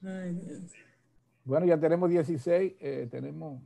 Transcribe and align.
Bueno, 0.00 1.66
ya 1.66 1.78
tenemos 1.78 2.08
16, 2.10 2.74
eh, 2.78 3.08
tenemos, 3.10 3.60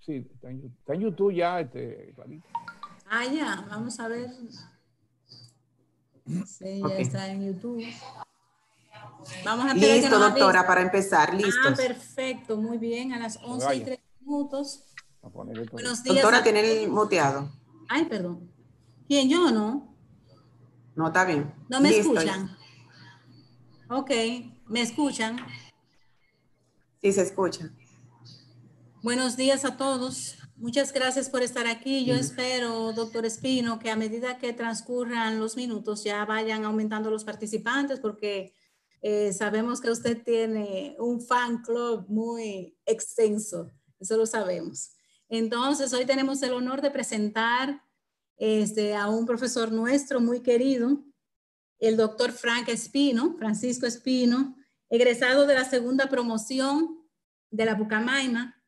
sí, 0.00 0.26
está 0.34 0.50
en, 0.94 1.00
YouTube 1.00 1.32
ya, 1.32 1.60
este, 1.60 2.14
Ah, 3.08 3.24
ya, 3.26 3.66
vamos 3.68 3.98
a 4.00 4.08
ver. 4.08 4.30
Sí, 6.46 6.80
ya 6.80 6.96
está 6.96 7.30
en 7.30 7.46
YouTube. 7.46 7.84
Vamos 9.44 9.70
a 9.70 9.74
Listo, 9.74 10.18
doctora, 10.18 10.66
para 10.66 10.82
empezar, 10.82 11.34
listo. 11.34 11.68
Ah, 11.68 11.74
perfecto, 11.74 12.56
muy 12.56 12.78
bien, 12.78 13.12
a 13.12 13.18
las 13.18 13.38
11 13.42 13.76
y 13.76 13.80
3 13.80 14.00
minutos. 14.20 14.94
Buenos 15.22 16.02
días. 16.02 16.16
Doctora, 16.16 16.42
tiene 16.42 16.82
el 16.82 16.88
muteado. 16.88 17.50
Ay, 17.88 18.06
perdón. 18.06 18.50
¿Quién, 19.06 19.28
yo 19.28 19.48
o 19.48 19.50
no? 19.50 19.94
No, 20.94 21.08
está 21.08 21.24
bien. 21.24 21.52
¿No 21.68 21.80
me 21.80 21.90
escuchan? 21.90 22.56
Ok, 23.88 24.10
¿me 24.70 24.82
escuchan? 24.82 25.36
Sí, 27.02 27.12
se 27.12 27.22
escucha. 27.22 27.72
Buenos 29.02 29.36
días 29.36 29.64
a 29.64 29.76
todos. 29.76 30.36
Muchas 30.56 30.92
gracias 30.92 31.28
por 31.28 31.42
estar 31.42 31.66
aquí. 31.66 32.04
Yo 32.04 32.14
espero, 32.14 32.92
doctor 32.92 33.26
Espino, 33.26 33.80
que 33.80 33.90
a 33.90 33.96
medida 33.96 34.38
que 34.38 34.52
transcurran 34.52 35.40
los 35.40 35.56
minutos 35.56 36.04
ya 36.04 36.24
vayan 36.24 36.64
aumentando 36.64 37.10
los 37.10 37.24
participantes 37.24 37.98
porque 37.98 38.54
eh, 39.02 39.32
sabemos 39.32 39.80
que 39.80 39.90
usted 39.90 40.22
tiene 40.22 40.94
un 41.00 41.20
fan 41.20 41.62
club 41.62 42.06
muy 42.08 42.78
extenso. 42.86 43.72
Eso 43.98 44.16
lo 44.16 44.26
sabemos. 44.26 44.92
Entonces, 45.28 45.92
hoy 45.92 46.06
tenemos 46.06 46.42
el 46.42 46.52
honor 46.52 46.80
de 46.80 46.92
presentar 46.92 47.82
este, 48.36 48.94
a 48.94 49.08
un 49.08 49.26
profesor 49.26 49.72
nuestro 49.72 50.20
muy 50.20 50.40
querido, 50.40 51.02
el 51.80 51.96
doctor 51.96 52.30
Frank 52.30 52.68
Espino, 52.68 53.36
Francisco 53.38 53.86
Espino, 53.86 54.54
egresado 54.90 55.46
de 55.46 55.54
la 55.54 55.64
segunda 55.64 56.08
promoción 56.08 56.98
de 57.50 57.64
la 57.64 57.74
Bucamaima 57.74 58.60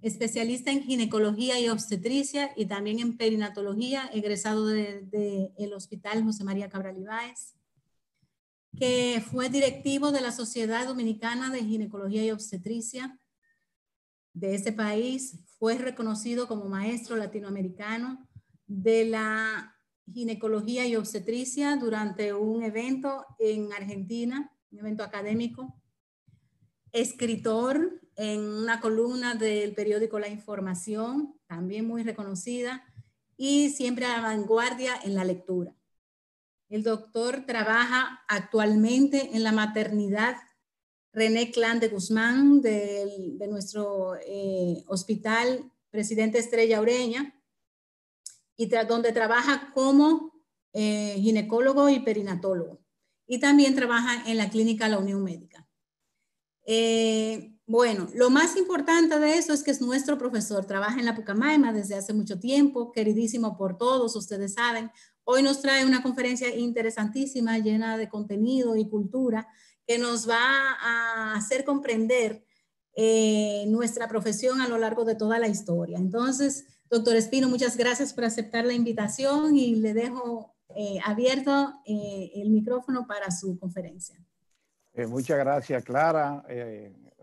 especialista 0.00 0.70
en 0.70 0.82
ginecología 0.82 1.58
y 1.58 1.68
obstetricia 1.68 2.52
y 2.56 2.66
también 2.66 3.00
en 3.00 3.16
perinatología, 3.16 4.10
egresado 4.12 4.66
del 4.66 5.10
de, 5.10 5.72
Hospital 5.74 6.22
José 6.22 6.44
María 6.44 6.68
Cabral 6.68 6.98
Ibáez, 6.98 7.54
que 8.78 9.22
fue 9.30 9.48
directivo 9.48 10.12
de 10.12 10.20
la 10.20 10.32
Sociedad 10.32 10.86
Dominicana 10.86 11.50
de 11.50 11.64
Ginecología 11.64 12.24
y 12.24 12.30
Obstetricia 12.30 13.18
de 14.32 14.54
ese 14.54 14.72
país, 14.72 15.38
fue 15.58 15.78
reconocido 15.78 16.48
como 16.48 16.66
maestro 16.66 17.16
latinoamericano 17.16 18.28
de 18.66 19.06
la 19.06 19.74
ginecología 20.12 20.86
y 20.86 20.96
obstetricia 20.96 21.76
durante 21.76 22.34
un 22.34 22.62
evento 22.62 23.24
en 23.38 23.72
Argentina, 23.72 24.53
un 24.74 24.80
evento 24.80 25.04
académico, 25.04 25.72
escritor 26.90 28.00
en 28.16 28.40
una 28.40 28.80
columna 28.80 29.36
del 29.36 29.72
periódico 29.72 30.18
La 30.18 30.28
Información, 30.28 31.38
también 31.46 31.86
muy 31.86 32.02
reconocida, 32.02 32.84
y 33.36 33.70
siempre 33.70 34.04
a 34.04 34.16
la 34.16 34.22
vanguardia 34.22 34.94
en 35.04 35.14
la 35.14 35.24
lectura. 35.24 35.76
El 36.68 36.82
doctor 36.82 37.46
trabaja 37.46 38.24
actualmente 38.28 39.36
en 39.36 39.44
la 39.44 39.52
maternidad 39.52 40.36
René 41.12 41.52
Clan 41.52 41.78
de 41.78 41.88
Guzmán 41.88 42.60
de, 42.60 43.36
nuestro 43.48 44.16
eh, 44.26 44.82
hospital 44.88 45.70
Presidente 45.90 46.38
Estrella 46.38 46.80
Ureña, 46.80 47.40
y 48.56 48.66
donde 48.66 49.12
trabaja 49.12 49.72
como 49.72 50.32
eh, 50.72 51.16
ginecólogo 51.20 51.88
y 51.88 52.00
perinatólogo. 52.00 52.83
Y 53.26 53.38
también 53.38 53.74
trabaja 53.74 54.28
en 54.30 54.36
la 54.36 54.50
clínica 54.50 54.88
La 54.88 54.98
Unión 54.98 55.22
Médica. 55.22 55.66
Eh, 56.66 57.54
bueno, 57.66 58.08
lo 58.14 58.28
más 58.28 58.56
importante 58.56 59.18
de 59.18 59.38
eso 59.38 59.54
es 59.54 59.62
que 59.62 59.70
es 59.70 59.80
nuestro 59.80 60.18
profesor, 60.18 60.66
trabaja 60.66 60.98
en 60.98 61.06
la 61.06 61.14
Pucamaima 61.14 61.72
desde 61.72 61.94
hace 61.94 62.12
mucho 62.12 62.38
tiempo, 62.38 62.92
queridísimo 62.92 63.56
por 63.56 63.78
todos, 63.78 64.16
ustedes 64.16 64.54
saben. 64.54 64.90
Hoy 65.24 65.42
nos 65.42 65.62
trae 65.62 65.86
una 65.86 66.02
conferencia 66.02 66.54
interesantísima, 66.54 67.58
llena 67.58 67.96
de 67.96 68.10
contenido 68.10 68.76
y 68.76 68.88
cultura, 68.88 69.48
que 69.86 69.98
nos 69.98 70.28
va 70.28 70.36
a 70.38 71.34
hacer 71.34 71.64
comprender 71.64 72.44
eh, 72.96 73.64
nuestra 73.68 74.08
profesión 74.08 74.60
a 74.60 74.68
lo 74.68 74.78
largo 74.78 75.04
de 75.06 75.14
toda 75.14 75.38
la 75.38 75.48
historia. 75.48 75.98
Entonces, 75.98 76.66
doctor 76.90 77.16
Espino, 77.16 77.48
muchas 77.48 77.76
gracias 77.78 78.12
por 78.12 78.24
aceptar 78.24 78.66
la 78.66 78.74
invitación 78.74 79.56
y 79.56 79.76
le 79.76 79.94
dejo 79.94 80.53
eh, 80.76 80.98
abierto 81.04 81.80
eh, 81.86 82.30
el 82.34 82.50
micrófono 82.50 83.06
para 83.06 83.30
su 83.30 83.58
conferencia. 83.58 84.18
muchas 85.08 85.38
gracias, 85.38 85.84
Clara 85.84 86.44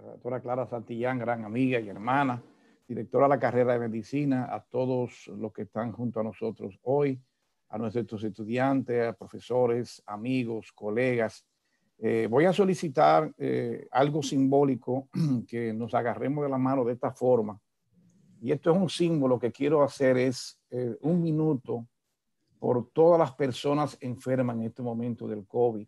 la 0.02 0.12
doctora 0.12 0.40
Clara 0.40 0.66
Santillán, 0.66 1.20
gran 1.20 1.46
amiga 1.46 1.80
y 1.80 1.90
hermana, 1.90 2.42
directora 2.88 3.26
de 3.26 3.30
la 3.30 3.40
carrera 3.40 3.74
de 3.74 3.88
medicina, 3.88 4.48
a 4.52 4.64
todos 4.64 5.28
los 5.28 5.54
que 5.54 5.64
están 5.64 5.92
junto 5.92 6.20
a 6.20 6.24
nosotros 6.24 6.78
hoy, 6.84 7.22
a 7.70 7.78
nuestros 7.78 8.24
estudiantes, 8.24 9.08
a 9.08 9.14
profesores, 9.14 10.02
amigos, 10.06 10.72
colegas. 10.74 11.46
Eh, 12.00 12.28
voy 12.30 12.46
a 12.46 12.54
solicitar 12.54 13.32
eh, 13.38 13.88
algo 13.92 14.24
simbólico, 14.24 15.08
que 15.48 15.72
nos 15.72 15.94
agarremos 15.94 16.44
de 16.44 16.50
la 16.50 16.58
mano 16.58 16.84
de 16.84 16.94
esta 16.94 17.12
forma. 17.12 17.60
Y 18.42 18.52
esto 18.52 18.72
es 18.72 18.78
un 18.78 18.90
símbolo 18.90 19.38
que 19.38 19.52
quiero 19.52 19.84
hacer, 19.84 20.18
es 20.18 20.60
eh, 20.72 20.98
un 21.02 21.22
minuto 21.22 21.88
por 22.62 22.92
todas 22.92 23.18
las 23.18 23.32
personas 23.32 23.98
enfermas 24.02 24.56
en 24.56 24.66
este 24.66 24.84
momento 24.84 25.28
del 25.28 25.48
COVID, 25.48 25.88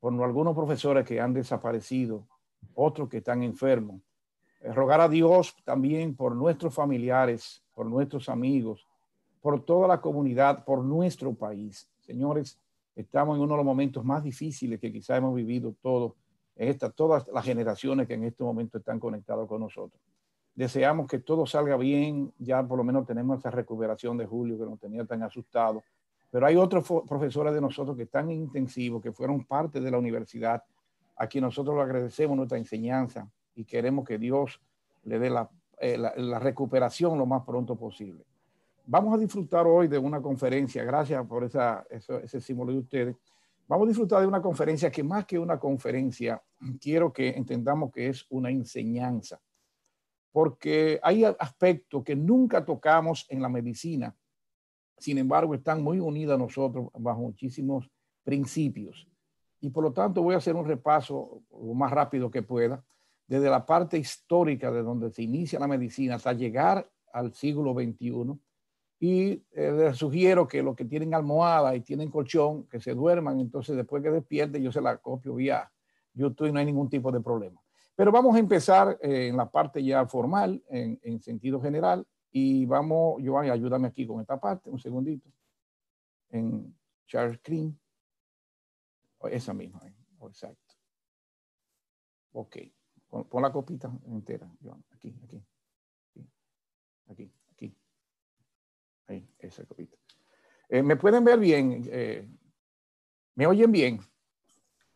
por 0.00 0.22
algunos 0.22 0.54
profesores 0.54 1.06
que 1.06 1.18
han 1.18 1.32
desaparecido, 1.32 2.28
otros 2.74 3.08
que 3.08 3.16
están 3.16 3.42
enfermos. 3.42 4.02
Eh, 4.60 4.70
rogar 4.70 5.00
a 5.00 5.08
Dios 5.08 5.56
también 5.64 6.14
por 6.14 6.36
nuestros 6.36 6.74
familiares, 6.74 7.64
por 7.74 7.86
nuestros 7.86 8.28
amigos, 8.28 8.86
por 9.40 9.64
toda 9.64 9.88
la 9.88 10.02
comunidad, 10.02 10.62
por 10.66 10.84
nuestro 10.84 11.32
país. 11.32 11.88
Señores, 12.00 12.60
estamos 12.94 13.36
en 13.36 13.42
uno 13.42 13.54
de 13.54 13.58
los 13.58 13.66
momentos 13.66 14.04
más 14.04 14.22
difíciles 14.22 14.78
que 14.78 14.92
quizá 14.92 15.16
hemos 15.16 15.34
vivido 15.34 15.74
todos, 15.80 16.12
esta, 16.54 16.90
todas 16.90 17.26
las 17.28 17.46
generaciones 17.46 18.06
que 18.06 18.12
en 18.12 18.24
este 18.24 18.44
momento 18.44 18.76
están 18.76 19.00
conectados 19.00 19.48
con 19.48 19.62
nosotros. 19.62 19.98
Deseamos 20.54 21.06
que 21.08 21.18
todo 21.18 21.46
salga 21.46 21.78
bien, 21.78 22.32
ya 22.38 22.62
por 22.62 22.76
lo 22.76 22.84
menos 22.84 23.06
tenemos 23.06 23.38
esa 23.38 23.50
recuperación 23.50 24.18
de 24.18 24.26
Julio 24.26 24.58
que 24.58 24.66
nos 24.66 24.78
tenía 24.78 25.04
tan 25.06 25.22
asustado, 25.22 25.82
pero 26.34 26.46
hay 26.46 26.56
otros 26.56 26.84
profesores 27.06 27.54
de 27.54 27.60
nosotros 27.60 27.96
que 27.96 28.02
están 28.02 28.28
intensivos, 28.28 29.00
que 29.00 29.12
fueron 29.12 29.44
parte 29.44 29.80
de 29.80 29.88
la 29.88 29.98
universidad 29.98 30.64
a 31.14 31.28
quien 31.28 31.44
nosotros 31.44 31.76
le 31.76 31.82
agradecemos 31.82 32.36
nuestra 32.36 32.58
enseñanza 32.58 33.30
y 33.54 33.64
queremos 33.64 34.04
que 34.04 34.18
Dios 34.18 34.60
le 35.04 35.20
dé 35.20 35.32
eh, 35.78 35.96
la, 35.96 36.38
recuperación 36.40 37.16
lo 37.18 37.24
más 37.24 37.44
pronto 37.44 37.76
posible. 37.76 38.24
Vamos 38.84 39.14
a 39.14 39.18
disfrutar 39.18 39.64
hoy 39.68 39.86
de 39.86 39.96
una 39.96 40.20
conferencia, 40.20 40.82
gracias 40.82 41.24
por 41.24 41.44
esa, 41.44 41.86
ese 41.88 42.40
símbolo 42.40 42.72
de 42.72 42.78
ustedes. 42.78 43.16
Vamos 43.68 43.86
a 43.86 43.88
disfrutar 43.90 44.20
de 44.20 44.26
una 44.26 44.42
conferencia 44.42 44.90
que 44.90 45.04
más 45.04 45.26
que 45.26 45.38
una 45.38 45.60
conferencia, 45.60 46.42
quiero 46.80 47.12
que 47.12 47.28
entendamos 47.28 47.92
que 47.92 48.08
es 48.08 48.26
una 48.30 48.50
enseñanza, 48.50 49.40
porque 50.32 50.98
hay 51.00 51.22
aspectos 51.22 52.02
que 52.02 52.16
nunca 52.16 52.64
tocamos 52.64 53.24
en 53.28 53.40
la 53.40 53.48
medicina, 53.48 54.12
sin 54.98 55.18
embargo 55.18 55.54
están 55.54 55.82
muy 55.82 56.00
unidos 56.00 56.34
a 56.34 56.38
nosotros 56.38 56.88
bajo 56.94 57.20
muchísimos 57.20 57.90
principios 58.22 59.08
y 59.64 59.70
por 59.70 59.82
lo 59.82 59.94
tanto 59.94 60.22
voy 60.22 60.34
a 60.34 60.38
hacer 60.38 60.54
un 60.56 60.66
repaso 60.66 61.42
lo 61.50 61.72
más 61.72 61.90
rápido 61.90 62.30
que 62.30 62.42
pueda, 62.42 62.84
desde 63.26 63.48
la 63.48 63.64
parte 63.64 63.96
histórica 63.96 64.70
de 64.70 64.82
donde 64.82 65.10
se 65.10 65.22
inicia 65.22 65.58
la 65.58 65.66
medicina 65.66 66.16
hasta 66.16 66.34
llegar 66.34 66.86
al 67.14 67.32
siglo 67.32 67.72
XXI. 67.72 68.38
Y 69.00 69.42
eh, 69.52 69.72
les 69.72 69.96
sugiero 69.96 70.46
que 70.46 70.62
los 70.62 70.76
que 70.76 70.84
tienen 70.84 71.14
almohada 71.14 71.74
y 71.74 71.80
tienen 71.80 72.10
colchón, 72.10 72.64
que 72.64 72.78
se 72.78 72.94
duerman, 72.94 73.40
entonces 73.40 73.74
después 73.74 74.02
que 74.02 74.10
despierten 74.10 74.62
yo 74.62 74.70
se 74.70 74.82
la 74.82 74.98
copio 74.98 75.34
vía 75.34 75.72
YouTube 76.12 76.48
y 76.48 76.52
no 76.52 76.58
hay 76.58 76.66
ningún 76.66 76.90
tipo 76.90 77.10
de 77.10 77.22
problema. 77.22 77.58
Pero 77.96 78.12
vamos 78.12 78.36
a 78.36 78.40
empezar 78.40 78.98
eh, 79.00 79.28
en 79.28 79.36
la 79.38 79.50
parte 79.50 79.82
ya 79.82 80.04
formal, 80.06 80.62
en 80.68 81.22
sentido 81.22 81.58
general, 81.58 82.06
y 82.36 82.66
vamos, 82.66 83.22
Giovanni, 83.22 83.48
ayúdame 83.48 83.86
aquí 83.86 84.04
con 84.08 84.20
esta 84.20 84.40
parte, 84.40 84.68
un 84.68 84.80
segundito, 84.80 85.30
en 86.30 86.76
share 87.06 87.38
screen. 87.38 87.78
Esa 89.30 89.54
misma, 89.54 89.80
eh, 89.86 89.94
exacto. 90.26 90.74
Ok, 92.32 92.56
pon, 93.08 93.40
la 93.40 93.52
copita 93.52 93.88
entera, 94.08 94.50
Aquí, 94.90 95.16
aquí, 95.22 95.44
aquí, 97.06 97.32
aquí. 97.52 97.76
Ahí, 99.06 99.28
esa 99.38 99.64
copita. 99.64 99.96
Eh, 100.68 100.82
¿Me 100.82 100.96
pueden 100.96 101.22
ver 101.22 101.38
bien? 101.38 101.88
Eh, 101.88 102.28
¿Me 103.36 103.46
oyen 103.46 103.70
bien? 103.70 104.00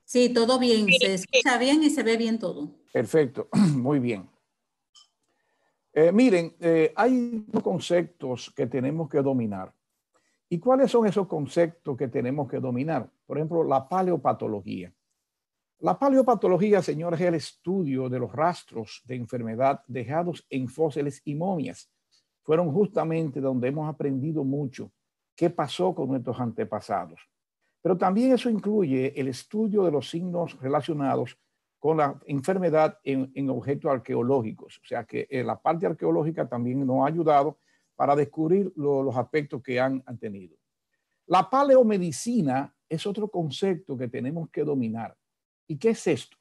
Sí, 0.05 0.32
todo 0.34 0.58
bien. 0.58 0.88
Se 0.88 1.14
escucha 1.14 1.56
bien 1.56 1.84
y 1.84 1.91
se 1.91 2.02
ve 2.02 2.17
bien 2.17 2.41
todo. 2.41 2.81
Perfecto, 2.93 3.49
muy 3.76 4.00
bien. 4.00 4.29
Miren, 6.12 6.54
hay 6.94 7.44
conceptos 7.62 8.52
que 8.54 8.66
tenemos 8.66 9.08
que 9.08 9.22
dominar. 9.22 9.72
¿Y 10.48 10.58
cuáles 10.58 10.90
son 10.90 11.06
esos 11.06 11.26
conceptos 11.26 11.96
que 11.96 12.08
tenemos 12.08 12.48
que 12.48 12.60
dominar? 12.60 13.10
Por 13.26 13.36
ejemplo, 13.38 13.64
la 13.64 13.88
paleopatología. 13.88 14.92
La 15.80 15.98
paleopatología, 15.98 16.82
señores, 16.82 17.20
es 17.20 17.26
el 17.26 17.34
estudio 17.34 18.08
de 18.08 18.18
los 18.18 18.32
rastros 18.32 19.02
de 19.06 19.16
enfermedad 19.16 19.82
dejados 19.86 20.46
en 20.50 20.68
fósiles 20.68 21.20
y 21.24 21.34
momias. 21.34 21.90
Fueron 22.42 22.72
justamente 22.72 23.40
donde 23.40 23.68
hemos 23.68 23.88
aprendido 23.88 24.42
mucho 24.42 24.90
qué 25.36 25.50
pasó 25.50 25.94
con 25.94 26.08
nuestros 26.08 26.40
antepasados. 26.40 27.20
Pero 27.80 27.96
también 27.96 28.32
eso 28.32 28.50
incluye 28.50 29.12
el 29.20 29.28
estudio 29.28 29.84
de 29.84 29.92
los 29.92 30.10
signos 30.10 30.58
relacionados 30.60 31.38
con 31.78 31.98
la 31.98 32.19
enfermedad 32.26 32.98
en, 33.04 33.50
objetos 33.50 33.90
arqueológicos. 33.90 34.78
O 34.78 34.86
sea 34.86 35.04
que 35.04 35.26
eh, 35.30 35.44
la 35.44 35.60
parte 35.60 35.86
arqueológica 35.86 36.48
también 36.48 36.84
nos 36.86 37.04
ha 37.04 37.08
ayudado 37.08 37.58
para 37.94 38.16
descubrir 38.16 38.72
los 38.76 39.16
aspectos 39.16 39.62
que 39.62 39.80
han, 39.80 40.02
han 40.06 40.19
tenido. 40.19 40.56
La 41.26 41.48
paleomedicina 41.48 42.75
es 42.88 43.06
otro 43.06 43.28
concepto 43.28 43.96
que 43.96 44.08
tenemos 44.08 44.48
que 44.50 44.64
dominar. 44.64 45.16
¿Y 45.66 45.76
qué 45.76 45.90
es 45.90 46.06
esto? 46.06 46.36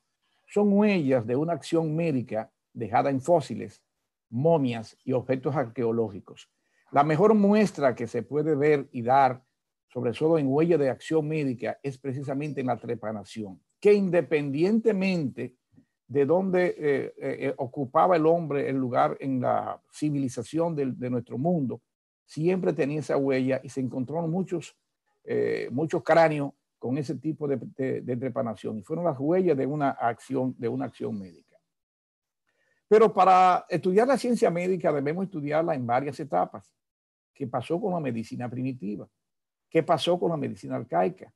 Son 0.47 0.71
huellas 0.71 1.27
de 1.27 1.35
una 1.35 1.53
acción 1.53 1.95
médica 1.95 2.51
dejada 2.73 3.09
en 3.09 3.21
fósiles, 3.21 3.83
momias 4.29 4.97
y 5.03 5.11
objetos 5.11 5.55
arqueológicos. 5.55 6.49
La 6.91 7.03
mejor 7.03 7.33
muestra 7.33 7.95
que 7.95 8.07
se 8.07 8.23
puede 8.23 8.55
ver 8.55 8.87
y 8.91 9.01
dar, 9.01 9.43
sobre 9.89 10.13
todo 10.13 10.37
en 10.37 10.47
huella 10.47 10.77
de 10.77 10.89
acción 10.89 11.27
médica, 11.27 11.79
es 11.83 11.97
precisamente 11.97 12.61
en 12.61 12.67
la 12.67 12.77
trepanación, 12.77 13.61
que 13.79 13.93
independientemente 13.93 15.55
de 16.07 16.25
dónde 16.25 16.75
eh, 16.77 17.13
eh, 17.17 17.53
ocupaba 17.57 18.15
el 18.15 18.25
hombre 18.25 18.69
el 18.69 18.77
lugar 18.77 19.17
en 19.19 19.41
la 19.41 19.81
civilización 19.91 20.75
de, 20.75 21.09
nuestro 21.09 21.37
mundo, 21.37 21.81
siempre 22.25 22.73
tenía 22.73 22.99
esa 22.99 23.17
huella 23.17 23.59
y 23.61 23.69
se 23.69 23.81
encontraron 23.81 24.31
muchos, 24.31 24.75
eh, 25.25 25.67
muchos 25.71 26.03
cráneos 26.03 26.53
con 26.79 26.97
ese 26.97 27.15
tipo 27.15 27.47
de, 27.47 27.57
de, 28.01 28.17
trepanación 28.17 28.77
y 28.77 28.83
fueron 28.83 29.05
las 29.05 29.19
huellas 29.19 29.57
de 29.57 29.65
una 29.65 29.89
acción, 29.89 30.55
de 30.57 30.69
una 30.69 30.85
acción 30.85 31.17
médica. 31.17 31.57
Pero 32.87 33.13
para 33.13 33.65
estudiar 33.67 34.07
la 34.07 34.17
ciencia 34.17 34.49
médica 34.49 34.93
debemos 34.93 35.25
estudiarla 35.25 35.75
en 35.75 35.85
varias 35.85 36.19
etapas. 36.19 36.71
¿Qué 37.33 37.47
pasó 37.47 37.81
con 37.81 37.93
la 37.93 37.99
medicina 37.99 38.49
primitiva? 38.49 39.09
¿Qué 39.69 39.83
pasó 39.83 40.17
con 40.17 40.31
la 40.31 40.37
medicina 40.37 40.77
arcaica? 40.77 41.33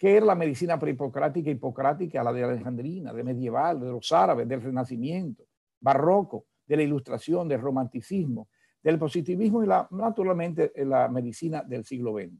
¿Qué 0.00 0.16
era 0.16 0.24
la 0.24 0.34
medicina 0.34 0.78
prehipocrática 0.78 1.50
hipocrática, 1.50 2.24
la 2.24 2.32
de 2.32 2.42
Alejandrina, 2.42 3.12
de 3.12 3.22
medieval, 3.22 3.80
de 3.80 3.88
los 3.88 4.10
árabes, 4.12 4.48
del 4.48 4.62
Renacimiento, 4.62 5.44
barroco, 5.78 6.46
de 6.66 6.78
la 6.78 6.82
ilustración, 6.84 7.46
del 7.46 7.60
romanticismo, 7.60 8.48
del 8.82 8.98
positivismo 8.98 9.62
y 9.62 9.66
la, 9.66 9.86
naturalmente 9.90 10.72
la 10.86 11.06
medicina 11.08 11.62
del 11.62 11.84
siglo 11.84 12.14
XX? 12.14 12.32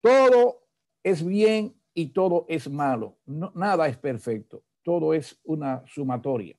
Todo 0.00 0.62
es 1.02 1.22
bien 1.22 1.74
y 1.92 2.14
todo 2.14 2.46
es 2.48 2.70
malo. 2.70 3.18
nada 3.26 3.86
es 3.86 3.98
perfecto. 3.98 4.62
Todo 4.82 5.12
es 5.12 5.38
una 5.44 5.82
sumatoria. 5.86 6.56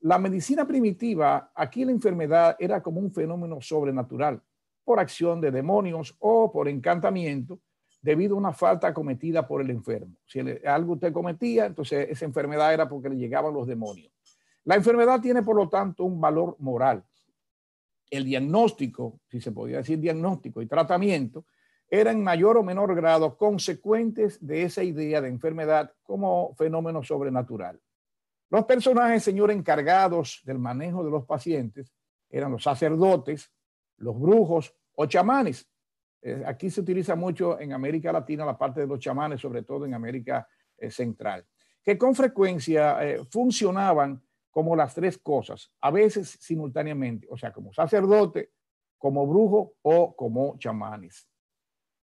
La 0.00 0.18
medicina 0.18 0.66
primitiva, 0.66 1.52
aquí 1.54 1.84
la 1.84 1.92
enfermedad 1.92 2.56
era 2.58 2.82
como 2.82 2.98
un 2.98 3.12
fenómeno 3.12 3.60
sobrenatural 3.60 4.42
por 4.82 4.98
acción 4.98 5.40
de 5.40 5.52
demonios 5.52 6.16
o 6.18 6.50
por 6.50 6.66
encantamiento 6.66 7.60
debido 8.00 8.34
a 8.34 8.38
una 8.38 8.52
falta 8.52 8.94
cometida 8.94 9.46
por 9.46 9.60
el 9.60 9.70
enfermo. 9.70 10.16
Si 10.26 10.40
algo 10.66 10.94
usted 10.94 11.12
cometía, 11.12 11.66
entonces 11.66 12.08
esa 12.10 12.24
enfermedad 12.24 12.72
era 12.72 12.88
porque 12.88 13.08
le 13.08 13.16
llegaban 13.16 13.52
los 13.54 13.66
demonios. 13.66 14.12
La 14.64 14.76
enfermedad 14.76 15.20
tiene, 15.20 15.42
por 15.42 15.56
lo 15.56 15.68
tanto, 15.68 16.04
un 16.04 16.20
valor 16.20 16.56
moral. 16.58 17.04
El 18.10 18.24
diagnóstico, 18.24 19.20
si 19.28 19.40
se 19.40 19.52
podía 19.52 19.78
decir 19.78 19.98
diagnóstico 19.98 20.62
y 20.62 20.66
tratamiento, 20.66 21.44
era 21.90 22.10
en 22.10 22.22
mayor 22.22 22.58
o 22.58 22.62
menor 22.62 22.94
grado 22.94 23.36
consecuentes 23.36 24.44
de 24.46 24.62
esa 24.62 24.82
idea 24.82 25.20
de 25.20 25.28
enfermedad 25.28 25.92
como 26.02 26.54
fenómeno 26.54 27.02
sobrenatural. 27.02 27.80
Los 28.50 28.64
personajes, 28.64 29.22
señor, 29.22 29.50
encargados 29.50 30.40
del 30.44 30.58
manejo 30.58 31.04
de 31.04 31.10
los 31.10 31.24
pacientes 31.24 31.92
eran 32.30 32.52
los 32.52 32.62
sacerdotes, 32.62 33.50
los 33.96 34.18
brujos 34.18 34.74
o 34.94 35.06
chamanes. 35.06 35.68
Eh, 36.20 36.42
aquí 36.46 36.70
se 36.70 36.80
utiliza 36.80 37.14
mucho 37.14 37.58
en 37.60 37.72
América 37.72 38.12
Latina 38.12 38.44
la 38.44 38.58
parte 38.58 38.80
de 38.80 38.86
los 38.86 38.98
chamanes, 38.98 39.40
sobre 39.40 39.62
todo 39.62 39.86
en 39.86 39.94
América 39.94 40.48
eh, 40.76 40.90
Central, 40.90 41.46
que 41.82 41.96
con 41.96 42.14
frecuencia 42.14 43.04
eh, 43.04 43.24
funcionaban 43.30 44.22
como 44.50 44.74
las 44.74 44.94
tres 44.94 45.18
cosas, 45.18 45.72
a 45.80 45.90
veces 45.90 46.36
simultáneamente, 46.40 47.28
o 47.30 47.36
sea, 47.36 47.52
como 47.52 47.72
sacerdote, 47.72 48.52
como 48.96 49.26
brujo 49.26 49.74
o 49.82 50.16
como 50.16 50.58
chamanes. 50.58 51.28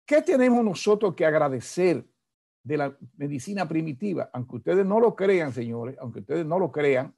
¿Qué 0.06 0.22
tenemos 0.22 0.64
nosotros 0.64 1.16
que 1.16 1.26
agradecer 1.26 2.06
de 2.62 2.78
la 2.78 2.96
medicina 3.18 3.68
primitiva? 3.68 4.30
Aunque 4.34 4.58
ustedes 4.58 4.86
no 4.86 5.00
lo 5.00 5.16
crean, 5.16 5.52
señores, 5.52 5.98
aunque 6.00 6.20
ustedes 6.20 6.46
no 6.46 6.60
lo 6.60 6.72
crean, 6.72 7.16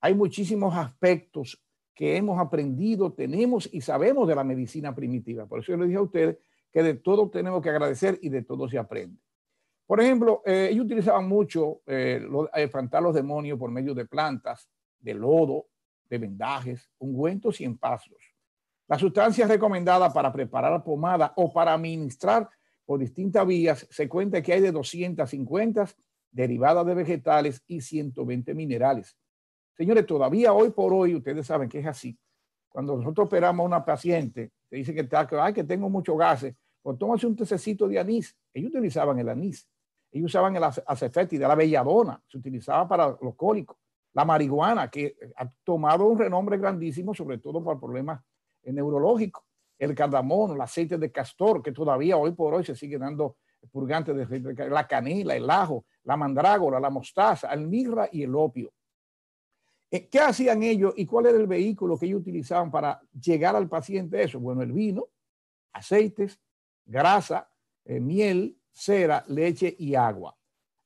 hay 0.00 0.14
muchísimos 0.14 0.74
aspectos 0.74 1.62
que 1.94 2.16
hemos 2.16 2.40
aprendido, 2.40 3.12
tenemos 3.12 3.68
y 3.72 3.80
sabemos 3.80 4.26
de 4.26 4.34
la 4.34 4.44
medicina 4.44 4.94
primitiva. 4.94 5.46
Por 5.46 5.60
eso 5.60 5.72
yo 5.72 5.78
les 5.78 5.88
dije 5.88 5.98
a 5.98 6.02
ustedes 6.02 6.38
que 6.70 6.82
de 6.82 6.94
todo 6.94 7.28
tenemos 7.28 7.62
que 7.62 7.70
agradecer 7.70 8.18
y 8.22 8.30
de 8.30 8.42
todo 8.42 8.68
se 8.68 8.78
aprende. 8.78 9.20
Por 9.86 10.00
ejemplo, 10.00 10.42
eh, 10.46 10.68
ellos 10.70 10.86
utilizaban 10.86 11.28
mucho 11.28 11.82
eh, 11.86 12.26
espantar 12.54 13.02
los 13.02 13.14
demonios 13.14 13.58
por 13.58 13.70
medio 13.70 13.94
de 13.94 14.06
plantas, 14.06 14.68
de 14.98 15.12
lodo, 15.12 15.66
de 16.08 16.18
vendajes, 16.18 16.88
ungüentos 16.98 17.60
y 17.60 17.64
empastos. 17.64 18.34
La 18.88 18.98
sustancia 18.98 19.46
recomendada 19.46 20.12
para 20.12 20.32
preparar 20.32 20.82
pomada 20.82 21.32
o 21.36 21.52
para 21.52 21.74
administrar 21.74 22.48
por 22.84 23.00
distintas 23.00 23.46
vías 23.46 23.86
se 23.90 24.08
cuenta 24.08 24.42
que 24.42 24.52
hay 24.52 24.60
de 24.60 24.72
250 24.72 25.88
derivadas 26.30 26.86
de 26.86 26.94
vegetales 26.94 27.62
y 27.66 27.80
120 27.80 28.54
minerales. 28.54 29.16
Señores, 29.76 30.06
todavía 30.06 30.52
hoy 30.52 30.70
por 30.70 30.92
hoy, 30.92 31.14
ustedes 31.14 31.46
saben 31.46 31.68
que 31.68 31.80
es 31.80 31.86
así. 31.86 32.18
Cuando 32.68 32.96
nosotros 32.96 33.26
operamos 33.26 33.64
a 33.64 33.66
una 33.66 33.84
paciente, 33.84 34.52
te 34.68 34.76
dice 34.76 34.94
que, 34.94 35.00
está, 35.00 35.26
que, 35.26 35.36
ay, 35.36 35.52
que 35.52 35.64
tengo 35.64 35.88
muchos 35.90 36.16
gases, 36.16 36.54
pues 36.82 36.98
tómase 36.98 37.26
un 37.26 37.36
tececito 37.36 37.86
de 37.86 37.98
anís. 37.98 38.36
Ellos 38.52 38.70
utilizaban 38.70 39.18
el 39.18 39.28
anís. 39.28 39.68
Ellos 40.10 40.26
usaban 40.26 40.54
el 40.56 40.62
de 40.62 41.38
la 41.38 41.54
belladona, 41.54 42.22
se 42.28 42.38
utilizaba 42.38 42.86
para 42.86 43.16
los 43.20 43.34
cólicos. 43.34 43.78
La 44.14 44.26
marihuana, 44.26 44.90
que 44.90 45.16
ha 45.36 45.50
tomado 45.64 46.04
un 46.04 46.18
renombre 46.18 46.58
grandísimo, 46.58 47.14
sobre 47.14 47.38
todo 47.38 47.64
por 47.64 47.80
problemas 47.80 48.22
neurológicos. 48.62 49.42
El 49.78 49.94
cardamomo, 49.94 50.54
el 50.54 50.60
aceite 50.60 50.98
de 50.98 51.10
castor, 51.10 51.62
que 51.62 51.72
todavía 51.72 52.18
hoy 52.18 52.32
por 52.32 52.52
hoy 52.52 52.64
se 52.64 52.76
sigue 52.76 52.98
dando 52.98 53.36
purgante 53.70 54.12
de 54.12 54.68
la 54.68 54.86
canela, 54.86 55.34
el 55.34 55.48
ajo, 55.48 55.86
la 56.04 56.16
mandrágora, 56.16 56.78
la 56.78 56.90
mostaza, 56.90 57.52
el 57.52 57.66
mirra 57.66 58.08
y 58.12 58.22
el 58.22 58.34
opio. 58.34 58.72
Eh, 59.92 60.08
¿Qué 60.08 60.20
hacían 60.20 60.62
ellos 60.62 60.94
y 60.96 61.04
cuál 61.04 61.26
era 61.26 61.36
el 61.36 61.46
vehículo 61.46 61.98
que 61.98 62.06
ellos 62.06 62.22
utilizaban 62.22 62.70
para 62.70 63.02
llegar 63.12 63.54
al 63.54 63.68
paciente 63.68 64.22
eso? 64.22 64.40
Bueno, 64.40 64.62
el 64.62 64.72
vino, 64.72 65.08
aceites, 65.74 66.40
grasa, 66.86 67.50
eh, 67.84 68.00
miel, 68.00 68.56
cera, 68.70 69.22
leche 69.28 69.76
y 69.78 69.94
agua. 69.94 70.34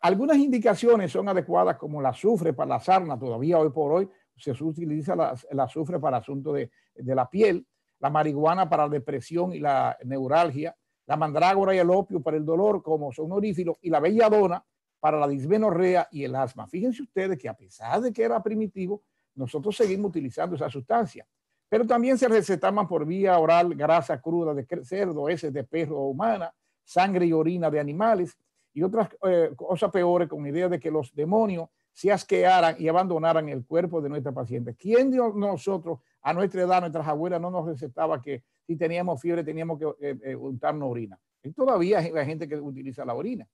Algunas 0.00 0.38
indicaciones 0.38 1.12
son 1.12 1.28
adecuadas 1.28 1.76
como 1.76 2.00
el 2.00 2.06
azufre 2.06 2.52
para 2.52 2.70
la 2.70 2.80
sarna, 2.80 3.16
todavía 3.16 3.60
hoy 3.60 3.70
por 3.70 3.92
hoy 3.92 4.10
se 4.36 4.50
utiliza 4.62 5.14
el 5.48 5.60
azufre 5.60 6.00
para 6.00 6.18
asuntos 6.18 6.54
de, 6.54 6.70
de 6.96 7.14
la 7.14 7.30
piel, 7.30 7.64
la 8.00 8.10
marihuana 8.10 8.68
para 8.68 8.84
la 8.84 8.90
depresión 8.90 9.52
y 9.52 9.60
la 9.60 9.96
neuralgia, 10.04 10.76
la 11.06 11.16
mandrágora 11.16 11.74
y 11.74 11.78
el 11.78 11.90
opio 11.90 12.20
para 12.20 12.36
el 12.36 12.44
dolor 12.44 12.82
como 12.82 13.12
sonorífero 13.12 13.78
y 13.80 13.88
la 13.88 14.00
belladona 14.00 14.62
para 15.06 15.20
la 15.20 15.28
dismenorrea 15.28 16.08
y 16.10 16.24
el 16.24 16.34
asma. 16.34 16.66
Fíjense 16.66 17.00
ustedes 17.00 17.38
que 17.38 17.48
a 17.48 17.54
pesar 17.54 18.00
de 18.00 18.12
que 18.12 18.24
era 18.24 18.42
primitivo, 18.42 19.04
nosotros 19.36 19.76
seguimos 19.76 20.08
utilizando 20.08 20.56
esa 20.56 20.68
sustancia. 20.68 21.24
Pero 21.68 21.86
también 21.86 22.18
se 22.18 22.26
recetaban 22.26 22.88
por 22.88 23.06
vía 23.06 23.38
oral 23.38 23.76
grasa 23.76 24.20
cruda 24.20 24.52
de 24.52 24.66
cerdo, 24.82 25.28
heces 25.28 25.52
de 25.52 25.62
perro 25.62 26.00
o 26.00 26.08
humana, 26.08 26.52
sangre 26.82 27.24
y 27.24 27.32
orina 27.32 27.70
de 27.70 27.78
animales 27.78 28.36
y 28.74 28.82
otras 28.82 29.08
eh, 29.28 29.52
cosas 29.54 29.92
peores 29.92 30.28
con 30.28 30.44
idea 30.44 30.68
de 30.68 30.80
que 30.80 30.90
los 30.90 31.14
demonios 31.14 31.68
se 31.92 32.10
asquearan 32.10 32.74
y 32.76 32.88
abandonaran 32.88 33.48
el 33.48 33.64
cuerpo 33.64 34.00
de 34.00 34.08
nuestra 34.08 34.32
paciente. 34.32 34.74
¿Quién 34.74 35.12
de 35.12 35.18
nosotros, 35.18 36.00
a 36.20 36.32
nuestra 36.32 36.62
edad, 36.62 36.80
nuestras 36.80 37.06
abuelas, 37.06 37.40
no 37.40 37.52
nos 37.52 37.64
recetaba 37.64 38.20
que 38.20 38.42
si 38.66 38.74
teníamos 38.74 39.22
fiebre 39.22 39.44
teníamos 39.44 39.78
que 39.78 39.84
eh, 40.00 40.18
eh, 40.24 40.34
untarnos 40.34 40.90
orina? 40.90 41.16
Y 41.44 41.52
todavía 41.52 41.98
hay 42.00 42.26
gente 42.26 42.48
que 42.48 42.56
utiliza 42.56 43.04
la 43.04 43.14
orina. 43.14 43.46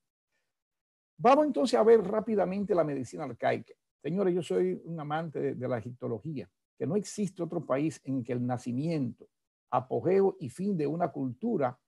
Vamos 1.23 1.47
entonces 1.47 1.79
a 1.79 1.85
ver 1.85 2.03
rápidamente 2.03 2.75
la 2.75 2.83
medicina 2.83 3.23
arcaica. 3.23 3.73
Señores, 4.03 4.35
yo 4.35 4.43
soy 4.43 4.83
un 4.85 4.99
amante 4.99 5.55
de, 5.55 5.69
la 5.69 5.79
egiptología, 5.79 6.51
que 6.77 6.85
no 6.85 6.97
existe 6.97 7.45
otro 7.45 7.65
país 7.65 8.01
en 8.03 8.25
que 8.25 8.33
el 8.33 8.45
nacimiento, 8.45 9.29
apogeo 9.71 10.37
y 10.41 10.49
fin 10.49 10.77
de 10.77 10.85
una 10.85 11.13
cultura 11.13 11.79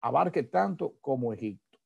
abarque 0.00 0.44
tanto 0.44 0.96
como 1.00 1.32
Egipto. 1.32 1.80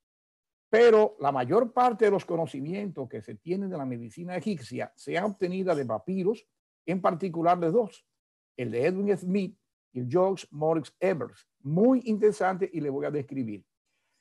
Pero 0.68 1.16
la 1.18 1.32
mayor 1.32 1.72
parte 1.72 2.04
de 2.04 2.10
los 2.10 2.26
conocimientos 2.26 3.08
que 3.08 3.22
se 3.22 3.36
tienen 3.36 3.70
de 3.70 3.78
la 3.78 3.86
medicina 3.86 4.36
egipcia 4.36 4.92
se 4.94 5.16
han 5.16 5.24
obtenido 5.24 5.74
de 5.74 5.86
papiros, 5.86 6.46
en 6.84 7.00
particular 7.00 7.58
de 7.58 7.70
dos, 7.70 8.06
el 8.54 8.70
de 8.70 8.84
Edwin 8.84 9.16
Smith 9.16 9.58
y 9.94 10.00
el 10.00 10.10
George 10.10 10.46
Morris 10.50 10.94
Evers. 11.00 11.48
Muy 11.60 12.02
interesante 12.04 12.68
y 12.70 12.82
le 12.82 12.90
voy 12.90 13.06
a 13.06 13.10
describir. 13.10 13.64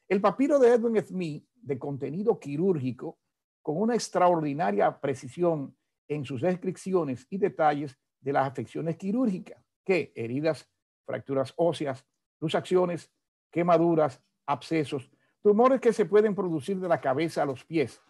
El 0.08 0.22
papiro 0.22 0.58
de 0.58 0.70
Edwin 0.70 1.04
Smith 1.06 1.46
de 1.68 1.78
contenido 1.78 2.40
quirúrgico 2.40 3.20
con 3.62 3.82
una 3.82 3.96
extraordinaria 3.96 5.00
precisión 5.00 5.76
en 6.08 6.24
sus 6.24 6.42
descripciones 6.42 7.28
y 7.30 7.38
detalles 7.38 7.98
de 8.22 8.34
las 8.34 8.48
afecciones 8.48 8.96
quirúrgicas, 8.96 9.62
que 9.86 10.14
heridas, 10.16 10.70
fracturas 11.06 11.54
óseas, 11.58 12.06
luxaciones, 12.40 13.12
quemaduras, 13.52 14.24
abscesos, 14.46 15.12
tumores 15.42 15.82
que 15.82 15.92
se 15.92 16.06
pueden 16.06 16.34
producir 16.34 16.80
de 16.80 16.88
la 16.88 17.02
cabeza 17.02 17.44
a 17.44 17.46
los 17.46 17.66
pies, 17.66 18.02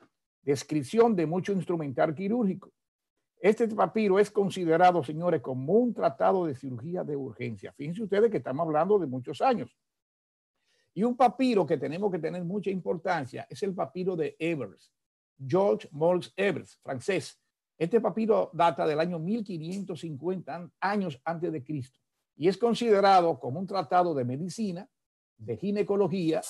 descripción 0.44 1.16
de 1.16 1.26
mucho 1.26 1.52
instrumental 1.52 2.14
quirúrgico. 2.14 2.72
Este 3.40 3.68
papiro 3.68 4.20
es 4.20 4.32
considerado, 4.32 5.04
señores, 5.04 5.42
como 5.42 5.74
un 5.74 5.94
tratado 5.94 6.46
de 6.46 6.56
cirugía 6.56 7.04
de 7.04 7.16
urgencia. 7.16 7.74
Fíjense 7.74 8.04
ustedes 8.04 8.32
que 8.32 8.38
estamos 8.38 8.66
hablando 8.66 8.98
de 9.00 9.08
muchos 9.08 9.42
años. 9.42 9.76
Y 10.98 11.04
un 11.04 11.16
papiro 11.16 11.64
que 11.64 11.78
tenemos 11.78 12.12
que 12.12 12.18
tener 12.18 12.44
mucha 12.44 12.72
importancia 12.72 13.46
es 13.52 13.62
el 13.62 13.76
papiro 13.76 14.16
de 14.16 14.36
Evers, 14.40 14.92
George 15.38 15.88
Morse 15.92 16.32
Evers, 16.36 16.80
francés. 16.82 17.40
Este 17.78 18.02
papiro 18.02 18.50
data 18.52 18.88
del 18.88 19.00
año 19.00 19.20
1550 19.20 20.72
años 20.80 21.22
antes 21.24 21.52
de 21.52 21.64
Cristo 21.64 22.00
y 22.36 22.48
es 22.48 22.58
considerado 22.58 23.40
como 23.40 23.60
un 23.60 23.68
tratado 23.68 24.16
de 24.16 24.26
medicina, 24.26 24.90
de 25.38 25.58
ginecología, 25.58 26.42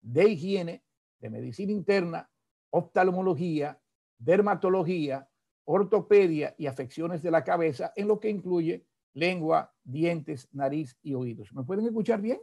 de 0.00 0.28
higiene, 0.28 0.84
de 1.18 1.28
medicina 1.28 1.72
interna, 1.72 2.30
oftalmología, 2.70 3.82
dermatología, 4.18 5.28
ortopedia 5.64 6.54
y 6.56 6.68
afecciones 6.68 7.24
de 7.24 7.32
la 7.32 7.42
cabeza, 7.42 7.92
en 7.96 8.06
lo 8.06 8.20
que 8.20 8.30
incluye 8.30 8.86
lengua, 9.14 9.74
dientes, 9.82 10.48
nariz 10.52 10.96
y 11.02 11.14
oídos. 11.14 11.52
¿Me 11.52 11.64
pueden 11.64 11.86
escuchar 11.86 12.20
bien? 12.20 12.38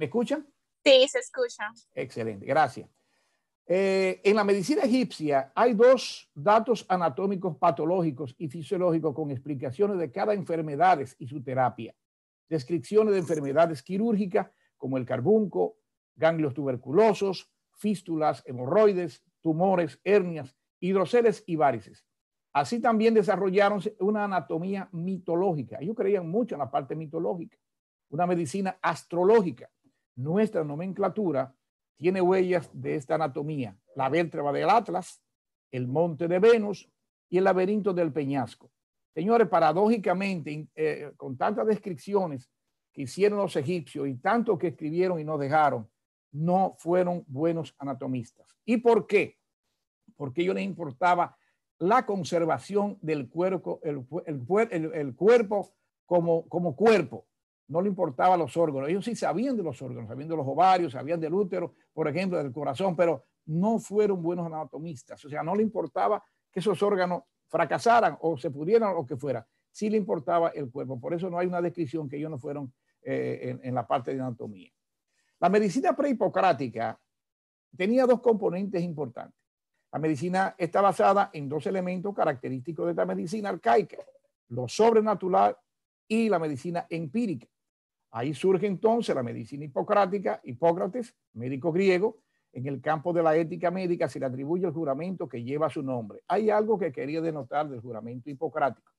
¿Me 0.00 0.06
escuchan? 0.06 0.46
Sí, 0.82 1.06
se 1.08 1.18
escucha. 1.18 1.70
Excelente, 1.94 2.46
gracias. 2.46 2.88
Eh, 3.66 4.22
en 4.24 4.34
la 4.34 4.44
medicina 4.44 4.80
egipcia 4.80 5.52
hay 5.54 5.74
dos 5.74 6.30
datos 6.34 6.86
anatómicos 6.88 7.58
patológicos 7.58 8.34
y 8.38 8.48
fisiológicos 8.48 9.14
con 9.14 9.30
explicaciones 9.30 9.98
de 9.98 10.10
cada 10.10 10.32
enfermedad 10.32 11.00
y 11.18 11.26
su 11.26 11.42
terapia. 11.42 11.94
Descripciones 12.48 13.12
de 13.12 13.20
enfermedades 13.20 13.82
quirúrgicas 13.82 14.50
como 14.78 14.96
el 14.96 15.04
carbunco, 15.04 15.76
ganglios 16.16 16.54
tuberculosos, 16.54 17.52
fístulas, 17.76 18.42
hemorroides, 18.46 19.22
tumores, 19.42 20.00
hernias, 20.02 20.56
hidroceles 20.80 21.44
y 21.46 21.56
varices. 21.56 22.06
Así 22.54 22.80
también 22.80 23.12
desarrollaron 23.12 23.82
una 23.98 24.24
anatomía 24.24 24.88
mitológica. 24.92 25.76
Ellos 25.78 25.94
creían 25.94 26.26
mucho 26.26 26.54
en 26.54 26.60
la 26.60 26.70
parte 26.70 26.96
mitológica, 26.96 27.58
una 28.08 28.26
medicina 28.26 28.78
astrológica. 28.80 29.68
Nuestra 30.20 30.62
nomenclatura 30.64 31.54
tiene 31.96 32.20
huellas 32.20 32.68
de 32.74 32.96
esta 32.96 33.14
anatomía. 33.14 33.74
La 33.96 34.10
vértebra 34.10 34.52
del 34.52 34.68
Atlas, 34.68 35.22
el 35.70 35.88
monte 35.88 36.28
de 36.28 36.38
Venus 36.38 36.90
y 37.30 37.38
el 37.38 37.44
laberinto 37.44 37.94
del 37.94 38.12
Peñasco. 38.12 38.70
Señores, 39.14 39.48
paradójicamente, 39.48 40.68
eh, 40.74 41.12
con 41.16 41.38
tantas 41.38 41.66
descripciones 41.66 42.50
que 42.92 43.02
hicieron 43.02 43.38
los 43.38 43.56
egipcios 43.56 44.08
y 44.08 44.16
tanto 44.16 44.58
que 44.58 44.68
escribieron 44.68 45.18
y 45.20 45.24
nos 45.24 45.40
dejaron, 45.40 45.88
no 46.32 46.74
fueron 46.78 47.24
buenos 47.26 47.74
anatomistas. 47.78 48.46
¿Y 48.66 48.76
por 48.76 49.06
qué? 49.06 49.38
Porque 50.16 50.42
ellos 50.42 50.54
les 50.54 50.64
importaba 50.64 51.34
la 51.78 52.04
conservación 52.04 52.98
del 53.00 53.30
cuerpo, 53.30 53.80
como 56.06 56.76
cuerpo 56.76 57.29
no 57.70 57.80
le 57.80 57.88
importaba 57.88 58.36
los 58.36 58.56
órganos. 58.56 58.88
Ellos 58.88 59.04
sí 59.04 59.14
sabían 59.14 59.56
de 59.56 59.62
los 59.62 59.80
órganos, 59.80 60.08
sabían 60.08 60.28
de 60.28 60.36
los 60.36 60.46
ovarios, 60.46 60.92
sabían 60.92 61.20
del 61.20 61.32
útero, 61.32 61.74
por 61.92 62.08
ejemplo, 62.08 62.36
del 62.36 62.52
corazón, 62.52 62.96
pero 62.96 63.24
no 63.46 63.78
fueron 63.78 64.20
buenos 64.20 64.44
anatomistas. 64.46 65.24
O 65.24 65.28
sea, 65.28 65.44
no 65.44 65.54
le 65.54 65.62
importaba 65.62 66.22
que 66.50 66.58
esos 66.58 66.82
órganos 66.82 67.22
fracasaran 67.46 68.18
o 68.22 68.36
se 68.36 68.50
pudieran 68.50 68.92
o 68.96 69.06
que 69.06 69.16
fuera. 69.16 69.46
Sí 69.70 69.88
le 69.88 69.96
importaba 69.96 70.48
el 70.48 70.68
cuerpo. 70.68 71.00
Por 71.00 71.14
eso 71.14 71.30
no 71.30 71.38
hay 71.38 71.46
una 71.46 71.62
descripción 71.62 72.08
que 72.08 72.16
ellos 72.16 72.30
no 72.30 72.38
fueron 72.38 72.72
eh, 73.02 73.56
en, 73.62 73.74
la 73.74 73.86
parte 73.86 74.12
de 74.12 74.20
anatomía. 74.20 74.70
La 75.38 75.48
medicina 75.48 75.94
prehipocrática 75.94 77.00
tenía 77.76 78.04
dos 78.04 78.20
componentes 78.20 78.82
importantes. 78.82 79.38
La 79.92 80.00
medicina 80.00 80.56
está 80.58 80.80
basada 80.80 81.30
en 81.32 81.48
dos 81.48 81.66
elementos 81.66 82.12
característicos 82.14 82.86
de 82.86 82.92
esta 82.92 83.06
medicina 83.06 83.48
arcaica, 83.48 83.98
lo 84.48 84.66
sobrenatural 84.66 85.56
y 86.08 86.28
la 86.28 86.40
medicina 86.40 86.86
empírica. 86.90 87.46
Ahí 88.10 88.34
surge 88.34 88.66
entonces 88.66 89.14
la 89.14 89.22
medicina 89.22 89.64
hipocrática, 89.64 90.40
Hipócrates, 90.44 91.14
médico 91.34 91.70
griego, 91.72 92.18
en 92.52 92.66
el 92.66 92.80
campo 92.80 93.12
de 93.12 93.22
la 93.22 93.36
ética 93.36 93.70
médica 93.70 94.08
se 94.08 94.18
le 94.18 94.26
atribuye 94.26 94.66
el 94.66 94.72
juramento 94.72 95.28
que 95.28 95.42
lleva 95.44 95.70
su 95.70 95.82
nombre. 95.82 96.22
Hay 96.26 96.50
algo 96.50 96.78
que 96.78 96.90
quería 96.90 97.20
denotar 97.20 97.68
del 97.68 97.80
juramento 97.80 98.28
hipocrático. 98.28 98.90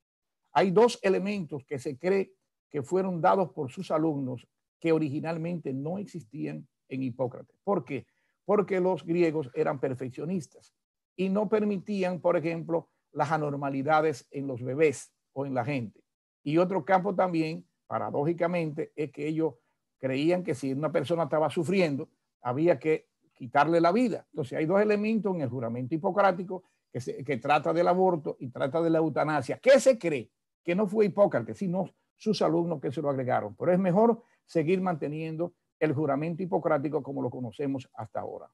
Hay 0.54 0.72
dos 0.72 1.00
elementos 1.02 1.66
que 1.66 1.78
se 1.78 1.98
cree 1.98 2.34
que 2.70 2.82
fueron 2.82 3.20
dados 3.20 3.52
por 3.52 3.70
sus 3.70 3.92
alumnos 3.92 4.48
que 4.80 4.94
originalmente 4.94 5.74
no 5.74 5.98
existían 5.98 6.68
en 6.88 7.04
Hipócrates. 7.04 7.56
¿Por 7.64 7.84
qué? 7.84 8.06
Porque 8.46 8.80
los 8.80 9.06
griegos 9.06 9.50
eran 9.54 9.80
perfeccionistas 9.80 10.74
y 11.16 11.30
no 11.30 11.50
permitían, 11.50 12.22
por 12.22 12.38
ejemplo, 12.38 12.90
las 13.12 13.32
anormalidades 13.32 14.28
en 14.32 14.48
los 14.48 14.64
bebés 14.64 15.14
o 15.34 15.46
en 15.46 15.54
la 15.54 15.66
gente. 15.66 16.02
Y 16.44 16.58
otro 16.58 16.86
campo 16.86 17.14
también 17.14 17.66
paradójicamente, 17.92 18.94
es 18.96 19.12
que 19.12 19.28
ellos 19.28 19.56
creían 20.00 20.46
que 20.46 20.56
si 20.56 20.72
una 20.72 20.94
persona 20.94 21.24
estaba 21.24 21.50
sufriendo, 21.50 22.08
había 22.42 22.80
que 22.80 23.10
quitarle 23.34 23.82
la 23.82 23.92
vida. 23.92 24.26
Entonces 24.32 24.58
hay 24.58 24.66
dos 24.66 24.80
elementos 24.80 25.36
en 25.36 25.42
el 25.42 25.50
juramento 25.50 25.94
hipocrático 25.94 26.64
que, 26.90 27.38
trata 27.38 27.74
del 27.74 27.90
aborto 27.90 28.38
y 28.40 28.48
trata 28.48 28.82
de 28.82 28.90
la 28.90 29.00
eutanasia. 29.00 29.60
¿Qué 29.62 29.78
se 29.82 30.00
cree? 30.00 30.32
Que 30.64 30.74
no 30.74 30.88
fue 30.88 31.08
Hipócrates, 31.08 31.58
sino 31.58 31.90
sus 32.16 32.42
alumnos 32.42 32.80
que 32.80 32.94
se 32.94 33.02
lo 33.02 33.10
agregaron. 33.10 33.58
Pero 33.58 33.74
es 33.74 33.80
mejor 33.80 34.24
seguir 34.46 34.80
manteniendo 34.80 35.54
el 35.78 35.94
juramento 35.94 36.44
hipocrático 36.44 37.04
como 37.04 37.22
lo 37.22 37.30
conocemos 37.30 37.90
hasta 37.94 38.22
ahora. 38.22 38.50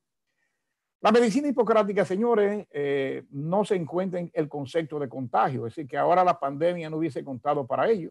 La 1.01 1.11
medicina 1.11 1.47
hipocrática, 1.47 2.03
señores, 2.05 2.65
eh, 2.71 3.23
no 3.29 3.63
se 3.63 3.75
encuentra 3.75 4.19
en 4.19 4.31
el 4.33 4.49
concepto 4.49 4.97
de 4.97 5.07
contagio, 5.07 5.67
es 5.67 5.75
decir, 5.75 5.87
que 5.87 5.97
ahora 5.97 6.23
la 6.23 6.39
pandemia 6.39 6.89
no 6.89 6.97
hubiese 6.97 7.23
contado 7.23 7.67
para 7.67 7.87
ello. 7.87 8.09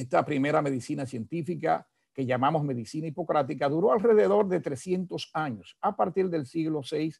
Esta 0.00 0.24
primera 0.24 0.62
medicina 0.62 1.04
científica 1.04 1.86
que 2.14 2.24
llamamos 2.24 2.64
medicina 2.64 3.06
hipocrática 3.06 3.68
duró 3.68 3.92
alrededor 3.92 4.48
de 4.48 4.58
300 4.60 5.30
años, 5.34 5.76
a 5.82 5.94
partir 5.94 6.30
del 6.30 6.46
siglo 6.46 6.80
VI 6.80 7.12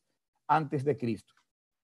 antes 0.48 0.82
de 0.82 0.96
Cristo. 0.96 1.34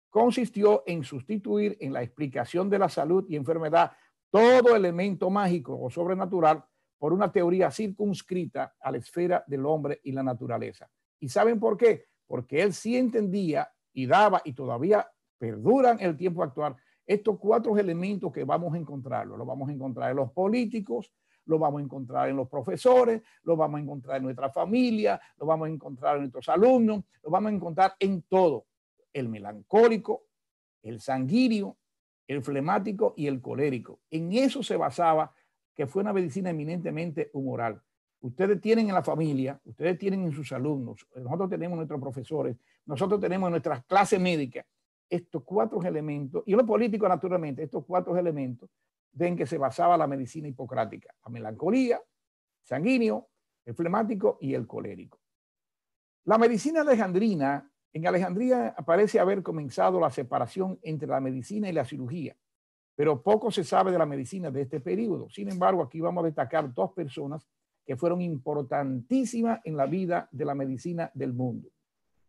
Consistió 0.08 0.82
en 0.88 1.04
sustituir 1.04 1.76
en 1.78 1.92
la 1.92 2.02
explicación 2.02 2.68
de 2.68 2.80
la 2.80 2.88
salud 2.88 3.24
y 3.28 3.36
enfermedad 3.36 3.92
todo 4.32 4.74
elemento 4.74 5.30
mágico 5.30 5.80
o 5.80 5.90
sobrenatural 5.90 6.64
por 6.98 7.12
una 7.12 7.30
teoría 7.30 7.70
circunscrita 7.70 8.74
a 8.80 8.90
la 8.90 8.98
esfera 8.98 9.44
del 9.46 9.66
hombre 9.66 10.00
y 10.02 10.10
la 10.10 10.24
naturaleza. 10.24 10.90
¿Y 11.20 11.28
saben 11.28 11.60
por 11.60 11.76
qué? 11.76 12.06
Porque 12.26 12.62
él 12.62 12.72
sí 12.72 12.96
entendía 12.96 13.70
y 13.92 14.06
daba 14.06 14.42
y 14.44 14.54
todavía 14.54 15.08
perduran 15.38 16.00
el 16.00 16.16
tiempo 16.16 16.42
actual 16.42 16.74
estos 17.10 17.40
cuatro 17.40 17.76
elementos 17.76 18.32
que 18.32 18.44
vamos 18.44 18.72
a 18.72 18.78
encontrar, 18.78 19.26
lo 19.26 19.44
vamos 19.44 19.68
a 19.68 19.72
encontrar 19.72 20.12
en 20.12 20.16
los 20.18 20.30
políticos, 20.30 21.10
lo 21.44 21.58
vamos 21.58 21.80
a 21.80 21.84
encontrar 21.84 22.28
en 22.28 22.36
los 22.36 22.48
profesores, 22.48 23.20
lo 23.42 23.56
vamos 23.56 23.78
a 23.78 23.82
encontrar 23.82 24.18
en 24.18 24.22
nuestra 24.22 24.48
familia, 24.50 25.20
lo 25.36 25.46
vamos 25.46 25.66
a 25.66 25.72
encontrar 25.72 26.14
en 26.14 26.20
nuestros 26.22 26.48
alumnos, 26.48 27.02
lo 27.24 27.30
vamos 27.30 27.50
a 27.50 27.54
encontrar 27.56 27.94
en 27.98 28.22
todo. 28.22 28.66
El 29.12 29.28
melancólico, 29.28 30.26
el 30.84 31.00
sanguíneo, 31.00 31.78
el 32.28 32.44
flemático 32.44 33.14
y 33.16 33.26
el 33.26 33.40
colérico. 33.40 33.98
En 34.08 34.32
eso 34.32 34.62
se 34.62 34.76
basaba 34.76 35.34
que 35.74 35.88
fue 35.88 36.02
una 36.02 36.12
medicina 36.12 36.50
eminentemente 36.50 37.30
humoral. 37.32 37.82
Ustedes 38.20 38.60
tienen 38.60 38.88
en 38.88 38.94
la 38.94 39.02
familia, 39.02 39.60
ustedes 39.64 39.98
tienen 39.98 40.22
en 40.22 40.30
sus 40.30 40.52
alumnos, 40.52 41.04
nosotros 41.16 41.50
tenemos 41.50 41.76
nuestros 41.76 42.00
profesores, 42.00 42.56
nosotros 42.86 43.18
tenemos 43.18 43.48
en 43.48 43.52
nuestras 43.52 43.84
clases 43.84 44.20
médicas 44.20 44.64
estos 45.10 45.42
cuatro 45.44 45.82
elementos, 45.82 46.44
y 46.46 46.52
lo 46.54 46.64
político 46.64 47.08
naturalmente, 47.08 47.64
estos 47.64 47.84
cuatro 47.84 48.16
elementos 48.16 48.70
en 49.18 49.36
que 49.36 49.44
se 49.44 49.58
basaba 49.58 49.96
la 49.96 50.06
medicina 50.06 50.48
hipocrática, 50.48 51.12
la 51.24 51.30
melancolía, 51.30 52.00
sanguíneo, 52.62 53.28
el 53.64 53.74
flemático 53.74 54.38
y 54.40 54.54
el 54.54 54.66
colérico. 54.66 55.18
La 56.24 56.38
medicina 56.38 56.82
alejandrina, 56.82 57.70
en 57.92 58.06
Alejandría 58.06 58.74
parece 58.86 59.18
haber 59.18 59.42
comenzado 59.42 59.98
la 59.98 60.10
separación 60.10 60.78
entre 60.82 61.08
la 61.08 61.20
medicina 61.20 61.68
y 61.68 61.72
la 61.72 61.84
cirugía, 61.84 62.36
pero 62.94 63.20
poco 63.22 63.50
se 63.50 63.64
sabe 63.64 63.90
de 63.90 63.98
la 63.98 64.06
medicina 64.06 64.50
de 64.50 64.62
este 64.62 64.80
periodo. 64.80 65.28
Sin 65.28 65.50
embargo, 65.50 65.82
aquí 65.82 66.00
vamos 66.00 66.22
a 66.22 66.26
destacar 66.26 66.72
dos 66.72 66.92
personas 66.92 67.48
que 67.84 67.96
fueron 67.96 68.20
importantísimas 68.20 69.60
en 69.64 69.76
la 69.76 69.86
vida 69.86 70.28
de 70.30 70.44
la 70.44 70.54
medicina 70.54 71.10
del 71.14 71.32
mundo, 71.32 71.68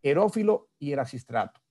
Herófilo 0.01 0.69
y 0.79 0.93
Erasistrato. 0.93 1.61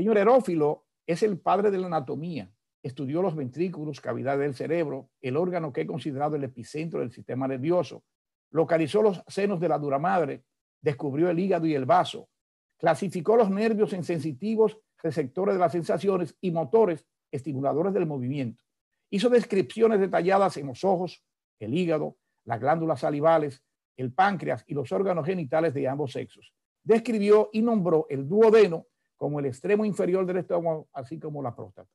Señor 0.00 0.16
Herófilo 0.16 0.86
es 1.06 1.22
el 1.22 1.38
padre 1.38 1.70
de 1.70 1.76
la 1.76 1.88
anatomía. 1.88 2.50
Estudió 2.82 3.20
los 3.20 3.36
ventrículos, 3.36 4.00
cavidad 4.00 4.38
del 4.38 4.54
cerebro, 4.54 5.10
el 5.20 5.36
órgano 5.36 5.74
que 5.74 5.82
he 5.82 5.86
considerado 5.86 6.36
el 6.36 6.44
epicentro 6.44 7.00
del 7.00 7.12
sistema 7.12 7.46
nervioso. 7.46 8.02
Localizó 8.50 9.02
los 9.02 9.22
senos 9.26 9.60
de 9.60 9.68
la 9.68 9.78
dura 9.78 9.98
madre, 9.98 10.42
descubrió 10.80 11.28
el 11.28 11.38
hígado 11.38 11.66
y 11.66 11.74
el 11.74 11.84
vaso. 11.84 12.30
Clasificó 12.78 13.36
los 13.36 13.50
nervios 13.50 13.92
en 13.92 14.02
sensitivos, 14.02 14.78
receptores 15.02 15.56
de 15.56 15.60
las 15.60 15.72
sensaciones 15.72 16.34
y 16.40 16.50
motores, 16.50 17.04
estimuladores 17.30 17.92
del 17.92 18.06
movimiento. 18.06 18.64
Hizo 19.10 19.28
descripciones 19.28 20.00
detalladas 20.00 20.56
en 20.56 20.68
los 20.68 20.82
ojos, 20.82 21.22
el 21.58 21.74
hígado, 21.74 22.16
las 22.46 22.58
glándulas 22.58 23.00
salivales, 23.00 23.62
el 23.98 24.14
páncreas 24.14 24.64
y 24.66 24.72
los 24.72 24.90
órganos 24.92 25.26
genitales 25.26 25.74
de 25.74 25.86
ambos 25.88 26.12
sexos. 26.12 26.54
Describió 26.82 27.50
y 27.52 27.60
nombró 27.60 28.06
el 28.08 28.26
duodeno 28.26 28.86
como 29.20 29.38
el 29.38 29.44
extremo 29.44 29.84
inferior 29.84 30.24
del 30.24 30.38
estómago, 30.38 30.88
así 30.94 31.18
como 31.18 31.42
la 31.42 31.54
próstata. 31.54 31.90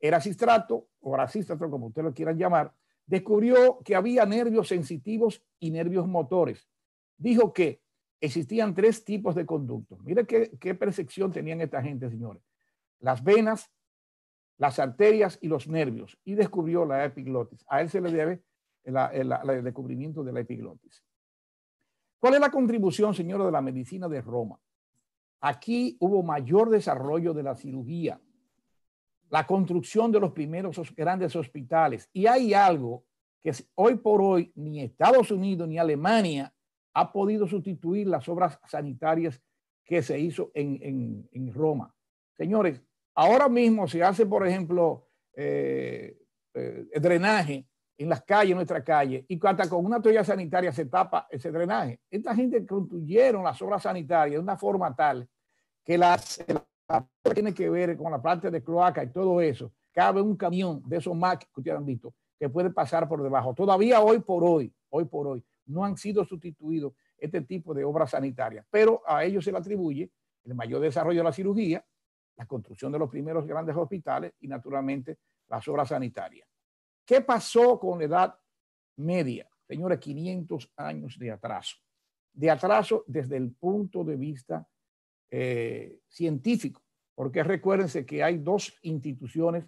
Erasistrato, 0.00 0.88
o 0.98 1.14
Erasístrato, 1.14 1.70
como 1.70 1.86
ustedes 1.86 2.06
lo 2.06 2.12
quieran 2.12 2.36
llamar, 2.36 2.74
descubrió 3.06 3.78
que 3.84 3.94
había 3.94 4.26
nervios 4.26 4.66
sensitivos 4.66 5.44
y 5.60 5.70
nervios 5.70 6.08
motores. 6.08 6.68
Dijo 7.16 7.52
que 7.52 7.80
existían 8.20 8.74
tres 8.74 9.04
tipos 9.04 9.36
de 9.36 9.46
conductos. 9.46 10.02
Mire 10.02 10.26
qué, 10.26 10.74
percepción 10.74 11.30
tenían 11.30 11.60
esta 11.60 11.80
gente, 11.82 12.10
señores. 12.10 12.42
Las 12.98 13.22
venas, 13.22 13.70
las 14.58 14.80
arterias 14.80 15.38
y 15.40 15.46
los 15.46 15.68
nervios. 15.68 16.18
Y 16.24 16.34
descubrió 16.34 16.84
la 16.84 17.04
epiglotis. 17.04 17.64
A 17.68 17.80
él 17.80 17.90
se 17.90 18.00
le 18.00 18.10
debe 18.10 18.42
el, 18.82 19.62
descubrimiento 19.62 20.24
de 20.24 20.32
la 20.32 20.40
epiglotis. 20.40 21.04
¿Cuál 22.18 22.34
es 22.34 22.40
la 22.40 22.50
contribución, 22.50 23.14
señora, 23.14 23.46
de 23.46 23.52
la 23.52 23.62
medicina 23.62 24.08
de 24.08 24.20
Roma? 24.20 24.58
Aquí 25.40 25.96
hubo 26.00 26.22
mayor 26.22 26.68
desarrollo 26.68 27.32
de 27.32 27.42
la 27.42 27.54
cirugía, 27.54 28.20
la 29.30 29.46
construcción 29.46 30.12
de 30.12 30.20
los 30.20 30.32
primeros 30.32 30.78
grandes 30.94 31.34
hospitales. 31.34 32.08
Y 32.12 32.26
hay 32.26 32.52
algo 32.52 33.04
que 33.42 33.52
hoy 33.74 33.96
por 33.96 34.20
hoy 34.20 34.52
ni 34.54 34.82
Estados 34.82 35.30
Unidos 35.30 35.66
ni 35.66 35.78
Alemania 35.78 36.52
ha 36.92 37.12
podido 37.12 37.46
sustituir 37.46 38.06
las 38.06 38.28
obras 38.28 38.58
sanitarias 38.66 39.40
que 39.84 40.02
se 40.02 40.18
hizo 40.18 40.50
en, 40.54 41.52
Roma. 41.54 41.94
Señores, 42.36 42.82
ahora 43.14 43.48
mismo 43.48 43.88
se 43.88 44.02
hace, 44.02 44.26
por 44.26 44.46
ejemplo, 44.46 45.08
eh, 45.34 46.18
eh, 46.54 46.86
drenaje 47.00 47.66
en 48.00 48.08
las 48.08 48.22
calles, 48.22 48.52
en 48.52 48.56
nuestra 48.56 48.82
calle, 48.82 49.26
y 49.28 49.38
hasta 49.46 49.68
con 49.68 49.84
una 49.84 50.00
toalla 50.00 50.24
sanitaria 50.24 50.72
se 50.72 50.86
tapa 50.86 51.26
ese 51.28 51.52
drenaje. 51.52 52.00
Esta 52.10 52.34
gente 52.34 52.64
construyeron 52.66 53.44
las 53.44 53.60
obras 53.60 53.82
sanitarias 53.82 54.36
de 54.36 54.42
una 54.42 54.56
forma 54.56 54.96
tal 54.96 55.28
que 55.84 55.98
las, 55.98 56.42
tiene 57.34 57.52
que 57.52 57.68
ver 57.68 57.98
con 57.98 58.10
la 58.10 58.22
parte 58.22 58.50
de 58.50 58.64
cloaca 58.64 59.04
y 59.04 59.12
todo 59.12 59.42
eso. 59.42 59.70
Cabe 59.92 60.22
un 60.22 60.34
camión 60.34 60.82
de 60.86 60.96
esos 60.96 61.14
Mac 61.14 61.40
que 61.52 61.60
ustedes 61.60 61.76
han 61.76 61.84
visto 61.84 62.14
que 62.38 62.48
puede 62.48 62.70
pasar 62.70 63.06
por 63.06 63.22
debajo. 63.22 63.52
Todavía 63.52 64.00
hoy 64.00 64.20
por 64.20 64.44
hoy, 64.44 64.72
hoy 64.88 65.04
por 65.04 65.26
hoy, 65.26 65.44
no 65.66 65.84
han 65.84 65.98
sido 65.98 66.24
sustituidos 66.24 66.94
este 67.18 67.42
tipo 67.42 67.74
de 67.74 67.84
obras 67.84 68.12
sanitarias, 68.12 68.64
pero 68.70 69.02
a 69.06 69.24
ellos 69.24 69.44
se 69.44 69.52
le 69.52 69.58
atribuye 69.58 70.10
el 70.44 70.54
mayor 70.54 70.80
desarrollo 70.80 71.20
de 71.20 71.24
la 71.24 71.32
cirugía, 71.32 71.84
la 72.36 72.46
construcción 72.46 72.92
de 72.92 72.98
los 72.98 73.10
primeros 73.10 73.46
grandes 73.46 73.76
hospitales 73.76 74.32
y 74.40 74.48
naturalmente 74.48 75.18
las 75.48 75.68
obras 75.68 75.88
sanitarias. 75.88 76.49
¿Qué 77.10 77.22
pasó 77.22 77.76
con 77.80 77.98
la 77.98 78.04
edad 78.04 78.38
media? 78.94 79.50
Señores, 79.66 79.98
500 79.98 80.72
años 80.76 81.18
de 81.18 81.32
atraso. 81.32 81.76
De 82.32 82.48
atraso 82.48 83.02
desde 83.08 83.36
el 83.36 83.50
punto 83.50 84.04
de 84.04 84.14
vista 84.14 84.64
eh, 85.28 85.98
científico, 86.06 86.80
porque 87.16 87.42
recuérdense 87.42 88.06
que 88.06 88.22
hay 88.22 88.38
dos 88.38 88.78
instituciones 88.82 89.64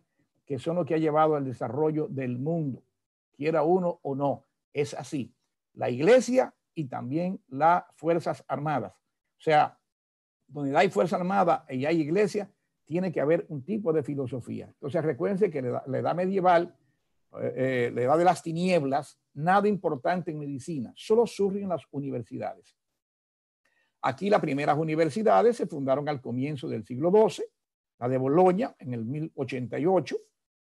que 0.47 0.61
son 0.61 0.77
lo 0.77 0.85
que 0.85 0.95
ha 0.95 0.99
llevado 0.99 1.35
al 1.35 1.45
desarrollo 1.45 2.07
del 2.07 2.39
mundo, 2.39 2.85
quiera 3.33 3.65
uno 3.65 3.99
o 4.03 4.15
no. 4.15 4.47
Es 4.73 4.95
así 4.95 5.35
la 5.75 5.91
iglesia 5.91 6.55
y 6.77 6.85
también 6.85 7.43
las 7.49 7.83
Fuerzas 7.97 8.45
Armadas. 8.47 8.93
O 8.93 9.41
sea, 9.41 9.81
donde 10.47 10.77
hay 10.77 10.91
Fuerza 10.91 11.17
Armada 11.17 11.67
y 11.69 11.87
hay 11.87 12.03
iglesia, 12.03 12.49
tiene 12.85 13.11
que 13.11 13.21
haber 13.21 13.47
un 13.49 13.65
tipo 13.65 13.93
de 13.93 14.05
filosofía. 14.05 14.67
Entonces, 14.67 15.03
recuérdense 15.05 15.51
que 15.51 15.61
la 15.61 15.99
edad 15.99 16.15
medieval, 16.15 16.77
eh, 17.41 17.53
eh, 17.57 17.93
la 17.95 18.03
edad 18.03 18.19
de 18.19 18.25
las 18.25 18.43
tinieblas, 18.43 19.19
nada 19.35 19.67
importante 19.69 20.31
en 20.31 20.39
medicina, 20.39 20.93
solo 20.97 21.27
surge 21.27 21.61
en 21.61 21.71
las 21.71 21.83
universidades. 21.91 22.77
Aquí 24.03 24.29
las 24.29 24.41
primeras 24.41 24.77
universidades 24.77 25.57
se 25.57 25.67
fundaron 25.67 26.09
al 26.09 26.21
comienzo 26.21 26.69
del 26.69 26.85
siglo 26.85 27.11
XII, 27.11 27.45
la 27.99 28.09
de 28.09 28.19
Bolonia 28.19 28.75
en 28.79 28.95
el 28.95 29.05
1088, 29.05 30.17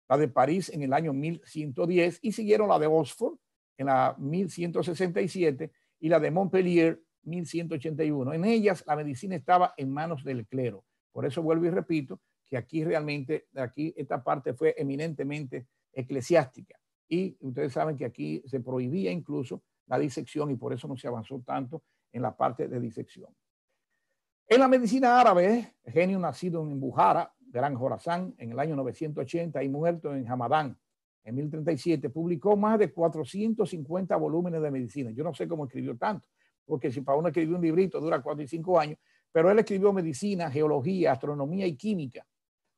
la 0.09 0.19
de 0.19 0.29
París 0.29 0.69
en 0.69 0.83
el 0.83 0.93
año 0.93 1.13
1110 1.13 2.19
y 2.23 2.33
siguieron 2.33 2.69
la 2.69 2.79
de 2.79 2.87
Oxford 2.87 3.37
en 3.79 3.87
la 3.87 4.15
1167 4.19 5.73
y 6.01 6.09
la 6.09 6.21
de 6.21 6.31
Montpellier 6.31 7.01
1181. 7.23 8.35
En 8.35 8.45
ellas 8.45 8.85
la 8.87 8.97
medicina 8.97 9.37
estaba 9.37 9.73
en 9.77 9.91
manos 9.91 10.23
del 10.23 10.47
clero. 10.47 10.85
Por 11.13 11.25
eso 11.25 11.43
vuelvo 11.43 11.67
y 11.67 11.71
repito 11.71 12.21
que 12.47 12.57
aquí 12.57 12.85
realmente, 12.85 13.47
aquí 13.55 13.95
esta 13.97 14.23
parte 14.23 14.53
fue 14.53 14.75
eminentemente 14.77 15.67
eclesiástica. 15.93 16.79
Y 17.09 17.37
ustedes 17.41 17.73
saben 17.73 17.97
que 17.97 18.05
aquí 18.05 18.43
se 18.47 18.61
prohibía 18.61 19.11
incluso 19.11 19.63
la 19.87 19.99
disección 19.99 20.51
y 20.51 20.57
por 20.57 20.73
eso 20.73 20.87
no 20.87 20.97
se 20.97 21.09
avanzó 21.09 21.43
tanto 21.45 21.83
en 22.13 22.23
la 22.23 22.37
parte 22.37 22.69
de 22.69 22.81
disección. 22.81 23.29
En 24.47 24.61
la 24.61 24.69
medicina 24.69 25.21
árabe, 25.21 25.75
genio 25.85 26.19
nacido 26.19 26.63
en 26.63 26.81
Bujara, 26.81 27.33
Gran 27.39 27.75
Jorazán, 27.75 28.35
en 28.39 28.53
el 28.53 28.59
año 28.59 28.77
980 28.77 29.63
y 29.63 29.69
muerto 29.69 30.15
en 30.15 30.29
Hamadán, 30.29 30.79
en 31.25 31.35
1037, 31.35 32.11
publicó 32.11 32.57
más 32.57 32.79
de 32.79 32.93
450 32.93 34.17
volúmenes 34.17 34.63
de 34.63 34.71
medicina. 34.71 35.11
Yo 35.11 35.23
no 35.23 35.35
sé 35.35 35.47
cómo 35.47 35.67
escribió 35.67 35.97
tanto, 35.97 36.27
porque 36.65 36.91
si 36.91 37.01
para 37.01 37.19
uno 37.19 37.29
escribió 37.29 37.57
un 37.57 37.63
librito 37.63 38.01
dura 38.01 38.23
4 38.23 38.43
y 38.43 38.49
5 38.49 38.81
años, 38.81 38.99
pero 39.33 39.51
él 39.51 39.59
escribió 39.59 39.93
medicina, 39.93 40.51
geología, 40.51 41.13
astronomía 41.13 41.67
y 41.67 41.77
química, 41.77 42.27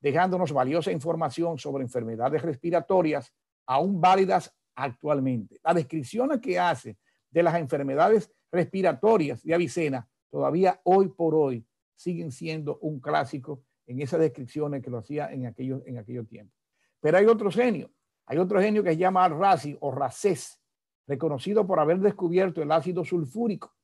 dejándonos 0.02 0.52
valiosa 0.52 0.92
información 0.92 1.56
sobre 1.56 1.84
enfermedades 1.84 2.42
respiratorias 2.42 3.32
aún 3.64 4.00
válidas 4.00 4.54
actualmente. 4.74 5.58
Las 5.64 5.76
descripciones 5.76 6.40
que 6.40 6.58
hace 6.58 6.98
de 7.30 7.42
las 7.42 7.54
enfermedades 7.54 8.30
respiratorias 8.50 9.42
de 9.42 9.54
Avicena 9.54 10.06
todavía 10.28 10.78
hoy 10.84 11.08
por 11.08 11.34
hoy 11.34 11.66
siguen 11.94 12.30
siendo 12.30 12.76
un 12.78 13.00
clásico 13.00 13.64
en 13.86 14.02
esas 14.02 14.20
descripciones 14.20 14.82
que 14.82 14.90
lo 14.90 14.98
hacía 14.98 15.32
en 15.32 15.46
aquellos, 15.46 15.82
en 15.86 15.96
aquellos 15.96 16.28
tiempos. 16.28 16.54
Pero 17.00 17.16
hay 17.16 17.24
otro 17.24 17.50
genio 17.50 17.90
hay 18.26 18.38
otro 18.38 18.60
genio 18.60 18.82
que 18.82 18.90
se 18.90 18.96
llama 18.96 19.24
Al-Razi 19.24 19.76
o 19.80 19.90
Racés, 19.90 20.60
reconocido 21.06 21.66
por 21.66 21.80
haber 21.80 21.98
descubierto 21.98 22.62
el 22.62 22.70
ácido 22.70 23.04
sulfúrico, 23.04 23.74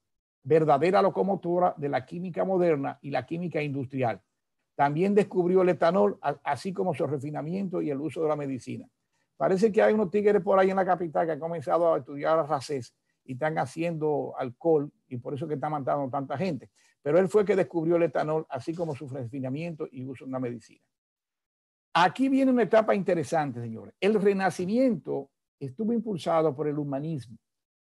verdadera 0.43 1.03
locomotora 1.03 1.75
de 1.77 1.89
la 1.89 2.07
química 2.07 2.45
moderna 2.45 2.99
y 3.03 3.11
la 3.11 3.27
química 3.27 3.61
industrial. 3.61 4.23
También 4.79 5.13
descubrió 5.13 5.63
el 5.63 5.71
etanol, 5.71 6.21
así 6.45 6.73
como 6.73 6.95
su 6.95 7.05
refinamiento 7.05 7.83
y 7.83 7.91
el 7.91 8.01
uso 8.01 8.23
de 8.23 8.29
la 8.29 8.37
medicina. 8.37 8.89
Parece 9.37 9.73
que 9.73 9.83
hay 9.83 9.93
unos 9.93 10.09
tigres 10.09 10.41
por 10.41 10.57
ahí 10.57 10.71
en 10.71 10.77
la 10.77 10.85
capital 10.85 11.27
que 11.27 11.33
han 11.33 11.41
comenzado 11.41 11.93
a 11.93 11.99
estudiar 11.99 12.49
Racés 12.49 12.95
y 13.25 13.33
están 13.33 13.59
haciendo 13.59 14.35
alcohol 14.39 14.89
y 15.09 15.17
por 15.17 15.35
eso 15.35 15.49
que 15.49 15.55
está 15.55 15.69
matando 15.69 16.09
tanta 16.09 16.39
gente. 16.39 16.71
Pero 17.03 17.19
él 17.19 17.29
fue 17.29 17.45
que 17.45 17.57
descubrió 17.57 17.97
el 17.97 18.05
etanol, 18.05 18.47
así 18.49 18.73
como 18.73 18.95
su 18.95 19.09
refinamiento 19.09 19.89
y 19.91 20.05
uso 20.05 20.27
de 20.27 20.31
la 20.31 20.39
medicina. 20.39 20.85
Aquí 21.95 22.29
viene 22.29 22.53
una 22.53 22.63
etapa 22.63 22.95
interesante, 22.95 23.61
señores. 23.61 23.97
El 23.99 24.15
renacimiento 24.15 25.29
estuvo 25.59 25.93
impulsado 25.93 26.55
por 26.55 26.69
el 26.69 26.79
humanismo. 26.79 27.37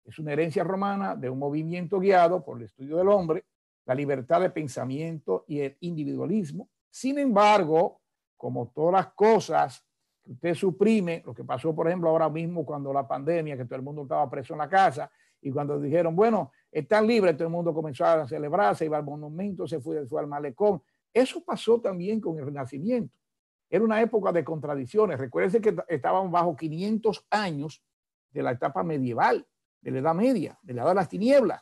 Es 0.06 0.18
una 0.18 0.34
herencia 0.34 0.64
romana 0.64 1.16
de 1.16 1.30
un 1.30 1.38
movimiento 1.38 2.00
guiado 2.00 2.44
por 2.44 2.58
el 2.58 2.64
estudio 2.64 2.98
del 2.98 3.10
hombre, 3.10 3.46
la 3.86 3.94
libertad 3.94 4.42
de 4.42 4.50
pensamiento 4.50 5.46
y 5.48 5.60
el 5.60 5.78
individualismo. 5.82 6.68
Sin 6.90 7.20
embargo, 7.20 8.02
como 8.36 8.70
todas 8.70 8.94
las 8.94 9.14
cosas 9.14 9.86
que 10.24 10.32
usted 10.32 10.54
suprime, 10.54 11.24
lo 11.26 11.34
que 11.34 11.44
pasó, 11.44 11.76
por 11.76 11.88
ejemplo, 11.88 12.10
ahora 12.10 12.30
mismo 12.30 12.66
cuando 12.66 12.94
la 12.94 13.08
pandemia, 13.08 13.58
que 13.58 13.66
todo 13.66 13.76
el 13.76 13.82
mundo 13.82 14.04
estaba 14.04 14.30
preso 14.30 14.54
en 14.54 14.60
la 14.60 14.70
casa, 14.70 15.12
y 15.42 15.52
cuando 15.52 15.80
dijeron, 15.80 16.16
bueno, 16.16 16.52
están 16.72 17.08
libres, 17.08 17.36
todo 17.36 17.48
el 17.48 17.54
mundo 17.54 17.74
comenzó 17.74 18.06
a 18.06 18.28
celebrarse, 18.28 18.86
iba 18.86 18.98
al 18.98 19.04
monumento, 19.04 19.68
se 19.68 19.80
fue, 19.80 20.06
fue 20.06 20.22
al 20.22 20.28
malecón. 20.28 20.82
Eso 21.14 21.44
pasó 21.44 21.80
también 21.80 22.20
con 22.20 22.38
el 22.38 22.46
Renacimiento. 22.46 23.14
Era 23.70 23.84
una 23.84 24.02
época 24.02 24.32
de 24.32 24.44
contradicciones. 24.44 25.20
Recuérdense 25.20 25.62
que 25.62 25.76
estábamos 25.88 26.32
bajo 26.32 26.56
500 26.56 27.26
años 27.30 27.84
de 28.32 28.44
la 28.44 28.52
etapa 28.52 28.84
medieval, 28.84 29.46
de 29.82 29.92
la 29.92 30.00
Edad 30.00 30.16
Media, 30.16 30.60
de 30.62 30.74
la 30.74 30.82
Edad 30.82 30.92
de 30.92 30.96
las 30.96 31.10
Tinieblas. 31.10 31.62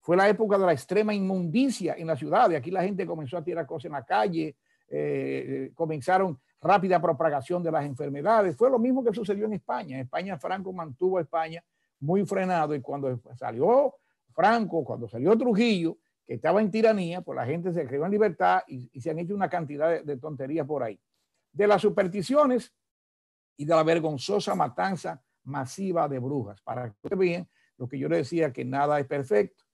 Fue 0.00 0.16
la 0.16 0.28
época 0.28 0.56
de 0.56 0.66
la 0.66 0.72
extrema 0.72 1.12
inmundicia 1.12 1.94
en 1.98 2.06
la 2.06 2.16
ciudad. 2.16 2.48
De 2.48 2.56
aquí 2.56 2.70
la 2.70 2.82
gente 2.82 3.06
comenzó 3.06 3.36
a 3.36 3.44
tirar 3.44 3.66
cosas 3.66 3.86
en 3.86 3.92
la 3.92 4.04
calle, 4.04 4.56
eh, 4.88 5.70
comenzaron 5.74 6.38
rápida 6.60 7.00
propagación 7.00 7.62
de 7.62 7.70
las 7.70 7.84
enfermedades. 7.84 8.56
Fue 8.56 8.70
lo 8.70 8.78
mismo 8.78 9.04
que 9.04 9.12
sucedió 9.12 9.46
en 9.46 9.54
España. 9.54 9.96
En 9.96 10.02
España 10.02 10.38
Franco 10.38 10.72
mantuvo 10.72 11.18
a 11.18 11.22
España 11.22 11.62
muy 12.00 12.24
frenado 12.24 12.74
y 12.74 12.80
cuando 12.80 13.20
salió 13.36 13.94
Franco, 14.32 14.84
cuando 14.84 15.08
salió 15.08 15.36
Trujillo, 15.36 15.98
que 16.24 16.34
estaba 16.34 16.60
en 16.60 16.70
tiranía, 16.70 17.22
pues 17.22 17.36
la 17.36 17.46
gente 17.46 17.72
se 17.72 17.86
creó 17.86 18.04
en 18.04 18.10
libertad 18.10 18.60
y, 18.66 18.88
se 19.00 19.10
han 19.10 19.18
hecho 19.18 19.34
una 19.34 19.48
cantidad 19.48 20.02
de 20.02 20.16
tonterías 20.16 20.66
por 20.66 20.82
ahí 20.82 21.00
de 21.52 21.66
las 21.66 21.82
supersticiones 21.82 22.72
y 23.56 23.64
de 23.64 23.74
la 23.74 23.82
vergonzosa 23.82 24.54
matanza 24.54 25.20
masiva 25.44 26.08
de 26.08 26.18
brujas. 26.18 26.60
Para 26.62 26.94
que 27.02 27.14
vean 27.16 27.48
lo 27.76 27.88
que 27.88 27.98
yo 27.98 28.08
le 28.08 28.18
decía, 28.18 28.52
que 28.52 28.64
nada 28.64 29.00
es 29.00 29.06
perfecto. 29.06 29.64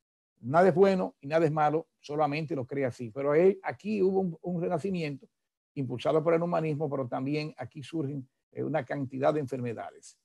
Nada 0.45 0.69
es 0.69 0.75
bueno 0.75 1.17
y 1.21 1.27
nada 1.27 1.45
es 1.47 1.53
malo, 1.53 1.89
solamente 2.01 2.55
lo 2.55 2.67
cree 2.67 2.85
así. 2.85 3.11
Pero 3.11 3.33
aquí 3.63 4.03
hubo 4.03 4.39
un, 4.43 4.63
renacimiento 4.63 5.27
impulsado 5.75 6.23
por 6.23 6.35
el 6.35 6.43
humanismo, 6.43 6.89
pero 6.89 7.09
también 7.09 7.55
aquí 7.57 7.83
surgen 7.83 8.29
eh, 8.53 8.63
una 8.63 8.85
cantidad 8.85 9.33
de 9.35 9.41
enfermedades. 9.41 10.19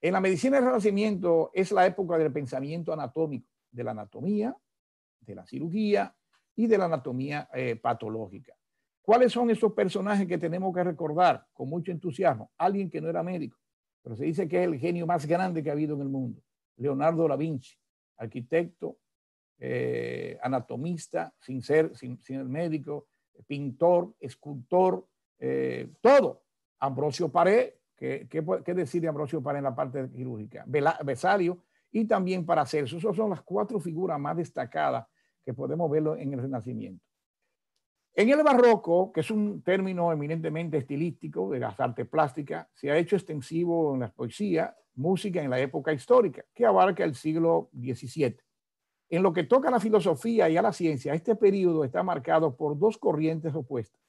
En 0.00 0.12
la 0.12 0.20
medicina 0.20 0.56
del 0.56 0.66
renacimiento 0.66 1.50
es 1.52 1.72
la 1.72 1.86
época 1.86 2.16
del 2.16 2.32
pensamiento 2.32 2.92
anatómico, 2.92 3.48
de 3.70 3.84
la 3.84 3.90
anatomía, 3.90 4.56
de 5.20 5.34
la 5.34 5.46
cirugía 5.46 6.14
y 6.54 6.66
de 6.66 6.78
la 6.78 6.84
anatomía 6.84 7.48
eh, 7.52 7.76
patológica. 7.76 8.54
¿Cuáles 9.02 9.32
son 9.32 9.50
esos 9.50 9.72
personajes 9.72 10.26
que 10.26 10.38
tenemos 10.38 10.74
que 10.74 10.84
recordar 10.84 11.46
con 11.52 11.68
mucho 11.68 11.92
entusiasmo? 11.92 12.50
Alguien 12.58 12.90
que 12.90 13.00
no 13.00 13.08
era 13.08 13.22
médico, 13.22 13.58
pero 14.02 14.16
se 14.16 14.24
dice 14.24 14.48
que 14.48 14.62
es 14.62 14.68
el 14.68 14.78
genio 14.78 15.06
más 15.06 15.26
grande 15.26 15.62
que 15.62 15.70
ha 15.70 15.72
habido 15.72 15.94
en 15.96 16.02
el 16.02 16.08
mundo. 16.08 16.42
Leonardo 16.76 17.26
da 17.28 17.36
Vinci, 17.36 17.76
arquitecto, 18.16 18.98
eh, 19.58 20.38
anatomista, 20.42 21.34
sin 21.40 21.62
ser, 21.62 21.96
sin, 21.96 22.18
el 22.28 22.48
médico, 22.48 23.06
pintor, 23.46 24.14
escultor, 24.20 25.06
eh, 25.38 25.88
todo. 26.00 26.42
Ambrosio 26.78 27.30
Paré, 27.30 27.80
¿qué, 27.96 28.28
qué, 28.28 28.74
decir 28.74 29.00
de 29.02 29.08
Ambrosio 29.08 29.42
Paré 29.42 29.58
en 29.58 29.64
la 29.64 29.74
parte 29.74 30.10
quirúrgica? 30.10 30.64
Besario 31.04 31.64
y 31.90 32.04
también 32.04 32.44
Paracelso. 32.44 32.98
Esas 32.98 33.16
son 33.16 33.30
las 33.30 33.42
cuatro 33.42 33.80
figuras 33.80 34.20
más 34.20 34.36
destacadas 34.36 35.06
que 35.44 35.54
podemos 35.54 35.90
verlo 35.90 36.16
en 36.16 36.32
el 36.34 36.42
Renacimiento. 36.42 37.06
En 38.18 38.30
el 38.30 38.42
barroco, 38.42 39.12
que 39.12 39.20
es 39.20 39.30
un 39.30 39.62
término 39.62 40.10
eminentemente 40.10 40.78
estilístico 40.78 41.50
de 41.50 41.60
las 41.60 41.78
artes 41.78 42.08
plásticas, 42.08 42.66
se 42.72 42.90
ha 42.90 42.96
hecho 42.96 43.14
extensivo 43.14 43.92
en 43.92 44.00
la 44.00 44.10
poesía, 44.10 44.74
música 44.94 45.42
en 45.42 45.50
la 45.50 45.60
época 45.60 45.92
histórica, 45.92 46.42
que 46.54 46.64
abarca 46.64 47.04
el 47.04 47.14
siglo 47.14 47.68
XVII. 47.74 48.38
En 49.08 49.22
lo 49.22 49.32
que 49.32 49.44
toca 49.44 49.68
a 49.68 49.70
la 49.70 49.80
filosofía 49.80 50.48
y 50.48 50.56
a 50.56 50.62
la 50.62 50.72
ciencia, 50.72 51.14
este 51.14 51.36
periodo 51.36 51.84
está 51.84 52.02
marcado 52.02 52.56
por 52.56 52.78
dos 52.78 52.98
corrientes 52.98 53.54
opuestas, 53.54 54.00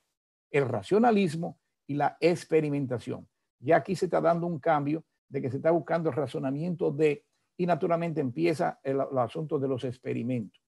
el 0.49 0.67
racionalismo 0.67 1.60
y 1.86 1.95
la 1.95 2.17
experimentación. 2.19 3.27
Ya 3.60 3.77
aquí 3.77 3.95
se 3.95 4.05
está 4.05 4.21
dando 4.21 4.47
un 4.47 4.60
cambio 4.60 5.03
de 5.29 5.41
que 5.41 5.49
se 5.49 5.57
está 5.57 5.71
buscando 5.71 6.10
el 6.10 6.15
razonamiento 6.15 6.91
de, 6.91 7.25
y 7.57 7.65
naturalmente 7.65 8.21
empieza 8.21 8.79
el, 8.83 9.01
asunto 9.17 9.60
de 9.60 9.67
los 9.67 9.83
experimentos. 9.83 10.62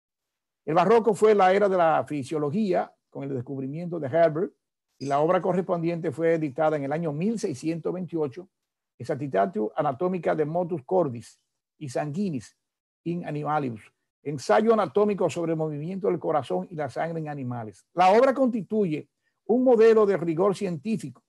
El 0.66 0.76
barroco 0.76 1.14
fue 1.14 1.34
la 1.34 1.54
era 1.54 1.70
de 1.70 1.78
la 1.78 2.06
fisiología 2.08 2.94
con 3.10 3.24
el 3.24 3.34
descubrimiento 3.34 4.00
de 4.00 4.08
Herbert 4.08 4.54
y 5.00 5.06
la 5.06 5.20
obra 5.20 5.42
correspondiente 5.42 6.12
fue 6.12 6.34
editada 6.34 6.78
en 6.78 6.84
el 6.84 6.92
año 6.92 7.12
1628, 7.12 8.48
Exatitatio 8.98 9.72
Anatómica 9.76 10.36
de 10.36 10.46
Motus 10.46 10.84
Cordis 10.84 11.40
y 11.78 11.90
Sanguinis 11.90 12.58
in 13.06 13.26
Animalibus, 13.26 13.82
ensayo 14.24 14.74
anatómico 14.74 15.30
sobre 15.30 15.54
el 15.54 15.58
movimiento 15.58 16.08
del 16.08 16.20
corazón 16.20 16.68
y 16.70 16.76
la 16.76 16.90
sangre 16.90 17.20
en 17.20 17.30
animales. 17.30 17.86
La 17.94 18.12
obra 18.12 18.34
constituye 18.34 19.10
un 19.46 19.64
modelo 19.64 20.06
de 20.06 20.18
rigor 20.18 20.56
científico. 20.56 21.24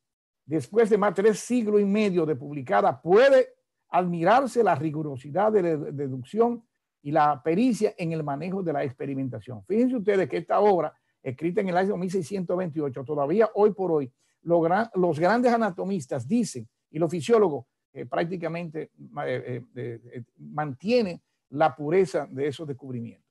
Después 0.45 0.91
de 0.91 0.99
más 0.99 1.15
de 1.15 1.23
tres 1.23 1.39
siglos 1.41 1.81
y 1.81 1.85
medio 1.85 2.27
de 2.27 2.37
publicada, 2.37 3.01
puede 3.01 3.55
admirarse 3.91 4.63
la 4.63 4.75
rigurosidad 4.75 5.53
de 5.53 5.63
la 5.63 5.77
deducción 5.77 6.65
y 7.03 7.13
la 7.13 7.43
pericia 7.43 7.95
en 7.97 8.13
el 8.13 8.23
manejo 8.23 8.63
de 8.63 8.73
la 8.73 8.85
experimentación. 8.85 9.65
Fíjense 9.65 9.97
ustedes 9.97 10.29
que 10.29 10.39
esta 10.39 10.61
obra, 10.61 10.93
escrita 11.23 11.61
en 11.61 11.69
el 11.69 11.77
año 11.77 11.97
1628, 11.97 13.05
todavía 13.05 13.51
hoy 13.55 13.73
por 13.73 13.93
hoy, 13.93 14.13
los, 14.43 15.19
grandes 15.19 15.53
anatomistas 15.53 16.27
dicen, 16.27 16.69
y 16.91 16.99
los 16.99 17.11
fisiólogos 17.11 17.67
eh, 17.93 18.07
prácticamente 18.07 18.91
eh, 19.27 19.63
eh, 19.75 20.25
mantienen 20.39 21.21
la 21.51 21.75
pureza 21.75 22.27
de 22.31 22.47
esos 22.47 22.67
descubrimientos. 22.67 23.31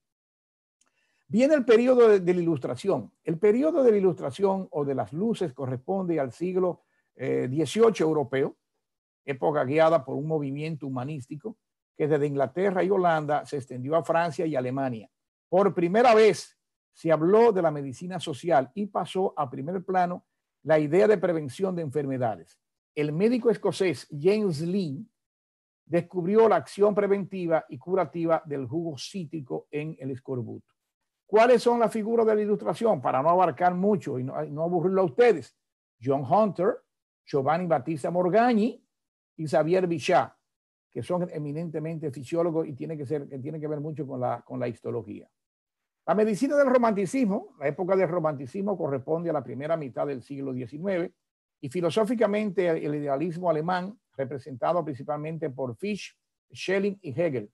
Viene 1.28 1.54
el 1.54 1.64
periodo 1.64 2.20
de, 2.20 2.34
la 2.34 2.42
ilustración. 2.42 3.12
El 3.24 3.38
periodo 3.38 3.84
de 3.84 3.92
la 3.92 3.98
ilustración 3.98 4.68
o 4.72 4.84
de 4.84 4.96
las 4.96 5.14
luces 5.14 5.54
corresponde 5.54 6.20
al 6.20 6.32
siglo 6.32 6.82
XVIII 7.16 7.84
eh, 7.86 8.00
europeo, 8.00 8.58
época 9.26 9.64
guiada 9.64 10.04
por 10.04 10.16
un 10.16 10.28
movimiento 10.28 10.88
humanístico 10.88 11.58
que 11.96 12.08
desde 12.08 12.26
Inglaterra 12.26 12.84
y 12.84 12.90
Holanda 12.90 13.46
se 13.46 13.58
extendió 13.58 13.96
a 13.96 14.04
Francia 14.04 14.46
y 14.46 14.56
Alemania. 14.56 15.10
Por 15.50 15.76
primera 15.76 16.16
vez 16.16 16.58
se 16.94 17.12
habló 17.12 17.52
de 17.52 17.62
la 17.62 17.72
medicina 17.72 18.20
social 18.20 18.72
y 18.74 18.88
pasó 18.88 19.34
a 19.38 19.50
primer 19.50 19.84
plano 19.84 20.26
la 20.64 20.80
idea 20.80 21.08
de 21.08 21.18
prevención 21.18 21.76
de 21.76 21.84
enfermedades. 21.84 22.60
El 22.96 23.12
médico 23.14 23.50
escocés 23.50 24.08
James 24.10 24.62
Lynn 24.62 25.10
descubrió 25.90 26.48
la 26.48 26.58
acción 26.58 26.94
preventiva 26.94 27.66
y 27.68 27.80
curativa 27.80 28.44
del 28.46 28.68
jugo 28.68 28.96
cítrico 28.98 29.68
en 29.72 29.98
el 30.00 30.12
escorbuto. 30.12 30.72
¿Cuáles 31.26 31.64
son 31.64 31.80
las 31.80 31.92
figuras 31.92 32.28
de 32.28 32.36
la 32.36 32.42
ilustración? 32.42 33.02
Para 33.02 33.24
no 33.24 33.30
abarcar 33.30 33.74
mucho 33.74 34.20
y 34.20 34.24
no, 34.24 34.36
aburrirlo 34.36 35.02
a 35.02 35.06
ustedes. 35.06 35.58
John 36.02 36.24
Hunter, 36.24 36.78
Giovanni 37.26 37.66
Battista 37.66 38.12
Morgagni 38.12 38.84
y 39.36 39.48
Xavier 39.48 39.88
Bichat, 39.88 40.32
que 40.92 41.02
son 41.02 41.28
eminentemente 41.32 42.12
fisiólogos 42.12 42.68
y 42.68 42.74
tiene 42.74 42.96
que, 42.96 43.06
ser, 43.06 43.28
que 43.28 43.40
tiene 43.40 43.60
que 43.60 43.68
ver 43.68 43.80
mucho 43.80 44.06
con 44.06 44.20
la, 44.20 44.42
con 44.42 44.60
la 44.60 44.68
histología. 44.68 45.28
La 46.06 46.14
medicina 46.14 46.56
del 46.56 46.70
romanticismo, 46.70 47.56
la 47.60 47.68
época 47.68 47.96
del 47.96 48.08
romanticismo 48.10 48.78
corresponde 48.78 49.32
a 49.32 49.34
la 49.34 49.44
primera 49.44 49.76
mitad 49.76 50.06
del 50.06 50.22
siglo 50.22 50.54
XIX 50.54 51.12
y 51.62 51.70
filosóficamente 51.70 52.68
el 52.68 52.96
idealismo 52.96 53.50
alemán 53.50 53.99
representado 54.20 54.84
principalmente 54.84 55.50
por 55.50 55.76
Fisch, 55.76 56.16
Schelling 56.54 57.00
y 57.02 57.10
Hegel. 57.20 57.50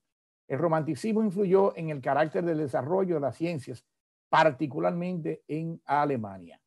El 0.48 0.60
romanticismo 0.60 1.24
influyó 1.24 1.76
en 1.78 1.90
el 1.90 2.02
carácter 2.02 2.44
del 2.44 2.58
desarrollo 2.58 3.16
de 3.16 3.22
las 3.22 3.38
ciencias, 3.38 3.86
particularmente 4.30 5.44
en 5.48 5.82
Alemania. 5.86 6.60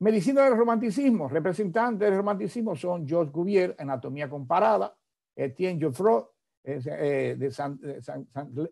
Medicina 0.00 0.44
del 0.44 0.56
romanticismo. 0.56 1.28
Representantes 1.28 2.08
del 2.08 2.16
romanticismo 2.16 2.74
son 2.74 3.06
Georges 3.06 3.32
Cuvier, 3.32 3.76
Anatomía 3.78 4.28
Comparada, 4.28 4.96
Etienne 5.36 5.78
Geoffroy, 5.78 6.24
eh, 6.64 7.36
de 7.38 7.50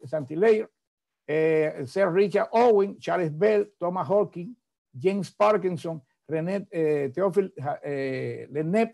Saint-Hilaire, 0.09 0.68
eh, 1.27 1.83
Sir 1.87 2.12
Richard 2.12 2.49
Owen, 2.53 2.99
Charles 2.99 3.37
Bell, 3.37 3.73
Thomas 3.79 4.09
Hawking, 4.09 4.57
James 5.01 5.31
Parkinson, 5.33 6.03
René 6.31 6.66
eh, 6.71 7.11
Teófil 7.12 7.53
eh, 7.83 8.49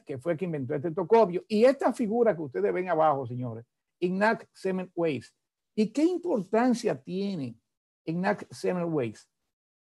que 0.05 0.19
fue 0.19 0.37
quien 0.37 0.49
inventó 0.49 0.75
este 0.75 0.91
tocobio. 0.91 1.45
Y 1.49 1.65
esta 1.65 1.93
figura 1.93 2.35
que 2.35 2.43
ustedes 2.43 2.73
ven 2.73 2.89
abajo, 2.89 3.27
señores, 3.27 3.65
Ignaz 4.01 4.47
Semmelweis. 4.53 5.35
¿Y 5.75 5.93
qué 5.93 6.03
importancia 6.05 7.01
tiene 7.01 7.57
Ignaz 8.05 8.47
Semmelweis? 8.51 9.29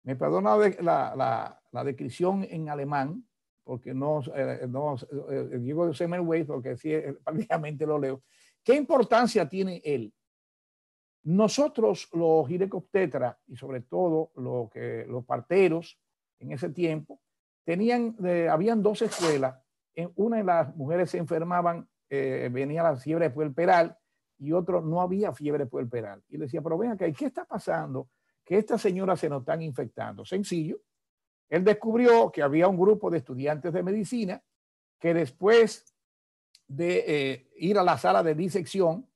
Me 0.05 0.17
perdona 0.17 0.57
la, 0.81 1.61
la, 1.73 1.85
descripción 1.85 2.47
en 2.49 2.69
alemán, 2.69 3.27
porque 3.65 3.93
no, 3.93 4.23
eh, 4.35 4.67
no 4.69 4.97
eh, 5.31 5.59
digo 5.59 5.93
Semmelweis 5.93 6.47
porque 6.47 6.77
sí, 6.77 6.93
prácticamente 7.25 7.87
lo 7.87 7.99
leo. 7.99 8.23
¿Qué 8.63 8.75
importancia 8.75 9.49
tiene 9.49 9.81
él? 9.85 10.13
Nosotros, 11.25 12.09
los 12.13 12.49
girecoptetras 12.49 13.37
y 13.47 13.57
sobre 13.57 13.83
todo 13.83 14.31
lo 14.37 14.71
que, 14.73 15.05
los 15.07 15.25
parteros 15.25 15.99
en 16.39 16.53
ese 16.53 16.71
tiempo, 16.71 17.21
tenían, 17.69 18.17
eh, 18.25 18.49
habían 18.49 18.83
dos 18.83 19.03
escuelas. 19.03 19.55
En 19.95 20.11
una 20.17 20.39
de 20.39 20.45
las 20.45 20.75
mujeres 20.75 21.11
se 21.11 21.19
enfermaban, 21.19 21.87
eh, 22.09 22.49
venía 22.51 22.83
la 22.83 22.97
fiebre 22.97 23.29
puerperal 23.29 23.95
y 24.39 24.53
otro 24.53 24.81
no 24.81 25.03
había 25.03 25.35
fiebre 25.35 25.67
puerperal. 25.67 26.25
Y 26.31 26.39
decía, 26.39 26.63
pero 26.63 26.79
ven 26.79 26.93
acá, 26.93 27.13
¿qué 27.13 27.27
está 27.27 27.45
pasando? 27.45 28.09
Que 28.43 28.57
estas 28.57 28.81
señoras 28.81 29.21
se 29.21 29.29
nos 29.29 29.41
están 29.41 29.61
infectando. 29.61 30.25
Sencillo. 30.25 30.81
Él 31.51 31.63
descubrió 31.63 32.33
que 32.33 32.41
había 32.41 32.69
un 32.69 32.79
grupo 32.79 33.11
de 33.11 33.19
estudiantes 33.19 33.71
de 33.71 33.83
medicina 33.83 34.43
que 34.99 35.13
después 35.13 35.95
de 36.67 37.05
eh, 37.07 37.51
ir 37.59 37.79
a 37.79 37.83
la 37.83 37.99
sala 37.99 38.23
de 38.23 38.35
disección, 38.35 39.07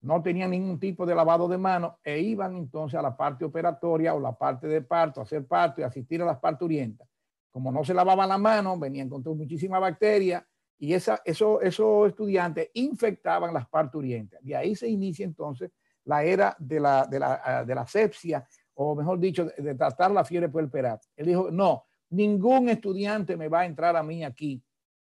no 0.00 0.20
tenían 0.20 0.50
ningún 0.50 0.80
tipo 0.80 1.06
de 1.06 1.14
lavado 1.14 1.46
de 1.46 1.56
manos 1.56 1.94
e 2.02 2.18
iban 2.18 2.56
entonces 2.56 2.98
a 2.98 3.02
la 3.02 3.16
parte 3.16 3.44
operatoria 3.44 4.12
o 4.12 4.18
la 4.18 4.36
parte 4.36 4.66
de 4.66 4.82
parto, 4.82 5.20
a 5.20 5.22
hacer 5.22 5.46
parto 5.46 5.80
y 5.80 5.84
asistir 5.84 6.20
a 6.20 6.24
las 6.24 6.40
parturientas 6.40 7.06
como 7.52 7.70
no 7.70 7.84
se 7.84 7.94
lavaban 7.94 8.28
la 8.28 8.38
mano, 8.38 8.78
venían 8.78 9.08
con 9.08 9.22
muchísimas 9.36 9.80
bacterias 9.80 10.42
y 10.78 10.94
esa, 10.94 11.20
eso, 11.24 11.60
esos 11.60 12.08
estudiantes 12.08 12.70
infectaban 12.74 13.54
las 13.54 13.68
parturientas. 13.68 14.40
De 14.42 14.56
ahí 14.56 14.74
se 14.74 14.88
inicia 14.88 15.24
entonces 15.24 15.70
la 16.04 16.24
era 16.24 16.56
de 16.58 16.80
la, 16.80 17.06
de 17.06 17.20
ah, 17.22 17.64
de 17.64 17.76
sepsia, 17.86 18.44
o 18.74 18.96
mejor 18.96 19.20
dicho, 19.20 19.44
de, 19.44 19.74
tratar 19.74 20.10
la 20.10 20.24
fiebre 20.24 20.48
puerperal. 20.48 20.98
Él 21.14 21.26
dijo, 21.26 21.50
no, 21.52 21.84
ningún 22.10 22.68
estudiante 22.70 23.36
me 23.36 23.48
va 23.48 23.60
a 23.60 23.66
entrar 23.66 23.94
a 23.94 24.02
mí 24.02 24.24
aquí 24.24 24.60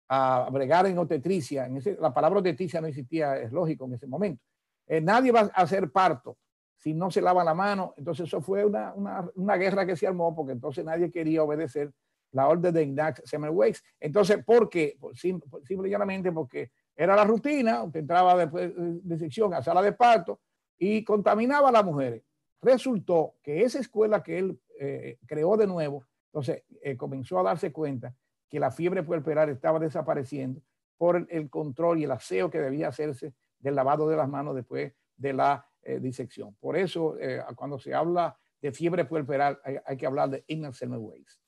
a 0.08 0.48
bregar 0.50 0.86
en 0.86 0.98
obstetricia. 0.98 1.68
La 2.00 2.12
palabra 2.12 2.40
obstetricia 2.40 2.80
no 2.80 2.88
existía, 2.88 3.36
es 3.36 3.52
lógico 3.52 3.84
en 3.84 3.92
ese 3.92 4.08
momento. 4.08 4.42
Eh, 4.86 5.00
nadie 5.00 5.30
va 5.30 5.40
a 5.40 5.62
hacer 5.62 5.92
parto 5.92 6.36
si 6.74 6.94
no 6.94 7.10
se 7.12 7.20
lava 7.20 7.44
la 7.44 7.54
mano. 7.54 7.94
Entonces 7.96 8.26
eso 8.26 8.40
fue 8.40 8.64
una, 8.64 8.92
una 9.36 9.56
guerra 9.56 9.86
que 9.86 9.94
se 9.94 10.06
armó 10.06 10.34
porque 10.34 10.52
entonces 10.52 10.84
nadie 10.84 11.12
quería 11.12 11.44
obedecer 11.44 11.92
la 12.32 12.48
orden 12.48 12.72
de 12.72 12.82
Ignaz 12.82 13.20
Semmelweis. 13.24 13.82
Entonces, 13.98 14.44
¿por 14.44 14.68
qué? 14.68 14.98
Simple, 15.14 15.88
y 15.88 15.90
llanamente 15.90 16.32
porque 16.32 16.70
era 16.96 17.16
la 17.16 17.24
rutina, 17.24 17.82
usted 17.82 18.00
entraba 18.00 18.36
después 18.36 18.72
de 18.76 19.18
sección 19.18 19.54
a 19.54 19.62
sala 19.62 19.82
de 19.82 19.92
parto 19.92 20.40
y 20.78 21.04
contaminaba 21.04 21.68
a 21.68 21.72
las 21.72 21.84
mujeres. 21.84 22.22
resultó 22.62 23.36
que 23.42 23.62
esa 23.62 23.78
escuela 23.78 24.22
que 24.22 24.38
él 24.38 24.60
eh, 24.78 25.18
creó 25.26 25.56
de 25.56 25.66
nuevo, 25.66 26.04
entonces 26.26 26.62
eh, 26.82 26.96
comenzó 26.96 27.38
a 27.38 27.42
darse 27.42 27.72
cuenta 27.72 28.14
que 28.48 28.60
la 28.60 28.70
fiebre 28.70 29.02
puerperal 29.02 29.48
estaba 29.48 29.78
desapareciendo 29.78 30.60
por 30.98 31.26
el, 31.30 31.48
control 31.48 31.98
y 31.98 32.04
el 32.04 32.10
aseo 32.10 32.50
que 32.50 32.60
debía 32.60 32.88
hacerse 32.88 33.32
del 33.58 33.74
lavado 33.74 34.08
de 34.08 34.16
las 34.16 34.28
manos 34.28 34.54
después 34.54 34.92
de 35.16 35.32
la 35.32 35.66
eh, 35.82 36.00
disección. 36.00 36.54
Por 36.60 36.76
eso, 36.76 37.16
cuando 37.56 37.78
se 37.78 37.94
habla 37.94 38.38
de 38.60 38.72
fiebre 38.72 39.06
puerperal, 39.06 39.58
hay, 39.64 39.96
que 39.96 40.06
hablar 40.06 40.28
de 40.28 40.44
Ignorant 40.46 40.74
Semmelweis. 40.74 41.39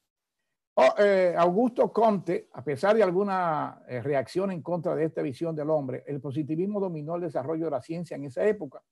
Oh, 0.75 0.95
Augusto 1.37 1.93
Conte, 1.93 2.49
a 2.53 2.65
pesar 2.65 2.97
de 2.97 3.03
alguna 3.03 3.83
reacción 3.87 4.51
en 4.53 4.63
contra 4.63 4.95
de 4.95 5.05
esta 5.05 5.21
visión 5.21 5.55
del 5.55 5.69
hombre, 5.69 6.03
el 6.07 6.21
positivismo 6.21 6.81
dominó 6.81 7.17
el 7.17 7.23
desarrollo 7.23 7.67
de 7.67 7.71
la 7.73 7.83
ciencia 7.83 8.17
en 8.17 8.25
esa 8.25 8.45
época 8.47 8.83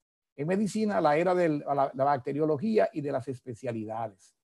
en 0.41 0.47
medicina 0.47 1.03
la 1.03 1.19
era 1.19 1.35
de 1.35 1.49
la, 1.51 1.93
bacteriología 1.95 2.89
y 2.95 3.03
de 3.03 3.13
las 3.13 3.29
especialidades. 3.29 4.35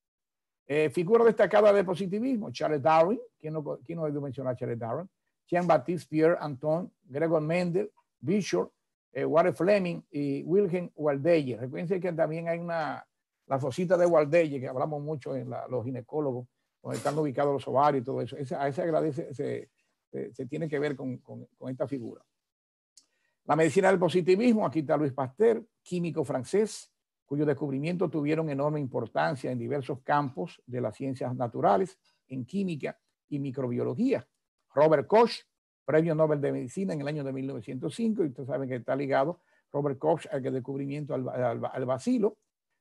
Eh, 0.67 0.91
figura 0.91 1.25
destacada 1.25 1.73
del 1.73 1.87
positivismo, 1.87 2.51
Charles 2.51 2.83
Darwin, 2.83 3.19
¿quién 3.39 3.55
no, 3.55 3.79
quién 3.83 3.99
no 3.99 4.05
ha 4.05 4.11
mencionar 4.11 4.53
a 4.53 4.57
Charles 4.57 4.79
Darwin? 4.79 5.09
Jean-Baptiste 5.47 6.07
Pierre 6.07 6.37
Anton, 6.39 6.93
Gregor 7.03 7.41
Mendel, 7.41 7.91
Bishop, 8.21 8.71
eh, 9.11 9.25
Walter 9.25 9.55
Fleming 9.55 10.03
y 10.11 10.43
Wilhelm 10.43 10.91
Waldeyer. 10.97 11.61
Recuerden 11.61 12.01
que 12.01 12.13
también 12.13 12.49
hay 12.49 12.59
una, 12.59 13.07
la 13.47 13.59
fosita 13.59 13.97
de 13.97 14.05
Waldeyer, 14.05 14.61
que 14.61 14.69
hablamos 14.69 15.01
mucho 15.01 15.35
en 15.35 15.49
los 15.49 15.83
ginecólogos, 15.83 16.47
están 16.93 17.19
ubicados 17.19 17.53
los 17.53 17.69
ovarios 17.69 18.03
y 18.03 18.05
todo 18.05 18.21
eso. 18.21 18.37
a 18.37 18.69
ese 18.69 18.83
agradece, 18.83 19.35
se, 19.35 20.47
tiene 20.47 20.69
que 20.69 20.79
ver 20.79 20.97
con, 20.97 21.21
esta 21.69 21.87
figura. 21.87 22.25
La 23.45 23.57
medicina 23.57 23.89
del 23.89 23.99
positivismo, 23.99 24.67
aquí 24.67 24.81
está 24.81 24.97
Luis 24.97 25.13
Pasteur, 25.13 25.65
químico 25.83 26.25
francés, 26.25 26.93
cuyos 27.25 27.47
descubrimientos 27.47 28.11
tuvieron 28.11 28.51
enorme 28.51 28.81
importancia 28.81 29.51
en 29.51 29.59
diversos 29.59 30.01
campos 30.03 30.63
de 30.67 30.81
las 30.81 30.97
ciencias 30.97 31.35
naturales, 31.35 31.99
en 32.29 32.45
química 32.45 32.99
y 33.29 33.39
microbiología. 33.39 34.27
Robert 34.75 35.07
Koch, 35.07 35.33
premio 35.85 36.15
Nobel 36.15 36.41
de 36.41 36.53
Medicina 36.53 36.93
en 36.93 37.01
el 37.01 37.09
año 37.09 37.25
de 37.25 37.33
1905, 37.33 38.25
y 38.25 38.29
ustedes 38.29 38.49
saben 38.49 38.69
que 38.69 38.77
está 38.77 38.95
ligado 38.97 39.41
Robert 39.73 39.99
Koch 39.99 40.27
al 40.31 40.43
descubrimiento 40.43 41.15
al, 41.15 41.29
al, 41.29 41.85
bacilo. 41.85 42.39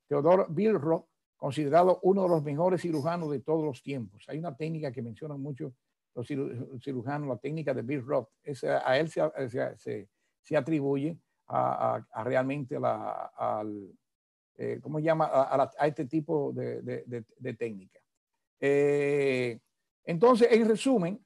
Theodore 0.08 0.46
Bilro, 0.50 1.10
considerado 1.38 2.00
uno 2.04 2.24
de 2.24 2.30
los 2.30 2.44
mejores 2.44 2.82
cirujanos 2.82 3.32
de 3.32 3.40
todos 3.40 3.64
los 3.64 3.82
tiempos. 3.82 4.26
Hay 4.28 4.40
una 4.40 4.56
técnica 4.56 4.92
que 4.92 5.02
mencionan 5.02 5.42
mucho 5.42 5.74
los 6.14 6.28
cirujanos, 6.28 7.28
la 7.28 7.38
técnica 7.38 7.74
de 7.74 7.82
Bill 7.82 8.06
Roth. 8.06 8.30
a 8.84 8.98
él 8.98 9.10
se 9.10 10.08
se 10.46 10.56
atribuye 10.56 11.18
a, 11.48 12.06
realmente 12.24 12.80
la, 12.80 13.32
al, 13.36 13.92
eh, 14.58 14.80
¿cómo 14.82 15.00
llama? 15.00 15.30
A, 15.32 15.88
este 15.88 16.06
tipo 16.06 16.54
de, 16.54 17.56
técnica. 17.58 18.00
Eh, 18.60 19.60
entonces, 20.04 20.48
en 20.52 20.68
resumen, 20.68 21.26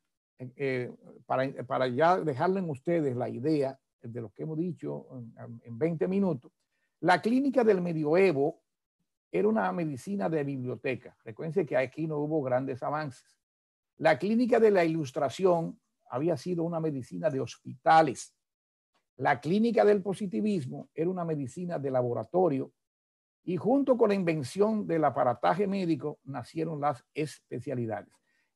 eh, 0.55 0.89
para, 1.25 1.51
para, 1.65 1.87
ya 1.87 2.17
dejarle 2.17 2.59
en 2.59 2.69
ustedes 2.69 3.15
la 3.15 3.27
idea 3.27 3.77
de 4.01 4.21
lo 4.21 4.29
que 4.29 4.43
hemos 4.43 4.57
dicho 4.57 5.07
en, 5.37 5.61
en 5.65 5.77
20 5.77 6.07
minutos, 6.07 6.51
la 7.01 7.21
clínica 7.21 7.65
del 7.65 7.81
medioevo 7.81 8.58
era 9.31 9.47
una 9.47 9.71
medicina 9.71 10.29
de 10.29 10.43
biblioteca. 10.43 11.15
Recuerden 11.23 11.65
que 11.65 11.77
aquí 11.77 12.07
no 12.07 12.17
hubo 12.17 12.41
grandes 12.41 12.81
avances. 12.83 13.37
La 13.97 14.17
clínica 14.17 14.59
de 14.59 14.71
la 14.71 14.85
ilustración 14.85 15.79
había 16.09 16.37
sido 16.37 16.63
una 16.63 16.79
medicina 16.79 17.29
de 17.29 17.39
hospitales. 17.39 18.33
La 19.17 19.39
clínica 19.39 19.85
del 19.85 20.01
positivismo 20.01 20.89
era 20.93 21.09
una 21.09 21.25
medicina 21.25 21.77
de 21.77 21.91
laboratorio 21.91 22.71
y 23.43 23.57
junto 23.57 23.97
con 23.97 24.09
la 24.09 24.15
invención 24.15 24.87
del 24.87 25.03
aparataje 25.03 25.67
médico 25.67 26.19
nacieron 26.23 26.79
las 26.79 27.03
especialidades. 27.13 28.13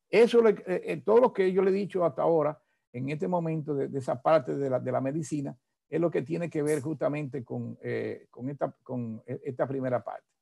Eso, 0.10 0.48
es 0.48 0.60
eh, 0.60 0.82
eh, 0.86 1.02
todo 1.04 1.20
lo 1.20 1.34
que 1.34 1.52
yo 1.52 1.62
le 1.62 1.72
he 1.72 1.74
dicho 1.74 2.06
hasta 2.06 2.22
ahora, 2.22 2.60
en 2.92 3.10
este 3.10 3.28
momento 3.28 3.74
de, 3.74 3.98
esa 3.98 4.22
parte 4.22 4.56
de 4.56 4.70
la, 4.70 5.02
medicina, 5.02 5.58
es 5.90 6.00
lo 6.00 6.12
que 6.12 6.22
tiene 6.22 6.50
que 6.50 6.62
ver 6.62 6.82
justamente 6.82 7.44
con, 7.44 7.78
eh, 7.82 8.28
con, 8.30 8.50
esta, 8.50 8.72
con 8.84 9.24
esta 9.26 9.68
primera 9.68 10.04
parte. 10.04 10.33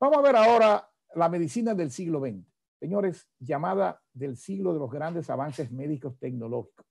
Vamos 0.00 0.18
a 0.18 0.22
ver 0.22 0.36
ahora 0.36 0.88
la 1.14 1.28
medicina 1.28 1.74
del 1.74 1.90
siglo 1.90 2.20
XX. 2.20 2.46
Señores, 2.78 3.28
llamada 3.40 4.00
del 4.12 4.36
siglo 4.36 4.72
de 4.72 4.78
los 4.78 4.90
grandes 4.90 5.28
avances 5.30 5.72
médicos 5.72 6.16
tecnológicos 6.18 6.86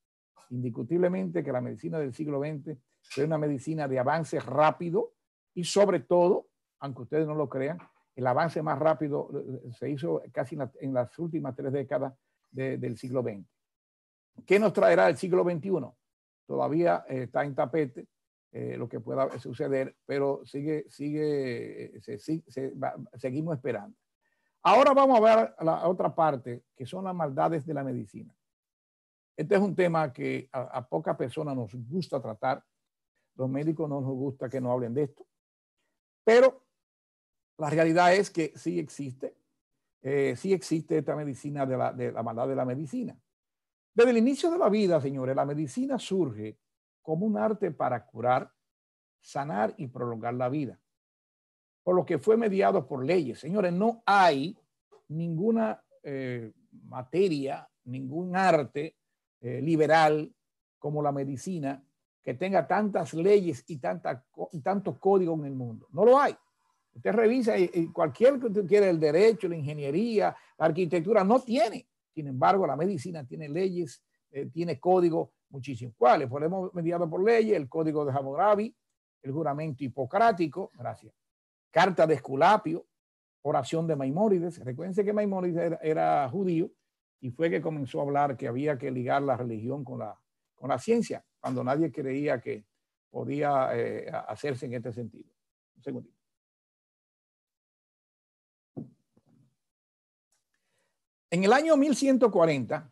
indiscutiblemente 0.50 1.44
que 1.44 1.52
la 1.52 1.62
medicina 1.62 2.00
del 2.00 2.14
siglo 2.14 2.40
XX 2.40 2.78
fue 3.02 3.26
una 3.26 3.38
medicina 3.38 3.88
de 3.88 4.00
avance 4.00 4.40
rápido 4.40 5.14
y 5.54 5.64
sobre 5.64 6.02
todo, 6.02 6.48
aunque 6.80 7.04
ustedes 7.04 7.28
no 7.28 7.36
lo 7.36 7.50
crean, 7.50 7.80
el 8.16 8.28
avance 8.28 8.62
más 8.62 8.80
rápido 8.80 9.30
eh, 9.34 9.72
se 9.74 9.90
hizo 9.90 10.22
casi 10.32 10.58
en, 10.80 10.94
las 10.94 11.18
últimas 11.20 11.56
tres 11.56 11.72
décadas 11.72 12.14
del 12.52 12.98
siglo 12.98 13.22
XX. 13.22 13.46
¿Qué 14.46 14.60
nos 14.60 14.74
traerá 14.74 15.10
el 15.10 15.18
siglo 15.18 15.44
XXI? 15.44 15.72
Todavía 16.46 17.04
eh, 17.08 17.24
está 17.24 17.44
en 17.44 17.54
tapete 17.54 18.08
eh, 18.52 18.78
lo 18.78 18.88
que 18.88 19.00
pueda 19.00 19.38
suceder, 19.40 19.96
pero 20.06 20.42
sigue, 20.46 20.86
sigue, 20.90 22.02
seguimos 23.18 23.56
esperando. 23.56 23.96
Ahora 24.64 24.94
vamos 24.94 25.18
a 25.18 25.22
ver 25.22 25.56
la 25.62 25.88
otra 25.88 26.14
parte, 26.14 26.64
que 26.76 26.86
son 26.86 27.06
las 27.06 27.16
maldades 27.16 27.66
de 27.66 27.74
la 27.74 27.84
medicina. 27.84 28.36
Este 29.38 29.56
es 29.56 29.62
un 29.62 29.76
tema 29.76 30.12
que 30.12 30.50
a, 30.52 30.86
pocas 30.88 31.16
personas 31.16 31.56
nos 31.56 31.74
gusta 31.74 32.22
tratar. 32.22 32.64
Los 33.36 33.50
médicos 33.50 33.88
no 33.88 34.02
nos 34.02 34.12
gusta 34.12 34.50
que 34.50 34.60
nos 34.60 34.72
hablen 34.72 34.94
de 34.94 35.04
esto. 35.04 35.28
Pero 36.24 36.66
la 37.58 37.70
realidad 37.70 38.14
es 38.16 38.32
que 38.32 38.52
sí 38.56 38.80
existe. 38.80 39.38
Eh, 40.02 40.36
sí 40.36 40.54
existe 40.54 40.98
esta 40.98 41.16
medicina 41.16 41.66
la, 41.66 41.94
de 41.94 42.12
la 42.12 42.24
maldad 42.24 42.48
de 42.48 42.56
la 42.56 42.66
medicina. 42.66 43.18
Desde 43.94 44.12
el 44.12 44.18
inicio 44.18 44.50
de 44.50 44.58
la 44.58 44.70
vida, 44.70 45.00
señores, 45.00 45.36
la 45.36 45.46
medicina 45.46 46.00
surge 46.00 46.58
como 47.08 47.26
un 47.26 47.38
arte 47.38 47.72
para 47.72 48.06
curar, 48.06 48.52
sanar 49.22 49.74
y 49.78 49.88
prolongar 49.88 50.34
la 50.34 50.50
vida. 50.50 50.78
Por 51.82 51.96
lo 51.96 52.06
que 52.06 52.20
fue 52.20 52.36
mediado 52.36 52.86
por 52.86 53.06
leyes. 53.06 53.40
Señores, 53.40 53.72
no 53.72 54.04
hay 54.06 54.58
ninguna 55.08 55.82
eh, 56.04 56.52
materia, 56.84 57.66
ningún 57.86 58.36
arte 58.36 58.98
eh, 59.40 59.62
liberal 59.62 60.36
como 60.80 61.02
la 61.02 61.14
medicina 61.14 61.82
que 62.22 62.34
tenga 62.34 62.68
tantas 62.68 63.14
leyes 63.14 63.64
y, 63.68 63.78
tanta, 63.78 64.26
tantos 64.62 64.98
códigos 65.00 65.40
en 65.40 65.46
el 65.46 65.56
mundo. 65.56 65.88
No 65.94 66.04
lo 66.04 66.20
hay. 66.20 66.36
Usted 66.94 67.14
revisa 67.14 67.58
y, 67.58 67.90
cualquier 67.94 68.38
que 68.38 68.48
usted 68.48 68.68
quiera, 68.68 68.90
el 68.90 69.00
derecho, 69.00 69.48
la 69.48 69.56
ingeniería, 69.56 70.36
la 70.58 70.66
arquitectura, 70.66 71.24
no 71.24 71.40
tiene. 71.40 71.88
Sin 72.14 72.28
embargo, 72.28 72.68
la 72.68 72.76
medicina 72.76 73.26
tiene 73.26 73.48
leyes, 73.48 74.04
eh, 74.30 74.48
tiene 74.48 74.78
códigos 74.78 75.30
muchísimos. 75.50 75.96
¿Cuáles? 75.98 76.30
Podemos 76.30 76.74
mediado 76.74 77.10
por 77.10 77.24
leyes, 77.24 77.56
el 77.56 77.70
código 77.70 78.06
de 78.06 78.12
Hammurabi, 78.12 78.76
el 79.22 79.32
juramento 79.32 79.84
hipocrático, 79.84 80.72
gracias. 80.74 81.14
Carta 81.72 82.08
de 82.08 82.16
Esculapio, 82.16 82.86
oración 83.42 83.88
de 83.88 83.96
Maimónides. 83.96 84.64
Recuerden 84.64 85.06
que 85.06 85.14
Maimónides 85.14 85.78
era 85.82 86.30
judío 86.30 86.72
y 87.20 87.32
fue 87.32 87.50
que 87.50 87.62
comenzó 87.62 88.00
a 88.00 88.04
hablar 88.04 88.38
que 88.38 88.48
había 88.48 88.78
que 88.78 88.92
ligar 88.92 89.22
la 89.22 89.38
religión 89.38 89.84
con 89.84 90.00
la, 90.00 90.20
con 90.56 90.70
la 90.70 90.80
ciencia, 90.80 91.26
cuando 91.40 91.64
nadie 91.64 91.92
creía 91.92 92.40
que 92.40 92.66
podía 93.10 93.70
eh, 93.74 94.10
hacerse 94.28 94.66
en 94.66 94.74
este 94.76 94.92
sentido. 94.92 95.30
Un 95.76 95.84
segundito. 95.84 96.18
En 101.30 101.44
el 101.44 101.52
año 101.52 101.76
1140, 101.76 102.90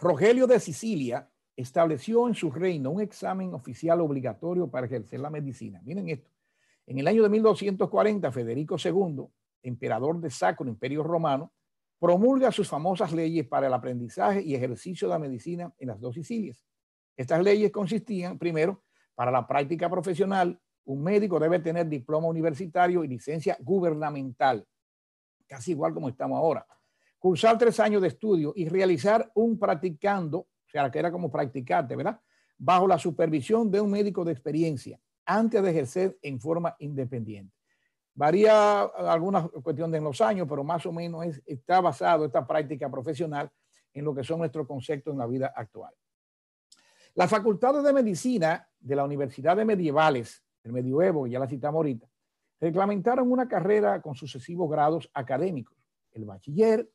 Rogelio 0.00 0.46
de 0.46 0.60
Sicilia 0.60 1.30
estableció 1.60 2.28
en 2.28 2.34
su 2.34 2.50
reino 2.50 2.90
un 2.90 3.00
examen 3.00 3.54
oficial 3.54 4.00
obligatorio 4.00 4.68
para 4.68 4.86
ejercer 4.86 5.20
la 5.20 5.30
medicina. 5.30 5.80
Miren 5.84 6.08
esto. 6.08 6.30
En 6.86 6.98
el 6.98 7.06
año 7.06 7.22
de 7.22 7.28
1240, 7.28 8.32
Federico 8.32 8.76
II, 8.82 9.26
emperador 9.62 10.20
de 10.20 10.30
Sacro 10.30 10.68
Imperio 10.68 11.02
Romano, 11.02 11.52
promulga 11.98 12.50
sus 12.50 12.68
famosas 12.68 13.12
leyes 13.12 13.46
para 13.46 13.66
el 13.66 13.74
aprendizaje 13.74 14.42
y 14.42 14.54
ejercicio 14.54 15.06
de 15.06 15.14
la 15.14 15.18
medicina 15.18 15.72
en 15.78 15.88
las 15.88 16.00
dos 16.00 16.14
Sicilias. 16.14 16.64
Estas 17.16 17.42
leyes 17.42 17.70
consistían, 17.70 18.38
primero, 18.38 18.82
para 19.14 19.30
la 19.30 19.46
práctica 19.46 19.90
profesional, 19.90 20.58
un 20.86 21.02
médico 21.02 21.38
debe 21.38 21.58
tener 21.58 21.86
diploma 21.88 22.26
universitario 22.26 23.04
y 23.04 23.08
licencia 23.08 23.56
gubernamental, 23.60 24.66
casi 25.46 25.72
igual 25.72 25.92
como 25.92 26.08
estamos 26.08 26.38
ahora. 26.38 26.66
Cursar 27.18 27.58
tres 27.58 27.78
años 27.80 28.00
de 28.00 28.08
estudio 28.08 28.54
y 28.56 28.66
realizar 28.66 29.30
un 29.34 29.58
practicando, 29.58 30.48
o 30.70 30.72
sea, 30.72 30.90
que 30.90 31.00
era 31.00 31.10
como 31.10 31.30
practicante, 31.30 31.96
¿verdad? 31.96 32.20
Bajo 32.56 32.86
la 32.86 32.96
supervisión 32.96 33.70
de 33.70 33.80
un 33.80 33.90
médico 33.90 34.24
de 34.24 34.32
experiencia, 34.32 35.00
antes 35.26 35.60
de 35.62 35.70
ejercer 35.70 36.18
en 36.22 36.40
forma 36.40 36.76
independiente. 36.78 37.54
Varía 38.14 38.82
alguna 38.82 39.48
cuestión 39.48 39.90
de 39.90 40.00
los 40.00 40.20
años, 40.20 40.46
pero 40.48 40.62
más 40.62 40.86
o 40.86 40.92
menos 40.92 41.26
está 41.44 41.80
basado 41.80 42.24
esta 42.24 42.46
práctica 42.46 42.88
profesional 42.90 43.50
en 43.92 44.04
lo 44.04 44.14
que 44.14 44.22
son 44.22 44.38
nuestros 44.38 44.66
conceptos 44.66 45.12
en 45.12 45.18
la 45.18 45.26
vida 45.26 45.52
actual. 45.56 45.92
La 47.14 47.26
Facultad 47.26 47.82
de 47.82 47.92
Medicina 47.92 48.68
de 48.78 48.94
la 48.94 49.04
Universidad 49.04 49.56
de 49.56 49.64
Medievales, 49.64 50.44
el 50.62 50.72
medioevo, 50.72 51.26
ya 51.26 51.40
la 51.40 51.48
citamos 51.48 51.78
ahorita, 51.78 52.08
reglamentaron 52.60 53.30
una 53.32 53.48
carrera 53.48 54.00
con 54.00 54.14
sucesivos 54.14 54.70
grados 54.70 55.10
académicos, 55.14 55.76
el 56.12 56.24
bachiller, 56.24 56.88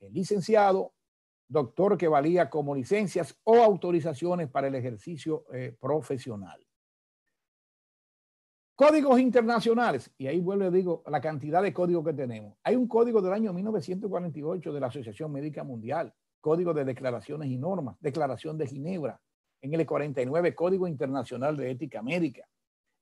el 0.00 0.12
licenciado, 0.12 0.94
doctor 1.52 1.98
que 1.98 2.08
valía 2.08 2.48
como 2.48 2.74
licencias 2.74 3.38
o 3.44 3.56
autorizaciones 3.56 4.48
para 4.48 4.68
el 4.68 4.74
ejercicio 4.74 5.44
eh, 5.52 5.76
profesional. 5.78 6.66
Códigos 8.74 9.20
internacionales, 9.20 10.10
y 10.16 10.26
ahí 10.26 10.40
vuelvo 10.40 10.64
y 10.66 10.70
digo 10.70 11.04
la 11.06 11.20
cantidad 11.20 11.62
de 11.62 11.74
códigos 11.74 12.06
que 12.06 12.14
tenemos. 12.14 12.56
Hay 12.64 12.74
un 12.74 12.88
código 12.88 13.20
del 13.20 13.34
año 13.34 13.52
1948 13.52 14.72
de 14.72 14.80
la 14.80 14.86
Asociación 14.86 15.30
Médica 15.30 15.62
Mundial, 15.62 16.14
Código 16.40 16.72
de 16.72 16.86
Declaraciones 16.86 17.48
y 17.50 17.58
Normas, 17.58 17.96
Declaración 18.00 18.56
de 18.56 18.66
Ginebra, 18.66 19.20
en 19.60 19.74
el 19.74 19.86
49 19.86 20.54
Código 20.54 20.88
Internacional 20.88 21.56
de 21.56 21.70
Ética 21.70 22.02
Médica, 22.02 22.48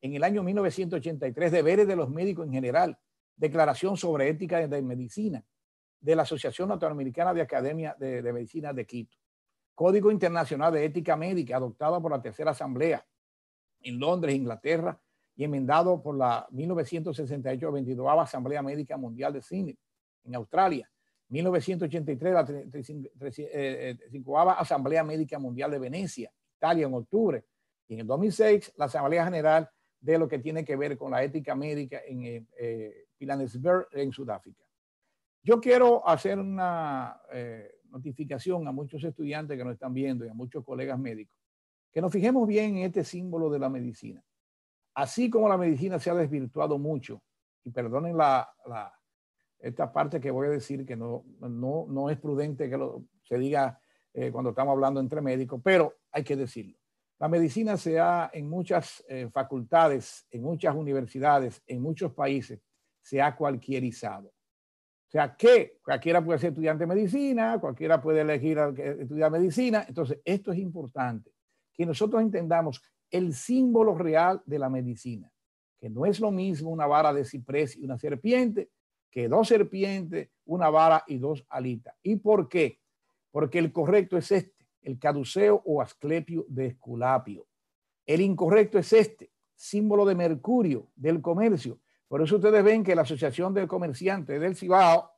en 0.02 0.14
el 0.14 0.24
año 0.24 0.42
1983 0.42 1.52
Deberes 1.52 1.86
de 1.86 1.96
los 1.96 2.10
Médicos 2.10 2.46
en 2.46 2.52
General, 2.52 2.98
Declaración 3.36 3.96
sobre 3.96 4.28
Ética 4.28 4.66
de 4.66 4.82
Medicina, 4.82 5.42
de 6.00 6.16
la 6.16 6.22
Asociación 6.22 6.68
Norteamericana 6.68 7.34
de 7.34 7.42
Academia 7.42 7.94
de, 7.98 8.32
Medicina 8.32 8.72
de 8.72 8.86
Quito, 8.86 9.16
Código 9.74 10.10
Internacional 10.10 10.72
de 10.72 10.84
Ética 10.84 11.16
Médica, 11.16 11.56
adoptado 11.56 12.00
por 12.00 12.10
la 12.10 12.20
Tercera 12.20 12.52
Asamblea 12.52 13.06
en 13.82 13.98
Londres, 13.98 14.34
Inglaterra, 14.34 15.00
y 15.36 15.44
enmendado 15.44 16.02
por 16.02 16.16
la 16.16 16.46
1968 16.50 17.72
22 17.72 18.08
Asamblea 18.18 18.62
Médica 18.62 18.96
Mundial 18.96 19.32
de 19.32 19.40
Cine 19.40 19.76
en 20.24 20.34
Australia. 20.34 20.90
1983 21.28 22.34
la 22.34 22.44
35 22.44 23.08
eh, 23.26 23.96
eh, 24.12 24.24
Asamblea 24.58 25.04
Médica 25.04 25.38
Mundial 25.38 25.70
de 25.70 25.78
Venecia, 25.78 26.30
Italia, 26.56 26.86
en 26.86 26.94
octubre. 26.94 27.44
Y 27.88 27.94
en 27.94 28.00
el 28.00 28.06
2006 28.06 28.72
la 28.76 28.86
Asamblea 28.86 29.24
General 29.24 29.70
de 30.00 30.18
lo 30.18 30.28
que 30.28 30.38
tiene 30.38 30.64
que 30.64 30.76
ver 30.76 30.98
con 30.98 31.10
la 31.10 31.22
ética 31.22 31.54
médica 31.54 32.00
en 32.06 32.22
eh, 32.24 32.46
eh 32.58 33.06
en 33.92 34.12
Sudáfrica. 34.12 34.64
Yo 35.42 35.60
quiero 35.60 36.06
hacer 36.06 36.38
una 36.38 37.20
notificación 37.90 38.68
a 38.68 38.72
muchos 38.72 39.02
estudiantes 39.02 39.56
que 39.56 39.64
nos 39.64 39.72
están 39.74 39.94
viendo 39.94 40.24
y 40.24 40.28
a 40.28 40.34
muchos 40.34 40.64
colegas 40.64 40.98
médicos, 40.98 41.36
que 41.92 42.00
nos 42.00 42.12
fijemos 42.12 42.46
bien 42.46 42.76
en 42.76 42.84
este 42.84 43.04
símbolo 43.04 43.50
de 43.50 43.58
la 43.58 43.68
medicina 43.68 44.22
así 44.94 45.30
como 45.30 45.48
la 45.48 45.56
medicina 45.56 45.98
se 45.98 46.10
ha 46.10 46.14
desvirtuado 46.14 46.78
mucho, 46.78 47.22
y 47.64 47.70
perdonen 47.70 48.16
la, 48.16 48.48
esta 49.58 49.92
parte 49.92 50.20
que 50.20 50.30
voy 50.30 50.48
a 50.48 50.50
decir 50.50 50.84
que 50.86 50.96
no, 50.96 51.24
no, 51.40 51.86
no 51.88 52.10
es 52.10 52.18
prudente 52.18 52.70
que 52.70 52.78
se 53.22 53.38
diga 53.38 53.80
eh, 54.12 54.30
cuando 54.30 54.50
estamos 54.50 54.72
hablando 54.72 55.00
entre 55.00 55.20
médicos, 55.20 55.60
pero 55.62 55.94
hay 56.10 56.24
que 56.24 56.36
decirlo. 56.36 56.76
La 57.18 57.28
medicina 57.28 57.76
se 57.76 58.00
ha, 58.00 58.30
en 58.32 58.48
muchas 58.48 59.04
eh, 59.08 59.28
facultades, 59.30 60.26
en 60.30 60.42
muchas 60.42 60.74
universidades, 60.74 61.62
en 61.66 61.82
muchos 61.82 62.12
países, 62.12 62.60
se 63.02 63.20
ha 63.20 63.36
cualquierizado. 63.36 64.32
O 65.10 65.12
sea, 65.12 65.34
que 65.34 65.80
cualquiera 65.82 66.24
puede 66.24 66.38
ser 66.38 66.50
estudiante 66.50 66.84
de 66.84 66.94
medicina, 66.94 67.58
cualquiera 67.58 68.00
puede 68.00 68.20
elegir 68.20 68.58
estudiar 69.00 69.28
medicina. 69.32 69.84
Entonces, 69.88 70.20
esto 70.24 70.52
es 70.52 70.58
importante, 70.60 71.32
que 71.72 71.84
nosotros 71.84 72.22
entendamos 72.22 72.80
el 73.10 73.34
símbolo 73.34 73.98
real 73.98 74.40
de 74.46 74.60
la 74.60 74.70
medicina, 74.70 75.28
que 75.80 75.90
no 75.90 76.06
es 76.06 76.20
lo 76.20 76.30
mismo 76.30 76.70
una 76.70 76.86
vara 76.86 77.12
de 77.12 77.24
ciprés 77.24 77.76
y 77.76 77.84
una 77.86 77.98
serpiente, 77.98 78.70
que 79.10 79.26
dos 79.26 79.48
serpientes, 79.48 80.28
una 80.44 80.70
vara 80.70 81.02
y 81.08 81.18
dos 81.18 81.44
alitas. 81.48 81.92
¿Y 82.04 82.14
por 82.14 82.48
qué? 82.48 82.78
Porque 83.32 83.58
el 83.58 83.72
correcto 83.72 84.16
es 84.16 84.30
este, 84.30 84.64
el 84.82 84.96
caduceo 85.00 85.60
o 85.64 85.82
asclepio 85.82 86.46
de 86.46 86.66
Esculapio. 86.66 87.48
El 88.06 88.20
incorrecto 88.20 88.78
es 88.78 88.92
este, 88.92 89.32
símbolo 89.56 90.04
de 90.04 90.14
Mercurio, 90.14 90.86
del 90.94 91.20
comercio. 91.20 91.80
Por 92.10 92.20
eso 92.20 92.36
ustedes 92.36 92.64
ven 92.64 92.82
que 92.82 92.96
la 92.96 93.02
Asociación 93.02 93.54
del 93.54 93.68
Comerciante 93.68 94.40
del 94.40 94.56
Cibao 94.56 95.12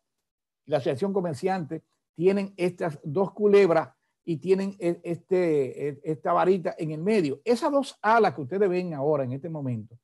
la 0.67 0.77
Asociación 0.77 1.15
Comerciante 1.15 1.85
tienen 2.15 2.53
estas 2.59 3.01
dos 3.03 3.33
culebras 3.33 3.89
y 4.27 4.37
tienen 4.37 4.77
e, 4.79 5.01
este, 5.03 5.89
e, 5.89 6.01
esta 6.05 6.35
varita 6.35 6.75
en 6.77 6.91
el 6.91 7.03
medio. 7.03 7.41
Esas 7.47 7.73
dos 7.73 7.99
alas 8.03 8.35
que 8.35 8.43
ustedes 8.43 8.69
ven 8.69 8.93
ahora 8.93 9.25
en 9.25 9.33
este 9.33 9.49
momento, 9.49 9.99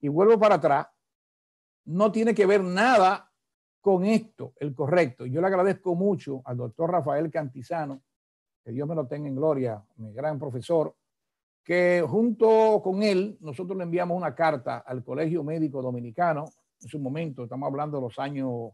y 0.00 0.08
vuelvo 0.08 0.36
para 0.36 0.56
atrás, 0.56 0.88
no 1.84 2.10
tiene 2.10 2.34
que 2.34 2.46
ver 2.46 2.64
nada 2.64 3.30
con 3.80 4.04
esto, 4.04 4.54
el 4.56 4.74
correcto. 4.74 5.26
Yo 5.26 5.40
le 5.40 5.46
agradezco 5.46 5.94
mucho 5.94 6.42
al 6.46 6.56
doctor 6.56 6.90
Rafael 6.90 7.30
Cantizano, 7.30 8.02
que 8.64 8.72
Dios 8.72 8.88
me 8.88 8.96
lo 8.96 9.06
tenga 9.06 9.28
en 9.28 9.36
gloria, 9.36 9.80
mi 9.98 10.12
gran 10.12 10.36
profesor, 10.36 10.96
que 11.64 12.04
junto 12.06 12.80
con 12.82 13.02
él 13.02 13.38
nosotros 13.40 13.76
le 13.76 13.84
enviamos 13.84 14.16
una 14.16 14.34
carta 14.34 14.78
al 14.78 15.02
Colegio 15.02 15.42
Médico 15.42 15.80
Dominicano, 15.82 16.44
en 16.80 16.88
su 16.88 16.98
momento, 16.98 17.44
estamos 17.44 17.66
hablando 17.66 17.96
de 17.96 18.02
los 18.02 18.18
años 18.18 18.72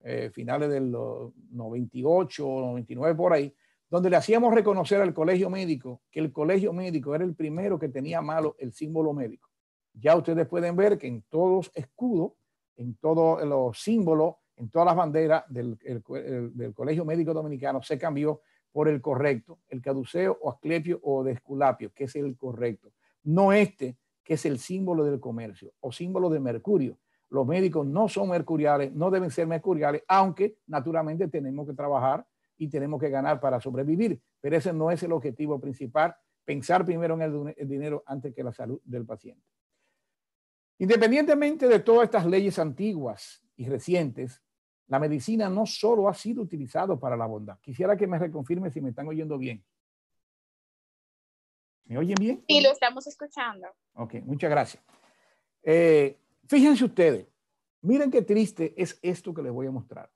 eh, 0.00 0.30
finales 0.34 0.68
del 0.68 0.90
98, 0.90 2.44
99 2.44 3.14
por 3.14 3.32
ahí, 3.32 3.54
donde 3.88 4.10
le 4.10 4.16
hacíamos 4.16 4.52
reconocer 4.52 5.00
al 5.00 5.14
colegio 5.14 5.48
médico 5.48 6.02
que 6.10 6.18
el 6.18 6.32
colegio 6.32 6.72
médico 6.72 7.14
era 7.14 7.24
el 7.24 7.36
primero 7.36 7.78
que 7.78 7.88
tenía 7.88 8.20
malo 8.20 8.56
el 8.58 8.72
símbolo 8.72 9.12
médico. 9.12 9.48
Ya 9.92 10.16
ustedes 10.16 10.48
pueden 10.48 10.74
ver 10.74 10.98
que 10.98 11.06
en 11.06 11.22
todos 11.28 11.70
escudos, 11.74 12.32
en 12.76 12.96
todos 12.96 13.44
los 13.44 13.80
símbolos, 13.80 14.36
en 14.56 14.70
todas 14.70 14.86
las 14.86 14.96
banderas 14.96 15.44
del, 15.48 15.76
del, 15.76 16.74
Colegio 16.74 17.04
Médico 17.04 17.34
Dominicano 17.34 17.82
se 17.82 17.98
cambió 17.98 18.40
por 18.72 18.88
el 18.88 19.00
correcto, 19.00 19.58
el 19.68 19.82
caduceo 19.82 20.38
o 20.40 20.50
asclepio 20.50 20.98
o 21.02 21.22
de 21.22 21.32
esculapio, 21.32 21.92
que 21.94 22.04
es 22.04 22.16
el 22.16 22.36
correcto. 22.36 22.92
No 23.22 23.52
este, 23.52 23.96
que 24.24 24.34
es 24.34 24.46
el 24.46 24.58
símbolo 24.58 25.04
del 25.04 25.20
comercio 25.20 25.72
o 25.80 25.92
símbolo 25.92 26.30
de 26.30 26.40
mercurio. 26.40 26.98
Los 27.28 27.46
médicos 27.46 27.86
no 27.86 28.08
son 28.08 28.30
mercuriales, 28.30 28.92
no 28.92 29.10
deben 29.10 29.30
ser 29.30 29.46
mercuriales, 29.46 30.02
aunque 30.08 30.58
naturalmente 30.66 31.28
tenemos 31.28 31.66
que 31.66 31.74
trabajar 31.74 32.26
y 32.58 32.68
tenemos 32.68 33.00
que 33.00 33.10
ganar 33.10 33.40
para 33.40 33.60
sobrevivir. 33.60 34.20
Pero 34.40 34.56
ese 34.56 34.72
no 34.72 34.90
es 34.90 35.02
el 35.02 35.12
objetivo 35.12 35.60
principal, 35.60 36.14
pensar 36.44 36.84
primero 36.84 37.14
en 37.14 37.54
el, 37.56 37.68
dinero 37.68 38.02
antes 38.06 38.34
que 38.34 38.42
la 38.42 38.52
salud 38.52 38.80
del 38.84 39.06
paciente. 39.06 39.42
Independientemente 40.78 41.68
de 41.68 41.78
todas 41.80 42.04
estas 42.04 42.26
leyes 42.26 42.58
antiguas 42.58 43.42
y 43.56 43.68
recientes, 43.68 44.42
la 44.88 44.98
medicina 44.98 45.48
no 45.48 45.66
solo 45.66 46.08
ha 46.08 46.14
sido 46.14 46.42
utilizada 46.42 46.98
para 46.98 47.16
la 47.16 47.26
bondad. 47.26 47.58
Quisiera 47.60 47.96
que 47.96 48.06
me 48.06 48.18
reconfirme 48.18 48.70
si 48.70 48.80
me 48.80 48.90
están 48.90 49.08
oyendo 49.08 49.38
bien. 49.38 49.64
¿Me 51.84 51.98
oyen 51.98 52.16
bien? 52.18 52.44
Sí, 52.48 52.60
lo 52.60 52.70
estamos 52.70 53.06
escuchando. 53.06 53.66
Ok, 53.94 54.14
muchas 54.24 54.50
gracias. 54.50 54.82
Eh, 55.62 56.18
fíjense 56.46 56.84
ustedes, 56.84 57.26
miren 57.82 58.10
qué 58.10 58.22
triste 58.22 58.74
es 58.76 58.98
esto 59.02 59.32
que 59.32 59.42
les 59.42 59.52
voy 59.52 59.66
a 59.66 59.70
mostrar. 59.70 60.10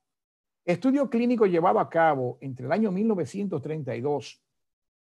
Estudio 0.64 1.08
clínico 1.08 1.46
llevado 1.46 1.78
a 1.78 1.88
cabo 1.88 2.38
entre 2.40 2.66
el 2.66 2.72
año 2.72 2.90
1932 2.90 4.42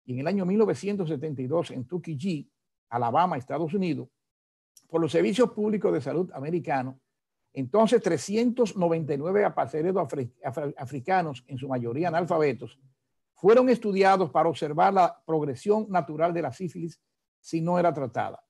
y 0.05 0.13
en 0.13 0.19
el 0.19 0.27
año 0.27 0.45
1972 0.45 1.71
en 1.71 1.85
Tuckeyee, 1.85 2.47
Alabama, 2.89 3.37
Estados 3.37 3.73
Unidos, 3.73 4.07
por 4.87 5.01
los 5.01 5.11
servicios 5.11 5.49
públicos 5.51 5.91
de 5.91 6.01
salud 6.01 6.31
americanos. 6.33 6.95
Entonces, 7.57 8.01
399 8.01 9.45
apaceredos 9.45 10.07
africanos, 10.77 11.43
en 11.47 11.57
su 11.57 11.67
mayoría 11.67 12.09
analfabetos, 12.09 12.79
fueron 13.33 13.69
estudiados 13.69 14.29
para 14.29 14.49
observar 14.49 14.93
la 14.93 15.21
progresión 15.25 15.87
natural 15.89 16.33
de 16.33 16.41
la 16.41 16.51
sífilis 16.51 17.01
si 17.39 17.61
no 17.61 17.79
era 17.79 17.93
tratada. 17.93 18.43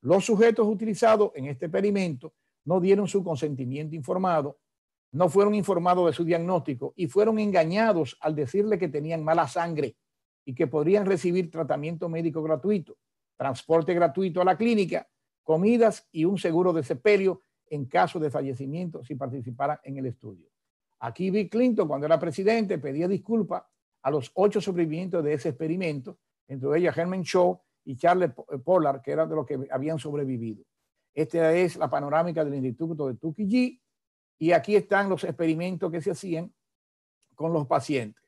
Los 0.00 0.24
sujetos 0.24 0.66
utilizados 0.66 1.30
en 1.34 1.46
este 1.46 1.66
experimento 1.66 2.34
no 2.64 2.80
dieron 2.80 3.08
su 3.08 3.22
consentimiento 3.22 3.94
informado 3.96 4.58
no 5.12 5.28
fueron 5.28 5.54
informados 5.54 6.06
de 6.06 6.12
su 6.12 6.24
diagnóstico 6.24 6.92
y 6.96 7.06
fueron 7.06 7.38
engañados 7.38 8.16
al 8.20 8.34
decirle 8.34 8.78
que 8.78 8.88
tenían 8.88 9.24
mala 9.24 9.48
sangre 9.48 9.96
y 10.44 10.54
que 10.54 10.66
podrían 10.66 11.06
recibir 11.06 11.50
tratamiento 11.50 12.08
médico 12.08 12.42
gratuito, 12.42 12.96
transporte 13.36 13.94
gratuito 13.94 14.40
a 14.40 14.44
la 14.44 14.56
clínica, 14.56 15.08
comidas 15.42 16.06
y 16.12 16.24
un 16.24 16.38
seguro 16.38 16.72
de 16.72 16.82
sepelio 16.82 17.42
en 17.70 17.86
caso 17.86 18.18
de 18.18 18.30
fallecimiento 18.30 19.04
si 19.04 19.14
participaran 19.14 19.78
en 19.82 19.98
el 19.98 20.06
estudio. 20.06 20.48
Aquí 21.00 21.30
Bill 21.30 21.48
Clinton, 21.48 21.86
cuando 21.86 22.06
era 22.06 22.18
presidente, 22.18 22.78
pedía 22.78 23.06
disculpas 23.06 23.62
a 24.02 24.10
los 24.10 24.30
ocho 24.34 24.60
sobrevivientes 24.60 25.22
de 25.22 25.32
ese 25.34 25.50
experimento, 25.50 26.18
entre 26.46 26.78
ellos 26.78 26.96
Herman 26.96 27.22
Shaw 27.22 27.60
y 27.84 27.96
Charles 27.96 28.32
Pollard, 28.64 29.00
que 29.02 29.12
eran 29.12 29.28
de 29.28 29.36
los 29.36 29.46
que 29.46 29.68
habían 29.70 29.98
sobrevivido. 29.98 30.64
Esta 31.14 31.52
es 31.52 31.76
la 31.76 31.90
panorámica 31.90 32.44
del 32.44 32.54
Instituto 32.54 33.08
de 33.08 33.14
Tuckeyee 33.14 33.80
y 34.38 34.52
aquí 34.52 34.76
están 34.76 35.08
los 35.08 35.24
experimentos 35.24 35.90
que 35.90 36.00
se 36.00 36.12
hacían 36.12 36.52
con 37.34 37.52
los 37.52 37.66
pacientes. 37.66 38.22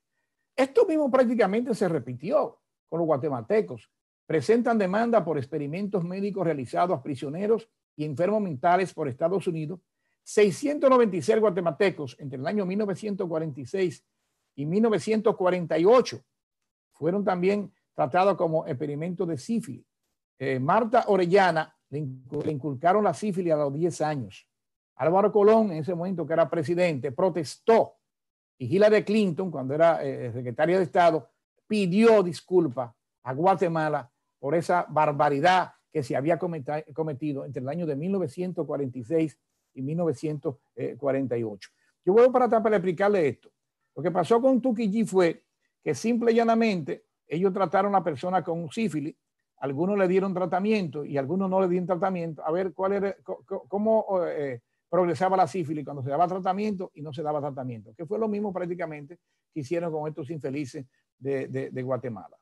Esto 0.56 0.86
mismo 0.86 1.10
prácticamente 1.10 1.74
se 1.74 1.88
repitió 1.88 2.60
con 2.88 2.98
los 2.98 3.06
guatemaltecos. 3.06 3.90
Presentan 4.26 4.78
demanda 4.78 5.24
por 5.24 5.38
experimentos 5.38 6.04
médicos 6.04 6.44
realizados 6.44 6.98
a 6.98 7.02
prisioneros 7.02 7.68
y 8.00 8.04
enfermos 8.04 8.40
mentales 8.40 8.94
por 8.94 9.08
Estados 9.08 9.46
Unidos. 9.46 9.78
696 10.22 11.38
guatemaltecos 11.38 12.16
entre 12.18 12.38
el 12.38 12.46
año 12.46 12.64
1946 12.64 14.06
y 14.54 14.64
1948 14.64 16.24
fueron 16.92 17.24
también 17.24 17.70
tratados 17.94 18.38
como 18.38 18.66
experimentos 18.66 19.28
de 19.28 19.36
sífilis. 19.36 19.84
Eh, 20.38 20.58
Marta 20.58 21.04
Orellana 21.08 21.76
le 21.90 21.98
inculcaron 22.52 23.04
la 23.04 23.12
sífilis 23.12 23.52
a 23.52 23.56
los 23.56 23.74
10 23.74 24.00
años 24.00 24.48
Álvaro 24.96 25.30
Colón, 25.30 25.72
en 25.72 25.78
ese 25.78 25.94
momento 25.94 26.26
que 26.26 26.32
era 26.32 26.48
presidente, 26.48 27.12
protestó 27.12 27.96
y 28.58 28.74
Hillary 28.74 29.04
Clinton, 29.04 29.50
cuando 29.50 29.74
era 29.74 30.02
eh, 30.02 30.32
secretaria 30.32 30.78
de 30.78 30.84
Estado, 30.84 31.30
pidió 31.66 32.22
disculpas 32.22 32.92
a 33.24 33.32
Guatemala 33.34 34.10
por 34.38 34.54
esa 34.54 34.86
barbaridad 34.88 35.72
que 35.92 36.02
se 36.02 36.16
había 36.16 36.38
cometido 36.38 37.44
entre 37.44 37.62
el 37.62 37.68
año 37.68 37.86
de 37.86 37.96
1946 37.96 39.38
y 39.74 39.82
1948. 39.82 41.70
Yo 42.04 42.12
voy 42.12 42.30
para 42.30 42.46
atrás 42.46 42.62
para 42.62 42.76
explicarle 42.76 43.28
esto. 43.28 43.50
Lo 43.94 44.02
que 44.02 44.10
pasó 44.10 44.40
con 44.40 44.60
Tukiji 44.60 45.04
fue 45.04 45.44
que 45.82 45.94
simple 45.94 46.32
y 46.32 46.36
llanamente 46.36 47.04
ellos 47.26 47.52
trataron 47.52 47.94
a 47.94 47.98
la 47.98 48.04
persona 48.04 48.42
con 48.42 48.70
sífilis, 48.70 49.16
algunos 49.58 49.98
le 49.98 50.08
dieron 50.08 50.32
tratamiento 50.32 51.04
y 51.04 51.18
algunos 51.18 51.48
no 51.48 51.60
le 51.60 51.68
dieron 51.68 51.86
tratamiento, 51.86 52.44
a 52.44 52.50
ver 52.50 52.72
cuál 52.72 52.94
era, 52.94 53.16
cómo 53.68 54.24
eh, 54.26 54.60
progresaba 54.88 55.36
la 55.36 55.46
sífilis 55.46 55.84
cuando 55.84 56.02
se 56.02 56.10
daba 56.10 56.26
tratamiento 56.26 56.90
y 56.94 57.02
no 57.02 57.12
se 57.12 57.22
daba 57.22 57.40
tratamiento, 57.40 57.94
que 57.94 58.06
fue 58.06 58.18
lo 58.18 58.26
mismo 58.26 58.52
prácticamente 58.52 59.18
que 59.52 59.60
hicieron 59.60 59.92
con 59.92 60.08
estos 60.08 60.30
infelices 60.30 60.86
de, 61.18 61.82
Guatemala. 61.82 62.39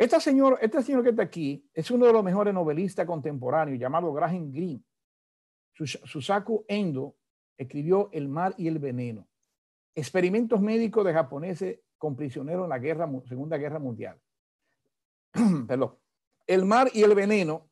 Esta 0.00 0.18
señor, 0.18 0.58
este 0.62 0.82
señor 0.82 1.02
que 1.02 1.10
está 1.10 1.24
aquí 1.24 1.62
es 1.74 1.90
uno 1.90 2.06
de 2.06 2.12
los 2.14 2.24
mejores 2.24 2.54
novelistas 2.54 3.04
contemporáneos 3.04 3.78
llamado 3.78 4.10
Graham 4.14 4.50
Greene. 4.50 4.82
Susaku 5.74 6.64
Endo 6.68 7.16
escribió 7.54 8.08
El 8.10 8.26
mar 8.30 8.54
y 8.56 8.66
el 8.66 8.78
veneno. 8.78 9.28
Experimentos 9.94 10.58
médicos 10.58 11.04
de 11.04 11.12
japoneses 11.12 11.80
con 11.98 12.16
prisioneros 12.16 12.64
en 12.64 12.70
la 12.70 12.78
guerra, 12.78 13.10
Segunda 13.28 13.58
Guerra 13.58 13.78
Mundial. 13.78 14.18
Perdón. 15.68 15.98
El 16.46 16.64
mar 16.64 16.88
y 16.94 17.02
el 17.02 17.14
veneno. 17.14 17.68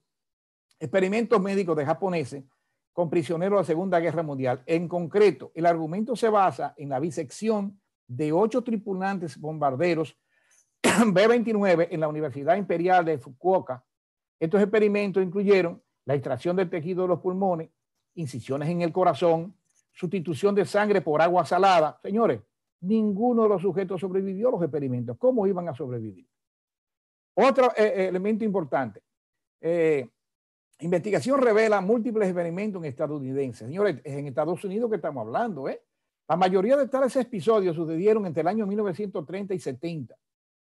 Experimentos 0.78 1.40
médicos 1.40 1.78
de 1.78 1.86
japoneses 1.86 2.44
con 2.92 3.08
prisioneros 3.08 3.56
de 3.56 3.62
la 3.62 3.66
Segunda 3.66 4.00
Guerra 4.00 4.22
Mundial. 4.22 4.62
En 4.66 4.86
concreto, 4.86 5.50
el 5.54 5.64
argumento 5.64 6.14
se 6.14 6.28
basa 6.28 6.74
en 6.76 6.90
la 6.90 7.00
bisección 7.00 7.80
de 8.06 8.32
ocho 8.32 8.62
tripulantes 8.62 9.38
bombarderos 9.40 10.14
B-29 10.82 11.88
en 11.90 12.00
la 12.00 12.08
Universidad 12.08 12.56
Imperial 12.56 13.04
de 13.04 13.18
Fukuoka. 13.18 13.84
Estos 14.38 14.60
experimentos 14.60 15.22
incluyeron 15.22 15.82
la 16.04 16.14
extracción 16.14 16.56
del 16.56 16.70
tejido 16.70 17.02
de 17.02 17.08
los 17.08 17.20
pulmones, 17.20 17.70
incisiones 18.14 18.68
en 18.68 18.82
el 18.82 18.92
corazón, 18.92 19.54
sustitución 19.92 20.54
de 20.54 20.64
sangre 20.64 21.00
por 21.00 21.20
agua 21.20 21.44
salada. 21.44 21.98
Señores, 22.02 22.40
ninguno 22.80 23.42
de 23.42 23.48
los 23.48 23.62
sujetos 23.62 24.00
sobrevivió 24.00 24.48
a 24.48 24.52
los 24.52 24.62
experimentos. 24.62 25.16
¿Cómo 25.18 25.46
iban 25.46 25.68
a 25.68 25.74
sobrevivir? 25.74 26.26
Otro 27.34 27.66
eh, 27.76 27.92
eh, 27.96 28.08
elemento 28.08 28.44
importante. 28.44 29.02
Eh, 29.60 30.08
investigación 30.80 31.40
revela 31.40 31.80
múltiples 31.80 32.28
experimentos 32.28 32.82
en 32.82 32.88
estadounidenses. 32.88 33.66
Señores, 33.66 34.00
es 34.04 34.16
en 34.16 34.26
Estados 34.28 34.62
Unidos 34.64 34.90
que 34.90 34.96
estamos 34.96 35.26
hablando. 35.26 35.68
¿eh? 35.68 35.82
La 36.28 36.36
mayoría 36.36 36.76
de 36.76 36.88
tales 36.88 37.14
episodios 37.16 37.74
sucedieron 37.74 38.26
entre 38.26 38.42
el 38.42 38.48
año 38.48 38.66
1930 38.66 39.54
y 39.54 39.58
70. 39.58 40.16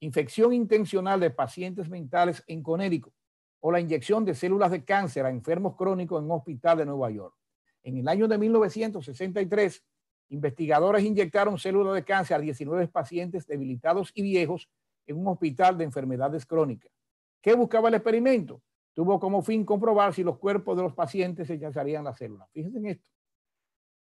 Infección 0.01 0.53
intencional 0.53 1.21
de 1.21 1.31
pacientes 1.31 1.89
mentales 1.89 2.43
en 2.47 2.63
Conérico 2.63 3.13
o 3.61 3.73
la 3.73 3.81
inyección 3.81 4.25
de 4.25 4.35
células 4.35 4.71
de 4.71 4.85
cáncer 4.85 5.25
a 5.25 5.31
enfermos 5.31 5.75
crónicos 5.77 6.19
en 6.19 6.27
un 6.27 6.33
hospital 6.33 6.79
de 6.79 6.87
Nueva 6.87 7.11
York. 7.11 7.35
En 7.83 7.97
el 7.97 8.09
año 8.09 8.29
de 8.29 8.37
1963, 8.37 9.83
investigadores 10.29 11.05
inyectaron 11.05 11.59
células 11.59 11.95
de 11.95 12.05
cáncer 12.05 12.37
a 12.37 12.41
19 12.41 12.89
pacientes 12.89 13.47
debilitados 13.47 14.11
y 14.15 14.23
viejos 14.23 14.69
en 15.07 15.19
un 15.19 15.29
hospital 15.29 15.79
de 15.79 15.85
enfermedades 15.85 16.45
crónicas. 16.45 16.93
¿Qué 17.41 17.55
buscaba 17.55 17.89
el 17.89 17.95
experimento? 17.95 18.61
Tuvo 18.93 19.21
como 19.21 19.43
fin 19.43 19.65
comprobar 19.65 20.13
si 20.15 20.23
los 20.25 20.39
cuerpos 20.39 20.77
de 20.77 20.83
los 20.83 20.95
pacientes 20.95 21.47
se 21.47 21.55
echarían 21.55 22.05
las 22.05 22.19
células. 22.19 22.49
Fíjense 22.51 22.79
en 22.79 22.87
esto. 22.87 23.11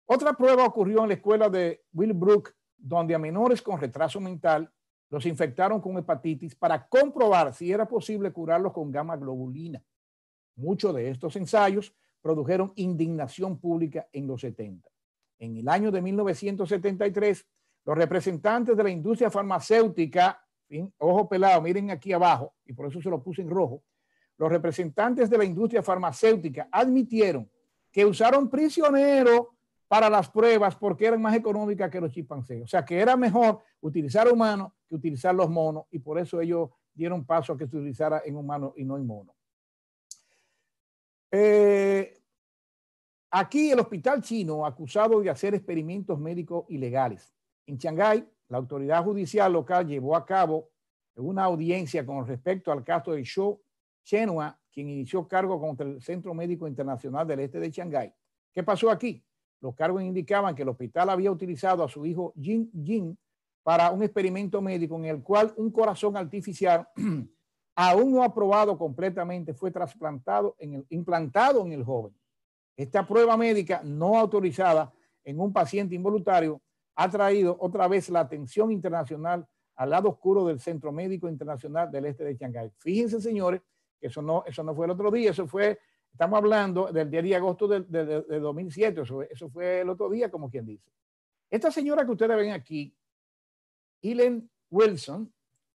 Otra 0.05 0.33
prueba 0.33 0.65
ocurrió 0.65 1.03
en 1.03 1.07
la 1.07 1.13
escuela 1.15 1.49
de 1.49 1.83
Willbrook, 1.93 2.53
donde 2.77 3.15
a 3.15 3.19
menores 3.19 3.61
con 3.61 3.79
retraso 3.79 4.19
mental 4.19 4.71
los 5.11 5.25
infectaron 5.25 5.81
con 5.81 5.97
hepatitis 5.97 6.55
para 6.55 6.87
comprobar 6.87 7.53
si 7.53 7.71
era 7.71 7.85
posible 7.87 8.31
curarlos 8.31 8.71
con 8.71 8.89
gamma 8.89 9.17
globulina. 9.17 9.83
Muchos 10.55 10.95
de 10.95 11.09
estos 11.09 11.35
ensayos 11.35 11.93
produjeron 12.21 12.71
indignación 12.75 13.59
pública 13.59 14.07
en 14.13 14.25
los 14.25 14.41
70. 14.41 14.89
En 15.39 15.57
el 15.57 15.67
año 15.67 15.91
de 15.91 16.01
1973, 16.01 17.45
los 17.83 17.97
representantes 17.97 18.77
de 18.77 18.83
la 18.83 18.89
industria 18.89 19.29
farmacéutica, 19.29 20.41
ojo 20.97 21.27
pelado, 21.27 21.61
miren 21.61 21.91
aquí 21.91 22.13
abajo, 22.13 22.53
y 22.65 22.71
por 22.71 22.87
eso 22.87 23.01
se 23.01 23.09
lo 23.09 23.21
puse 23.21 23.41
en 23.41 23.49
rojo, 23.49 23.83
los 24.37 24.49
representantes 24.49 25.29
de 25.29 25.37
la 25.37 25.43
industria 25.43 25.83
farmacéutica 25.83 26.69
admitieron 26.71 27.51
que 27.91 28.05
usaron 28.05 28.49
prisioneros 28.49 29.47
para 29.91 30.09
las 30.09 30.29
pruebas 30.29 30.73
porque 30.77 31.05
eran 31.05 31.21
más 31.21 31.35
económicas 31.35 31.91
que 31.91 31.99
los 31.99 32.13
chimpancés. 32.13 32.63
O 32.63 32.67
sea, 32.67 32.85
que 32.85 32.97
era 32.97 33.17
mejor 33.17 33.59
utilizar 33.81 34.25
humanos 34.31 34.71
que 34.87 34.95
utilizar 34.95 35.35
los 35.35 35.49
monos 35.49 35.83
y 35.91 35.99
por 35.99 36.17
eso 36.17 36.39
ellos 36.39 36.69
dieron 36.93 37.25
paso 37.25 37.51
a 37.51 37.57
que 37.57 37.67
se 37.67 37.75
utilizara 37.75 38.21
en 38.23 38.37
humanos 38.37 38.71
y 38.77 38.85
no 38.85 38.95
en 38.95 39.05
monos. 39.05 39.35
Eh, 41.29 42.23
aquí 43.31 43.71
el 43.71 43.81
hospital 43.81 44.21
chino 44.21 44.65
acusado 44.65 45.19
de 45.19 45.29
hacer 45.29 45.55
experimentos 45.55 46.17
médicos 46.17 46.63
ilegales. 46.69 47.35
En 47.65 47.77
Shanghái, 47.77 48.25
la 48.47 48.59
autoridad 48.59 49.03
judicial 49.03 49.51
local 49.51 49.85
llevó 49.85 50.15
a 50.15 50.25
cabo 50.25 50.69
una 51.15 51.43
audiencia 51.43 52.05
con 52.05 52.25
respecto 52.25 52.71
al 52.71 52.85
caso 52.85 53.11
de 53.11 53.23
Shou 53.25 53.61
Chenhua, 54.05 54.57
quien 54.71 54.87
inició 54.87 55.27
cargo 55.27 55.59
contra 55.59 55.85
el 55.85 56.01
Centro 56.01 56.33
Médico 56.33 56.65
Internacional 56.65 57.27
del 57.27 57.41
Este 57.41 57.59
de 57.59 57.69
Shanghái. 57.69 58.13
¿Qué 58.53 58.63
pasó 58.63 58.89
aquí? 58.89 59.21
Los 59.61 59.75
cargos 59.75 60.01
indicaban 60.01 60.55
que 60.55 60.63
el 60.63 60.69
hospital 60.69 61.09
había 61.09 61.31
utilizado 61.31 61.83
a 61.83 61.87
su 61.89 62.05
hijo 62.05 62.33
Jin 62.35 62.71
Jin 62.83 63.17
para 63.63 63.91
un 63.91 64.01
experimento 64.01 64.61
médico 64.61 64.95
en 64.95 65.05
el 65.05 65.21
cual 65.21 65.53
un 65.55 65.71
corazón 65.71 66.17
artificial 66.17 66.87
aún 67.75 68.11
no 68.11 68.23
aprobado 68.23 68.77
completamente 68.77 69.53
fue 69.53 69.71
trasplantado 69.71 70.55
implantado 70.89 71.65
en 71.65 71.73
el 71.73 71.83
joven. 71.83 72.13
Esta 72.75 73.05
prueba 73.05 73.37
médica 73.37 73.81
no 73.83 74.17
autorizada 74.17 74.91
en 75.23 75.39
un 75.39 75.53
paciente 75.53 75.93
involuntario 75.93 76.59
ha 76.95 77.09
traído 77.09 77.55
otra 77.59 77.87
vez 77.87 78.09
la 78.09 78.21
atención 78.21 78.71
internacional 78.71 79.47
al 79.75 79.89
lado 79.91 80.09
oscuro 80.09 80.45
del 80.45 80.59
Centro 80.59 80.91
Médico 80.91 81.29
Internacional 81.29 81.91
del 81.91 82.05
Este 82.05 82.23
de 82.23 82.35
Shanghái. 82.35 82.71
Fíjense, 82.77 83.21
señores, 83.21 83.61
eso 83.99 84.21
no, 84.21 84.43
eso 84.45 84.63
no 84.63 84.75
fue 84.75 84.85
el 84.85 84.91
otro 84.91 85.11
día, 85.11 85.31
eso 85.31 85.47
fue 85.47 85.79
Estamos 86.11 86.37
hablando 86.37 86.91
del 86.91 87.09
día 87.09 87.21
de 87.21 87.35
agosto 87.35 87.67
de, 87.67 87.81
de, 87.81 88.39
2007, 88.39 89.01
eso, 89.31 89.49
fue 89.49 89.81
el 89.81 89.89
otro 89.89 90.09
día, 90.09 90.29
como 90.29 90.49
quien 90.49 90.65
dice. 90.65 90.91
Esta 91.49 91.71
señora 91.71 92.05
que 92.05 92.11
ustedes 92.11 92.37
ven 92.37 92.51
aquí, 92.51 92.95
Ellen 94.01 94.49
Wilson, 94.69 95.33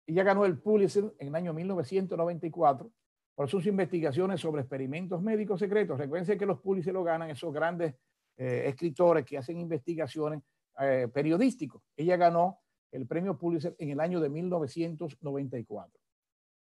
ella 0.08 0.24
ganó 0.24 0.46
el 0.46 0.60
Pulitzer 0.60 1.14
en 1.18 1.30
el 1.30 1.36
año 1.36 1.54
1994 1.54 2.92
por 3.34 3.50
sus 3.50 3.66
investigaciones 3.66 4.40
sobre 4.40 4.62
experimentos 4.62 5.22
médicos 5.22 5.60
secretos. 5.60 5.98
Recuerden 5.98 6.38
que 6.38 6.46
los 6.46 6.60
Pulitzer 6.62 6.94
lo 6.94 7.04
ganan 7.04 7.30
esos 7.30 7.54
grandes 7.54 7.96
eh, 8.38 8.64
escritores 8.68 9.26
que 9.26 9.38
hacen 9.38 9.60
investigaciones 9.60 10.42
eh, 10.80 11.08
periodísticos. 11.14 11.82
Ella 11.96 12.18
ganó 12.18 12.60
el 12.92 13.08
premio 13.08 13.38
Pulitzer 13.38 13.76
en 13.80 13.90
el 13.90 14.00
año 14.00 14.20
de 14.20 14.30
1994. 14.30 16.00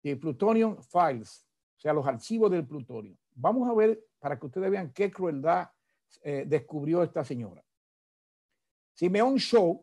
The 0.02 0.16
Plutonium 0.16 0.76
Files, 0.82 1.46
o 1.80 1.82
sea, 1.82 1.94
los 1.94 2.06
archivos 2.06 2.50
del 2.50 2.66
plutonio. 2.66 3.16
Vamos 3.34 3.66
a 3.66 3.72
ver 3.72 4.04
para 4.18 4.38
que 4.38 4.44
ustedes 4.44 4.70
vean 4.70 4.92
qué 4.92 5.10
crueldad 5.10 5.70
eh, 6.22 6.44
descubrió 6.46 7.02
esta 7.02 7.24
señora. 7.24 7.64
Simeon 8.92 9.36
Shaw, 9.36 9.82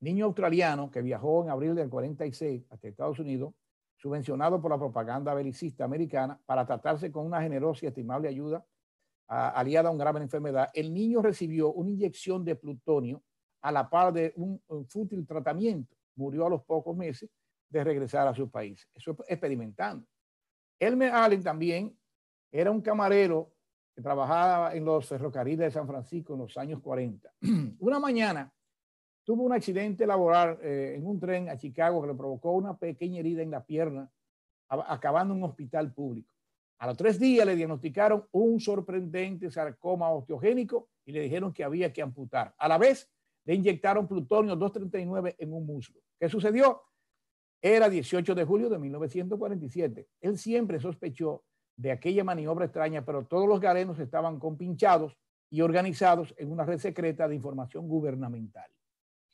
niño 0.00 0.24
australiano 0.24 0.90
que 0.90 1.02
viajó 1.02 1.44
en 1.44 1.50
abril 1.50 1.74
del 1.74 1.90
46 1.90 2.64
hasta 2.70 2.88
Estados 2.88 3.18
Unidos, 3.18 3.52
subvencionado 3.98 4.62
por 4.62 4.70
la 4.70 4.78
propaganda 4.78 5.34
belicista 5.34 5.84
americana 5.84 6.40
para 6.46 6.64
tratarse 6.64 7.12
con 7.12 7.26
una 7.26 7.42
generosa 7.42 7.84
y 7.84 7.88
estimable 7.88 8.26
ayuda 8.26 8.64
aliada 9.26 9.90
a 9.90 9.92
una 9.92 10.04
grave 10.04 10.22
enfermedad. 10.22 10.70
El 10.72 10.94
niño 10.94 11.20
recibió 11.20 11.70
una 11.70 11.90
inyección 11.90 12.46
de 12.46 12.56
plutonio 12.56 13.22
a 13.60 13.70
la 13.70 13.90
par 13.90 14.14
de 14.14 14.32
un, 14.36 14.58
un 14.68 14.86
fútil 14.86 15.26
tratamiento. 15.26 15.94
Murió 16.14 16.46
a 16.46 16.50
los 16.50 16.64
pocos 16.64 16.96
meses 16.96 17.28
de 17.68 17.84
regresar 17.84 18.26
a 18.26 18.34
su 18.34 18.50
país. 18.50 18.88
Eso 18.94 19.14
experimentando. 19.28 20.06
Elmer 20.80 21.12
Allen 21.12 21.42
también 21.42 21.94
era 22.50 22.70
un 22.70 22.80
camarero 22.80 23.52
que 23.94 24.02
trabajaba 24.02 24.74
en 24.74 24.84
los 24.84 25.06
ferrocarriles 25.06 25.66
de 25.66 25.70
San 25.70 25.86
Francisco 25.86 26.32
en 26.32 26.40
los 26.40 26.56
años 26.56 26.80
40. 26.80 27.30
Una 27.78 28.00
mañana 28.00 28.52
tuvo 29.22 29.44
un 29.44 29.52
accidente 29.52 30.06
laboral 30.06 30.58
eh, 30.62 30.94
en 30.96 31.06
un 31.06 31.20
tren 31.20 31.50
a 31.50 31.58
Chicago 31.58 32.00
que 32.00 32.08
le 32.08 32.14
provocó 32.14 32.52
una 32.52 32.76
pequeña 32.78 33.20
herida 33.20 33.42
en 33.42 33.50
la 33.50 33.64
pierna, 33.64 34.10
acabando 34.68 35.34
en 35.34 35.42
un 35.42 35.50
hospital 35.50 35.92
público. 35.92 36.34
A 36.78 36.86
los 36.86 36.96
tres 36.96 37.20
días 37.20 37.44
le 37.44 37.56
diagnosticaron 37.56 38.26
un 38.32 38.58
sorprendente 38.58 39.50
sarcoma 39.50 40.10
osteogénico 40.10 40.88
y 41.04 41.12
le 41.12 41.20
dijeron 41.20 41.52
que 41.52 41.62
había 41.62 41.92
que 41.92 42.00
amputar. 42.00 42.54
A 42.56 42.66
la 42.66 42.78
vez, 42.78 43.10
le 43.44 43.54
inyectaron 43.54 44.08
plutonio 44.08 44.56
239 44.56 45.36
en 45.38 45.52
un 45.52 45.66
muslo. 45.66 46.00
¿Qué 46.18 46.28
sucedió? 46.28 46.82
Era 47.62 47.90
18 47.90 48.34
de 48.34 48.44
julio 48.44 48.70
de 48.70 48.78
1947. 48.78 50.08
Él 50.20 50.38
siempre 50.38 50.80
sospechó 50.80 51.44
de 51.76 51.92
aquella 51.92 52.24
maniobra 52.24 52.64
extraña, 52.66 53.04
pero 53.04 53.26
todos 53.26 53.48
los 53.48 53.60
garenos 53.60 53.98
estaban 53.98 54.38
compinchados 54.38 55.16
y 55.50 55.60
organizados 55.62 56.34
en 56.38 56.52
una 56.52 56.64
red 56.64 56.78
secreta 56.78 57.28
de 57.28 57.34
información 57.34 57.88
gubernamental. 57.88 58.70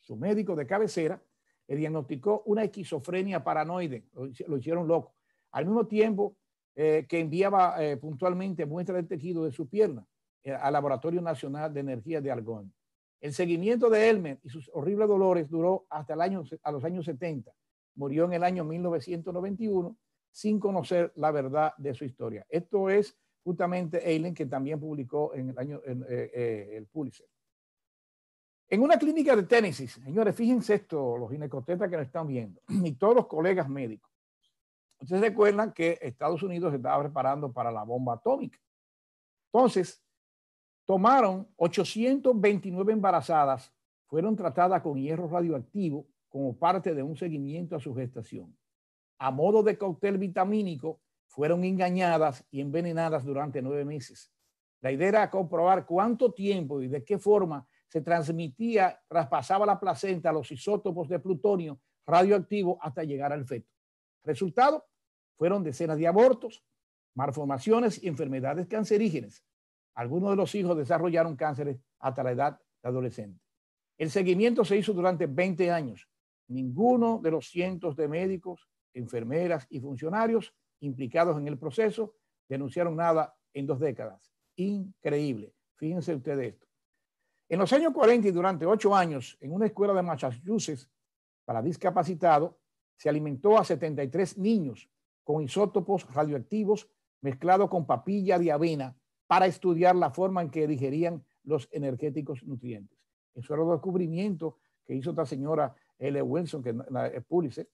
Su 0.00 0.16
médico 0.16 0.56
de 0.56 0.66
cabecera 0.66 1.22
le 1.68 1.76
diagnosticó 1.76 2.42
una 2.46 2.64
esquizofrenia 2.64 3.44
paranoide, 3.44 4.04
lo, 4.12 4.56
hicieron 4.56 4.86
loco, 4.86 5.14
al 5.50 5.66
mismo 5.66 5.86
tiempo 5.86 6.36
eh, 6.74 7.06
que 7.08 7.20
enviaba 7.20 7.82
eh, 7.82 7.96
puntualmente 7.96 8.66
muestras 8.66 9.02
de 9.02 9.16
tejido 9.16 9.44
de 9.44 9.52
su 9.52 9.68
pierna 9.68 10.06
eh, 10.44 10.52
al 10.52 10.72
Laboratorio 10.72 11.20
Nacional 11.20 11.72
de 11.72 11.80
Energía 11.80 12.20
de 12.20 12.30
Argón. 12.30 12.72
El 13.20 13.32
seguimiento 13.32 13.90
de 13.90 14.08
Elmer 14.08 14.38
y 14.42 14.48
sus 14.48 14.70
horribles 14.72 15.08
dolores 15.08 15.48
duró 15.48 15.86
hasta 15.90 16.14
los 16.14 16.84
años 16.84 17.04
70. 17.04 17.52
Murió 17.96 18.24
en 18.24 18.34
el 18.34 18.44
año 18.44 18.64
1991 18.64 19.96
sin 20.30 20.60
conocer 20.60 21.12
la 21.16 21.30
verdad 21.30 21.74
de 21.78 21.94
su 21.94 22.04
historia. 22.04 22.46
Esto 22.48 22.88
es 22.90 23.18
justamente 23.42 24.08
Eileen 24.08 24.34
que 24.34 24.46
también 24.46 24.78
publicó 24.78 25.34
en 25.34 25.50
el 25.50 25.58
año 25.58 25.80
el 25.84 26.86
Pulitzer. 26.92 27.26
En 28.68 28.82
una 28.82 28.98
clínica 28.98 29.36
de 29.36 29.44
Tennessee, 29.44 29.86
señores, 29.86 30.34
fíjense 30.34 30.74
esto, 30.74 31.16
los 31.16 31.30
ginecotetas 31.30 31.88
que 31.88 31.96
nos 31.96 32.06
están 32.06 32.26
viendo 32.26 32.60
y 32.68 32.92
todos 32.92 33.14
los 33.14 33.26
colegas 33.26 33.68
médicos. 33.68 34.10
Ustedes 34.98 35.22
recuerdan 35.22 35.72
que 35.72 35.98
Estados 36.02 36.42
Unidos 36.42 36.74
estaba 36.74 37.02
preparando 37.02 37.52
para 37.52 37.70
la 37.70 37.84
bomba 37.84 38.14
atómica. 38.14 38.58
Entonces, 39.52 40.02
tomaron 40.84 41.46
829 41.56 42.92
embarazadas, 42.92 43.72
fueron 44.06 44.34
tratadas 44.34 44.82
con 44.82 44.96
hierro 44.96 45.28
radioactivo 45.28 46.06
como 46.36 46.54
parte 46.54 46.94
de 46.94 47.02
un 47.02 47.16
seguimiento 47.16 47.76
a 47.76 47.80
su 47.80 47.94
gestación. 47.94 48.54
A 49.18 49.30
modo 49.30 49.62
de 49.62 49.78
cóctel 49.78 50.18
vitamínico, 50.18 51.00
fueron 51.28 51.64
engañadas 51.64 52.44
y 52.50 52.60
envenenadas 52.60 53.24
durante 53.24 53.62
nueve 53.62 53.86
meses. 53.86 54.30
La 54.82 54.92
idea 54.92 55.08
era 55.08 55.30
comprobar 55.30 55.86
cuánto 55.86 56.34
tiempo 56.34 56.82
y 56.82 56.88
de 56.88 57.02
qué 57.02 57.18
forma 57.18 57.66
se 57.88 58.02
transmitía, 58.02 59.00
traspasaba 59.08 59.64
la 59.64 59.80
placenta 59.80 60.28
a 60.28 60.32
los 60.34 60.52
isótopos 60.52 61.08
de 61.08 61.20
plutonio 61.20 61.80
radioactivo 62.06 62.78
hasta 62.82 63.02
llegar 63.02 63.32
al 63.32 63.46
feto. 63.46 63.72
Resultado, 64.22 64.84
fueron 65.38 65.64
decenas 65.64 65.96
de 65.96 66.06
abortos, 66.06 66.62
malformaciones 67.14 68.02
y 68.02 68.08
enfermedades 68.08 68.66
cancerígenas. 68.66 69.42
Algunos 69.94 70.32
de 70.32 70.36
los 70.36 70.54
hijos 70.54 70.76
desarrollaron 70.76 71.34
cánceres 71.34 71.78
hasta 71.98 72.22
la 72.22 72.32
edad 72.32 72.60
adolescente. 72.82 73.40
El 73.96 74.10
seguimiento 74.10 74.66
se 74.66 74.76
hizo 74.76 74.92
durante 74.92 75.26
20 75.26 75.70
años. 75.70 76.06
Ninguno 76.48 77.20
de 77.22 77.30
los 77.30 77.48
cientos 77.48 77.96
de 77.96 78.08
médicos, 78.08 78.68
enfermeras 78.94 79.66
y 79.68 79.80
funcionarios 79.80 80.54
implicados 80.80 81.36
en 81.38 81.48
el 81.48 81.58
proceso 81.58 82.14
denunciaron 82.48 82.96
nada 82.96 83.34
en 83.52 83.66
dos 83.66 83.80
décadas. 83.80 84.32
Increíble. 84.56 85.54
Fíjense 85.76 86.14
ustedes 86.14 86.54
esto. 86.54 86.66
En 87.48 87.58
los 87.58 87.72
años 87.72 87.92
40 87.92 88.28
y 88.28 88.30
durante 88.32 88.66
ocho 88.66 88.94
años, 88.94 89.36
en 89.40 89.52
una 89.52 89.66
escuela 89.66 89.94
de 89.94 90.02
Massachusetts 90.02 90.90
para 91.44 91.62
discapacitados, 91.62 92.56
se 92.96 93.08
alimentó 93.08 93.58
a 93.58 93.64
73 93.64 94.38
niños 94.38 94.90
con 95.22 95.42
isótopos 95.42 96.12
radioactivos 96.12 96.88
mezclados 97.20 97.68
con 97.68 97.86
papilla 97.86 98.38
de 98.38 98.50
avena 98.50 98.96
para 99.26 99.46
estudiar 99.46 99.96
la 99.96 100.10
forma 100.10 100.42
en 100.42 100.50
que 100.50 100.66
digerían 100.66 101.24
los 101.44 101.68
energéticos 101.72 102.42
nutrientes. 102.42 102.98
Eso 103.34 103.54
era 103.54 103.62
un 103.62 103.72
descubrimiento 103.72 104.58
que 104.84 104.94
hizo 104.94 105.10
esta 105.10 105.26
señora 105.26 105.74
L. 105.98 106.22
Wilson, 106.22 106.62
que 106.62 106.74
es 107.14 107.24
Pulitzer, 107.24 107.68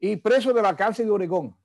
y 0.00 0.16
preso 0.16 0.52
de 0.52 0.62
la 0.62 0.76
cárcel 0.76 1.06
de 1.06 1.12
Oregón. 1.12 1.56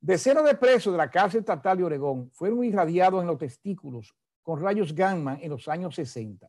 Decenas 0.00 0.44
de 0.44 0.54
presos 0.54 0.92
de 0.92 0.98
la 0.98 1.10
cárcel 1.10 1.40
estatal 1.40 1.78
de 1.78 1.84
Oregón 1.84 2.30
fueron 2.30 2.62
irradiados 2.64 3.20
en 3.20 3.26
los 3.26 3.38
testículos 3.38 4.14
con 4.42 4.60
rayos 4.60 4.94
gamma 4.94 5.38
en 5.40 5.50
los 5.50 5.66
años 5.68 5.94
60. 5.96 6.48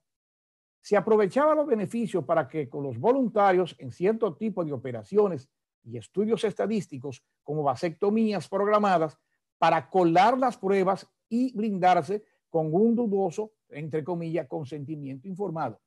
Se 0.81 0.95
aprovechaba 0.95 1.55
los 1.55 1.65
beneficios 1.65 2.23
para 2.23 2.47
que 2.47 2.69
con 2.69 2.83
los 2.83 2.97
voluntarios 2.97 3.75
en 3.79 3.91
cierto 3.91 4.35
tipo 4.35 4.63
de 4.63 4.71
operaciones 4.71 5.49
y 5.83 5.97
estudios 5.97 6.43
estadísticos 6.43 7.23
como 7.43 7.63
vasectomías 7.63 8.47
programadas 8.47 9.17
para 9.57 9.89
colar 9.89 10.37
las 10.37 10.57
pruebas 10.57 11.07
y 11.27 11.55
blindarse 11.55 12.23
con 12.49 12.73
un 12.73 12.95
dudoso, 12.95 13.51
entre 13.69 14.03
comillas, 14.03 14.47
consentimiento 14.47 15.27
informado. 15.27 15.79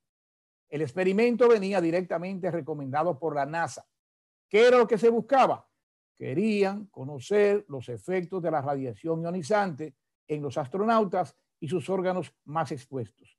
El 0.73 0.81
experimento 0.81 1.51
venía 1.51 1.83
directamente 1.83 2.51
recomendado 2.51 3.19
por 3.19 3.35
la 3.35 3.45
NASA. 3.45 3.87
¿Qué 4.49 4.69
era 4.69 4.79
lo 4.79 4.87
que 4.87 4.97
se 4.97 5.11
buscaba? 5.11 5.69
Querían 6.17 6.87
conocer 6.87 7.67
los 7.69 7.91
efectos 7.91 8.43
de 8.43 8.51
la 8.51 8.63
radiación 8.63 9.21
ionizante 9.21 9.95
en 10.27 10.41
los 10.41 10.57
astronautas 10.57 11.37
y 11.61 11.69
sus 11.69 11.91
órganos 11.91 12.35
más 12.47 12.73
expuestos, 12.73 13.39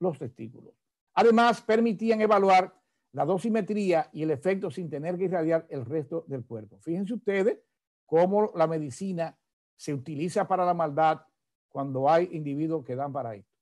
los 0.00 0.18
testículos. 0.18 0.74
Además, 1.14 1.62
permitían 1.62 2.20
evaluar 2.20 2.74
la 3.12 3.24
dosimetría 3.26 4.10
y 4.12 4.24
el 4.24 4.32
efecto 4.32 4.68
sin 4.68 4.90
tener 4.90 5.16
que 5.16 5.26
irradiar 5.26 5.68
el 5.70 5.84
resto 5.84 6.24
del 6.26 6.44
cuerpo. 6.44 6.80
Fíjense 6.80 7.14
ustedes 7.14 7.60
cómo 8.06 8.50
la 8.56 8.66
medicina 8.66 9.38
se 9.76 9.94
utiliza 9.94 10.48
para 10.48 10.64
la 10.64 10.74
maldad 10.74 11.20
cuando 11.68 12.10
hay 12.10 12.28
individuos 12.32 12.84
que 12.84 12.96
dan 12.96 13.12
para 13.12 13.36
esto. 13.36 13.52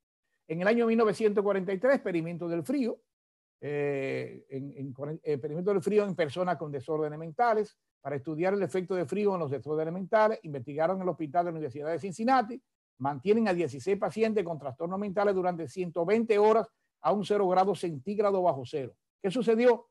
En 0.48 0.62
el 0.62 0.68
año 0.68 0.86
1943, 0.86 1.96
experimento 1.96 2.48
del 2.48 2.64
frío, 2.64 2.98
eh, 3.60 4.46
en, 4.48 4.94
experimento 5.22 5.72
del 5.72 5.82
frío 5.82 6.04
en 6.04 6.14
personas 6.14 6.56
con 6.56 6.72
desórdenes 6.72 7.18
mentales, 7.18 7.76
para 8.00 8.16
estudiar 8.16 8.54
el 8.54 8.62
efecto 8.62 8.94
de 8.94 9.04
frío 9.04 9.34
en 9.34 9.40
los 9.40 9.50
desórdenes 9.50 9.92
mentales, 9.92 10.40
investigaron 10.42 10.96
en 10.96 11.02
el 11.02 11.08
hospital 11.10 11.44
de 11.44 11.50
la 11.50 11.56
Universidad 11.56 11.90
de 11.90 11.98
Cincinnati 11.98 12.62
mantienen 13.00 13.48
a 13.48 13.54
16 13.54 13.98
pacientes 13.98 14.44
con 14.44 14.58
trastornos 14.58 14.98
mentales 14.98 15.34
durante 15.34 15.66
120 15.66 16.38
horas 16.38 16.68
a 17.00 17.12
un 17.12 17.24
0 17.24 17.48
grado 17.48 17.74
centígrado 17.74 18.42
bajo 18.42 18.62
cero. 18.64 18.94
¿Qué 19.22 19.30
sucedió? 19.30 19.88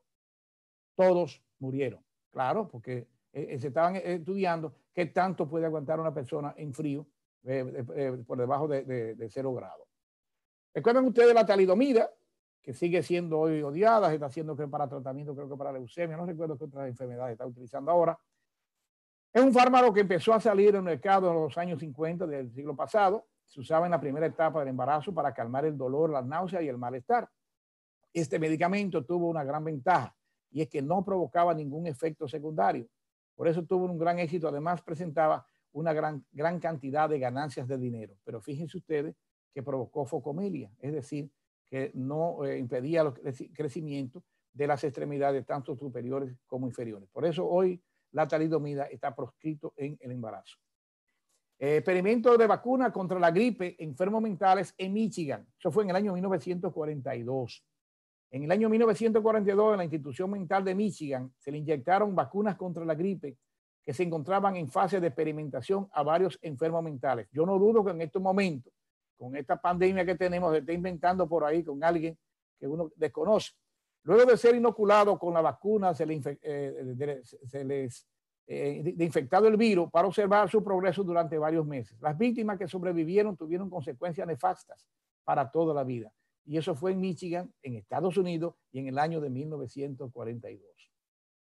Todos 0.96 1.42
murieron. 1.58 2.02
Claro, 2.30 2.68
porque 2.68 3.08
eh, 3.32 3.48
eh, 3.50 3.58
se 3.58 3.68
estaban 3.68 3.96
estudiando 3.96 4.74
qué 4.94 5.06
tanto 5.06 5.48
puede 5.48 5.66
aguantar 5.66 5.98
una 5.98 6.14
persona 6.14 6.54
en 6.56 6.72
frío 6.72 7.06
por 8.26 8.38
debajo 8.38 8.68
de, 8.68 8.84
de, 8.84 9.30
cero 9.30 9.54
grado. 9.54 9.88
Recuerden 10.74 11.06
ustedes 11.06 11.34
la 11.34 11.46
talidomida, 11.46 12.10
que 12.62 12.74
sigue 12.74 13.02
siendo 13.02 13.38
hoy 13.38 13.62
odiada, 13.62 14.08
se 14.08 14.14
está 14.14 14.26
haciendo 14.26 14.54
para 14.68 14.88
tratamiento, 14.88 15.34
creo 15.34 15.48
que 15.48 15.56
para 15.56 15.72
leucemia, 15.72 16.16
no 16.16 16.26
recuerdo 16.26 16.58
qué 16.58 16.64
otras 16.64 16.88
enfermedades 16.88 17.32
está 17.32 17.46
utilizando 17.46 17.90
ahora. 17.90 18.18
Es 19.32 19.42
un 19.42 19.52
fármaco 19.52 19.92
que 19.92 20.00
empezó 20.00 20.34
a 20.34 20.40
salir 20.40 20.70
en 20.70 20.76
el 20.76 20.82
mercado 20.82 21.30
en 21.30 21.36
los 21.36 21.56
años 21.56 21.78
50 21.78 22.26
del 22.26 22.52
siglo 22.52 22.74
pasado. 22.74 23.26
Se 23.46 23.60
usaba 23.60 23.86
en 23.86 23.92
la 23.92 24.00
primera 24.00 24.26
etapa 24.26 24.60
del 24.60 24.68
embarazo 24.68 25.14
para 25.14 25.32
calmar 25.32 25.64
el 25.64 25.76
dolor, 25.76 26.10
la 26.10 26.22
náusea 26.22 26.60
y 26.62 26.68
el 26.68 26.76
malestar. 26.76 27.28
Este 28.12 28.38
medicamento 28.38 29.04
tuvo 29.04 29.28
una 29.28 29.44
gran 29.44 29.64
ventaja 29.64 30.14
y 30.50 30.62
es 30.62 30.68
que 30.68 30.82
no 30.82 31.04
provocaba 31.04 31.54
ningún 31.54 31.86
efecto 31.86 32.26
secundario. 32.28 32.88
Por 33.36 33.46
eso 33.46 33.64
tuvo 33.64 33.86
un 33.86 33.98
gran 33.98 34.18
éxito. 34.18 34.48
Además, 34.48 34.82
presentaba 34.82 35.46
una 35.72 35.92
gran, 35.92 36.24
gran 36.32 36.58
cantidad 36.58 37.08
de 37.08 37.20
ganancias 37.20 37.68
de 37.68 37.78
dinero. 37.78 38.14
Pero 38.24 38.40
fíjense 38.40 38.76
ustedes 38.76 39.14
que 39.54 39.62
provocó 39.62 40.04
focomelia, 40.04 40.70
es 40.80 40.92
decir, 40.92 41.30
que 41.70 41.92
no 41.94 42.44
eh, 42.44 42.58
impedía 42.58 43.02
el 43.02 43.52
crecimiento 43.54 44.24
de 44.52 44.66
las 44.66 44.82
extremidades, 44.82 45.46
tanto 45.46 45.76
superiores 45.76 46.34
como 46.46 46.66
inferiores. 46.66 47.08
Por 47.10 47.24
eso 47.24 47.46
hoy 47.46 47.80
la 48.12 48.26
talidomida 48.26 48.84
está 48.86 49.14
proscrito 49.14 49.72
en 49.76 49.96
el 50.00 50.10
embarazo. 50.10 50.56
Eh, 51.58 51.76
experimento 51.76 52.36
de 52.36 52.46
vacuna 52.46 52.90
contra 52.90 53.20
la 53.20 53.30
gripe 53.30 53.76
enfermos 53.78 54.20
mentales 54.20 54.74
en 54.76 54.92
Michigan. 54.92 55.46
Eso 55.58 55.70
fue 55.70 55.84
en 55.84 55.90
el 55.90 55.96
año 55.96 56.12
1942. 56.14 57.64
En 58.32 58.44
el 58.44 58.50
año 58.50 58.68
1942, 58.68 59.72
en 59.72 59.78
la 59.78 59.84
institución 59.84 60.30
mental 60.30 60.64
de 60.64 60.74
Michigan, 60.74 61.32
se 61.38 61.52
le 61.52 61.58
inyectaron 61.58 62.14
vacunas 62.14 62.56
contra 62.56 62.84
la 62.84 62.94
gripe 62.94 63.36
que 63.84 63.92
se 63.92 64.02
encontraban 64.02 64.56
en 64.56 64.68
fase 64.68 65.00
de 65.00 65.08
experimentación 65.08 65.88
a 65.92 66.02
varios 66.02 66.38
enfermos 66.42 66.82
mentales. 66.82 67.28
Yo 67.32 67.44
no 67.44 67.58
dudo 67.58 67.84
que 67.84 67.90
en 67.90 68.02
estos 68.02 68.22
momentos, 68.22 68.72
con 69.20 69.36
esta 69.36 69.60
pandemia 69.60 70.06
que 70.06 70.14
tenemos, 70.14 70.50
se 70.50 70.60
esté 70.60 70.72
inventando 70.72 71.28
por 71.28 71.44
ahí 71.44 71.62
con 71.62 71.84
alguien 71.84 72.16
que 72.58 72.66
uno 72.66 72.90
desconoce. 72.96 73.52
Luego 74.04 74.24
de 74.24 74.38
ser 74.38 74.54
inoculado 74.56 75.18
con 75.18 75.34
la 75.34 75.42
vacuna, 75.42 75.92
se, 75.92 76.06
les 76.06 76.26
eh, 76.26 76.40
eh, 78.46 78.82
de 78.96 79.04
infectado 79.04 79.46
el 79.46 79.58
virus 79.58 79.90
para 79.90 80.08
observar 80.08 80.48
su 80.48 80.64
progreso 80.64 81.04
durante 81.04 81.36
varios 81.36 81.66
meses. 81.66 82.00
Las 82.00 82.16
víctimas 82.16 82.58
que 82.58 82.66
sobrevivieron 82.66 83.36
tuvieron 83.36 83.68
consecuencias 83.68 84.26
nefastas 84.26 84.88
para 85.22 85.50
toda 85.50 85.74
la 85.74 85.84
vida. 85.84 86.10
Y 86.46 86.56
eso 86.56 86.74
fue 86.74 86.92
en 86.92 87.00
Michigan, 87.00 87.52
en 87.62 87.76
Estados 87.76 88.16
Unidos, 88.16 88.54
y 88.72 88.78
en 88.78 88.88
el 88.88 88.98
año 88.98 89.20
de 89.20 89.28
1942. 89.28 90.64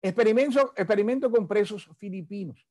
Experimento, 0.01 0.71
experimento 0.77 1.29
con 1.29 1.45
presos 1.45 1.89
filipinos. 1.97 2.65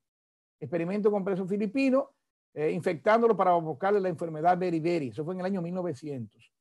Experimento 0.59 1.11
con 1.11 1.22
presos 1.22 1.46
filipinos, 1.46 2.07
eh, 2.55 2.70
infectándolo 2.70 3.36
para 3.36 3.50
provocarle 3.50 4.00
la 4.00 4.09
enfermedad 4.09 4.57
beriberi. 4.57 5.09
Eso 5.09 5.24
fue 5.24 5.34
en 5.34 5.40
el 5.40 5.46
año 5.46 5.61
1900. 5.61 6.52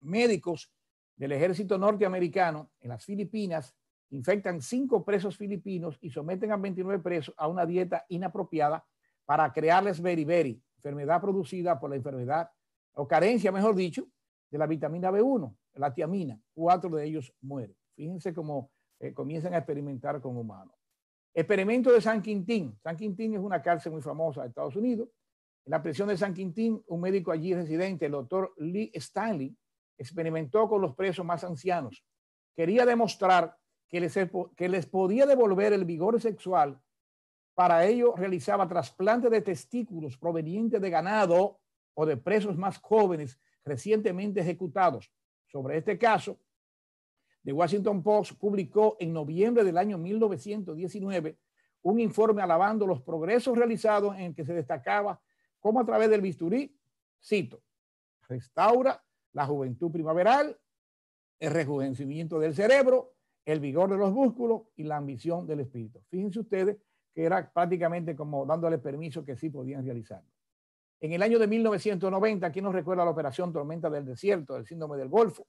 Médicos 0.00 0.72
del 1.16 1.32
ejército 1.32 1.78
norteamericano 1.78 2.70
en 2.80 2.90
las 2.90 3.04
Filipinas 3.04 3.74
infectan 4.10 4.60
cinco 4.60 5.04
presos 5.04 5.36
filipinos 5.36 5.96
y 6.00 6.10
someten 6.10 6.52
a 6.52 6.56
29 6.56 7.02
presos 7.02 7.34
a 7.38 7.48
una 7.48 7.64
dieta 7.64 8.04
inapropiada 8.08 8.84
para 9.24 9.52
crearles 9.52 10.00
beriberi, 10.00 10.62
enfermedad 10.76 11.20
producida 11.20 11.78
por 11.78 11.90
la 11.90 11.96
enfermedad 11.96 12.50
o 12.94 13.08
carencia, 13.08 13.50
mejor 13.50 13.74
dicho, 13.74 14.06
de 14.50 14.58
la 14.58 14.66
vitamina 14.66 15.10
B1, 15.10 15.54
la 15.74 15.92
tiamina. 15.92 16.40
Cuatro 16.54 16.90
de 16.90 17.04
ellos 17.04 17.32
mueren. 17.40 17.76
Fíjense 17.94 18.32
cómo 18.32 18.70
eh, 19.00 19.12
comienzan 19.12 19.54
a 19.54 19.58
experimentar 19.58 20.20
con 20.20 20.36
humanos. 20.36 20.75
Experimento 21.36 21.92
de 21.92 22.00
San 22.00 22.22
Quintín. 22.22 22.78
San 22.82 22.96
Quintín 22.96 23.34
es 23.34 23.40
una 23.40 23.60
cárcel 23.60 23.92
muy 23.92 24.00
famosa 24.00 24.40
de 24.40 24.48
Estados 24.48 24.74
Unidos. 24.74 25.10
En 25.66 25.70
la 25.70 25.82
prisión 25.82 26.08
de 26.08 26.16
San 26.16 26.32
Quintín, 26.32 26.82
un 26.86 26.98
médico 26.98 27.30
allí 27.30 27.54
residente, 27.54 28.06
el 28.06 28.12
doctor 28.12 28.54
Lee 28.56 28.90
Stanley, 28.94 29.54
experimentó 29.98 30.66
con 30.66 30.80
los 30.80 30.94
presos 30.94 31.26
más 31.26 31.44
ancianos. 31.44 32.02
Quería 32.56 32.86
demostrar 32.86 33.54
que 33.86 34.00
les, 34.00 34.18
que 34.56 34.68
les 34.70 34.86
podía 34.86 35.26
devolver 35.26 35.74
el 35.74 35.84
vigor 35.84 36.18
sexual. 36.22 36.80
Para 37.54 37.84
ello 37.84 38.14
realizaba 38.16 38.66
trasplantes 38.66 39.30
de 39.30 39.42
testículos 39.42 40.16
provenientes 40.16 40.80
de 40.80 40.88
ganado 40.88 41.60
o 41.92 42.06
de 42.06 42.16
presos 42.16 42.56
más 42.56 42.78
jóvenes 42.78 43.38
recientemente 43.62 44.40
ejecutados. 44.40 45.12
Sobre 45.48 45.76
este 45.76 45.98
caso, 45.98 46.40
The 47.46 47.52
Washington 47.52 48.02
Post 48.02 48.32
publicó 48.32 48.96
en 48.98 49.12
noviembre 49.12 49.62
del 49.62 49.78
año 49.78 49.98
1919 49.98 51.38
un 51.82 52.00
informe 52.00 52.42
alabando 52.42 52.88
los 52.88 53.00
progresos 53.02 53.56
realizados 53.56 54.16
en 54.16 54.22
el 54.22 54.34
que 54.34 54.44
se 54.44 54.52
destacaba 54.52 55.22
cómo 55.60 55.78
a 55.78 55.86
través 55.86 56.10
del 56.10 56.20
bisturí, 56.20 56.76
cito, 57.22 57.62
restaura 58.28 59.00
la 59.32 59.46
juventud 59.46 59.92
primaveral, 59.92 60.58
el 61.38 61.52
rejuvenecimiento 61.52 62.40
del 62.40 62.52
cerebro, 62.52 63.14
el 63.44 63.60
vigor 63.60 63.90
de 63.90 63.98
los 63.98 64.12
músculos 64.12 64.62
y 64.74 64.82
la 64.82 64.96
ambición 64.96 65.46
del 65.46 65.60
espíritu. 65.60 66.00
Fíjense 66.08 66.40
ustedes 66.40 66.78
que 67.14 67.22
era 67.22 67.48
prácticamente 67.52 68.16
como 68.16 68.44
dándole 68.44 68.78
permiso 68.78 69.24
que 69.24 69.36
sí 69.36 69.50
podían 69.50 69.84
realizarlo. 69.84 70.28
En 70.98 71.12
el 71.12 71.22
año 71.22 71.38
de 71.38 71.46
1990, 71.46 72.50
¿quién 72.50 72.64
nos 72.64 72.74
recuerda 72.74 73.04
la 73.04 73.12
operación 73.12 73.52
Tormenta 73.52 73.88
del 73.88 74.04
Desierto, 74.04 74.54
del 74.54 74.66
síndrome 74.66 74.96
del 74.96 75.08
Golfo? 75.08 75.46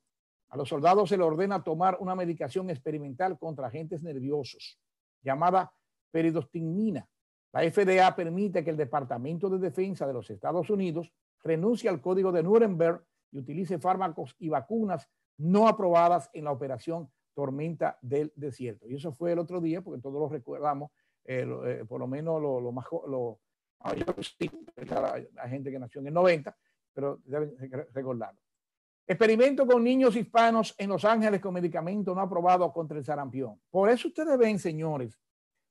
A 0.50 0.58
los 0.58 0.70
soldados 0.70 1.10
se 1.10 1.18
les 1.18 1.26
ordena 1.26 1.64
tomar 1.64 1.98
una 2.00 2.16
medicación 2.16 2.70
experimental 2.70 3.38
contra 3.38 3.68
agentes 3.68 4.02
nerviosos 4.02 4.80
llamada 5.22 5.72
peridostigmina. 6.12 7.08
La 7.52 7.70
FDA 7.70 8.16
permite 8.16 8.64
que 8.64 8.70
el 8.70 8.78
Departamento 8.78 9.50
de 9.50 9.60
Defensa 9.60 10.08
de 10.08 10.14
los 10.14 10.30
Estados 10.30 10.70
Unidos 10.70 11.12
renuncie 11.44 11.90
al 11.90 12.02
código 12.02 12.32
de 12.32 12.44
Nuremberg 12.44 13.04
y 13.32 13.40
utilice 13.40 13.80
fármacos 13.80 14.36
y 14.40 14.50
vacunas 14.50 15.10
no 15.38 15.68
aprobadas 15.68 16.30
en 16.34 16.46
la 16.46 16.52
operación 16.52 17.10
Tormenta 17.34 18.00
del 18.02 18.34
Desierto. 18.36 18.88
Y 18.88 18.96
eso 18.96 19.12
fue 19.12 19.34
el 19.34 19.40
otro 19.40 19.62
día, 19.62 19.82
porque 19.82 20.02
todos 20.02 20.20
lo 20.20 20.28
recordamos, 20.28 20.92
eh, 21.24 21.46
eh, 21.66 21.86
por 21.88 22.00
lo 22.00 22.08
menos 22.08 22.42
lo, 22.42 22.72
más, 22.72 22.86
lo, 23.08 23.40
gente 25.48 25.72
que 25.72 25.80
nació 25.80 26.02
en 26.02 26.08
el 26.08 26.14
90, 26.14 26.58
pero 26.94 27.20
deben 27.26 27.56
recordarlo. 27.94 28.42
Experimento 29.10 29.66
con 29.66 29.86
niños 29.86 30.18
hispanos 30.18 30.76
en 30.78 30.90
Los 30.90 31.06
Ángeles 31.06 31.40
con 31.40 31.54
medicamento 31.54 32.14
no 32.14 32.20
aprobado 32.20 32.70
contra 32.74 32.98
el 32.98 33.06
sarampión. 33.06 33.58
Por 33.72 33.90
eso 33.90 34.10
ustedes 34.10 34.38
ven, 34.38 34.60
señores, 34.60 35.18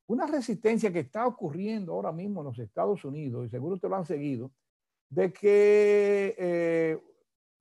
una 0.07 0.26
resistencia 0.26 0.91
que 0.91 1.01
está 1.01 1.26
ocurriendo 1.26 1.93
ahora 1.93 2.12
mismo 2.12 2.41
en 2.41 2.47
los 2.47 2.59
Estados 2.59 3.05
Unidos, 3.05 3.45
y 3.45 3.51
seguro 3.51 3.74
ustedes 3.74 3.91
lo 3.91 3.97
han 3.97 4.07
seguido, 4.07 4.53
de 5.11 5.32
que, 5.34 6.34
eh, 6.39 6.99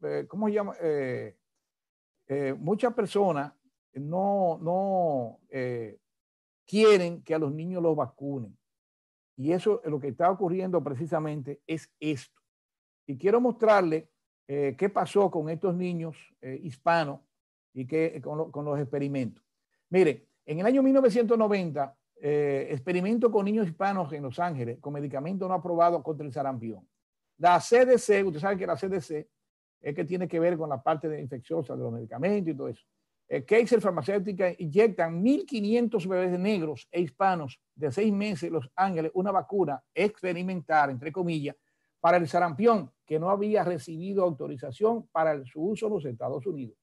eh 0.04 0.26
¿cómo 0.30 0.48
se 0.48 0.54
llama? 0.54 0.76
Eh, 0.80 1.36
muchas 2.58 2.94
personas 2.94 3.52
no, 3.96 4.58
no 4.62 5.40
quieren 6.66 7.22
que 7.22 7.36
a 7.36 7.40
los 7.40 7.52
niños 7.52 7.84
los 7.84 7.98
vacunen. 7.98 8.58
Y 9.36 9.52
eso 9.52 9.82
es 9.84 9.92
lo 9.92 10.00
que 10.00 10.08
está 10.08 10.32
ocurriendo 10.32 10.82
precisamente 10.82 11.62
es 11.68 11.92
esto. 12.00 12.42
Y 13.06 13.18
quiero 13.18 13.42
mostrarle 13.42 14.10
eh, 14.48 14.76
qué 14.78 14.90
pasó 14.90 15.32
con 15.32 15.50
estos 15.50 15.76
niños 15.76 16.16
eh, 16.42 16.60
hispanos 16.64 17.20
y 17.74 17.86
qué, 17.86 18.22
con, 18.24 18.52
con, 18.52 18.66
los 18.66 18.80
experimentos. 18.80 19.44
Mire, 19.90 20.28
en 20.46 20.60
el 20.60 20.66
año 20.66 20.84
1990, 20.84 21.96
eh, 22.22 22.70
experimento 22.72 23.30
con 23.30 23.46
niños 23.46 23.68
hispanos 23.68 24.12
en 24.14 24.24
Los 24.24 24.40
Ángeles 24.40 24.80
con 24.80 24.94
medicamentos 24.94 25.48
no 25.48 25.54
aprobados 25.54 26.02
contra 26.02 26.26
el 26.26 26.32
sarampión. 26.32 26.88
La 27.38 27.60
CDC, 27.60 28.26
usted 28.26 28.40
sabe 28.40 28.58
que 28.58 28.66
la 28.66 28.78
CDC 28.78 29.28
es 29.82 29.96
que 29.96 30.06
tiene 30.06 30.28
que 30.28 30.40
ver 30.40 30.58
con 30.58 30.70
la 30.70 30.82
parte 30.82 31.10
de 31.10 31.20
infecciosa 31.20 31.76
de 31.76 31.84
los 31.84 31.92
medicamentos 31.92 32.54
y 32.54 32.58
todo 32.58 32.70
eso. 32.70 32.84
Eh, 33.28 33.44
Kaiser 33.44 33.82
Farmacéutica 33.82 34.54
inyectan 34.58 35.22
1.500 35.24 36.08
bebés 36.08 36.40
negros 36.40 36.88
e 36.92 37.02
hispanos 37.02 37.60
de 37.76 37.92
seis 37.92 38.14
meses 38.14 38.44
en 38.44 38.54
Los 38.54 38.72
Ángeles 38.76 39.12
una 39.14 39.32
vacuna 39.32 39.84
experimental, 39.94 40.92
entre 40.92 41.12
comillas, 41.12 41.56
para 42.06 42.18
el 42.18 42.28
sarampión 42.28 42.92
que 43.04 43.18
no 43.18 43.32
había 43.32 43.64
recibido 43.64 44.24
autorización 44.24 45.08
para 45.08 45.44
su 45.44 45.60
uso 45.60 45.88
en 45.88 45.94
los 45.94 46.06
Estados 46.06 46.46
Unidos. 46.46 46.78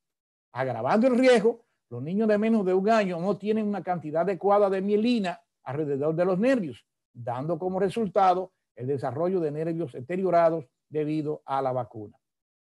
Agravando 0.51 1.07
el 1.07 1.17
riesgo, 1.17 1.65
los 1.91 2.03
niños 2.03 2.27
de 2.27 2.39
menos 2.39 2.67
de 2.67 2.75
un 2.75 2.91
año 2.91 3.21
no 3.21 3.39
tienen 3.39 3.69
una 3.69 3.85
cantidad 3.85 4.23
adecuada 4.23 4.69
de 4.69 4.81
mielina 4.81 5.41
alrededor 5.63 6.17
de 6.17 6.25
los 6.25 6.41
nervios, 6.41 6.85
dando 7.13 7.57
como 7.57 7.79
resultado 7.79 8.51
el 8.75 8.89
desarrollo 8.89 9.39
de 9.39 9.53
nervios 9.53 9.93
deteriorados 9.93 10.67
debido 10.89 11.43
a 11.47 11.63
la 11.63 11.71
vacuna. 11.71 12.19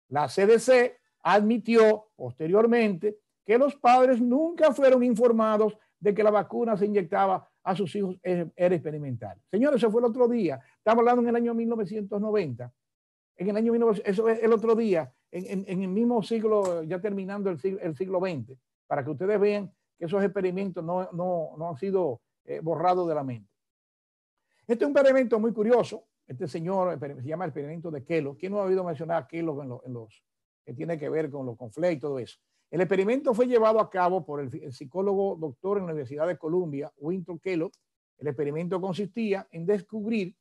La 0.08 0.28
CDC 0.28 0.98
admitió 1.22 2.08
posteriormente 2.16 3.20
que 3.46 3.60
los 3.60 3.76
padres 3.76 4.20
nunca 4.20 4.74
fueron 4.74 5.04
informados 5.04 5.78
de 6.00 6.16
que 6.16 6.24
la 6.24 6.32
vacuna 6.32 6.76
se 6.76 6.88
inyectaba 6.88 7.48
a 7.68 7.76
sus 7.76 7.94
hijos 7.98 8.16
era 8.24 8.76
experimental. 8.76 9.38
Señores, 9.52 9.78
eso 9.78 9.92
fue 9.92 10.00
el 10.00 10.06
otro 10.06 10.30
día. 10.30 10.58
Estamos 10.78 11.00
hablando 11.00 11.22
en 11.24 11.28
el 11.28 11.36
año 11.36 11.54
1990. 11.54 12.72
En 13.36 13.50
el 13.50 13.58
año 13.58 13.74
1900, 13.74 14.10
eso 14.10 14.30
es 14.30 14.42
el 14.42 14.54
otro 14.54 14.74
día, 14.74 15.14
en, 15.32 15.66
el 15.68 15.90
mismo 15.90 16.24
siglo, 16.24 16.84
ya 16.84 17.02
terminando 17.02 17.50
el 17.50 17.60
siglo, 17.60 17.80
el 17.82 17.96
siglo, 17.96 18.20
XX, 18.20 18.58
para 18.88 19.04
que 19.04 19.12
ustedes 19.12 19.38
vean 19.38 19.70
que 20.00 20.06
esos 20.06 20.24
experimentos 20.24 20.82
no, 20.84 21.12
no, 21.12 21.56
no 21.58 21.70
han 21.70 21.76
sido 21.76 22.22
eh, 22.46 22.62
borrados 22.62 23.06
de 23.10 23.16
la 23.16 23.24
mente. 23.24 23.52
Este 24.66 24.86
es 24.86 24.90
un 24.90 24.98
experimento 24.98 25.38
muy 25.38 25.52
curioso. 25.52 26.06
Este 26.26 26.48
señor 26.48 26.98
se 26.98 27.28
llama 27.28 27.44
el 27.44 27.50
experimento 27.50 27.92
de 27.92 28.04
Kellogg. 28.06 28.38
¿Quién 28.38 28.54
no 28.54 28.62
ha 28.62 28.64
oído 28.64 28.84
mencionar 28.86 29.24
a 29.24 29.28
Kellogg 29.28 29.64
en, 29.64 29.78
en 29.86 29.94
los 29.94 30.24
que 30.66 30.74
tiene 30.74 30.98
que 30.98 31.10
ver 31.10 31.30
con 31.30 31.46
los 31.46 31.58
conflictos 31.58 32.10
todo 32.10 32.20
eso? 32.20 32.40
El 32.70 32.82
experimento 32.82 33.34
fue 33.34 33.48
llevado 33.48 33.80
a 33.80 33.90
cabo 33.90 34.26
por 34.26 34.42
el, 34.42 34.74
psicólogo 34.74 35.38
doctor 35.38 35.78
en 35.78 35.86
la 35.86 35.92
Universidad 35.92 36.28
de 36.28 36.38
Columbia, 36.38 36.92
Winton 36.98 37.40
Kellogg. 37.40 37.72
El 38.18 38.28
experimento 38.28 38.82
consistía 38.82 39.48
en 39.52 39.66
descubrir 39.66 40.36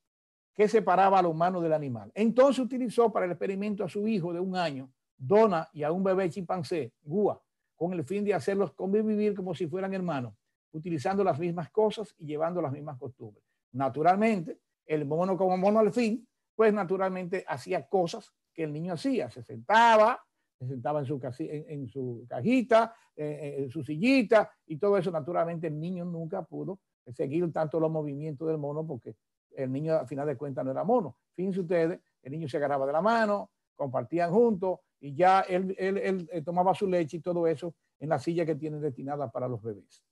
qué 0.55 0.67
separaba 0.69 1.19
al 1.19 1.27
humano 1.27 1.61
del 1.61 1.73
animal. 1.73 2.11
Entonces 2.15 2.65
utilizó 2.65 3.13
para 3.13 3.27
el 3.27 3.33
experimento 3.33 3.85
a 3.85 3.89
su 3.89 4.09
hijo 4.09 4.33
de 4.33 4.41
un 4.41 4.57
año, 4.57 4.91
Donna, 5.17 5.69
y 5.73 5.83
a 5.83 5.93
un 5.93 6.03
bebé 6.03 6.29
chimpancé, 6.31 6.93
Gua, 7.03 7.41
con 7.77 7.93
el 7.93 8.05
fin 8.05 8.25
de 8.25 8.35
hacerlos 8.35 8.73
convivir 8.73 9.35
como 9.35 9.55
si 9.55 9.67
fueran 9.67 9.95
hermanos, 9.95 10.35
utilizando 10.73 11.23
las 11.23 11.39
mismas 11.39 11.71
cosas 11.71 12.15
y 12.19 12.27
llevando 12.27 12.61
las 12.61 12.73
mismas 12.73 12.99
costumbres. 12.99 13.45
Naturalmente, 13.73 14.59
el 14.87 15.05
mono 15.05 15.37
como 15.37 15.57
mono 15.57 15.79
al 15.79 15.93
fin, 15.93 16.27
pues 16.55 16.73
naturalmente 16.73 17.45
hacía 17.47 17.87
cosas 17.87 18.33
que 18.53 18.65
el 18.65 18.73
niño 18.73 18.95
hacía. 18.95 19.31
Se 19.31 19.43
sentaba, 19.43 20.26
se 20.59 20.67
sentaba 20.67 21.01
en 21.01 21.07
su, 21.07 21.19
cajita, 22.29 22.95
eh, 23.15 23.57
en 23.59 23.71
su 23.71 23.83
sillita 23.83 24.51
y 24.67 24.79
todo 24.79 24.97
eso. 24.97 25.11
Naturalmente 25.11 25.67
el 25.67 25.79
niño 25.79 26.05
nunca 26.05 26.43
pudo 26.43 26.81
seguir 27.13 27.51
tanto 27.53 27.79
los 27.79 27.91
movimientos 27.91 28.49
del 28.49 28.59
mono 28.59 28.87
porque 28.87 29.17
el 29.55 29.71
niño 29.73 29.99
al 29.99 30.07
final 30.07 30.27
de 30.27 30.37
cuentas 30.37 30.65
no 30.65 30.71
era 30.71 30.85
mono. 30.85 31.17
Fíjense 31.35 31.61
ustedes, 31.61 32.01
el 32.23 32.33
niño 32.33 32.49
se 32.49 32.57
agarraba 32.57 32.87
de 32.87 32.93
la 32.93 33.03
mano, 33.03 33.51
compartían 33.75 34.33
juntos 34.33 34.81
y 35.01 35.15
ya 35.15 35.41
él, 35.41 35.75
eh, 35.79 36.43
tomaba 36.43 36.75
su 36.75 36.87
leche 36.87 37.19
y 37.19 37.21
todo 37.21 37.47
eso 37.47 37.75
en 37.99 38.09
la 38.09 38.19
silla 38.19 38.45
que 38.45 38.55
tienen 38.55 38.81
destinada 38.81 39.31
para 39.31 39.49
los 39.49 39.63
bebés. 39.63 40.03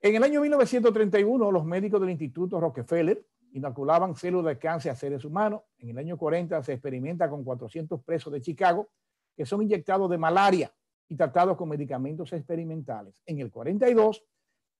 En 0.00 0.16
el 0.16 0.22
año 0.24 0.40
1931, 0.40 1.52
los 1.52 1.64
médicos 1.64 2.00
del 2.00 2.10
Instituto 2.10 2.60
Rockefeller 2.60 3.24
inoculaban 3.52 4.16
células 4.16 4.54
de 4.54 4.58
cáncer 4.58 4.92
a 4.92 4.96
seres 4.96 5.24
humanos. 5.24 5.62
En 5.78 5.90
el 5.90 5.98
año 5.98 6.16
40 6.16 6.62
se 6.62 6.72
experimenta 6.72 7.30
con 7.30 7.44
400 7.44 8.02
presos 8.02 8.32
de 8.32 8.40
Chicago 8.40 8.88
que 9.36 9.46
son 9.46 9.62
inyectados 9.62 10.10
de 10.10 10.18
malaria 10.18 10.72
y 11.08 11.16
tratados 11.16 11.56
con 11.56 11.68
medicamentos 11.68 12.32
experimentales. 12.32 13.22
En 13.26 13.38
el 13.40 13.50
42 13.50 14.24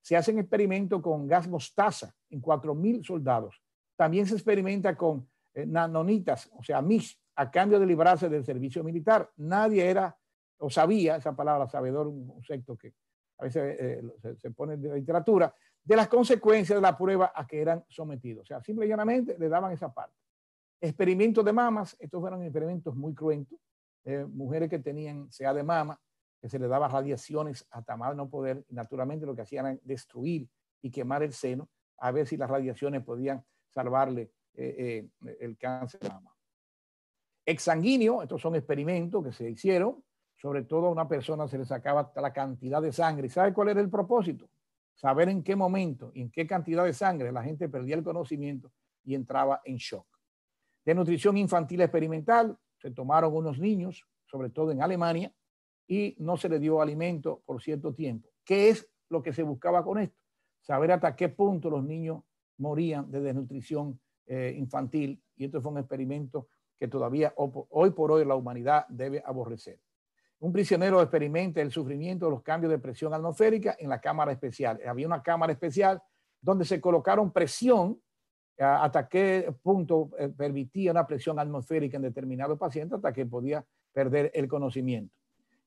se 0.00 0.16
hacen 0.16 0.38
experimentos 0.38 1.00
con 1.00 1.26
gas 1.26 1.48
mostaza 1.48 2.14
en 2.30 2.42
4.000 2.42 3.04
soldados. 3.04 3.62
También 3.96 4.26
se 4.26 4.34
experimenta 4.34 4.96
con 4.96 5.28
eh, 5.54 5.66
nanonitas, 5.66 6.50
o 6.56 6.62
sea, 6.62 6.82
MIS, 6.82 7.18
a 7.36 7.50
cambio 7.50 7.78
de 7.78 7.86
librarse 7.86 8.28
del 8.28 8.44
servicio 8.44 8.82
militar. 8.82 9.30
Nadie 9.36 9.88
era 9.88 10.16
o 10.62 10.70
sabía, 10.70 11.16
esa 11.16 11.34
palabra 11.34 11.68
sabedor, 11.68 12.06
un 12.06 12.26
concepto 12.26 12.76
que 12.76 12.94
a 13.38 13.44
veces 13.44 13.76
eh, 13.78 14.02
se, 14.38 14.50
pone 14.52 14.74
en 14.74 14.94
literatura, 14.94 15.52
de 15.82 15.96
las 15.96 16.06
consecuencias 16.06 16.76
de 16.76 16.80
la 16.80 16.96
prueba 16.96 17.32
a 17.34 17.46
que 17.46 17.60
eran 17.60 17.84
sometidos. 17.88 18.44
O 18.44 18.46
sea, 18.46 18.62
simple 18.62 18.86
y 18.86 18.88
llanamente 18.88 19.36
le 19.38 19.48
daban 19.48 19.72
esa 19.72 19.92
parte. 19.92 20.14
Experimentos 20.80 21.44
de 21.44 21.52
mamas, 21.52 21.96
estos 21.98 22.20
fueron 22.20 22.42
experimentos 22.44 22.94
muy 22.94 23.12
cruentos, 23.12 23.58
eh, 24.04 24.26
mujeres 24.28 24.68
que 24.68 24.78
tenían 24.78 25.30
sea 25.30 25.54
de 25.54 25.62
mama, 25.62 26.00
que 26.40 26.48
se 26.48 26.58
le 26.58 26.66
daba 26.66 26.88
radiaciones 26.88 27.66
hasta 27.70 27.96
más 27.96 28.16
no 28.16 28.28
poder, 28.28 28.64
naturalmente 28.68 29.26
lo 29.26 29.34
que 29.34 29.42
hacían 29.42 29.66
era 29.66 29.78
destruir 29.84 30.48
y 30.80 30.90
quemar 30.90 31.22
el 31.22 31.32
seno, 31.32 31.68
a 31.98 32.10
ver 32.10 32.26
si 32.26 32.36
las 32.36 32.50
radiaciones 32.50 33.04
podían 33.04 33.44
salvarle 33.68 34.32
eh, 34.54 35.08
eh, 35.24 35.36
el 35.40 35.56
cáncer 35.56 36.00
de 36.00 36.08
mama. 36.08 36.34
Exsanguíneo, 37.46 38.22
estos 38.22 38.40
son 38.40 38.56
experimentos 38.56 39.24
que 39.24 39.32
se 39.32 39.50
hicieron, 39.50 40.02
sobre 40.36 40.64
todo 40.64 40.86
a 40.86 40.90
una 40.90 41.06
persona 41.06 41.46
se 41.46 41.58
le 41.58 41.64
sacaba 41.64 42.12
la 42.16 42.32
cantidad 42.32 42.82
de 42.82 42.92
sangre. 42.92 43.28
¿Sabe 43.28 43.52
cuál 43.52 43.68
era 43.68 43.80
el 43.80 43.88
propósito? 43.88 44.50
Saber 44.94 45.28
en 45.28 45.42
qué 45.42 45.54
momento 45.54 46.10
y 46.14 46.22
en 46.22 46.30
qué 46.30 46.46
cantidad 46.46 46.84
de 46.84 46.92
sangre 46.92 47.30
la 47.32 47.42
gente 47.42 47.68
perdía 47.68 47.94
el 47.94 48.02
conocimiento 48.02 48.72
y 49.04 49.14
entraba 49.14 49.60
en 49.64 49.76
shock. 49.76 50.06
De 50.84 50.94
nutrición 50.94 51.36
infantil 51.36 51.80
experimental, 51.80 52.58
se 52.82 52.90
tomaron 52.90 53.32
unos 53.34 53.60
niños, 53.60 54.04
sobre 54.26 54.50
todo 54.50 54.72
en 54.72 54.82
Alemania, 54.82 55.32
y 55.86 56.16
no 56.18 56.36
se 56.36 56.48
les 56.48 56.60
dio 56.60 56.82
alimento 56.82 57.42
por 57.46 57.62
cierto 57.62 57.94
tiempo. 57.94 58.28
¿Qué 58.44 58.70
es 58.70 58.90
lo 59.08 59.22
que 59.22 59.32
se 59.32 59.44
buscaba 59.44 59.84
con 59.84 59.98
esto? 59.98 60.18
Saber 60.60 60.90
hasta 60.90 61.14
qué 61.14 61.28
punto 61.28 61.70
los 61.70 61.84
niños 61.84 62.24
morían 62.58 63.08
de 63.08 63.20
desnutrición 63.20 64.00
eh, 64.26 64.54
infantil. 64.56 65.22
Y 65.36 65.44
esto 65.44 65.62
fue 65.62 65.70
un 65.70 65.78
experimento 65.78 66.48
que 66.76 66.88
todavía 66.88 67.32
hoy 67.36 67.90
por 67.90 68.10
hoy 68.10 68.24
la 68.24 68.34
humanidad 68.34 68.86
debe 68.88 69.22
aborrecer. 69.24 69.78
Un 70.40 70.52
prisionero 70.52 71.00
experimenta 71.00 71.60
el 71.60 71.70
sufrimiento 71.70 72.26
de 72.26 72.32
los 72.32 72.42
cambios 72.42 72.72
de 72.72 72.80
presión 72.80 73.14
atmosférica 73.14 73.76
en 73.78 73.88
la 73.88 74.00
cámara 74.00 74.32
especial. 74.32 74.80
Había 74.84 75.06
una 75.06 75.22
cámara 75.22 75.52
especial 75.52 76.02
donde 76.40 76.64
se 76.64 76.80
colocaron 76.80 77.30
presión 77.30 78.02
hasta 78.58 79.08
qué 79.08 79.52
punto 79.62 80.10
eh, 80.18 80.28
permitía 80.28 80.90
una 80.90 81.06
presión 81.06 81.38
atmosférica 81.38 81.96
en 81.96 82.02
determinados 82.02 82.58
pacientes 82.58 82.96
hasta 82.96 83.12
que 83.12 83.26
podía 83.26 83.64
perder 83.92 84.30
el 84.34 84.48
conocimiento. 84.48 85.14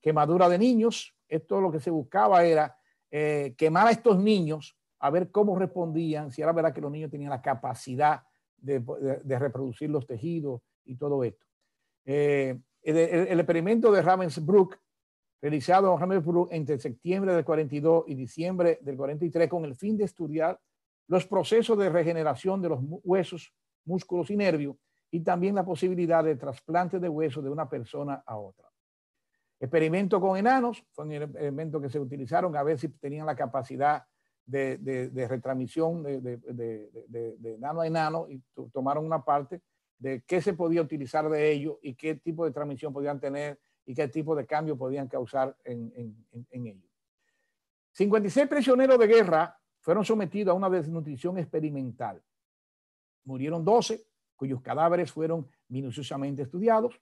Quemadura 0.01 0.47
de 0.49 0.57
niños, 0.57 1.15
esto 1.27 1.59
lo 1.59 1.71
que 1.71 1.79
se 1.79 1.89
buscaba 1.89 2.43
era 2.43 2.77
eh, 3.11 3.55
quemar 3.57 3.87
a 3.87 3.91
estos 3.91 4.17
niños 4.19 4.77
a 4.99 5.09
ver 5.09 5.31
cómo 5.31 5.57
respondían, 5.57 6.31
si 6.31 6.41
era 6.41 6.51
verdad 6.51 6.73
que 6.73 6.81
los 6.81 6.91
niños 6.91 7.11
tenían 7.11 7.29
la 7.29 7.41
capacidad 7.41 8.23
de, 8.57 8.79
reproducir 9.37 9.89
los 9.89 10.07
tejidos 10.07 10.61
y 10.85 10.95
todo 10.95 11.23
esto. 11.23 11.45
Eh, 12.05 12.57
el, 12.81 13.39
experimento 13.39 13.91
de 13.91 14.01
Ravensbrück, 14.01 14.79
realizado 15.41 15.93
en 15.93 15.99
Ravensbrück 15.99 16.51
entre 16.51 16.79
septiembre 16.79 17.33
del 17.33 17.45
42 17.45 18.05
y 18.07 18.15
diciembre 18.15 18.79
del 18.81 18.95
43, 18.95 19.49
con 19.49 19.65
el 19.65 19.75
fin 19.75 19.97
de 19.97 20.05
estudiar 20.05 20.59
los 21.07 21.25
procesos 21.27 21.77
de 21.77 21.89
regeneración 21.89 22.61
de 22.61 22.69
los 22.69 22.79
huesos, 23.03 23.53
músculos 23.85 24.29
y 24.29 24.37
nervios, 24.37 24.75
y 25.11 25.21
también 25.21 25.55
la 25.55 25.63
posibilidad 25.63 26.23
de 26.23 26.35
trasplante 26.35 26.99
de 26.99 27.09
huesos 27.09 27.43
de 27.43 27.49
una 27.49 27.69
persona 27.69 28.23
a 28.25 28.37
otra. 28.37 28.69
Experimento 29.59 30.19
con 30.19 30.37
enanos, 30.37 30.83
fue 30.91 31.05
un 31.05 31.11
elemento 31.13 31.79
que 31.79 31.89
se 31.89 31.99
utilizaron 31.99 32.55
a 32.57 32.63
ver 32.63 32.77
si 32.77 32.89
tenían 32.89 33.25
la 33.25 33.35
capacidad 33.35 34.03
de, 34.45 34.77
de, 34.77 35.27
retransmisión 35.27 36.03
de, 36.03 36.19
de, 36.21 37.55
enano 37.55 37.81
a 37.81 37.87
enano 37.87 38.27
y 38.29 38.43
tomaron 38.71 39.05
una 39.05 39.23
parte 39.23 39.61
de 39.97 40.23
qué 40.27 40.41
se 40.41 40.53
podía 40.53 40.81
utilizar 40.81 41.29
de 41.29 41.51
ellos 41.51 41.77
y 41.81 41.95
qué 41.95 42.15
tipo 42.15 42.45
de 42.45 42.51
transmisión 42.51 42.93
podían 42.93 43.19
tener 43.19 43.59
y 43.85 43.95
qué 43.95 44.07
tipo 44.07 44.35
de 44.35 44.45
cambio 44.45 44.77
podían 44.77 45.07
causar 45.07 45.55
en, 45.63 45.91
en, 45.95 46.47
en 46.51 46.67
ellos. 46.67 46.91
56 47.93 48.47
prisioneros 48.47 48.99
de 48.99 49.07
guerra 49.07 49.57
fueron 49.85 50.03
sometidos 50.03 50.51
a 50.51 50.55
una 50.55 50.67
desnutrición 50.67 51.37
experimental. 51.37 52.19
Murieron 53.23 53.63
12, 53.63 54.03
cuyos 54.35 54.59
cadáveres 54.63 55.11
fueron 55.11 55.47
minuciosamente 55.67 56.41
estudiados. 56.41 56.99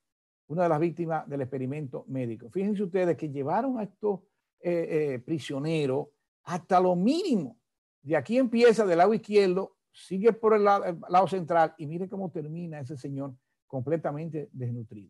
Una 0.48 0.64
de 0.64 0.70
las 0.70 0.82
víctimas 0.82 1.28
del 1.30 1.40
experimento 1.40 2.04
médico. 2.10 2.50
Fíjense 2.50 2.84
ustedes 2.84 3.16
que 3.16 3.30
llevaron 3.30 3.80
a 3.80 3.84
estos 3.84 4.20
eh, 4.60 5.14
eh, 5.14 5.20
prisioneros 5.20 6.10
hasta 6.44 6.82
lo 6.82 6.94
mínimo. 6.94 7.58
De 8.02 8.18
aquí 8.18 8.38
empieza 8.38 8.86
del 8.86 8.98
lado 8.98 9.14
izquierdo, 9.14 9.78
sigue 9.90 10.34
por 10.34 10.54
el 10.54 10.66
lado, 10.66 11.28
central 11.30 11.74
y 11.78 11.88
mire 11.88 12.10
cómo 12.10 12.32
termina 12.32 12.82
ese 12.82 12.98
señor 12.98 13.34
completamente 13.66 14.50
desnutrido. 14.52 15.10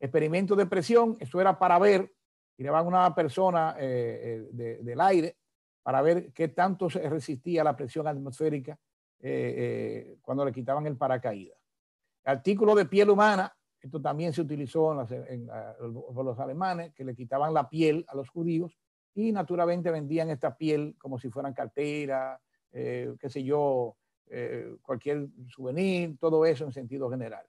Experimento 0.00 0.56
de 0.56 0.66
presión, 0.66 1.16
eso 1.20 1.40
era 1.40 1.56
para 1.60 1.78
ver, 1.78 2.12
tiraban 2.56 2.88
una 2.88 3.14
persona 3.14 3.76
eh, 3.78 4.48
del 4.82 5.00
aire 5.00 5.37
para 5.88 6.02
ver 6.02 6.34
qué 6.34 6.48
tanto 6.48 6.90
se 6.90 7.08
resistía 7.08 7.64
la 7.64 7.74
presión 7.74 8.06
atmosférica 8.06 8.78
eh, 9.20 10.18
cuando 10.20 10.44
le 10.44 10.52
quitaban 10.52 10.86
el 10.86 10.98
paracaídas. 10.98 11.56
Artículo 12.24 12.74
de 12.74 12.84
piel 12.84 13.08
humana, 13.08 13.50
esto 13.80 13.98
también 13.98 14.34
se 14.34 14.42
utilizó 14.42 14.94
por 16.14 16.26
los 16.26 16.38
alemanes, 16.40 16.92
que 16.92 17.06
le 17.06 17.14
quitaban 17.14 17.54
la 17.54 17.70
piel 17.70 18.04
a 18.08 18.16
los 18.16 18.28
judíos 18.28 18.76
y 19.14 19.32
naturalmente 19.32 19.90
vendían 19.90 20.28
esta 20.28 20.54
piel 20.54 20.94
como 20.98 21.18
si 21.18 21.30
fueran 21.30 21.54
cartera, 21.54 22.38
eh, 22.70 23.14
qué 23.18 23.30
sé 23.30 23.42
yo, 23.42 23.96
eh, 24.26 24.76
cualquier 24.82 25.28
souvenir, 25.48 26.18
todo 26.18 26.44
eso 26.44 26.66
en 26.66 26.72
sentido 26.74 27.08
general. 27.08 27.46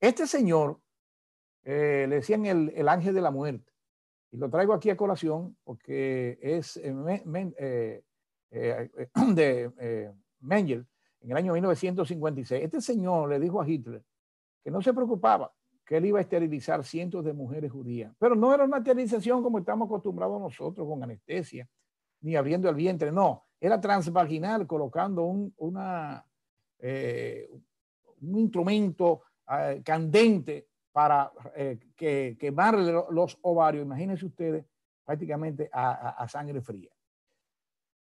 Este 0.00 0.26
señor 0.26 0.80
eh, 1.62 2.06
le 2.08 2.16
decían 2.16 2.44
el, 2.44 2.88
ángel 2.88 3.14
de 3.14 3.20
la 3.20 3.30
muerte. 3.30 3.72
Y 4.30 4.36
lo 4.36 4.50
traigo 4.50 4.74
aquí 4.74 4.90
a 4.90 4.96
colación 4.96 5.56
porque 5.64 6.38
es 6.42 6.74
de 9.34 10.12
Mengel 10.40 10.86
en 11.20 11.30
el 11.30 11.36
año 11.36 11.52
1956. 11.54 12.64
Este 12.64 12.80
señor 12.80 13.30
le 13.30 13.40
dijo 13.40 13.60
a 13.60 13.68
Hitler 13.68 14.02
que 14.62 14.70
no 14.70 14.82
se 14.82 14.92
preocupaba, 14.92 15.52
que 15.84 15.96
él 15.96 16.06
iba 16.06 16.18
a 16.18 16.22
esterilizar 16.22 16.84
cientos 16.84 17.24
de 17.24 17.32
mujeres 17.32 17.72
judías. 17.72 18.12
Pero 18.18 18.34
no 18.34 18.54
era 18.54 18.64
una 18.64 18.78
esterilización 18.78 19.42
como 19.42 19.58
estamos 19.58 19.86
acostumbrados 19.86 20.40
nosotros 20.40 20.86
con 20.86 21.02
anestesia, 21.02 21.68
ni 22.20 22.36
abriendo 22.36 22.68
el 22.68 22.74
vientre, 22.74 23.10
no, 23.10 23.44
era 23.60 23.80
transvaginal, 23.80 24.66
colocando 24.66 25.24
un, 25.24 25.54
eh, 26.80 27.48
instrumento 28.20 29.22
eh, 29.50 29.80
candente 29.84 30.67
para 30.98 31.30
eh, 31.54 31.78
que, 31.94 32.36
quemarle 32.40 32.92
los 33.12 33.38
ovarios, 33.42 33.84
imagínense 33.84 34.26
ustedes, 34.26 34.64
prácticamente 35.04 35.70
a, 35.72 36.26
sangre 36.28 36.60
fría. 36.60 36.90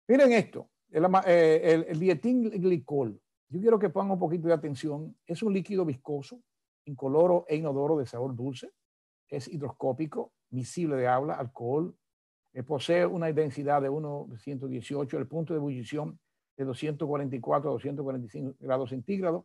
Miren 0.08 0.32
esto, 0.32 0.68
el, 0.90 1.04
el, 1.04 1.84
el 1.84 2.00
dietín 2.00 2.50
glicol, 2.50 3.20
yo 3.50 3.60
quiero 3.60 3.78
que 3.78 3.88
pongan 3.88 4.14
un 4.14 4.18
poquito 4.18 4.48
de 4.48 4.54
atención, 4.54 5.16
es 5.24 5.44
un 5.44 5.52
líquido 5.52 5.84
viscoso 5.84 6.42
incoloro 6.86 7.44
e 7.46 7.54
inodoro 7.54 7.98
de 7.98 8.04
sabor 8.04 8.34
dulce, 8.34 8.72
es 9.28 9.46
hidroscópico, 9.46 10.32
miscible 10.50 10.96
de 10.96 11.06
habla, 11.06 11.34
alcohol, 11.34 11.96
eh, 12.52 12.64
posee 12.64 13.06
una 13.06 13.32
densidad 13.32 13.80
de 13.80 13.90
1,118, 13.90 15.18
el 15.18 15.28
punto 15.28 15.54
de 15.54 15.58
ebullición 15.58 16.18
de 16.56 16.64
244 16.64 17.70
a 17.70 17.72
245 17.74 18.56
grados 18.58 18.90
centígrados. 18.90 19.44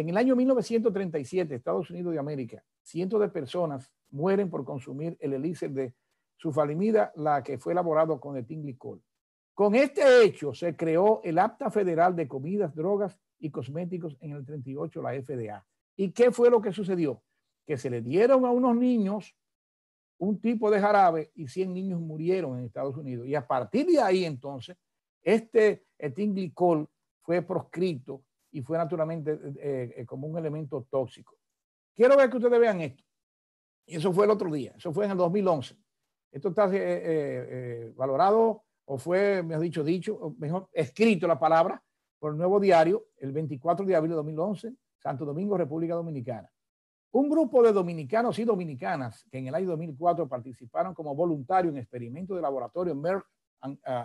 En 0.00 0.08
el 0.08 0.16
año 0.16 0.34
1937, 0.34 1.54
Estados 1.54 1.90
Unidos 1.90 2.14
de 2.14 2.18
América, 2.18 2.64
cientos 2.82 3.20
de 3.20 3.28
personas 3.28 3.92
mueren 4.08 4.48
por 4.48 4.64
consumir 4.64 5.18
el 5.20 5.34
elixir 5.34 5.72
de 5.72 5.92
sufalimida, 6.38 7.12
la 7.16 7.42
que 7.42 7.58
fue 7.58 7.74
elaborado 7.74 8.18
con 8.18 8.34
etinglicol. 8.38 9.02
Con 9.52 9.74
este 9.74 10.24
hecho 10.24 10.54
se 10.54 10.74
creó 10.74 11.20
el 11.22 11.38
Acta 11.38 11.70
Federal 11.70 12.16
de 12.16 12.26
Comidas, 12.26 12.74
Drogas 12.74 13.18
y 13.40 13.50
Cosméticos 13.50 14.16
en 14.22 14.32
el 14.32 14.46
38, 14.46 15.02
la 15.02 15.12
FDA. 15.20 15.66
¿Y 15.96 16.12
qué 16.12 16.30
fue 16.30 16.48
lo 16.48 16.62
que 16.62 16.72
sucedió? 16.72 17.22
Que 17.66 17.76
se 17.76 17.90
le 17.90 18.00
dieron 18.00 18.46
a 18.46 18.50
unos 18.52 18.74
niños 18.74 19.36
un 20.16 20.40
tipo 20.40 20.70
de 20.70 20.80
jarabe 20.80 21.30
y 21.34 21.46
100 21.46 21.74
niños 21.74 22.00
murieron 22.00 22.58
en 22.58 22.64
Estados 22.64 22.96
Unidos. 22.96 23.26
Y 23.26 23.34
a 23.34 23.46
partir 23.46 23.84
de 23.84 24.00
ahí 24.00 24.24
entonces, 24.24 24.78
este 25.20 25.84
etinglicol 25.98 26.88
fue 27.20 27.42
proscrito 27.42 28.22
y 28.52 28.62
fue 28.62 28.78
naturalmente 28.78 29.38
eh, 29.60 29.94
eh, 29.96 30.06
como 30.06 30.26
un 30.26 30.38
elemento 30.38 30.86
tóxico. 30.90 31.36
Quiero 31.94 32.16
ver 32.16 32.30
que 32.30 32.36
ustedes 32.36 32.58
vean 32.58 32.80
esto. 32.80 33.02
Y 33.86 33.96
eso 33.96 34.12
fue 34.12 34.24
el 34.24 34.30
otro 34.30 34.50
día, 34.52 34.74
eso 34.76 34.92
fue 34.92 35.04
en 35.04 35.12
el 35.12 35.16
2011. 35.16 35.76
Esto 36.32 36.48
está 36.50 36.68
eh, 36.72 37.92
valorado 37.96 38.62
o 38.84 38.98
fue, 38.98 39.42
mejor 39.42 39.62
dicho, 39.62 39.82
dicho, 39.82 40.34
mejor, 40.38 40.68
escrito 40.72 41.26
la 41.26 41.38
palabra 41.38 41.82
por 42.18 42.32
el 42.32 42.38
nuevo 42.38 42.60
diario 42.60 43.06
el 43.16 43.32
24 43.32 43.84
de 43.84 43.96
abril 43.96 44.10
de 44.10 44.16
2011 44.16 44.74
Santo 45.00 45.24
Domingo, 45.24 45.56
República 45.56 45.94
Dominicana. 45.94 46.50
Un 47.12 47.28
grupo 47.28 47.62
de 47.62 47.72
dominicanos 47.72 48.38
y 48.38 48.44
dominicanas 48.44 49.24
que 49.30 49.38
en 49.38 49.48
el 49.48 49.54
año 49.54 49.68
2004 49.70 50.28
participaron 50.28 50.94
como 50.94 51.14
voluntarios 51.14 51.72
en 51.72 51.80
experimentos 51.80 52.36
de 52.36 52.42
laboratorio 52.42 52.94
Merck 52.94 53.26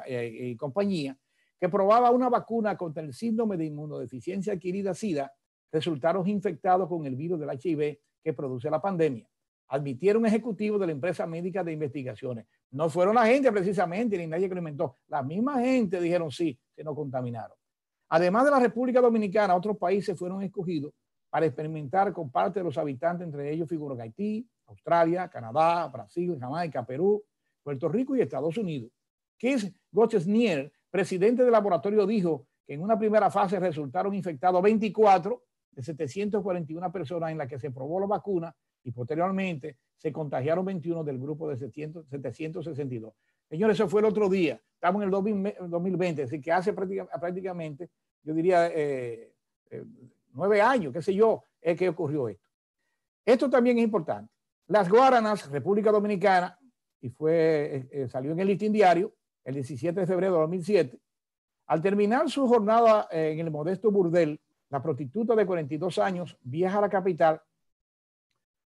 eh, 0.08 0.50
y 0.52 0.56
compañía, 0.56 1.16
que 1.60 1.70
probaba 1.70 2.12
una 2.12 2.30
vacuna 2.30 2.76
contra 2.78 3.04
el 3.04 3.14
síndrome 3.14 3.58
de 3.58 3.66
inmunodeficiencia 3.66 4.54
adquirida 4.54 4.94
SIDA, 4.94 5.32
resultaron 5.72 6.28
infectados 6.28 6.88
con 6.88 7.06
el 7.06 7.16
virus 7.16 7.40
del 7.40 7.50
HIV 7.52 8.00
que 8.24 8.34
produce 8.34 8.70
la 8.70 8.82
pandemia. 8.82 9.28
Admitieron 9.68 10.26
ejecutivos 10.26 10.80
de 10.80 10.88
la 10.88 10.92
empresa 10.92 11.26
médica 11.26 11.64
de 11.64 11.74
investigaciones. 11.74 12.46
No 12.72 12.90
fueron 12.90 13.16
la 13.16 13.26
gente 13.26 13.52
precisamente, 13.52 14.18
ni 14.18 14.28
nadie 14.28 14.48
que 14.48 14.56
lo 14.56 14.60
inventó. 14.60 14.98
La 15.08 15.24
misma 15.24 15.60
gente 15.60 16.00
dijeron 16.00 16.30
sí, 16.32 16.58
que 16.76 16.84
no 16.84 16.94
contaminaron. 16.94 17.58
Además 18.10 18.46
de 18.46 18.52
la 18.52 18.60
República 18.60 19.02
Dominicana, 19.02 19.56
otros 19.56 19.78
países 19.78 20.18
fueron 20.18 20.42
escogidos 20.44 20.94
para 21.30 21.48
experimentar 21.48 22.14
con 22.14 22.30
parte 22.30 22.60
de 22.60 22.64
los 22.64 22.78
habitantes, 22.78 23.26
entre 23.26 23.52
ellos 23.52 23.68
figuran 23.68 24.00
Haití, 24.00 24.48
Australia, 24.68 25.28
Canadá, 25.28 25.88
Brasil, 25.88 26.38
Jamaica, 26.40 26.86
Perú, 26.86 27.24
Puerto 27.64 27.90
Rico 27.90 28.16
y 28.16 28.22
Estados 28.22 28.58
Unidos. 28.58 28.92
Keith 29.38 29.76
Gottesnier, 29.92 30.72
presidente 30.96 31.44
del 31.44 31.52
laboratorio, 31.52 32.08
dijo 32.08 32.48
que 32.66 32.74
en 32.74 32.82
una 32.82 32.98
primera 32.98 33.30
fase 33.30 33.60
resultaron 33.60 34.14
infectados 34.14 34.62
24 34.62 35.44
de 35.72 35.84
741 35.84 36.90
personas 36.90 37.32
en 37.32 37.38
la 37.38 37.46
que 37.46 37.60
se 37.60 37.70
probó 37.70 38.00
la 38.00 38.06
vacuna 38.06 38.56
y 38.82 38.92
posteriormente 38.92 39.76
se 39.98 40.14
contagiaron 40.14 40.64
21 40.64 41.04
del 41.04 41.20
grupo 41.20 41.50
de 41.50 41.58
762. 41.58 43.14
Señores, 43.50 43.76
eso 43.76 43.90
fue 43.90 44.00
el 44.00 44.06
otro 44.06 44.30
día. 44.30 44.62
Estamos 44.74 45.02
en 45.02 45.10
el 45.10 45.70
2020, 45.70 46.24
así 46.24 46.40
que 46.40 46.54
hace 46.54 46.72
prácticamente, 46.72 47.90
yo 48.24 48.34
diría, 48.34 48.68
eh, 48.68 49.34
eh, 49.72 49.84
nueve 50.32 50.62
años, 50.62 50.94
qué 50.94 51.02
sé 51.02 51.14
yo, 51.14 51.44
es 51.60 51.78
que 51.78 51.90
ocurrió 51.90 52.30
esto. 52.30 52.48
Esto 53.26 53.50
también 53.50 53.80
es 53.80 53.84
importante. 53.84 54.32
Las 54.68 54.90
Guaranas, 54.90 55.52
República 55.52 55.92
Dominicana, 55.92 56.58
y 57.02 57.10
fue, 57.10 57.86
eh, 57.92 58.08
salió 58.08 58.32
en 58.32 58.40
el 58.40 58.48
listín 58.48 58.72
diario 58.72 59.14
el 59.46 59.56
17 59.56 60.00
de 60.00 60.08
febrero 60.08 60.34
de 60.34 60.40
2007, 60.42 61.00
al 61.68 61.82
terminar 61.82 62.30
su 62.30 62.48
jornada 62.48 63.08
en 63.12 63.40
el 63.40 63.50
modesto 63.50 63.92
burdel, 63.92 64.40
la 64.70 64.82
prostituta 64.82 65.36
de 65.36 65.46
42 65.46 65.98
años 66.00 66.38
viaja 66.42 66.80
a 66.80 66.82
la 66.82 66.90
capital 66.90 67.42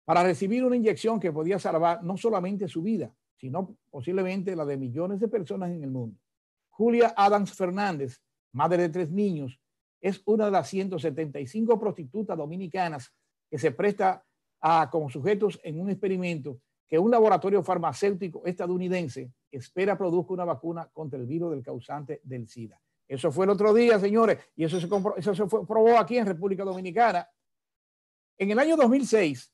para 0.04 0.22
recibir 0.22 0.64
una 0.64 0.76
inyección 0.76 1.18
que 1.20 1.32
podía 1.32 1.58
salvar 1.58 2.02
no 2.02 2.16
solamente 2.16 2.68
su 2.68 2.82
vida, 2.82 3.12
sino 3.36 3.76
posiblemente 3.90 4.56
la 4.56 4.64
de 4.64 4.76
millones 4.76 5.20
de 5.20 5.28
personas 5.28 5.70
en 5.70 5.82
el 5.82 5.90
mundo. 5.90 6.18
Julia 6.70 7.12
Adams 7.16 7.52
Fernández, 7.52 8.20
madre 8.52 8.84
de 8.84 8.88
tres 8.88 9.10
niños, 9.10 9.60
es 10.00 10.22
una 10.24 10.46
de 10.46 10.50
las 10.52 10.68
175 10.68 11.78
prostitutas 11.78 12.36
dominicanas 12.36 13.12
que 13.50 13.58
se 13.58 13.72
presta 13.72 14.24
a, 14.60 14.88
como 14.90 15.10
sujetos 15.10 15.60
en 15.62 15.80
un 15.80 15.90
experimento 15.90 16.60
que 16.86 16.98
un 16.98 17.10
laboratorio 17.10 17.62
farmacéutico 17.62 18.46
estadounidense 18.46 19.30
espera 19.50 19.96
produzca 19.96 20.32
una 20.32 20.44
vacuna 20.44 20.88
contra 20.92 21.18
el 21.18 21.26
virus 21.26 21.50
del 21.50 21.62
causante 21.62 22.20
del 22.24 22.46
SIDA. 22.46 22.80
Eso 23.06 23.32
fue 23.32 23.46
el 23.46 23.50
otro 23.50 23.72
día, 23.72 23.98
señores, 23.98 24.38
y 24.54 24.64
eso 24.64 24.78
se, 24.78 24.88
eso 25.16 25.34
se 25.34 25.46
probó 25.46 25.98
aquí 25.98 26.18
en 26.18 26.26
República 26.26 26.64
Dominicana. 26.64 27.28
En 28.36 28.50
el 28.50 28.58
año 28.58 28.76
2006, 28.76 29.52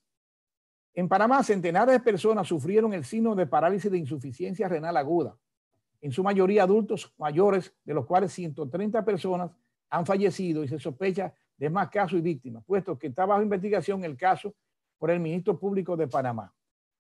en 0.95 1.09
Panamá, 1.09 1.42
centenares 1.42 1.95
de 1.95 2.01
personas 2.01 2.47
sufrieron 2.47 2.92
el 2.92 3.05
signo 3.05 3.34
de 3.34 3.47
parálisis 3.47 3.90
de 3.90 3.99
insuficiencia 3.99 4.68
renal 4.68 4.97
aguda, 4.97 5.36
en 6.01 6.12
su 6.12 6.22
mayoría 6.22 6.64
adultos 6.64 7.12
mayores, 7.16 7.72
de 7.84 7.95
los 7.95 8.07
cuales 8.07 8.32
130 8.32 9.05
personas 9.05 9.51
han 9.88 10.05
fallecido 10.05 10.62
y 10.62 10.68
se 10.68 10.78
sospecha 10.78 11.34
de 11.57 11.70
más 11.70 11.88
casos 11.88 12.18
y 12.18 12.22
víctimas, 12.22 12.64
puesto 12.64 12.99
que 12.99 13.07
está 13.07 13.24
bajo 13.24 13.42
investigación 13.42 14.05
el 14.05 14.16
caso 14.16 14.55
por 14.99 15.11
el 15.11 15.20
ministro 15.20 15.59
público 15.59 15.97
de 15.97 16.09
Panamá. 16.09 16.53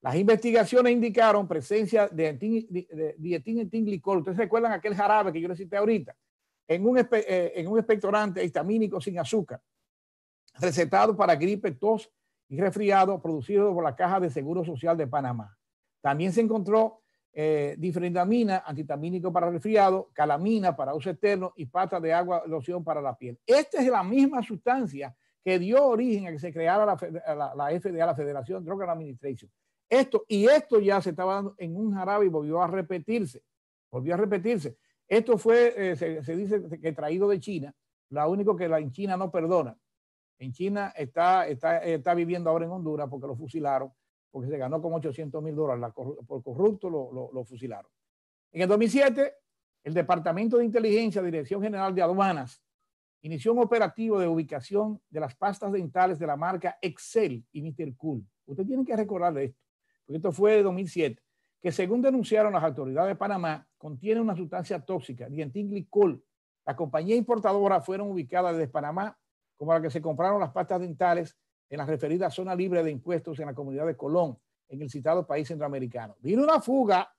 Las 0.04 0.16
investigaciones 0.16 0.92
indicaron 0.92 1.48
presencia 1.48 2.08
de 2.08 2.34
dietilenglicol. 3.16 4.18
Ustedes 4.18 4.36
recuerdan 4.36 4.72
aquel 4.72 4.94
jarabe 4.94 5.32
que 5.32 5.40
yo 5.40 5.48
les 5.48 5.56
cité 5.56 5.78
ahorita, 5.78 6.14
en 6.68 6.86
un, 6.86 6.98
eh, 6.98 7.52
en 7.56 7.66
un 7.66 7.78
expectorante 7.78 8.44
histamínico 8.44 9.00
sin 9.00 9.18
azúcar, 9.18 9.62
recetado 10.60 11.16
para 11.16 11.36
gripe, 11.36 11.70
tos 11.72 12.12
y 12.50 12.60
resfriado 12.60 13.22
producido 13.22 13.72
por 13.72 13.82
la 13.82 13.96
Caja 13.96 14.20
de 14.20 14.28
Seguro 14.28 14.62
Social 14.62 14.94
de 14.94 15.06
Panamá. 15.06 15.56
También 16.02 16.34
se 16.34 16.42
encontró 16.42 17.00
eh, 17.32 17.74
difrendamina, 17.78 18.62
antitamínico 18.66 19.32
para 19.32 19.48
resfriado, 19.48 20.10
calamina 20.12 20.76
para 20.76 20.94
uso 20.94 21.08
externo 21.08 21.54
y 21.56 21.64
pasta 21.64 21.98
de 21.98 22.12
agua 22.12 22.42
loción 22.46 22.84
para 22.84 23.00
la 23.00 23.16
piel. 23.16 23.40
Esta 23.46 23.80
es 23.80 23.88
la 23.88 24.02
misma 24.02 24.42
sustancia 24.42 25.16
que 25.42 25.58
dio 25.58 25.82
origen 25.82 26.26
a 26.26 26.30
que 26.30 26.38
se 26.38 26.52
creara 26.52 26.84
la, 26.84 27.34
la, 27.34 27.54
la 27.54 27.80
FDA, 27.80 28.04
la 28.04 28.14
Federación 28.14 28.62
Drug 28.62 28.82
Administration. 28.82 29.50
Esto, 29.94 30.24
y 30.28 30.46
esto 30.46 30.80
ya 30.80 31.00
se 31.00 31.10
estaba 31.10 31.34
dando 31.34 31.54
en 31.58 31.76
un 31.76 31.94
jarabe 31.94 32.26
y 32.26 32.28
volvió 32.28 32.62
a 32.62 32.66
repetirse. 32.66 33.42
Volvió 33.90 34.14
a 34.14 34.16
repetirse. 34.16 34.76
Esto 35.06 35.38
fue, 35.38 35.92
eh, 35.92 35.96
se, 35.96 36.36
dice 36.36 36.80
que 36.80 36.92
traído 36.92 37.28
de 37.28 37.40
China. 37.40 37.74
Lo 38.10 38.30
único 38.30 38.56
que 38.56 38.68
la, 38.68 38.78
en 38.78 38.90
China 38.90 39.16
no 39.16 39.30
perdona 39.30 39.76
en 40.38 40.52
China 40.52 40.92
está, 40.96 41.46
está, 41.46 41.78
está 41.78 42.14
viviendo 42.14 42.50
ahora 42.50 42.64
en 42.64 42.72
Honduras 42.72 43.08
porque 43.08 43.26
lo 43.26 43.36
fusilaron, 43.36 43.92
porque 44.30 44.48
se 44.48 44.58
ganó 44.58 44.80
con 44.80 44.92
800 44.94 45.42
mil 45.42 45.54
dólares 45.54 45.94
por 45.94 46.42
corrupto, 46.42 46.90
lo, 46.90 47.30
lo, 47.32 47.44
fusilaron. 47.44 47.90
En 48.52 48.62
el 48.62 48.68
2007, 48.68 49.34
el 49.84 49.94
Departamento 49.94 50.58
de 50.58 50.64
Inteligencia, 50.64 51.22
Dirección 51.22 51.62
General 51.62 51.94
de 51.94 52.02
Aduanas, 52.02 52.62
inició 53.22 53.52
un 53.52 53.60
operativo 53.60 54.18
de 54.18 54.26
ubicación 54.26 55.00
de 55.08 55.20
las 55.20 55.34
pastas 55.34 55.72
dentales 55.72 56.18
de 56.18 56.26
la 56.26 56.36
marca 56.36 56.78
Excel 56.80 57.44
y 57.52 57.62
Mr. 57.62 57.96
Cool. 57.96 58.26
Usted 58.46 58.66
tiene 58.66 58.84
que 58.84 58.96
recordar 58.96 59.36
esto, 59.38 59.58
porque 60.04 60.16
esto 60.16 60.32
fue 60.32 60.56
de 60.56 60.62
2007, 60.62 61.22
que 61.60 61.72
según 61.72 62.02
denunciaron 62.02 62.52
las 62.52 62.62
autoridades 62.62 63.08
de 63.08 63.16
Panamá, 63.16 63.66
contiene 63.78 64.20
una 64.20 64.36
sustancia 64.36 64.80
tóxica, 64.80 65.28
dientinglicol. 65.28 66.22
La 66.66 66.76
compañía 66.76 67.16
importadora 67.16 67.80
fueron 67.80 68.10
ubicadas 68.10 68.56
desde 68.56 68.68
Panamá 68.68 69.18
como 69.56 69.72
la 69.72 69.80
que 69.80 69.90
se 69.90 70.02
compraron 70.02 70.40
las 70.40 70.50
pastas 70.50 70.80
dentales 70.80 71.36
en 71.70 71.78
la 71.78 71.86
referida 71.86 72.30
zona 72.30 72.54
libre 72.54 72.82
de 72.82 72.90
impuestos 72.90 73.38
en 73.38 73.46
la 73.46 73.54
comunidad 73.54 73.86
de 73.86 73.96
Colón, 73.96 74.38
en 74.68 74.82
el 74.82 74.90
citado 74.90 75.26
país 75.26 75.48
centroamericano. 75.48 76.16
Vino 76.20 76.42
una 76.42 76.60
fuga 76.60 77.14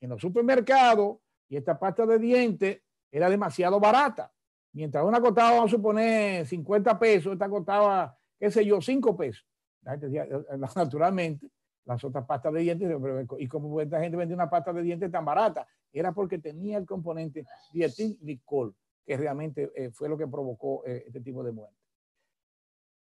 en 0.00 0.10
los 0.10 0.20
supermercados 0.20 1.18
y 1.48 1.56
esta 1.56 1.78
pasta 1.78 2.06
de 2.06 2.18
dientes 2.18 2.82
era 3.10 3.28
demasiado 3.28 3.80
barata. 3.80 4.32
Mientras 4.72 5.04
una 5.04 5.20
costaba, 5.20 5.52
vamos 5.52 5.72
a 5.72 5.76
suponer, 5.76 6.46
50 6.46 6.98
pesos, 6.98 7.32
esta 7.32 7.48
costaba, 7.48 8.16
qué 8.38 8.50
sé 8.50 8.64
yo, 8.64 8.80
5 8.80 9.16
pesos. 9.16 9.44
Naturalmente, 10.76 11.48
las 11.88 12.04
otras 12.04 12.24
pastas 12.26 12.52
de 12.52 12.60
dientes, 12.60 12.96
y 13.38 13.48
como 13.48 13.80
esta 13.80 14.00
gente 14.00 14.16
vendía 14.16 14.36
una 14.36 14.50
pasta 14.50 14.72
de 14.72 14.82
dientes 14.82 15.10
tan 15.10 15.24
barata, 15.24 15.66
era 15.92 16.12
porque 16.12 16.38
tenía 16.38 16.78
el 16.78 16.86
componente 16.86 17.44
dietilglicol, 17.72 18.74
que 19.04 19.16
realmente 19.16 19.72
eh, 19.74 19.90
fue 19.90 20.08
lo 20.08 20.16
que 20.16 20.28
provocó 20.28 20.84
eh, 20.86 21.04
este 21.06 21.20
tipo 21.20 21.42
de 21.42 21.52
muerte. 21.52 21.76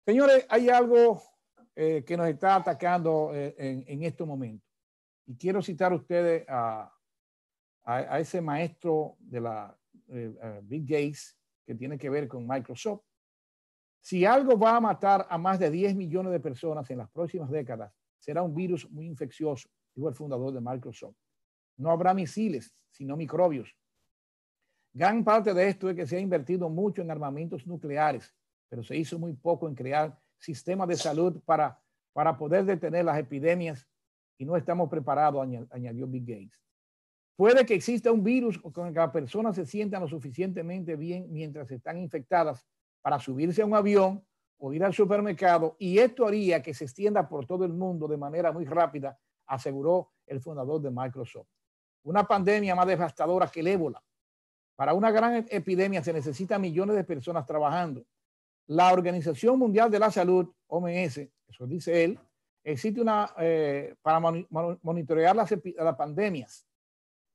Señores, 0.06 0.46
hay 0.48 0.70
algo 0.70 1.20
eh, 1.80 2.02
que 2.04 2.16
nos 2.16 2.28
está 2.28 2.56
atacando 2.56 3.30
eh, 3.34 3.54
en, 3.56 3.84
en 3.86 4.02
estos 4.02 4.26
momentos. 4.26 4.68
Y 5.26 5.36
quiero 5.36 5.62
citar 5.62 5.92
a 5.92 5.94
ustedes 5.94 6.44
a, 6.48 6.92
a, 7.84 8.18
ese 8.18 8.40
maestro 8.40 9.16
de 9.20 9.40
la 9.40 9.78
eh, 10.08 10.60
Big 10.64 10.88
Gates 10.88 11.38
que 11.64 11.74
tiene 11.74 11.96
que 11.96 12.10
ver 12.10 12.26
con 12.26 12.48
Microsoft. 12.48 13.02
Si 14.00 14.24
algo 14.24 14.58
va 14.58 14.76
a 14.76 14.80
matar 14.80 15.26
a 15.30 15.38
más 15.38 15.58
de 15.58 15.70
10 15.70 15.94
millones 15.94 16.32
de 16.32 16.40
personas 16.40 16.90
en 16.90 16.98
las 16.98 17.10
próximas 17.10 17.50
décadas, 17.50 17.92
será 18.18 18.42
un 18.42 18.54
virus 18.54 18.90
muy 18.90 19.06
infeccioso, 19.06 19.68
dijo 19.94 20.08
el 20.08 20.14
fundador 20.14 20.52
de 20.52 20.60
Microsoft. 20.60 21.16
No 21.76 21.90
habrá 21.90 22.14
misiles, 22.14 22.74
sino 22.90 23.16
microbios. 23.16 23.74
Gran 24.92 25.22
parte 25.22 25.54
de 25.54 25.68
esto 25.68 25.88
es 25.90 25.96
que 25.96 26.06
se 26.06 26.16
ha 26.16 26.20
invertido 26.20 26.68
mucho 26.68 27.02
en 27.02 27.10
armamentos 27.10 27.66
nucleares 27.66 28.34
pero 28.68 28.82
se 28.82 28.96
hizo 28.96 29.18
muy 29.18 29.32
poco 29.32 29.68
en 29.68 29.74
crear 29.74 30.18
sistemas 30.38 30.88
de 30.88 30.96
salud 30.96 31.40
para, 31.44 31.80
para 32.12 32.36
poder 32.36 32.64
detener 32.64 33.04
las 33.04 33.18
epidemias 33.18 33.86
y 34.36 34.44
no 34.44 34.56
estamos 34.56 34.88
preparados, 34.88 35.46
añadió 35.70 36.06
Bill 36.06 36.24
Gates. 36.24 36.62
Puede 37.36 37.64
que 37.64 37.74
exista 37.74 38.12
un 38.12 38.22
virus 38.22 38.58
con 38.58 38.88
el 38.88 38.92
que 38.92 38.98
las 38.98 39.10
personas 39.10 39.56
se 39.56 39.64
sientan 39.64 40.02
lo 40.02 40.08
suficientemente 40.08 40.96
bien 40.96 41.26
mientras 41.30 41.70
están 41.70 41.98
infectadas 41.98 42.66
para 43.00 43.18
subirse 43.18 43.62
a 43.62 43.66
un 43.66 43.74
avión 43.74 44.24
o 44.58 44.72
ir 44.72 44.84
al 44.84 44.92
supermercado 44.92 45.76
y 45.78 45.98
esto 45.98 46.26
haría 46.26 46.62
que 46.62 46.74
se 46.74 46.84
extienda 46.84 47.28
por 47.28 47.46
todo 47.46 47.64
el 47.64 47.72
mundo 47.72 48.08
de 48.08 48.16
manera 48.16 48.52
muy 48.52 48.64
rápida, 48.64 49.18
aseguró 49.46 50.10
el 50.26 50.40
fundador 50.40 50.80
de 50.80 50.90
Microsoft. 50.90 51.48
Una 52.04 52.24
pandemia 52.24 52.74
más 52.74 52.86
devastadora 52.86 53.48
que 53.48 53.60
el 53.60 53.68
ébola. 53.68 54.02
Para 54.76 54.94
una 54.94 55.10
gran 55.10 55.46
epidemia 55.50 56.02
se 56.02 56.12
necesitan 56.12 56.60
millones 56.60 56.96
de 56.96 57.04
personas 57.04 57.44
trabajando 57.46 58.04
la 58.68 58.92
Organización 58.92 59.58
Mundial 59.58 59.90
de 59.90 59.98
la 59.98 60.10
Salud, 60.10 60.46
OMS, 60.66 61.18
eso 61.48 61.66
dice 61.66 62.04
él, 62.04 62.18
existe 62.62 63.00
una 63.00 63.32
eh, 63.38 63.94
para 64.02 64.20
monitorear 64.20 65.34
las, 65.34 65.54
pandemias, 65.96 66.66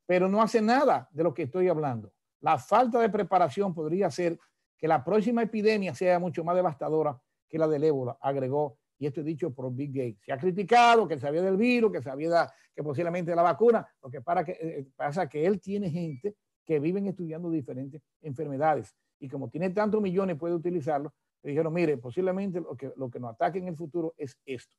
pero 0.06 0.30
no 0.30 0.42
hace 0.42 0.62
nada 0.62 1.10
de 1.12 1.24
lo 1.24 1.34
que 1.34 1.44
estoy 1.44 1.68
hablando. 1.68 2.14
La 2.40 2.60
falta 2.60 3.00
de 3.00 3.10
preparación 3.10 3.74
podría 3.74 4.08
hacer 4.08 4.38
que 4.84 4.88
la 4.90 5.02
próxima 5.02 5.42
epidemia 5.42 5.96
sea 5.96 6.20
mucho 6.20 6.44
más 6.44 6.58
devastadora 6.58 7.18
que 7.48 7.58
la 7.58 7.70
del 7.70 7.86
ébola, 7.86 8.18
agregó, 8.20 8.80
y 9.00 9.06
esto 9.06 9.22
es 9.22 9.26
dicho 9.26 9.54
por 9.54 9.74
Big 9.74 9.94
Gates. 9.94 10.20
Se 10.26 10.34
ha 10.34 10.38
criticado 10.38 11.08
que 11.08 11.18
sabía 11.18 11.42
del 11.42 11.56
virus, 11.56 11.90
que 11.90 12.02
sabía 12.02 12.54
que 12.76 12.84
posiblemente 12.84 13.32
de 13.32 13.38
la 13.38 13.44
vacuna, 13.44 13.88
lo 14.02 14.10
que 14.10 14.20
para 14.20 14.44
que, 14.44 14.52
eh, 14.52 14.86
pasa 14.94 15.30
que 15.30 15.46
él 15.46 15.62
tiene 15.62 15.90
gente 15.90 16.36
que 16.66 16.82
viven 16.82 17.08
estudiando 17.08 17.50
diferentes 17.50 18.02
enfermedades 18.20 18.94
y 19.22 19.30
como 19.30 19.50
tiene 19.50 19.70
tantos 19.70 20.02
millones 20.02 20.36
puede 20.36 20.54
utilizarlo 20.54 21.14
dijeron, 21.42 21.74
mire, 21.74 21.96
posiblemente 21.96 22.60
lo 22.60 22.76
que, 22.76 22.92
lo 22.98 23.10
que 23.10 23.22
nos 23.22 23.32
ataque 23.32 23.60
en 23.60 23.70
el 23.70 23.78
futuro 23.78 24.14
es 24.18 24.38
esto. 24.46 24.76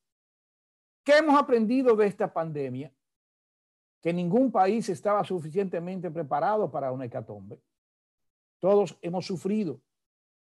¿Qué 1.03 1.17
hemos 1.17 1.35
aprendido 1.35 1.95
de 1.95 2.05
esta 2.05 2.31
pandemia? 2.31 2.93
Que 4.03 4.13
ningún 4.13 4.51
país 4.51 4.87
estaba 4.87 5.23
suficientemente 5.23 6.11
preparado 6.11 6.69
para 6.69 6.91
una 6.91 7.05
hecatombe. 7.05 7.59
Todos 8.59 8.97
hemos 9.01 9.25
sufrido. 9.25 9.81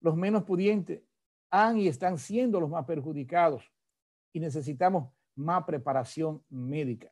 Los 0.04 0.18
menos 0.18 0.44
pudientes 0.44 1.02
han 1.50 1.78
y 1.78 1.88
están 1.88 2.18
siendo 2.18 2.60
los 2.60 2.70
más 2.70 2.86
perjudicados 2.86 3.64
y 4.34 4.42
necesitamos 4.42 5.14
más 5.36 5.64
preparación 5.64 6.44
médica. 6.50 7.12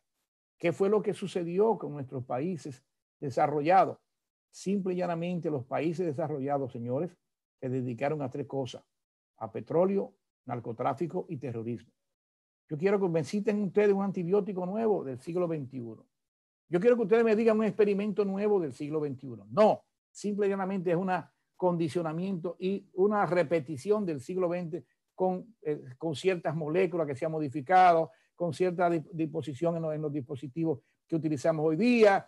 ¿Qué 0.58 0.74
fue 0.74 0.90
lo 0.90 1.02
que 1.02 1.14
sucedió 1.14 1.78
con 1.78 1.94
nuestros 1.94 2.26
países 2.26 2.84
desarrollados? 3.20 3.98
Simple 4.52 4.94
y 4.94 4.98
llanamente 4.98 5.50
los 5.50 5.66
países 5.66 6.06
desarrollados, 6.06 6.74
señores, 6.74 7.18
se 7.62 7.70
dedicaron 7.70 8.22
a 8.22 8.30
tres 8.30 8.46
cosas 8.46 8.84
a 9.38 9.50
petróleo, 9.52 10.14
narcotráfico 10.46 11.26
y 11.30 11.38
terrorismo. 11.38 11.92
Yo 12.70 12.78
quiero 12.78 13.00
que 13.00 13.08
me 13.08 13.24
citen 13.24 13.64
ustedes 13.64 13.94
un 13.94 14.04
antibiótico 14.04 14.66
nuevo 14.66 15.04
del 15.04 15.18
siglo 15.18 15.48
XXI. 15.48 15.96
Yo 16.70 16.80
quiero 16.80 16.96
que 16.98 17.04
ustedes 17.04 17.24
me 17.24 17.36
digan 17.36 17.58
un 17.58 17.64
experimento 17.64 18.26
nuevo 18.26 18.60
del 18.60 18.74
siglo 18.74 19.00
XXI. 19.00 19.44
No, 19.50 19.84
simple 20.12 20.48
y 20.48 20.50
llanamente 20.50 20.92
es 20.92 20.98
un 20.98 21.10
condicionamiento 21.62 22.56
y 22.58 22.88
una 22.96 23.24
repetición 23.28 24.04
del 24.04 24.20
siglo 24.20 24.50
XX 24.50 24.84
con, 25.14 25.56
eh, 25.62 25.80
con 26.00 26.16
ciertas 26.16 26.56
moléculas 26.56 27.06
que 27.06 27.16
se 27.16 27.24
han 27.24 27.32
modificado, 27.32 28.10
con 28.36 28.52
cierta 28.52 28.90
disposición 28.90 29.78
en 29.78 29.86
en 29.86 30.02
los 30.02 30.12
dispositivos 30.12 30.80
que 31.08 31.16
utilizamos 31.16 31.64
hoy 31.64 31.76
día, 31.76 32.28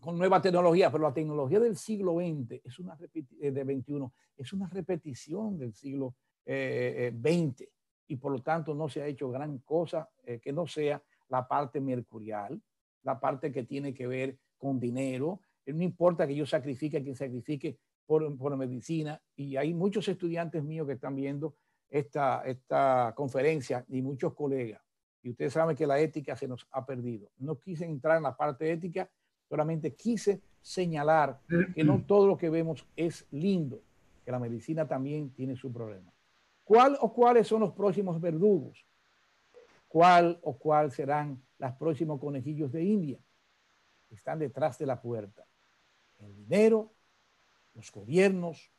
con 0.00 0.18
nueva 0.18 0.42
tecnología, 0.42 0.90
pero 0.90 1.04
la 1.04 1.14
tecnología 1.14 1.60
del 1.60 1.76
siglo 1.76 2.14
XX 2.14 2.60
es 2.64 2.80
una 2.80 2.98
eh, 3.14 3.52
de 3.52 3.62
21 3.62 4.12
es 4.36 4.52
una 4.52 4.66
repetición 4.66 5.56
del 5.56 5.72
siglo 5.72 6.16
XX 6.42 6.46
eh, 6.46 7.12
eh, 7.22 7.70
y 8.08 8.16
por 8.16 8.32
lo 8.32 8.42
tanto 8.42 8.74
no 8.74 8.88
se 8.88 9.02
ha 9.02 9.06
hecho 9.06 9.30
gran 9.30 9.58
cosa 9.58 10.10
que 10.42 10.52
no 10.52 10.66
sea 10.66 11.00
la 11.28 11.46
parte 11.46 11.80
mercurial, 11.80 12.60
la 13.04 13.20
parte 13.20 13.52
que 13.52 13.62
tiene 13.62 13.94
que 13.94 14.08
ver 14.08 14.36
con 14.56 14.80
dinero. 14.80 15.42
No 15.66 15.84
importa 15.84 16.26
que 16.26 16.34
yo 16.34 16.44
sacrifique 16.44 16.96
a 16.96 17.02
quien 17.02 17.14
sacrifique 17.14 17.78
por, 18.08 18.36
por 18.36 18.56
medicina 18.56 19.22
y 19.36 19.54
hay 19.56 19.72
muchos 19.72 20.08
estudiantes 20.08 20.64
míos 20.64 20.88
que 20.88 20.94
están 20.94 21.14
viendo 21.14 21.54
esta, 21.88 22.42
esta 22.42 23.12
conferencia 23.14 23.84
y 23.88 24.02
muchos 24.02 24.34
colegas. 24.34 24.82
Y 25.22 25.30
ustedes 25.30 25.52
saben 25.52 25.76
que 25.76 25.86
la 25.86 26.00
ética 26.00 26.34
se 26.34 26.48
nos 26.48 26.66
ha 26.72 26.84
perdido. 26.84 27.28
No 27.36 27.60
quise 27.60 27.84
entrar 27.84 28.16
en 28.16 28.24
la 28.24 28.36
parte 28.36 28.72
ética 28.72 29.08
Solamente 29.48 29.94
quise 29.94 30.42
señalar 30.60 31.40
que 31.74 31.82
no 31.82 32.04
todo 32.04 32.26
lo 32.26 32.36
que 32.36 32.50
vemos 32.50 32.86
es 32.94 33.26
lindo, 33.30 33.80
que 34.24 34.30
la 34.30 34.38
medicina 34.38 34.86
también 34.86 35.30
tiene 35.30 35.56
su 35.56 35.72
problema. 35.72 36.12
¿Cuál 36.64 36.98
o 37.00 37.12
cuáles 37.12 37.46
son 37.46 37.60
los 37.60 37.72
próximos 37.72 38.20
verdugos? 38.20 38.86
¿Cuál 39.86 40.38
o 40.42 40.58
cuál 40.58 40.92
serán 40.92 41.42
los 41.58 41.72
próximos 41.72 42.20
conejillos 42.20 42.70
de 42.72 42.84
India? 42.84 43.18
Están 44.10 44.38
detrás 44.38 44.76
de 44.76 44.84
la 44.84 45.00
puerta. 45.00 45.46
El 46.18 46.36
dinero, 46.36 46.92
los 47.78 47.92
gobiernos, 47.92 48.70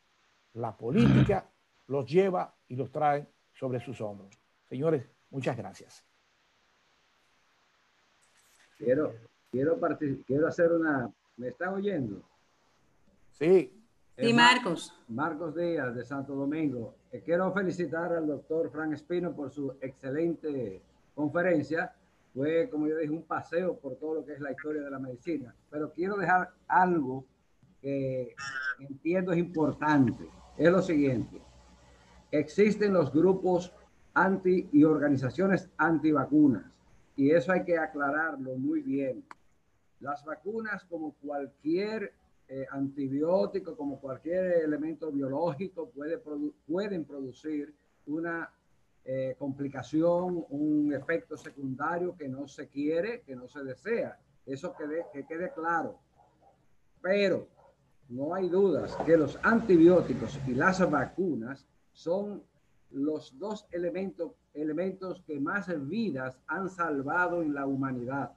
la 0.53 0.77
política 0.77 1.49
los 1.87 2.05
lleva 2.05 2.53
y 2.67 2.75
los 2.75 2.91
trae 2.91 3.25
sobre 3.53 3.79
sus 3.79 3.99
hombros. 4.01 4.37
Señores, 4.67 5.09
muchas 5.31 5.57
gracias. 5.57 6.05
Quiero, 8.77 9.13
Quiero, 9.51 9.79
quiero 10.27 10.47
hacer 10.47 10.71
una... 10.71 11.11
¿Me 11.37 11.47
están 11.47 11.73
oyendo? 11.73 12.21
Sí. 13.31 13.73
Sí, 14.17 14.33
Marcos. 14.33 14.93
Marcos 15.07 15.55
Díaz 15.55 15.95
de 15.95 16.03
Santo 16.03 16.35
Domingo. 16.35 16.95
Eh, 17.11 17.21
quiero 17.25 17.51
felicitar 17.53 18.11
al 18.13 18.27
doctor 18.27 18.69
Frank 18.69 18.93
Espino 18.93 19.33
por 19.33 19.49
su 19.49 19.71
excelente 19.81 20.81
conferencia. 21.15 21.93
Fue, 22.33 22.69
como 22.69 22.87
yo 22.87 22.97
dije, 22.97 23.11
un 23.11 23.23
paseo 23.23 23.77
por 23.77 23.95
todo 23.95 24.15
lo 24.15 24.25
que 24.25 24.33
es 24.33 24.41
la 24.41 24.51
historia 24.51 24.81
de 24.81 24.91
la 24.91 24.99
medicina. 24.99 25.55
Pero 25.69 25.93
quiero 25.93 26.17
dejar 26.17 26.51
algo 26.67 27.25
que 27.81 28.35
entiendo 28.79 29.31
es 29.31 29.37
importante. 29.37 30.27
Es 30.57 30.71
lo 30.71 30.81
siguiente. 30.81 31.41
Existen 32.31 32.93
los 32.93 33.11
grupos 33.11 33.73
anti 34.13 34.69
y 34.71 34.83
organizaciones 34.83 35.69
antivacunas. 35.77 36.65
Y 37.15 37.31
eso 37.31 37.51
hay 37.51 37.63
que 37.63 37.77
aclararlo 37.77 38.55
muy 38.55 38.81
bien. 38.81 39.23
Las 39.99 40.23
vacunas, 40.23 40.85
como 40.85 41.13
cualquier 41.15 42.13
eh, 42.47 42.65
antibiótico, 42.71 43.75
como 43.75 43.99
cualquier 43.99 44.63
elemento 44.63 45.11
biológico, 45.11 45.89
puede 45.89 46.21
pueden 46.65 47.05
producir 47.05 47.73
una 48.05 48.49
eh, 49.05 49.35
complicación, 49.37 50.45
un 50.49 50.93
efecto 50.93 51.37
secundario 51.37 52.15
que 52.15 52.27
no 52.27 52.47
se 52.47 52.67
quiere, 52.67 53.21
que 53.21 53.35
no 53.35 53.47
se 53.47 53.63
desea. 53.63 54.17
Eso 54.45 54.73
que 54.73 55.25
quede 55.25 55.51
claro. 55.53 55.99
Pero 57.01 57.47
no 58.09 58.33
hay 58.33 58.49
dudas 58.49 58.95
que 59.05 59.15
los 59.15 59.39
antibióticos 59.43 60.39
y 60.47 60.55
las 60.55 60.87
vacunas 60.89 61.65
son 61.93 62.43
los 62.91 63.37
dos 63.37 63.67
elementos, 63.71 64.31
elementos 64.53 65.21
que 65.21 65.39
más 65.39 65.67
vidas 65.87 66.39
han 66.47 66.69
salvado 66.69 67.43
en 67.43 67.53
la 67.53 67.67
humanidad. 67.67 68.31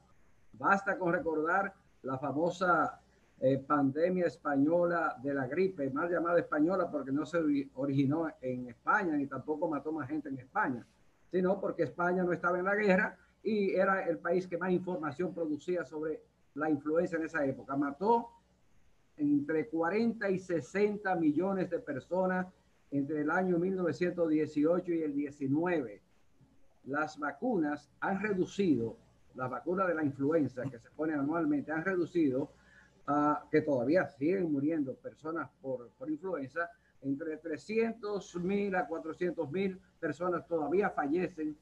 Basta 0.53 0.99
con 0.99 1.15
recordar 1.15 1.73
la 2.03 2.19
famosa 2.19 3.01
eh, 3.41 3.59
pandemia 3.59 4.27
española 4.27 5.17
de 5.23 5.33
la 5.33 5.47
gripe, 5.47 5.89
más 5.91 6.11
llamada 6.11 6.39
española 6.39 6.91
porque 6.91 7.11
no 7.11 7.25
se 7.25 7.39
originó 7.75 8.29
en 8.43 8.69
España 8.69 9.17
ni 9.17 9.27
tampoco 9.27 9.69
mató 9.69 9.91
más 9.91 10.07
gente 10.07 10.29
en 10.29 10.39
España, 10.39 10.87
sino 11.31 11.59
porque 11.59 11.85
España 11.85 12.23
no 12.23 12.33
estaba 12.33 12.59
en 12.59 12.67
la 12.67 12.75
guerra 12.75 13.17
y 13.43 13.71
era 13.71 14.07
el 14.07 14.19
país 14.19 14.47
que 14.47 14.59
más 14.59 14.71
información 14.71 15.33
producía 15.33 15.85
sobre 15.85 16.23
la 16.55 16.69
influenza 16.69 17.17
en 17.17 17.25
esa 17.25 17.45
época. 17.47 17.75
Mató 17.75 18.29
entre 19.17 19.69
40 19.69 20.31
y 20.31 20.39
60 20.39 21.15
millones 21.17 21.71
de 21.71 21.79
personas 21.79 22.47
entre 22.91 23.23
el 23.23 23.31
año 23.31 23.59
1918 23.59 24.93
y 24.93 25.03
el 25.03 25.15
19. 25.15 26.03
Las 26.85 27.19
vacunas 27.19 27.91
han 28.01 28.21
reducido 28.21 28.97
las 29.35 29.51
vacunas 29.51 29.89
de 29.89 29.95
la 29.95 30.05
influenza 30.05 30.63
que 30.65 30.79
se 30.79 30.91
ponen 30.91 31.19
anualmente 31.19 31.73
han 31.73 31.85
reducido 31.85 32.51
a 33.07 33.45
que 33.51 33.63
todavía 33.63 34.07
siguen 34.07 34.53
muriendo 34.53 34.95
personas 34.95 35.51
por, 35.61 35.89
por 35.91 36.11
influenza. 36.11 36.71
Entre 37.01 37.37
300 37.39 38.37
mil 38.37 38.75
a 38.77 38.87
400 38.87 39.51
mil 39.51 39.81
personas 39.99 40.47
todavía 40.47 40.91
fallecen 40.91 41.57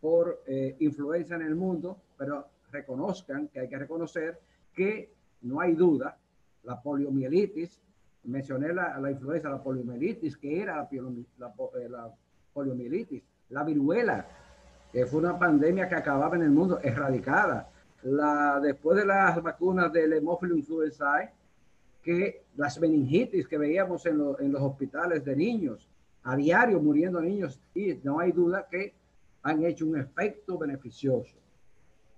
por 0.00 0.42
eh, 0.46 0.76
influenza 0.80 1.34
en 1.34 1.42
el 1.42 1.56
mundo, 1.56 2.00
pero 2.16 2.46
reconozcan 2.70 3.48
que 3.48 3.60
hay 3.60 3.68
que 3.68 3.78
reconocer 3.78 4.40
que 4.72 5.12
no 5.42 5.60
hay 5.60 5.74
duda, 5.74 6.16
la 6.64 6.80
poliomielitis, 6.80 7.80
mencioné 8.24 8.72
la, 8.72 8.98
la 8.98 9.10
influenza, 9.10 9.48
la 9.48 9.62
poliomielitis, 9.62 10.36
que 10.36 10.60
era 10.60 10.76
la, 10.76 10.88
eh, 10.88 12.12
poliomielitis, 12.52 13.22
la 13.50 13.64
viruela, 13.64 14.26
que 14.92 15.06
fue 15.06 15.20
una 15.20 15.38
pandemia 15.38 15.88
que 15.88 15.94
acababa 15.94 16.36
en 16.36 16.42
el 16.42 16.50
mundo, 16.50 16.80
erradicada. 16.82 17.70
La, 18.02 18.60
después 18.60 18.98
de 18.98 19.06
las 19.06 19.42
vacunas 19.42 19.92
del 19.92 20.12
hemófilo 20.12 20.56
influenzae, 20.56 21.32
que 22.02 22.44
las 22.56 22.80
meningitis 22.80 23.46
que 23.46 23.58
veíamos 23.58 24.06
en, 24.06 24.20
en 24.38 24.52
los 24.52 24.62
hospitales 24.62 25.24
de 25.24 25.36
niños, 25.36 25.88
a 26.22 26.36
diario 26.36 26.80
muriendo 26.80 27.20
niños, 27.20 27.60
y 27.74 27.94
no 28.02 28.20
hay 28.20 28.32
duda 28.32 28.66
que 28.70 28.94
han 29.42 29.64
hecho 29.64 29.86
un 29.86 29.98
efecto 29.98 30.58
beneficioso. 30.58 31.36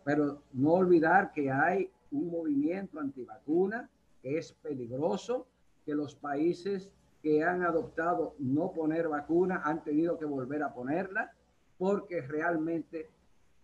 Pero 0.04 0.42
no 0.52 0.72
olvidar 0.72 1.32
que 1.32 1.50
hay 1.50 1.90
un 2.10 2.30
movimiento 2.30 2.98
antivacuna 2.98 3.88
que 4.22 4.38
es 4.38 4.52
peligroso, 4.52 5.46
que 5.84 5.94
los 5.94 6.14
países 6.14 6.90
que 7.22 7.42
han 7.42 7.62
adoptado 7.62 8.34
no 8.38 8.72
poner 8.72 9.08
vacuna 9.08 9.62
han 9.64 9.82
tenido 9.84 10.18
que 10.18 10.24
volver 10.24 10.62
a 10.62 10.72
ponerla 10.72 11.32
porque 11.78 12.20
realmente 12.22 13.10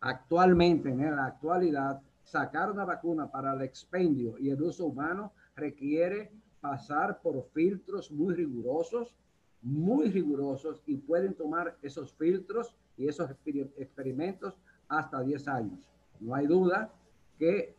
actualmente, 0.01 0.91
en 0.91 1.17
la 1.17 1.27
actualidad, 1.27 2.01
sacar 2.23 2.71
una 2.71 2.85
vacuna 2.85 3.31
para 3.31 3.55
el 3.55 3.63
expendio 3.63 4.37
y 4.39 4.51
el 4.51 4.61
uso 4.61 4.87
humano 4.87 5.33
requiere 5.55 6.31
pasar 6.61 7.21
por 7.21 7.43
filtros 7.53 8.11
muy 8.11 8.35
rigurosos, 8.35 9.15
muy 9.63 10.11
rigurosos 10.11 10.83
y 10.87 10.97
pueden 10.97 11.35
tomar 11.35 11.77
esos 11.83 12.13
filtros 12.15 12.75
y 12.97 13.09
esos 13.09 13.31
experimentos 13.77 14.59
hasta 14.89 15.23
10 15.23 15.49
años. 15.49 15.79
No 16.21 16.35
hay 16.35 16.47
duda 16.47 16.93
que 17.39 17.75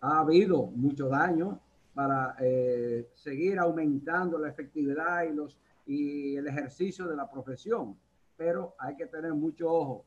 ha 0.00 0.20
habido 0.20 0.66
mucho 0.66 1.08
daño 1.08 1.60
para 1.96 2.36
eh, 2.40 3.08
seguir 3.14 3.58
aumentando 3.58 4.38
la 4.38 4.50
efectividad 4.50 5.24
y, 5.24 5.32
los, 5.32 5.58
y 5.86 6.36
el 6.36 6.46
ejercicio 6.46 7.06
de 7.06 7.16
la 7.16 7.26
profesión. 7.26 7.96
Pero 8.36 8.74
hay 8.78 8.96
que 8.96 9.06
tener 9.06 9.32
mucho 9.32 9.72
ojo, 9.72 10.04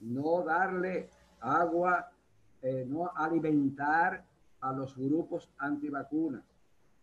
no 0.00 0.42
darle 0.42 1.08
agua, 1.38 2.10
eh, 2.60 2.84
no 2.88 3.12
alimentar 3.14 4.24
a 4.58 4.72
los 4.72 4.96
grupos 4.96 5.48
antivacunas 5.58 6.42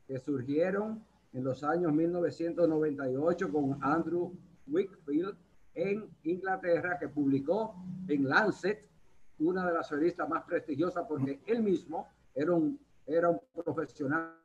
que 0.05 0.19
surgieron 0.19 1.01
en 1.31 1.41
los 1.41 1.63
años 1.63 1.93
1998 1.93 3.49
con 3.49 3.79
Andrew 3.81 4.33
Wickfield 4.67 5.37
en 5.75 6.09
Inglaterra, 6.23 6.99
que 6.99 7.07
publicó 7.07 7.73
en 8.09 8.27
Lancet, 8.27 8.85
una 9.39 9.65
de 9.65 9.73
las 9.75 9.89
revistas 9.89 10.27
más 10.27 10.43
prestigiosas, 10.43 11.05
porque 11.07 11.39
él 11.45 11.63
mismo 11.63 12.09
era 12.33 12.51
un, 12.51 12.77
era 13.07 13.29
un 13.29 13.39
profesional 13.63 14.35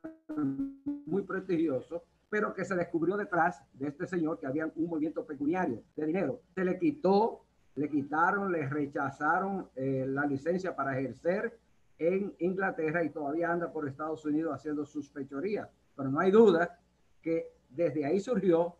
muy 1.05 1.23
prestigioso 1.23 2.03
pero 2.31 2.53
que 2.53 2.63
se 2.63 2.75
descubrió 2.75 3.17
detrás 3.17 3.61
de 3.73 3.89
este 3.89 4.07
señor 4.07 4.39
que 4.39 4.47
había 4.47 4.65
un 4.65 4.87
movimiento 4.87 5.25
pecuniario 5.25 5.83
de 5.97 6.05
dinero. 6.05 6.39
Se 6.55 6.63
le 6.63 6.79
quitó, 6.79 7.43
le 7.75 7.89
quitaron, 7.89 8.53
le 8.53 8.69
rechazaron 8.69 9.67
eh, 9.75 10.05
la 10.07 10.25
licencia 10.25 10.73
para 10.73 10.97
ejercer 10.97 11.59
en 11.99 12.33
Inglaterra 12.39 13.03
y 13.03 13.09
todavía 13.09 13.51
anda 13.51 13.73
por 13.73 13.85
Estados 13.85 14.23
Unidos 14.23 14.55
haciendo 14.55 14.85
sus 14.85 15.11
fechorías. 15.11 15.67
Pero 15.93 16.09
no 16.09 16.21
hay 16.21 16.31
duda 16.31 16.79
que 17.21 17.51
desde 17.69 18.05
ahí 18.05 18.21
surgió 18.21 18.77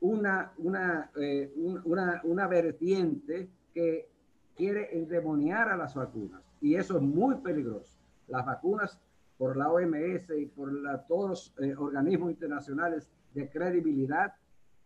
una, 0.00 0.52
una, 0.58 1.10
eh, 1.16 1.50
una, 1.56 2.20
una 2.24 2.46
vertiente 2.46 3.48
que 3.72 4.10
quiere 4.54 4.94
endemoniar 4.98 5.70
a 5.70 5.78
las 5.78 5.94
vacunas. 5.94 6.42
Y 6.60 6.74
eso 6.74 6.96
es 6.96 7.02
muy 7.02 7.36
peligroso. 7.36 7.95
Las 8.28 8.44
vacunas 8.44 9.00
por 9.38 9.56
la 9.56 9.70
OMS 9.70 10.30
y 10.38 10.46
por 10.46 10.70
todos 11.06 11.28
los 11.28 11.54
eh, 11.60 11.74
organismos 11.76 12.30
internacionales 12.30 13.08
de 13.34 13.50
credibilidad 13.50 14.34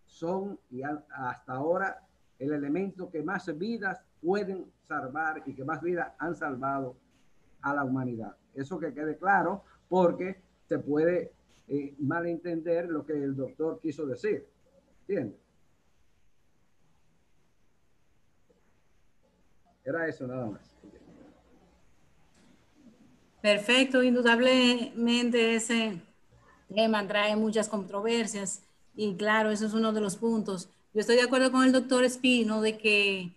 son 0.07 0.59
y 0.71 0.83
hasta 0.83 1.53
ahora 1.53 2.07
el 2.39 2.53
elemento 2.53 3.11
que 3.11 3.23
más 3.23 3.57
vidas 3.57 4.03
pueden 4.21 4.67
salvar 4.89 5.43
y 5.47 5.55
que 5.55 5.65
más 5.65 5.81
vidas 5.81 6.13
han 6.19 6.35
salvado 6.35 6.97
a 7.63 7.75
la 7.75 7.85
humanidad. 7.85 8.37
Eso 8.55 8.79
que 8.79 8.93
quede 8.93 9.17
claro 9.17 9.63
porque 9.89 10.43
se 10.65 10.79
puede 10.79 11.33
eh, 11.69 11.95
malentender 11.99 12.89
lo 12.89 13.05
que 13.05 13.13
el 13.13 13.37
doctor 13.37 13.79
quiso 13.81 14.07
decir. 14.07 14.49
¿Entiendes? 15.03 15.39
Era 19.85 20.09
eso 20.09 20.27
nada 20.27 20.47
más. 20.47 20.70
Perfecto, 23.41 24.03
indudablemente 24.03 25.55
ese 25.55 25.99
tema 26.75 27.07
trae 27.07 27.37
muchas 27.37 27.69
controversias 27.69 28.63
y 28.95 29.15
claro, 29.15 29.51
eso 29.51 29.67
es 29.67 29.73
uno 29.73 29.93
de 29.93 30.01
los 30.01 30.17
puntos. 30.17 30.69
Yo 30.93 31.01
estoy 31.01 31.17
de 31.17 31.23
acuerdo 31.23 31.51
con 31.51 31.65
el 31.65 31.73
doctor 31.73 32.05
Espino 32.05 32.61
de 32.61 32.77
que 32.77 33.33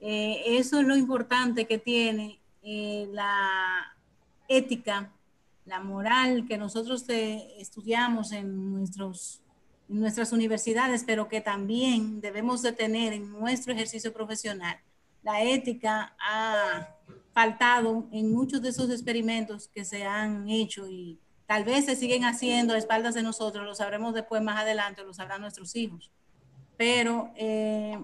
eh, 0.00 0.42
eso 0.58 0.80
es 0.80 0.86
lo 0.86 0.94
importante 0.94 1.66
que 1.66 1.78
tiene 1.78 2.38
eh, 2.62 3.08
la 3.12 3.96
ética, 4.48 5.10
la 5.64 5.80
moral 5.80 6.46
que 6.46 6.58
nosotros 6.58 7.08
eh, 7.08 7.54
estudiamos 7.58 8.32
en, 8.32 8.72
nuestros, 8.74 9.40
nuestras 9.88 10.32
universidades, 10.32 11.02
pero 11.04 11.28
que 11.28 11.40
también 11.40 12.20
debemos 12.20 12.60
de 12.60 12.72
tener 12.72 13.14
en 13.14 13.30
nuestro 13.30 13.72
ejercicio 13.72 14.12
profesional. 14.12 14.78
La 15.22 15.42
ética 15.42 16.14
ha 16.20 16.88
faltado 17.36 18.08
en 18.12 18.32
muchos 18.32 18.62
de 18.62 18.70
esos 18.70 18.88
experimentos 18.88 19.68
que 19.68 19.84
se 19.84 20.04
han 20.04 20.48
hecho 20.48 20.88
y 20.88 21.18
tal 21.44 21.64
vez 21.64 21.84
se 21.84 21.94
siguen 21.94 22.24
haciendo 22.24 22.72
a 22.72 22.78
espaldas 22.78 23.14
de 23.14 23.22
nosotros, 23.22 23.66
lo 23.66 23.74
sabremos 23.74 24.14
después 24.14 24.40
más 24.40 24.58
adelante, 24.58 25.04
lo 25.04 25.12
sabrán 25.12 25.42
nuestros 25.42 25.76
hijos. 25.76 26.10
Pero 26.78 27.30
eh, 27.36 28.02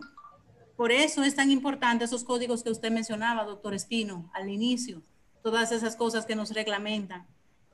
por 0.76 0.92
eso 0.92 1.22
es 1.22 1.34
tan 1.34 1.50
importante 1.50 2.04
esos 2.04 2.24
códigos 2.24 2.62
que 2.62 2.68
usted 2.68 2.92
mencionaba, 2.92 3.44
doctor 3.44 3.72
Espino, 3.72 4.30
al 4.34 4.50
inicio, 4.50 5.00
todas 5.42 5.72
esas 5.72 5.96
cosas 5.96 6.26
que 6.26 6.36
nos 6.36 6.50
reglamentan 6.50 7.26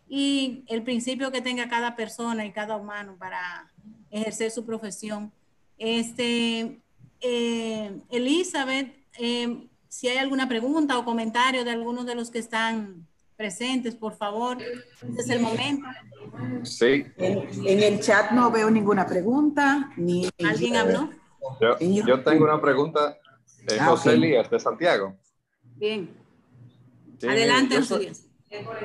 y 0.09 0.63
el 0.69 0.85
principio 0.85 1.33
que 1.33 1.43
tenga 1.43 1.69
cada 1.69 1.97
persona 1.97 2.47
y 2.47 2.53
cada 2.53 2.77
humano 2.77 3.17
para 3.19 3.69
ejercer 4.13 4.53
su 4.53 4.65
profesión. 4.65 5.33
Este, 5.77 6.81
eh, 7.21 8.01
Elizabeth, 8.11 8.95
eh, 9.19 9.69
si 9.99 10.07
hay 10.07 10.19
alguna 10.19 10.49
pregunta 10.49 10.97
o 10.97 11.05
comentario 11.05 11.65
de 11.65 11.73
algunos 11.73 12.07
de 12.07 12.15
los 12.15 12.31
que 12.31 12.39
están 12.39 13.05
presentes, 13.37 13.97
por 13.97 14.15
favor, 14.15 14.57
este 14.63 15.21
es 15.21 15.29
el 15.29 15.41
momento. 15.41 15.89
Sí. 16.63 17.05
En, 17.17 17.83
el 17.83 17.99
chat 17.99 18.31
no 18.31 18.49
veo 18.53 18.71
ninguna 18.71 19.05
pregunta. 19.05 19.91
Ni 19.97 20.29
¿Alguien 20.49 20.77
habló? 20.77 21.11
Yo, 21.61 22.23
tengo 22.23 22.45
una 22.45 22.61
pregunta. 22.61 23.19
Eh, 23.69 23.77
ah, 23.81 23.87
José 23.87 24.13
Elías, 24.13 24.49
de 24.49 24.61
Santiago. 24.61 25.17
Bien. 25.65 26.09
Adelante, 27.21 27.79
José 27.79 27.95
Elías. 27.97 28.25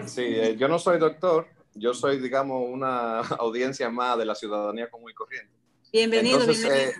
Sí, 0.07 0.23
eh, 0.25 0.55
yo 0.57 0.67
no 0.67 0.79
soy 0.79 0.97
doctor, 0.97 1.45
yo 1.75 1.93
soy, 1.93 2.17
digamos, 2.17 2.67
una 2.67 3.19
audiencia 3.37 3.87
más 3.91 4.17
de 4.17 4.25
la 4.25 4.33
ciudadanía 4.33 4.89
común 4.89 5.11
y 5.11 5.13
corriente. 5.13 5.53
Bienvenido, 5.91 6.39
bienvenido. 6.39 6.73
Eh, 6.73 6.93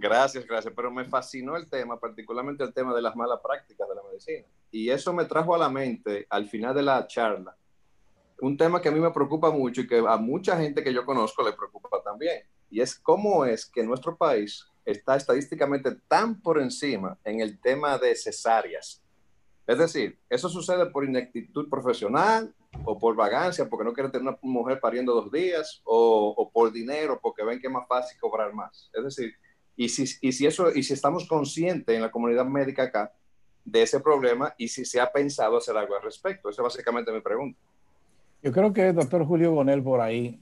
Gracias, 0.00 0.46
gracias. 0.46 0.72
Pero 0.74 0.90
me 0.90 1.04
fascinó 1.04 1.56
el 1.56 1.68
tema, 1.68 2.00
particularmente 2.00 2.64
el 2.64 2.72
tema 2.72 2.94
de 2.94 3.02
las 3.02 3.14
malas 3.14 3.40
prácticas 3.42 3.88
de 3.88 3.94
la 3.94 4.02
medicina. 4.02 4.46
Y 4.70 4.88
eso 4.88 5.12
me 5.12 5.26
trajo 5.26 5.54
a 5.54 5.58
la 5.58 5.68
mente 5.68 6.26
al 6.30 6.48
final 6.48 6.74
de 6.74 6.82
la 6.82 7.06
charla 7.06 7.56
un 8.40 8.56
tema 8.56 8.80
que 8.80 8.88
a 8.88 8.92
mí 8.92 9.00
me 9.00 9.10
preocupa 9.10 9.50
mucho 9.50 9.82
y 9.82 9.86
que 9.86 9.98
a 9.98 10.16
mucha 10.16 10.56
gente 10.56 10.82
que 10.82 10.92
yo 10.92 11.04
conozco 11.04 11.42
le 11.42 11.52
preocupa 11.52 12.02
también. 12.02 12.42
Y 12.70 12.80
es 12.80 12.98
cómo 12.98 13.44
es 13.44 13.66
que 13.66 13.82
nuestro 13.82 14.16
país 14.16 14.66
está 14.84 15.16
estadísticamente 15.16 15.94
tan 16.08 16.40
por 16.40 16.60
encima 16.60 17.18
en 17.24 17.40
el 17.40 17.60
tema 17.60 17.98
de 17.98 18.14
cesáreas. 18.14 19.02
Es 19.66 19.78
decir, 19.78 20.18
eso 20.28 20.48
sucede 20.48 20.86
por 20.86 21.04
ineptitud 21.04 21.68
profesional 21.68 22.54
o 22.84 22.98
por 22.98 23.14
vagancia, 23.14 23.68
porque 23.68 23.84
no 23.84 23.92
quieren 23.92 24.10
tener 24.10 24.28
una 24.28 24.38
mujer 24.42 24.80
pariendo 24.80 25.14
dos 25.14 25.30
días, 25.30 25.80
o, 25.84 26.34
o 26.36 26.50
por 26.50 26.72
dinero, 26.72 27.18
porque 27.20 27.44
ven 27.44 27.60
que 27.60 27.66
es 27.66 27.72
más 27.72 27.86
fácil 27.86 28.18
cobrar 28.18 28.52
más. 28.52 28.90
Es 28.92 29.04
decir, 29.04 29.34
y 29.76 29.88
si, 29.88 30.04
y 30.20 30.32
si, 30.32 30.46
eso, 30.46 30.74
y 30.74 30.82
si 30.82 30.92
estamos 30.92 31.26
conscientes 31.26 31.94
en 31.94 32.02
la 32.02 32.10
comunidad 32.10 32.44
médica 32.44 32.84
acá 32.84 33.12
de 33.64 33.82
ese 33.82 34.00
problema 34.00 34.54
y 34.58 34.68
si 34.68 34.84
se 34.84 35.00
ha 35.00 35.10
pensado 35.10 35.56
hacer 35.56 35.76
algo 35.76 35.96
al 35.96 36.02
respecto. 36.02 36.48
Esa 36.48 36.62
es 36.62 36.64
básicamente 36.64 37.12
mi 37.12 37.20
pregunta. 37.20 37.58
Yo 38.42 38.52
creo 38.52 38.72
que 38.72 38.88
el 38.88 38.94
doctor 38.94 39.24
Julio 39.24 39.52
Gonel 39.52 39.82
por 39.82 40.00
ahí 40.00 40.40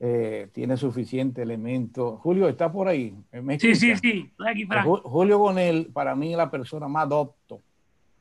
eh, 0.00 0.48
tiene 0.52 0.76
suficiente 0.76 1.42
elemento. 1.42 2.16
Julio, 2.18 2.48
¿está 2.48 2.70
por 2.70 2.88
ahí? 2.88 3.16
sí, 3.58 3.74
sí, 3.74 3.96
sí, 3.96 4.32
aquí, 4.46 4.68
Julio 5.04 5.38
Gonel 5.38 5.86
para 5.92 6.14
mí 6.14 6.32
es 6.32 6.36
la 6.36 6.50
persona 6.50 6.88
más 6.88 7.04
adopto 7.04 7.62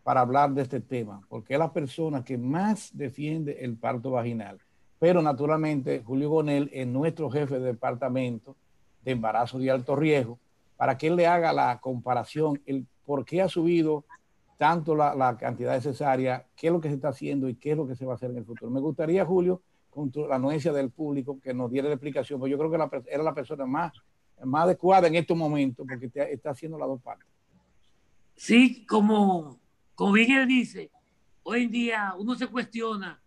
para 0.04 0.22
hablar 0.22 0.52
de 0.52 0.62
este 0.62 0.82
tema, 0.82 1.22
porque 1.30 1.54
es 1.54 1.60
la 1.60 1.74
persona 1.74 2.24
que 2.24 2.38
más 2.38 2.96
defiende 2.96 3.58
el 3.62 3.76
parto 3.76 4.12
vaginal. 4.12 4.60
Pero 5.00 5.22
naturalmente 5.22 6.04
Julio 6.06 6.30
Gonel 6.30 6.70
es 6.72 6.86
nuestro 6.88 7.30
jefe 7.30 7.60
de 7.60 7.66
departamento 7.66 8.56
de 9.06 9.12
embarazo 9.12 9.60
de 9.60 9.72
alto 9.72 9.96
riesgo 9.96 10.40
para 10.76 10.98
que 10.98 11.08
él 11.08 11.16
le 11.16 11.28
haga 11.28 11.54
la 11.54 11.80
comparación, 11.80 12.62
el 12.66 12.86
por 13.06 13.24
qué 13.24 13.42
ha 13.42 13.48
subido 13.48 14.04
tanto 14.58 14.96
la, 14.96 15.38
cantidad 15.38 15.74
de 15.74 15.82
cesárea, 15.82 16.46
qué 16.56 16.68
es 16.68 16.74
lo 16.74 16.82
que 16.82 16.90
se 16.90 16.96
está 16.96 17.10
haciendo 17.10 17.48
y 17.48 17.56
qué 17.56 17.72
es 17.72 17.78
lo 17.78 17.88
que 17.88 17.96
se 17.96 18.06
va 18.06 18.14
a 18.14 18.16
hacer 18.16 18.32
en 18.32 18.38
el 18.38 18.46
futuro. 18.46 18.72
Me 18.72 18.80
gustaría, 18.80 19.26
Julio, 19.26 19.62
con 19.90 20.12
la 20.28 20.36
anuencia 20.36 20.74
del 20.74 20.90
público, 20.90 21.40
que 21.42 21.54
nos 21.54 21.72
diera 21.72 21.88
la 21.88 21.96
explicación, 21.96 22.40
porque 22.40 22.52
yo 22.52 22.58
creo 22.58 22.70
que 22.70 23.12
era 23.12 23.24
la 23.24 23.34
persona 23.34 23.66
más, 23.66 23.94
más 24.44 24.64
adecuada 24.64 25.08
en 25.08 25.16
estos 25.16 25.38
momentos, 25.38 25.86
porque 25.88 26.10
está 26.32 26.50
haciendo 26.50 26.78
las 26.78 26.88
dos 26.88 27.02
partes. 27.02 27.28
Sí, 28.36 28.86
como, 28.86 29.60
como 29.94 30.14
bien 30.14 30.32
él 30.32 30.48
dice, 30.48 30.90
hoy 31.44 31.64
en 31.64 31.72
día 31.72 32.14
uno 32.18 32.36
se 32.36 32.48
cuestiona 32.48 33.22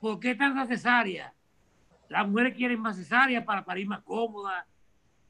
por 0.00 0.20
qué 0.20 0.34
tanta 0.34 0.66
cesárea. 0.66 1.32
Las 2.08 2.28
mujeres 2.28 2.56
quieren 2.56 2.80
más 2.80 2.96
cesárea 2.96 3.44
para 3.44 3.64
parir 3.64 3.86
más 3.86 4.02
cómoda. 4.02 4.66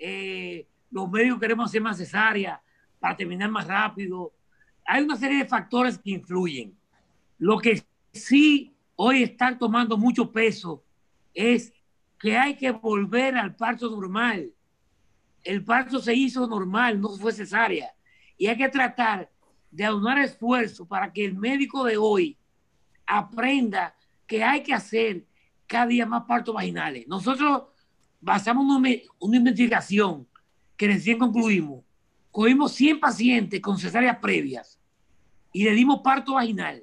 Eh, 0.04 0.66
los 0.90 1.08
médicos 1.08 1.38
queremos 1.38 1.70
hacer 1.70 1.80
más 1.80 1.96
cesárea 1.96 2.60
para 2.98 3.16
terminar 3.16 3.48
más 3.48 3.68
rápido. 3.68 4.32
Hay 4.84 5.04
una 5.04 5.16
serie 5.16 5.38
de 5.38 5.44
factores 5.44 5.96
que 5.96 6.10
influyen. 6.10 6.76
Lo 7.38 7.56
que 7.58 7.84
sí 8.12 8.74
hoy 8.96 9.22
están 9.22 9.60
tomando 9.60 9.96
mucho 9.96 10.32
peso 10.32 10.82
es 11.32 11.72
que 12.18 12.36
hay 12.36 12.56
que 12.56 12.72
volver 12.72 13.36
al 13.36 13.54
parto 13.54 13.88
normal. 13.90 14.50
El 15.44 15.64
parto 15.64 16.00
se 16.00 16.14
hizo 16.14 16.48
normal, 16.48 17.00
no 17.00 17.10
fue 17.10 17.32
cesárea. 17.32 17.94
Y 18.36 18.48
hay 18.48 18.56
que 18.56 18.68
tratar 18.68 19.30
de 19.70 19.84
aunar 19.84 20.18
esfuerzo 20.18 20.84
para 20.84 21.12
que 21.12 21.24
el 21.24 21.36
médico 21.36 21.84
de 21.84 21.96
hoy 21.96 22.36
aprenda 23.06 23.94
que 24.26 24.42
hay 24.42 24.64
que 24.64 24.74
hacer 24.74 25.24
cada 25.68 25.86
día 25.86 26.06
más 26.06 26.24
partos 26.24 26.52
vaginales. 26.52 27.06
Nosotros 27.06 27.71
basamos 28.22 28.64
una, 28.64 28.88
una 29.18 29.36
investigación 29.36 30.26
que 30.76 30.86
recién 30.86 31.18
concluimos, 31.18 31.84
cogimos 32.30 32.72
100 32.72 33.00
pacientes 33.00 33.60
con 33.60 33.76
cesáreas 33.78 34.16
previas 34.18 34.80
y 35.52 35.64
le 35.64 35.72
dimos 35.72 36.00
parto 36.02 36.34
vaginal 36.34 36.82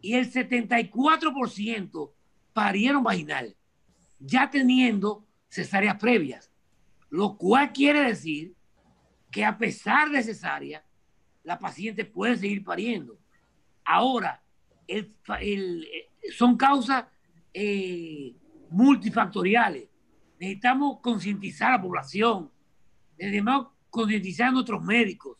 y 0.00 0.14
el 0.14 0.30
74% 0.30 2.12
parieron 2.52 3.02
vaginal, 3.02 3.56
ya 4.18 4.48
teniendo 4.48 5.26
cesáreas 5.48 5.96
previas, 5.96 6.50
lo 7.08 7.36
cual 7.36 7.72
quiere 7.72 8.04
decir 8.04 8.54
que 9.30 9.44
a 9.44 9.56
pesar 9.58 10.10
de 10.10 10.22
cesárea, 10.22 10.84
la 11.42 11.58
paciente 11.58 12.04
puede 12.04 12.36
seguir 12.36 12.62
pariendo. 12.62 13.18
Ahora, 13.84 14.42
el, 14.86 15.14
son 16.36 16.56
causas 16.56 17.06
eh, 17.54 18.34
multifactoriales. 18.70 19.89
Necesitamos 20.40 21.00
concientizar 21.00 21.68
a 21.68 21.76
la 21.76 21.82
población, 21.82 22.50
Debemos 23.18 23.66
concientizar 23.90 24.48
a 24.48 24.52
nuestros 24.52 24.82
médicos, 24.82 25.36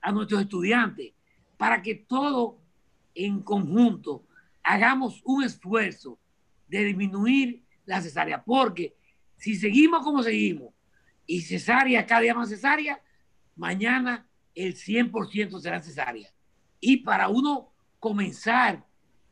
a 0.00 0.12
nuestros 0.12 0.42
estudiantes, 0.42 1.12
para 1.56 1.82
que 1.82 1.96
todos 1.96 2.54
en 3.16 3.42
conjunto 3.42 4.24
hagamos 4.62 5.20
un 5.24 5.42
esfuerzo 5.42 6.20
de 6.68 6.84
disminuir 6.84 7.64
la 7.84 8.00
cesárea, 8.00 8.44
porque 8.44 8.94
si 9.36 9.56
seguimos 9.56 10.04
como 10.04 10.22
seguimos 10.22 10.72
y 11.26 11.40
cesárea 11.40 12.06
cada 12.06 12.20
día 12.20 12.34
más 12.34 12.48
cesárea, 12.48 13.02
mañana 13.56 14.28
el 14.54 14.76
100% 14.76 15.58
será 15.58 15.82
cesárea. 15.82 16.30
Y 16.78 16.98
para 16.98 17.28
uno 17.28 17.72
comenzar 17.98 18.86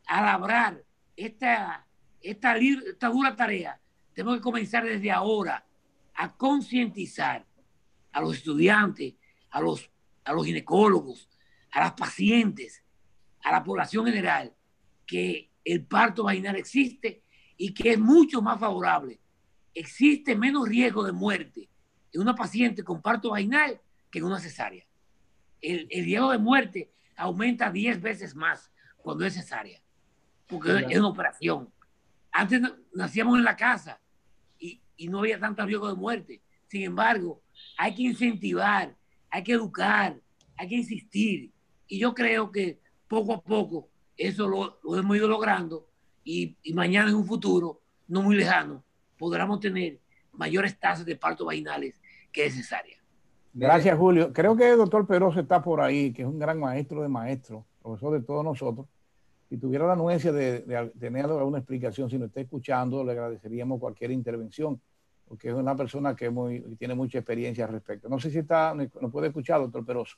a 0.07 0.21
labrar 0.21 0.83
esta, 1.15 1.87
esta, 2.21 2.57
esta 2.57 3.09
dura 3.09 3.37
tarea, 3.37 3.81
tenemos 4.15 4.37
que 4.37 4.43
comenzar 4.43 4.85
desde 4.85 5.11
ahora 5.11 5.67
a 6.15 6.37
concientizar 6.37 7.45
a 8.13 8.21
los 8.21 8.37
estudiantes, 8.37 9.15
a 9.51 9.61
los, 9.61 9.91
a 10.25 10.33
los 10.33 10.47
ginecólogos, 10.47 11.29
a 11.73 11.81
las 11.81 11.93
pacientes, 11.93 12.83
a 13.43 13.51
la 13.51 13.65
población 13.65 14.07
general, 14.07 14.55
que 15.05 15.51
el 15.65 15.85
parto 15.85 16.25
vaginal 16.25 16.57
existe 16.57 17.23
y 17.57 17.75
que 17.75 17.93
es 17.93 17.99
mucho 17.99 18.41
más 18.41 18.61
favorable. 18.61 19.19
Existe 19.75 20.37
menos 20.37 20.69
riesgo 20.69 21.05
de 21.05 21.13
muerte 21.13 21.69
en 22.13 22.21
una 22.21 22.37
paciente 22.37 22.85
con 22.85 23.03
parto 23.03 23.31
vaginal 23.31 23.81
que 24.11 24.21
en 24.21 24.25
una 24.27 24.39
cesárea. 24.39 24.87
El, 25.61 25.89
el 25.91 26.05
riesgo 26.05 26.31
de 26.31 26.39
muerte 26.39 26.93
aumenta 27.17 27.71
10 27.71 28.01
veces 28.01 28.37
más 28.37 28.71
cuando 28.99 29.27
es 29.27 29.35
cesárea, 29.35 29.83
porque 30.47 30.87
es 30.89 30.99
una 30.99 31.09
operación. 31.09 31.73
Antes 32.31 32.61
nacíamos 32.93 33.39
en 33.39 33.45
la 33.45 33.57
casa 33.57 34.01
y, 34.97 35.09
no 35.09 35.21
había 35.21 35.39
tanto 35.39 35.65
riesgo 35.65 35.89
de 35.89 35.95
muerte. 35.95 36.41
Sin 36.67 36.83
embargo, 36.83 37.43
hay 37.77 37.95
que 37.95 38.03
incentivar, 38.03 38.95
hay 39.31 39.43
que 39.43 39.53
educar, 39.53 40.17
hay 40.57 40.69
que 40.69 40.77
insistir. 40.77 41.51
Y 41.87 41.99
yo 41.99 42.15
creo 42.15 42.51
que 42.51 42.81
poco 43.09 43.35
a 43.35 43.43
poco 43.43 43.89
eso 44.17 44.49
lo, 44.49 44.99
hemos 44.99 45.17
ido 45.17 45.29
logrando 45.29 45.89
y, 46.25 46.57
mañana 46.73 47.11
en 47.11 47.17
un 47.17 47.27
futuro 47.27 47.81
no 48.07 48.23
muy 48.23 48.37
lejano 48.37 48.85
podremos 49.19 49.61
tener 49.61 49.99
mayores 50.33 50.79
tasas 50.79 51.07
de 51.07 51.17
parto 51.17 51.45
vaginales 51.45 52.01
que 52.33 52.47
es. 52.47 52.71
Gracias, 53.53 53.97
Julio. 53.97 54.33
Creo 54.33 54.57
que 54.57 54.71
el 54.71 54.77
doctor 54.77 55.07
Peroso 55.07 55.39
está 55.39 55.63
por 55.63 55.81
ahí, 55.81 56.13
que 56.13 56.23
es 56.23 56.29
un 56.29 56.39
gran 56.41 56.59
maestro 56.59 57.03
de 57.03 57.09
maestros, 57.09 57.65
profesor 57.81 58.13
de 58.19 58.27
todos 58.27 58.45
nosotros. 58.45 58.87
Si 59.49 59.59
tuviera 59.59 59.87
la 59.87 59.93
anuencia 59.93 60.33
de, 60.33 60.61
tener 60.99 61.27
alguna 61.27 61.59
explicación, 61.59 62.09
si 62.09 62.19
nos 62.19 62.29
está 62.29 62.41
escuchando, 62.41 63.05
le 63.05 63.13
agradeceríamos 63.13 63.79
cualquier 63.79 64.11
intervención, 64.11 64.81
porque 65.29 65.49
es 65.49 65.55
una 65.55 65.77
persona 65.77 66.17
que 66.17 66.33
tiene 66.79 66.95
mucha 66.95 67.19
experiencia 67.19 67.67
al 67.67 67.73
respecto. 67.73 68.09
No 68.09 68.19
sé 68.19 68.31
si 68.31 68.39
está, 68.39 68.75
nos 68.75 69.13
puede 69.13 69.29
escuchar, 69.29 69.61
doctor 69.61 69.85
Peroso. 69.85 70.17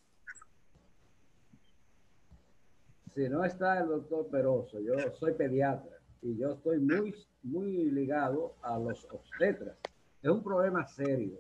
Si 3.15 3.29
no 3.29 3.45
está 3.45 3.81
el 3.81 3.89
doctor 3.89 4.29
Peroso, 4.29 4.79
yo 4.81 4.95
soy 5.19 5.33
pediatra 5.33 5.97
y 6.21 6.37
yo 6.37 6.53
estoy 6.53 6.79
muy, 6.79 7.15
muy 7.43 7.91
ligado 7.91 8.55
a 8.63 8.79
los 8.79 9.07
obstetras. 9.11 9.77
Es 10.23 10.31
un 10.31 10.43
problema 10.43 10.87
serio. 10.87 11.39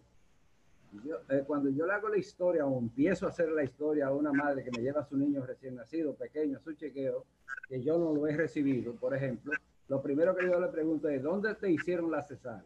Yo, 1.04 1.16
eh, 1.28 1.44
cuando 1.46 1.68
yo 1.68 1.86
le 1.86 1.92
hago 1.92 2.08
la 2.08 2.16
historia 2.16 2.64
o 2.64 2.78
empiezo 2.78 3.26
a 3.26 3.28
hacer 3.28 3.50
la 3.50 3.62
historia 3.62 4.06
a 4.06 4.14
una 4.14 4.32
madre 4.32 4.64
que 4.64 4.70
me 4.70 4.82
lleva 4.82 5.00
a 5.00 5.04
su 5.04 5.16
niño 5.16 5.44
recién 5.44 5.74
nacido, 5.74 6.14
pequeño, 6.14 6.56
a 6.56 6.60
su 6.60 6.72
chequeo, 6.72 7.26
que 7.68 7.82
yo 7.82 7.98
no 7.98 8.12
lo 8.12 8.26
he 8.26 8.36
recibido, 8.36 8.94
por 8.94 9.14
ejemplo, 9.14 9.52
lo 9.88 10.02
primero 10.02 10.34
que 10.34 10.46
yo 10.46 10.60
le 10.60 10.68
pregunto 10.68 11.08
es, 11.08 11.22
¿dónde 11.22 11.54
te 11.54 11.70
hicieron 11.70 12.10
la 12.10 12.22
cesárea? 12.22 12.64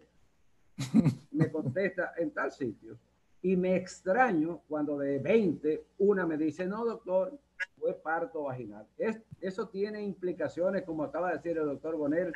Me 1.32 1.50
contesta, 1.50 2.14
en 2.16 2.30
tal 2.30 2.50
sitio. 2.50 2.96
Y 3.42 3.56
me 3.56 3.74
extraño 3.76 4.60
cuando 4.68 4.98
de 4.98 5.18
20, 5.18 5.84
una 6.00 6.26
me 6.26 6.36
dice, 6.36 6.66
no, 6.66 6.84
doctor, 6.84 7.32
fue 7.78 7.94
parto 7.94 8.42
vaginal. 8.42 8.86
Es, 8.98 9.18
eso 9.40 9.66
tiene 9.68 10.02
implicaciones, 10.02 10.82
como 10.82 11.04
acaba 11.04 11.30
de 11.30 11.36
decir 11.36 11.56
el 11.56 11.64
doctor 11.64 11.96
Bonel, 11.96 12.34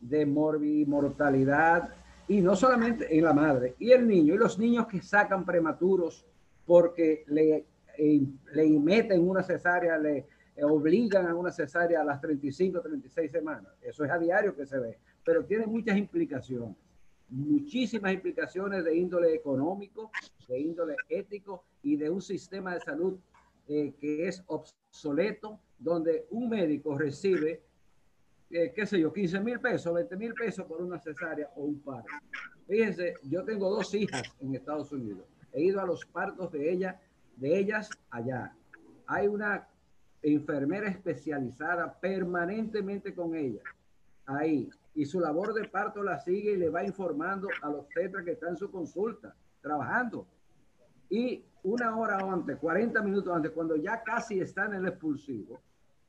de 0.00 0.24
mortalidad, 0.24 1.92
y 2.28 2.40
no 2.40 2.56
solamente 2.56 3.16
en 3.16 3.24
la 3.24 3.34
madre, 3.34 3.74
y 3.78 3.92
el 3.92 4.08
niño, 4.08 4.34
y 4.34 4.38
los 4.38 4.58
niños 4.58 4.86
que 4.86 5.02
sacan 5.02 5.44
prematuros 5.44 6.24
porque 6.64 7.24
le, 7.28 7.66
eh, 7.98 8.22
le 8.52 8.70
meten 8.80 9.28
una 9.28 9.42
cesárea, 9.42 9.98
le 9.98 10.26
obligan 10.64 11.26
a 11.26 11.34
una 11.34 11.52
cesárea 11.52 12.00
a 12.00 12.04
las 12.04 12.20
35, 12.20 12.80
36 12.80 13.30
semanas. 13.30 13.72
Eso 13.82 14.04
es 14.04 14.10
a 14.10 14.18
diario 14.18 14.54
que 14.54 14.66
se 14.66 14.78
ve, 14.78 14.98
pero 15.24 15.44
tiene 15.44 15.66
muchas 15.66 15.96
implicaciones, 15.96 16.76
muchísimas 17.28 18.12
implicaciones 18.12 18.84
de 18.84 18.96
índole 18.96 19.34
económico, 19.34 20.10
de 20.48 20.60
índole 20.60 20.96
ético 21.08 21.64
y 21.82 21.96
de 21.96 22.08
un 22.08 22.22
sistema 22.22 22.74
de 22.74 22.80
salud 22.80 23.18
eh, 23.68 23.94
que 24.00 24.28
es 24.28 24.42
obsoleto, 24.46 25.60
donde 25.78 26.26
un 26.30 26.48
médico 26.48 26.96
recibe 26.96 27.62
eh, 28.50 28.72
qué 28.74 28.86
sé 28.86 29.00
yo, 29.00 29.12
15 29.12 29.40
mil 29.40 29.58
pesos, 29.58 29.92
20 29.92 30.16
mil 30.16 30.32
pesos 30.32 30.64
por 30.66 30.80
una 30.80 31.00
cesárea 31.00 31.50
o 31.56 31.64
un 31.64 31.80
parto. 31.80 32.08
Fíjense, 32.68 33.14
yo 33.24 33.44
tengo 33.44 33.68
dos 33.68 33.92
hijas 33.94 34.22
en 34.40 34.54
Estados 34.54 34.92
Unidos. 34.92 35.26
He 35.52 35.62
ido 35.62 35.80
a 35.80 35.86
los 35.86 36.04
partos 36.06 36.52
de, 36.52 36.70
ella, 36.70 37.00
de 37.36 37.58
ellas 37.58 37.90
allá. 38.10 38.54
Hay 39.06 39.26
una 39.26 39.68
enfermera 40.22 40.88
especializada 40.88 41.98
permanentemente 42.00 43.14
con 43.14 43.34
ella 43.34 43.62
ahí. 44.26 44.68
Y 44.94 45.04
su 45.04 45.20
labor 45.20 45.54
de 45.54 45.68
parto 45.68 46.02
la 46.02 46.18
sigue 46.18 46.52
y 46.52 46.56
le 46.56 46.70
va 46.70 46.84
informando 46.84 47.48
a 47.62 47.68
los 47.68 47.88
tetras 47.90 48.24
que 48.24 48.32
están 48.32 48.50
en 48.50 48.56
su 48.56 48.70
consulta, 48.70 49.34
trabajando. 49.60 50.26
Y 51.08 51.44
una 51.62 51.96
hora 51.96 52.18
antes, 52.18 52.56
40 52.56 53.02
minutos 53.02 53.34
antes, 53.34 53.52
cuando 53.52 53.76
ya 53.76 54.02
casi 54.02 54.40
están 54.40 54.74
en 54.74 54.82
el 54.82 54.88
expulsivo, 54.88 55.60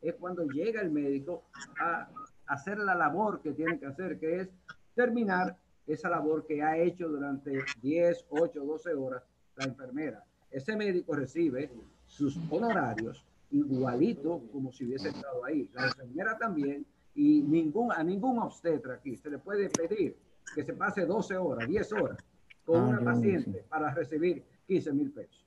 es 0.02 0.16
cuando 0.16 0.46
llega 0.46 0.82
el 0.82 0.92
médico 0.92 1.44
a 1.80 2.08
hacer 2.48 2.78
la 2.80 2.96
labor 2.96 3.42
que 3.42 3.52
tiene 3.52 3.78
que 3.80 3.88
hacer, 3.88 4.20
que 4.20 4.42
es 4.42 4.50
terminar 4.96 5.58
esa 5.86 6.10
labor 6.10 6.46
que 6.46 6.62
ha 6.62 6.78
hecho 6.78 7.08
durante 7.08 7.64
10, 7.82 8.26
8, 8.30 8.64
12 8.64 8.94
horas 8.94 9.24
la 9.56 9.66
enfermera. 9.66 10.24
Ese 10.52 10.76
médico 10.76 11.14
recibe 11.14 11.72
sus 12.06 12.38
honorarios 12.50 13.26
igualito 13.52 14.44
como 14.52 14.72
si 14.72 14.86
hubiese 14.86 15.10
estado 15.10 15.45
ahí. 15.45 15.69
La 15.74 15.88
enfermera 15.88 16.38
también 16.38 16.86
y 17.15 17.41
ningún, 17.41 17.91
a 17.91 18.03
ningún 18.03 18.40
obstetra 18.40 18.95
aquí 18.95 19.15
se 19.15 19.30
le 19.30 19.40
puede 19.40 19.69
pedir 19.69 20.18
que 20.53 20.64
se 20.64 20.74
pase 20.74 21.06
12 21.06 21.38
horas, 21.38 21.68
10 21.68 21.94
horas 21.94 22.18
con 22.65 22.82
ah, 22.82 22.88
una 22.88 23.03
paciente 23.03 23.64
para 23.69 23.94
recibir 23.94 24.44
15 24.68 24.94
mil 24.94 25.11
pesos. 25.11 25.45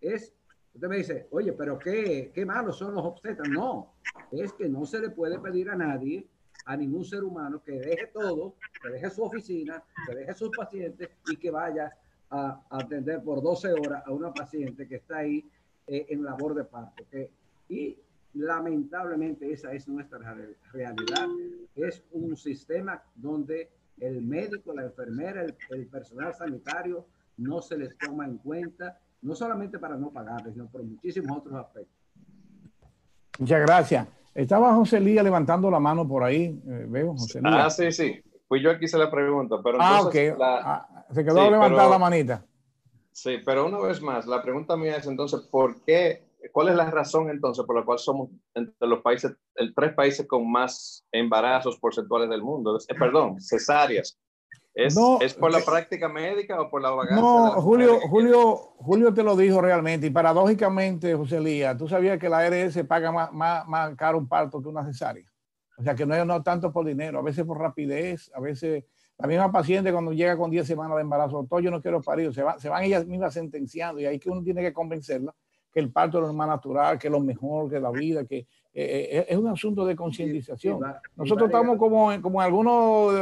Es 0.00 0.32
Usted 0.74 0.88
me 0.88 0.96
dice, 0.96 1.28
oye, 1.30 1.52
pero 1.52 1.78
qué, 1.78 2.30
qué 2.34 2.46
malos 2.46 2.78
son 2.78 2.94
los 2.94 3.04
obstetras. 3.04 3.48
No, 3.48 3.94
es 4.30 4.52
que 4.54 4.68
no 4.68 4.86
se 4.86 5.00
le 5.00 5.10
puede 5.10 5.38
pedir 5.38 5.68
a 5.68 5.76
nadie, 5.76 6.26
a 6.64 6.76
ningún 6.76 7.04
ser 7.04 7.22
humano, 7.24 7.62
que 7.62 7.72
deje 7.72 8.06
todo, 8.06 8.54
que 8.82 8.88
deje 8.88 9.10
su 9.10 9.22
oficina, 9.22 9.82
que 10.06 10.14
deje 10.14 10.32
sus 10.34 10.50
pacientes 10.56 11.10
y 11.30 11.36
que 11.36 11.50
vaya 11.50 11.92
a, 12.30 12.64
atender 12.70 13.22
por 13.22 13.42
12 13.42 13.72
horas 13.72 14.02
a 14.06 14.12
una 14.12 14.32
paciente 14.32 14.88
que 14.88 14.96
está 14.96 15.18
ahí 15.18 15.44
eh, 15.86 16.06
en 16.08 16.24
labor 16.24 16.54
de 16.54 16.64
parto. 16.64 17.04
y 17.68 17.98
lamentablemente 18.34 19.52
esa 19.52 19.72
es 19.72 19.88
nuestra 19.88 20.18
realidad. 20.72 21.28
Es 21.74 22.02
un 22.12 22.36
sistema 22.36 23.02
donde 23.14 23.70
el 23.98 24.22
médico, 24.22 24.72
la 24.72 24.84
enfermera, 24.84 25.42
el, 25.42 25.54
el 25.70 25.86
personal 25.86 26.34
sanitario 26.34 27.06
no 27.36 27.60
se 27.60 27.76
les 27.76 27.96
toma 27.98 28.24
en 28.24 28.38
cuenta 28.38 28.98
no 29.22 29.34
solamente 29.34 29.78
para 29.78 29.96
no 29.96 30.10
pagarles, 30.10 30.54
sino 30.54 30.66
por 30.66 30.82
muchísimos 30.82 31.38
otros 31.38 31.54
aspectos. 31.54 31.96
Muchas 33.38 33.60
gracias. 33.60 34.08
Estaba 34.34 34.74
José 34.74 35.00
Lía 35.00 35.22
levantando 35.22 35.70
la 35.70 35.78
mano 35.78 36.06
por 36.06 36.24
ahí, 36.24 36.60
eh, 36.66 36.86
veo, 36.88 37.12
José 37.12 37.40
Lía. 37.40 37.64
Ah, 37.66 37.70
sí, 37.70 37.92
sí. 37.92 38.20
Fui 38.48 38.62
yo 38.62 38.70
el 38.70 38.78
que 38.78 38.86
hice 38.86 38.98
la 38.98 39.10
pregunta, 39.10 39.56
pero 39.62 39.78
ah, 39.80 40.02
ok. 40.02 40.14
Ah, 40.40 41.04
se 41.10 41.24
quedó 41.24 41.50
levantada 41.50 41.88
la 41.88 41.98
manita. 41.98 42.44
Sí, 43.12 43.38
pero 43.44 43.66
una 43.66 43.78
vez 43.78 44.00
más, 44.00 44.26
la 44.26 44.42
pregunta 44.42 44.76
mía 44.76 44.96
es 44.96 45.06
entonces, 45.06 45.40
¿por 45.42 45.82
qué? 45.82 46.22
¿Cuál 46.50 46.70
es 46.70 46.74
la 46.74 46.90
razón 46.90 47.30
entonces 47.30 47.64
por 47.64 47.76
la 47.76 47.84
cual 47.84 47.98
somos 47.98 48.30
entre 48.54 48.88
los 48.88 49.00
países, 49.00 49.36
el 49.54 49.74
tres 49.74 49.94
países 49.94 50.26
con 50.26 50.50
más 50.50 51.04
embarazos 51.12 51.78
porcentuales 51.78 52.28
del 52.30 52.42
mundo? 52.42 52.78
Eh, 52.88 52.94
perdón, 52.98 53.40
cesáreas. 53.40 54.18
¿Es, 54.74 54.96
no, 54.96 55.20
¿Es, 55.20 55.34
por 55.34 55.52
la 55.52 55.60
práctica 55.60 56.08
médica 56.08 56.58
o 56.58 56.70
por 56.70 56.80
la 56.80 56.90
vagancia? 56.90 57.20
No, 57.20 57.50
Julio, 57.60 58.00
Julio, 58.08 58.56
Julio 58.78 59.12
te 59.12 59.22
lo 59.22 59.36
dijo 59.36 59.60
realmente 59.60 60.06
y 60.06 60.10
paradójicamente, 60.10 61.14
José 61.14 61.40
Lía, 61.40 61.76
tú 61.76 61.86
sabías 61.86 62.18
que 62.18 62.30
la 62.30 62.38
ARS 62.38 62.82
paga 62.88 63.12
más, 63.12 63.30
más, 63.32 63.68
más, 63.68 63.94
caro 63.96 64.16
un 64.16 64.26
parto 64.26 64.62
que 64.62 64.68
una 64.68 64.82
cesárea. 64.82 65.30
O 65.76 65.82
sea, 65.82 65.94
que 65.94 66.06
no 66.06 66.14
es 66.14 66.24
no 66.24 66.42
tanto 66.42 66.72
por 66.72 66.86
dinero, 66.86 67.18
a 67.18 67.22
veces 67.22 67.44
por 67.44 67.58
rapidez, 67.58 68.30
a 68.34 68.40
veces 68.40 68.84
la 69.18 69.28
misma 69.28 69.52
paciente 69.52 69.92
cuando 69.92 70.12
llega 70.12 70.36
con 70.36 70.50
10 70.50 70.66
semanas 70.66 70.96
de 70.96 71.02
embarazo, 71.02 71.46
todo 71.48 71.60
yo 71.60 71.70
no 71.70 71.80
quiero 71.80 72.00
parir, 72.00 72.32
se, 72.34 72.42
va, 72.42 72.58
se 72.58 72.68
van 72.68 72.84
ellas 72.84 73.06
mismas 73.06 73.34
sentenciando 73.34 74.00
y 74.00 74.06
ahí 74.06 74.18
que 74.18 74.30
uno 74.30 74.42
tiene 74.42 74.62
que 74.62 74.72
convencerla 74.72 75.34
que 75.72 75.80
el 75.80 75.90
parto 75.90 76.18
es 76.18 76.26
lo 76.26 76.32
más 76.34 76.48
natural, 76.48 76.98
que 76.98 77.08
es 77.08 77.12
lo 77.12 77.20
mejor, 77.20 77.70
que 77.70 77.80
la 77.80 77.90
vida, 77.90 78.24
que 78.26 78.36
eh, 78.36 78.46
eh, 78.74 79.26
es 79.28 79.36
un 79.36 79.48
asunto 79.48 79.86
de 79.86 79.96
concientización. 79.96 80.80
Nosotros 81.16 81.48
estamos 81.48 81.78
como, 81.78 82.10
como 82.20 82.40
en 82.40 82.46
algunos 82.46 83.14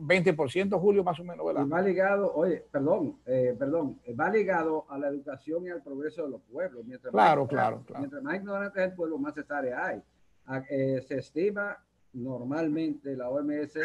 20%, 0.00 0.80
Julio, 0.80 1.04
más 1.04 1.20
o 1.20 1.24
menos, 1.24 1.46
¿verdad? 1.46 1.66
va 1.70 1.82
ligado, 1.82 2.34
oye, 2.34 2.64
perdón, 2.70 3.18
eh, 3.26 3.54
perdón, 3.58 4.00
va 4.18 4.30
ligado 4.30 4.86
a 4.88 4.98
la 4.98 5.08
educación 5.08 5.66
y 5.66 5.70
al 5.70 5.82
progreso 5.82 6.24
de 6.24 6.30
los 6.30 6.40
pueblos. 6.42 6.84
Mientras 6.86 7.12
claro, 7.12 7.42
más, 7.42 7.50
claro, 7.50 7.82
claro. 7.86 8.00
Mientras 8.00 8.22
más 8.22 8.36
ignorante 8.36 8.80
es 8.80 8.90
el 8.90 8.96
pueblo, 8.96 9.18
más 9.18 9.34
cesárea 9.34 9.86
hay. 9.86 10.02
Ah, 10.46 10.62
se 10.66 11.18
estima 11.18 11.76
normalmente, 12.14 13.14
la 13.14 13.28
OMS 13.28 13.78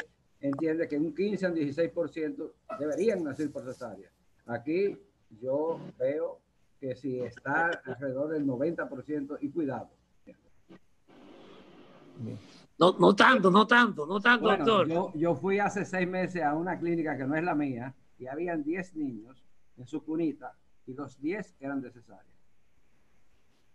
entiende 0.47 0.87
que 0.87 0.97
un 0.97 1.15
15 1.15 1.45
al 1.45 1.55
16% 1.55 2.51
deberían 2.79 3.23
nacer 3.23 3.51
por 3.51 3.63
cesárea. 3.63 4.09
Aquí 4.45 4.97
yo 5.41 5.79
veo 5.97 6.39
que 6.79 6.95
si 6.95 7.19
está 7.21 7.81
alrededor 7.85 8.29
del 8.29 8.45
90% 8.45 9.37
y 9.41 9.49
cuidado 9.49 9.89
no, 12.79 12.95
no 12.99 13.15
tanto, 13.15 13.51
no 13.51 13.67
tanto, 13.67 14.05
no 14.05 14.19
tanto, 14.19 14.47
doctor. 14.47 14.87
Yo, 14.87 15.11
yo, 15.15 15.35
fui 15.35 15.59
hace 15.59 15.85
seis 15.85 16.07
meses 16.07 16.41
a 16.43 16.55
una 16.55 16.77
clínica 16.79 17.17
que 17.17 17.25
no 17.25 17.35
es 17.35 17.43
la 17.43 17.55
mía 17.55 17.93
y 18.19 18.27
habían 18.27 18.63
10 18.63 18.95
niños 18.95 19.43
en 19.77 19.85
su 19.85 20.03
cunita 20.03 20.53
y 20.87 20.93
los 20.93 21.19
10 21.21 21.55
eran 21.59 21.81
de 21.81 21.91
cesárea. 21.91 22.31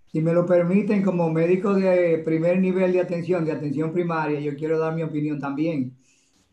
Si 0.06 0.20
me 0.20 0.32
lo 0.32 0.46
permiten, 0.46 1.02
como 1.02 1.30
médico 1.30 1.74
de 1.74 2.22
primer 2.24 2.58
nivel 2.58 2.92
de 2.92 3.00
atención, 3.00 3.44
de 3.44 3.52
atención 3.52 3.92
primaria, 3.92 4.40
yo 4.40 4.56
quiero 4.56 4.78
dar 4.78 4.94
mi 4.94 5.02
opinión 5.02 5.38
también, 5.38 5.96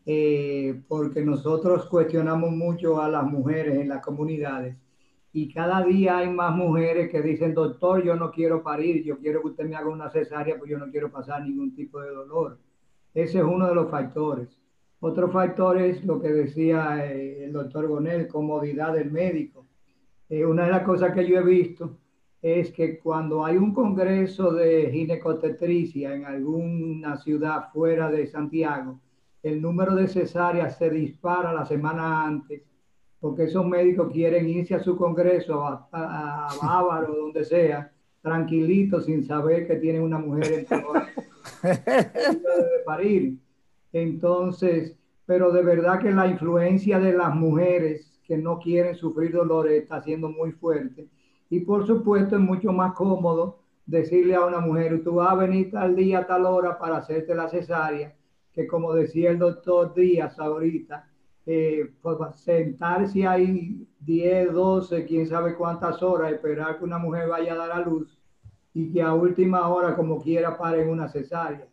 eh, 0.06 0.82
porque 0.88 1.22
nosotros 1.22 1.86
cuestionamos 1.86 2.52
mucho 2.52 3.02
a 3.02 3.08
las 3.08 3.24
mujeres 3.24 3.78
en 3.78 3.88
las 3.88 4.02
comunidades 4.02 4.76
y 5.36 5.52
cada 5.52 5.84
día 5.84 6.16
hay 6.16 6.30
más 6.30 6.56
mujeres 6.56 7.10
que 7.10 7.20
dicen, 7.20 7.52
doctor, 7.52 8.02
yo 8.02 8.16
no 8.16 8.30
quiero 8.30 8.62
parir, 8.62 9.04
yo 9.04 9.18
quiero 9.18 9.42
que 9.42 9.48
usted 9.48 9.66
me 9.66 9.76
haga 9.76 9.90
una 9.90 10.08
cesárea, 10.08 10.56
pues 10.56 10.70
yo 10.70 10.78
no 10.78 10.90
quiero 10.90 11.12
pasar 11.12 11.42
ningún 11.42 11.74
tipo 11.74 12.00
de 12.00 12.08
dolor. 12.08 12.58
Ese 13.12 13.40
es 13.40 13.44
uno 13.44 13.68
de 13.68 13.74
los 13.74 13.90
factores. 13.90 14.58
Otro 14.98 15.28
factor 15.28 15.76
es 15.76 16.02
lo 16.06 16.22
que 16.22 16.32
decía 16.32 17.04
eh, 17.04 17.44
el 17.44 17.52
doctor 17.52 17.86
Gonel, 17.86 18.28
comodidad 18.28 18.94
del 18.94 19.10
médico. 19.10 19.66
Eh, 20.30 20.46
una 20.46 20.64
de 20.64 20.70
las 20.70 20.84
cosas 20.84 21.12
que 21.12 21.26
yo 21.26 21.36
he 21.38 21.44
visto 21.44 21.98
es 22.40 22.72
que 22.72 22.98
cuando 22.98 23.44
hay 23.44 23.58
un 23.58 23.74
congreso 23.74 24.52
de 24.52 24.90
ginecotetricia 24.90 26.14
en 26.14 26.24
alguna 26.24 27.18
ciudad 27.18 27.70
fuera 27.74 28.10
de 28.10 28.26
Santiago, 28.26 29.00
el 29.48 29.62
número 29.62 29.94
de 29.94 30.08
cesáreas 30.08 30.76
se 30.76 30.90
dispara 30.90 31.52
la 31.52 31.64
semana 31.64 32.24
antes, 32.24 32.62
porque 33.20 33.44
esos 33.44 33.64
médicos 33.64 34.12
quieren 34.12 34.48
irse 34.48 34.74
a 34.74 34.82
su 34.82 34.96
congreso, 34.96 35.64
a, 35.64 35.88
a, 35.92 36.48
Bávaro, 36.60 37.14
donde 37.14 37.44
sea, 37.44 37.92
tranquilitos, 38.20 39.04
sin 39.04 39.24
saber 39.24 39.66
que 39.68 39.76
tienen 39.76 40.02
una 40.02 40.18
mujer 40.18 40.52
en 40.52 40.66
de 41.62 42.84
parir. 42.84 43.38
Entonces, 43.92 44.98
pero 45.26 45.52
de 45.52 45.62
verdad 45.62 46.00
que 46.00 46.10
la 46.10 46.26
influencia 46.26 46.98
de 46.98 47.12
las 47.12 47.32
mujeres 47.32 48.20
que 48.24 48.36
no 48.36 48.58
quieren 48.58 48.96
sufrir 48.96 49.32
dolores 49.32 49.80
está 49.80 50.02
siendo 50.02 50.28
muy 50.28 50.50
fuerte. 50.50 51.08
Y 51.50 51.60
por 51.60 51.86
supuesto 51.86 52.34
es 52.34 52.42
mucho 52.42 52.72
más 52.72 52.94
cómodo 52.94 53.60
decirle 53.86 54.34
a 54.34 54.44
una 54.44 54.58
mujer, 54.58 55.04
tú 55.04 55.14
vas 55.14 55.30
a 55.30 55.36
venir 55.36 55.70
tal 55.70 55.94
día, 55.94 56.26
tal 56.26 56.46
hora 56.46 56.76
para 56.76 56.96
hacerte 56.96 57.32
la 57.32 57.48
cesárea, 57.48 58.12
que 58.56 58.66
como 58.66 58.94
decía 58.94 59.30
el 59.30 59.38
doctor 59.38 59.92
Díaz 59.94 60.38
ahorita, 60.38 61.06
eh, 61.44 61.92
pues 62.00 62.18
sentarse 62.36 63.26
ahí 63.26 63.86
10, 64.00 64.52
12, 64.54 65.04
quién 65.04 65.28
sabe 65.28 65.54
cuántas 65.54 66.02
horas, 66.02 66.32
esperar 66.32 66.78
que 66.78 66.84
una 66.84 66.96
mujer 66.98 67.28
vaya 67.28 67.52
a 67.52 67.56
dar 67.56 67.72
a 67.72 67.80
luz 67.80 68.18
y 68.72 68.90
que 68.90 69.02
a 69.02 69.12
última 69.12 69.68
hora 69.68 69.94
como 69.94 70.22
quiera 70.22 70.56
paren 70.56 70.88
una 70.88 71.06
cesárea. 71.06 71.68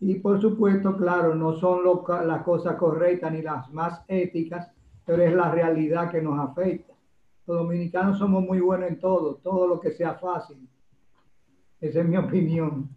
Y 0.00 0.14
por 0.14 0.40
supuesto, 0.40 0.96
claro, 0.96 1.34
no 1.34 1.52
son 1.52 1.82
las 2.26 2.42
cosas 2.42 2.76
correctas 2.76 3.30
ni 3.30 3.42
las 3.42 3.70
más 3.70 4.02
éticas, 4.08 4.70
pero 5.04 5.22
es 5.22 5.34
la 5.34 5.50
realidad 5.52 6.10
que 6.10 6.22
nos 6.22 6.40
afecta. 6.40 6.94
Los 7.46 7.58
dominicanos 7.58 8.18
somos 8.18 8.42
muy 8.42 8.60
buenos 8.60 8.88
en 8.88 8.98
todo, 8.98 9.34
todo 9.42 9.68
lo 9.68 9.78
que 9.78 9.90
sea 9.90 10.14
fácil. 10.14 10.66
Esa 11.82 12.00
es 12.00 12.06
mi 12.06 12.16
opinión. 12.16 12.88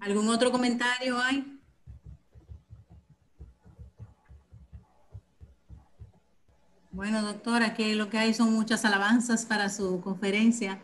¿Algún 0.00 0.28
otro 0.28 0.52
comentario 0.52 1.18
hay? 1.18 1.58
Bueno, 6.92 7.22
doctora, 7.22 7.66
aquí 7.66 7.94
lo 7.94 8.08
que 8.08 8.18
hay 8.18 8.34
son 8.34 8.52
muchas 8.52 8.84
alabanzas 8.84 9.44
para 9.44 9.68
su 9.68 10.00
conferencia. 10.00 10.80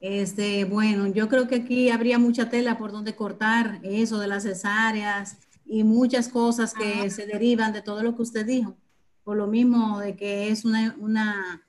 Este, 0.00 0.64
bueno, 0.64 1.06
yo 1.06 1.28
creo 1.28 1.48
que 1.48 1.56
aquí 1.56 1.90
habría 1.90 2.18
mucha 2.18 2.48
tela 2.50 2.78
por 2.78 2.92
donde 2.92 3.16
cortar 3.16 3.80
eso 3.82 4.18
de 4.18 4.28
las 4.28 4.42
cesáreas 4.42 5.38
y 5.64 5.84
muchas 5.84 6.28
cosas 6.28 6.74
que 6.74 7.10
se 7.10 7.26
derivan 7.26 7.72
de 7.72 7.82
todo 7.82 8.02
lo 8.02 8.14
que 8.14 8.22
usted 8.22 8.46
dijo. 8.46 8.76
Por 9.24 9.36
lo 9.36 9.46
mismo 9.46 9.98
de 9.98 10.14
que 10.16 10.48
es 10.50 10.64
una, 10.64 10.94
una 10.98 11.66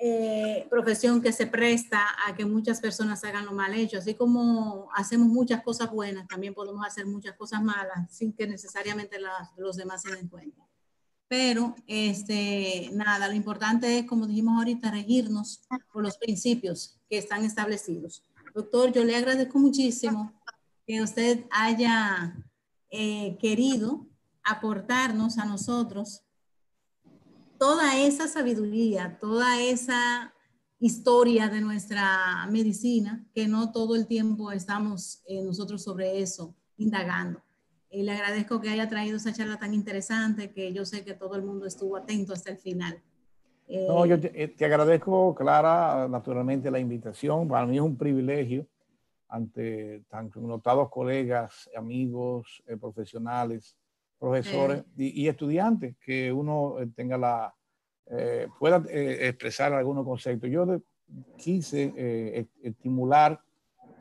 eh, 0.00 0.64
profesión 0.70 1.20
que 1.20 1.32
se 1.32 1.48
presta 1.48 2.06
a 2.24 2.36
que 2.36 2.44
muchas 2.44 2.80
personas 2.80 3.24
hagan 3.24 3.44
lo 3.44 3.52
mal 3.52 3.74
hecho. 3.74 3.98
Así 3.98 4.14
como 4.14 4.88
hacemos 4.94 5.26
muchas 5.26 5.62
cosas 5.62 5.90
buenas, 5.90 6.28
también 6.28 6.54
podemos 6.54 6.86
hacer 6.86 7.04
muchas 7.04 7.34
cosas 7.36 7.60
malas 7.62 8.14
sin 8.14 8.32
que 8.32 8.46
necesariamente 8.46 9.18
los 9.56 9.76
demás 9.76 10.02
se 10.02 10.14
den. 10.14 10.30
Pero, 11.26 11.74
este, 11.88 12.90
nada, 12.92 13.26
lo 13.26 13.34
importante 13.34 13.98
es, 13.98 14.06
como 14.06 14.28
dijimos 14.28 14.56
ahorita, 14.56 14.90
regirnos 14.90 15.62
por 15.92 16.02
los 16.02 16.16
principios 16.16 16.98
que 17.10 17.18
están 17.18 17.44
establecidos. 17.44 18.22
Doctor, 18.54 18.92
yo 18.92 19.04
le 19.04 19.16
agradezco 19.16 19.58
muchísimo 19.58 20.32
que 20.86 21.02
usted 21.02 21.44
haya 21.50 22.34
eh, 22.90 23.36
querido 23.40 24.06
aportarnos 24.44 25.38
a 25.38 25.44
nosotros 25.44 26.22
toda 27.58 28.00
esa 28.00 28.28
sabiduría, 28.28 29.18
toda 29.20 29.60
esa 29.60 30.32
historia 30.80 31.48
de 31.48 31.60
nuestra 31.60 32.46
medicina, 32.50 33.26
que 33.34 33.48
no 33.48 33.72
todo 33.72 33.96
el 33.96 34.06
tiempo 34.06 34.52
estamos 34.52 35.22
eh, 35.26 35.42
nosotros 35.42 35.82
sobre 35.82 36.20
eso 36.20 36.54
indagando. 36.76 37.42
Y 37.90 38.02
le 38.02 38.12
agradezco 38.12 38.60
que 38.60 38.68
haya 38.68 38.88
traído 38.88 39.16
esa 39.16 39.32
charla 39.32 39.58
tan 39.58 39.74
interesante 39.74 40.52
que 40.52 40.72
yo 40.72 40.84
sé 40.84 41.04
que 41.04 41.14
todo 41.14 41.36
el 41.36 41.42
mundo 41.42 41.66
estuvo 41.66 41.96
atento 41.96 42.32
hasta 42.32 42.50
el 42.50 42.58
final. 42.58 43.02
no, 43.66 44.06
yo 44.06 44.20
te, 44.20 44.48
te, 44.48 44.64
agradezco, 44.64 45.34
Clara, 45.34 46.06
naturalmente 46.08 46.70
la 46.70 46.78
invitación. 46.78 47.48
Para 47.48 47.66
mí 47.66 47.76
es 47.76 47.82
un 47.82 47.96
privilegio 47.96 48.66
ante 49.28 50.04
tan 50.08 50.30
notados 50.36 50.90
colegas, 50.90 51.68
amigos, 51.76 52.62
eh, 52.66 52.76
profesionales, 52.76 53.76
profesores 54.18 54.84
y, 54.96 55.22
y, 55.22 55.28
estudiantes 55.28 55.96
que 56.04 56.32
uno 56.32 56.80
eh, 56.80 56.88
tenga 56.94 57.16
la, 57.16 57.54
eh, 58.10 58.48
pueda 58.58 58.82
eh, 58.88 59.28
expresar 59.28 59.72
algunos 59.74 60.04
conceptos. 60.04 60.48
Yo 60.48 60.64
de, 60.64 60.80
quise 61.36 61.92
eh, 61.96 62.46
estimular 62.62 63.40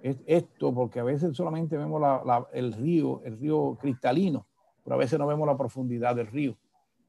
esto 0.01 0.73
porque 0.73 1.01
a 1.01 1.03
veces 1.03 1.35
solamente 1.35 1.75
vemos 1.75 1.99
la, 1.99 2.47
el 2.53 2.71
río, 2.71 3.21
el 3.25 3.37
río 3.37 3.77
cristalino, 3.81 4.47
pero 4.83 4.95
a 4.95 4.99
veces 4.99 5.19
no 5.19 5.27
vemos 5.27 5.45
la 5.45 5.57
profundidad 5.57 6.15
del 6.15 6.27
río. 6.27 6.57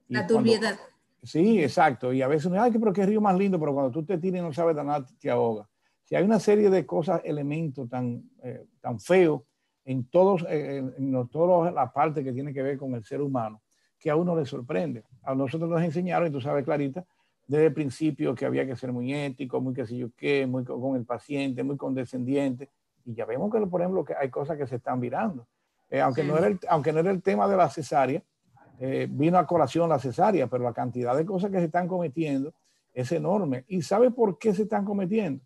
la 0.09 0.27
turbiedad. 0.27 0.77
Sí, 1.23 1.63
exacto. 1.63 2.13
Y 2.13 2.23
a 2.23 2.29
veces, 2.29 2.51
ay, 2.53 2.73
pero 2.73 2.93
qué 2.93 3.07
río 3.07 3.21
más 3.21 3.37
lindo, 3.37 3.61
pero 3.61 3.75
cuando 3.75 3.93
tú 3.93 4.05
te 4.05 4.19
tiras 4.19 4.41
y 4.41 4.43
no 4.43 4.53
sabes 4.53 4.75
de 4.75 4.83
nada, 4.83 5.07
te 5.21 5.31
ahoga. 5.31 5.69
Si 6.05 6.17
hay 6.17 6.25
una 6.25 6.41
serie 6.41 6.71
de 6.71 6.87
cosas, 6.87 7.21
elementos 7.25 7.89
tan, 7.89 8.25
tan 8.81 8.99
feos 8.99 9.43
en 9.89 10.05
todos, 10.05 10.45
en, 10.49 10.93
en 10.99 11.29
todas 11.29 11.73
las 11.73 11.93
partes 11.93 12.23
que 12.23 12.33
tienen 12.33 12.53
que 12.53 12.63
ver 12.63 12.77
con 12.77 12.95
el 12.95 13.05
ser 13.05 13.23
humano, 13.23 13.63
que 13.99 14.11
a 14.11 14.17
uno 14.17 14.37
le 14.37 14.45
sorprende. 14.45 15.03
A 15.23 15.35
nosotros 15.35 15.69
nos 15.69 15.83
enseñaron, 15.83 16.29
y 16.29 16.31
tú 16.31 16.41
sabes, 16.41 16.65
Clarita, 16.65 17.05
desde 17.47 17.67
el 17.67 17.73
principio 17.73 18.35
que 18.35 18.45
había 18.45 18.67
que 18.67 18.77
ser 18.77 18.93
muy 18.93 19.15
ético, 19.15 19.61
muy 19.61 19.73
qué 19.73 19.87
sé 19.87 19.97
yo 19.97 20.11
qué, 20.15 20.47
muy 20.47 20.65
con 20.65 20.95
el 20.97 21.07
paciente, 21.07 21.63
muy 21.63 21.79
condescendiente 21.79 22.69
y 23.07 23.15
ya 23.15 23.25
vemos 23.25 23.51
que, 23.51 23.59
por 23.67 23.81
ejemplo, 23.81 24.05
que 24.05 24.15
hay 24.15 24.29
cosas 24.29 24.59
que 24.59 24.67
se 24.67 24.77
están 24.77 25.01
virando. 25.01 25.47
Eh, 25.89 25.99
aunque, 26.03 26.23
no 26.23 26.37
era 26.37 26.49
el, 26.49 26.61
aunque 26.69 26.93
no 26.93 27.01
era 27.01 27.11
el 27.11 27.23
tema 27.23 27.49
de 27.49 27.57
la 27.57 27.71
cesárea, 27.71 28.23
eh, 28.79 29.09
vino 29.11 29.39
a 29.39 29.47
colación 29.47 29.89
la 29.89 29.99
cesárea, 29.99 30.47
pero 30.47 30.63
la 30.65 30.75
cantidad 30.75 31.17
de 31.17 31.25
cosas 31.25 31.51
que 31.51 31.57
se 31.59 31.65
están 31.65 31.89
cometiendo 31.89 32.53
es 32.93 33.11
enorme. 33.13 33.65
¿Y 33.67 33.81
sabe 33.81 34.11
por 34.11 34.39
qué 34.39 34.53
se 34.53 34.65
están 34.65 34.85
cometiendo? 34.85 35.43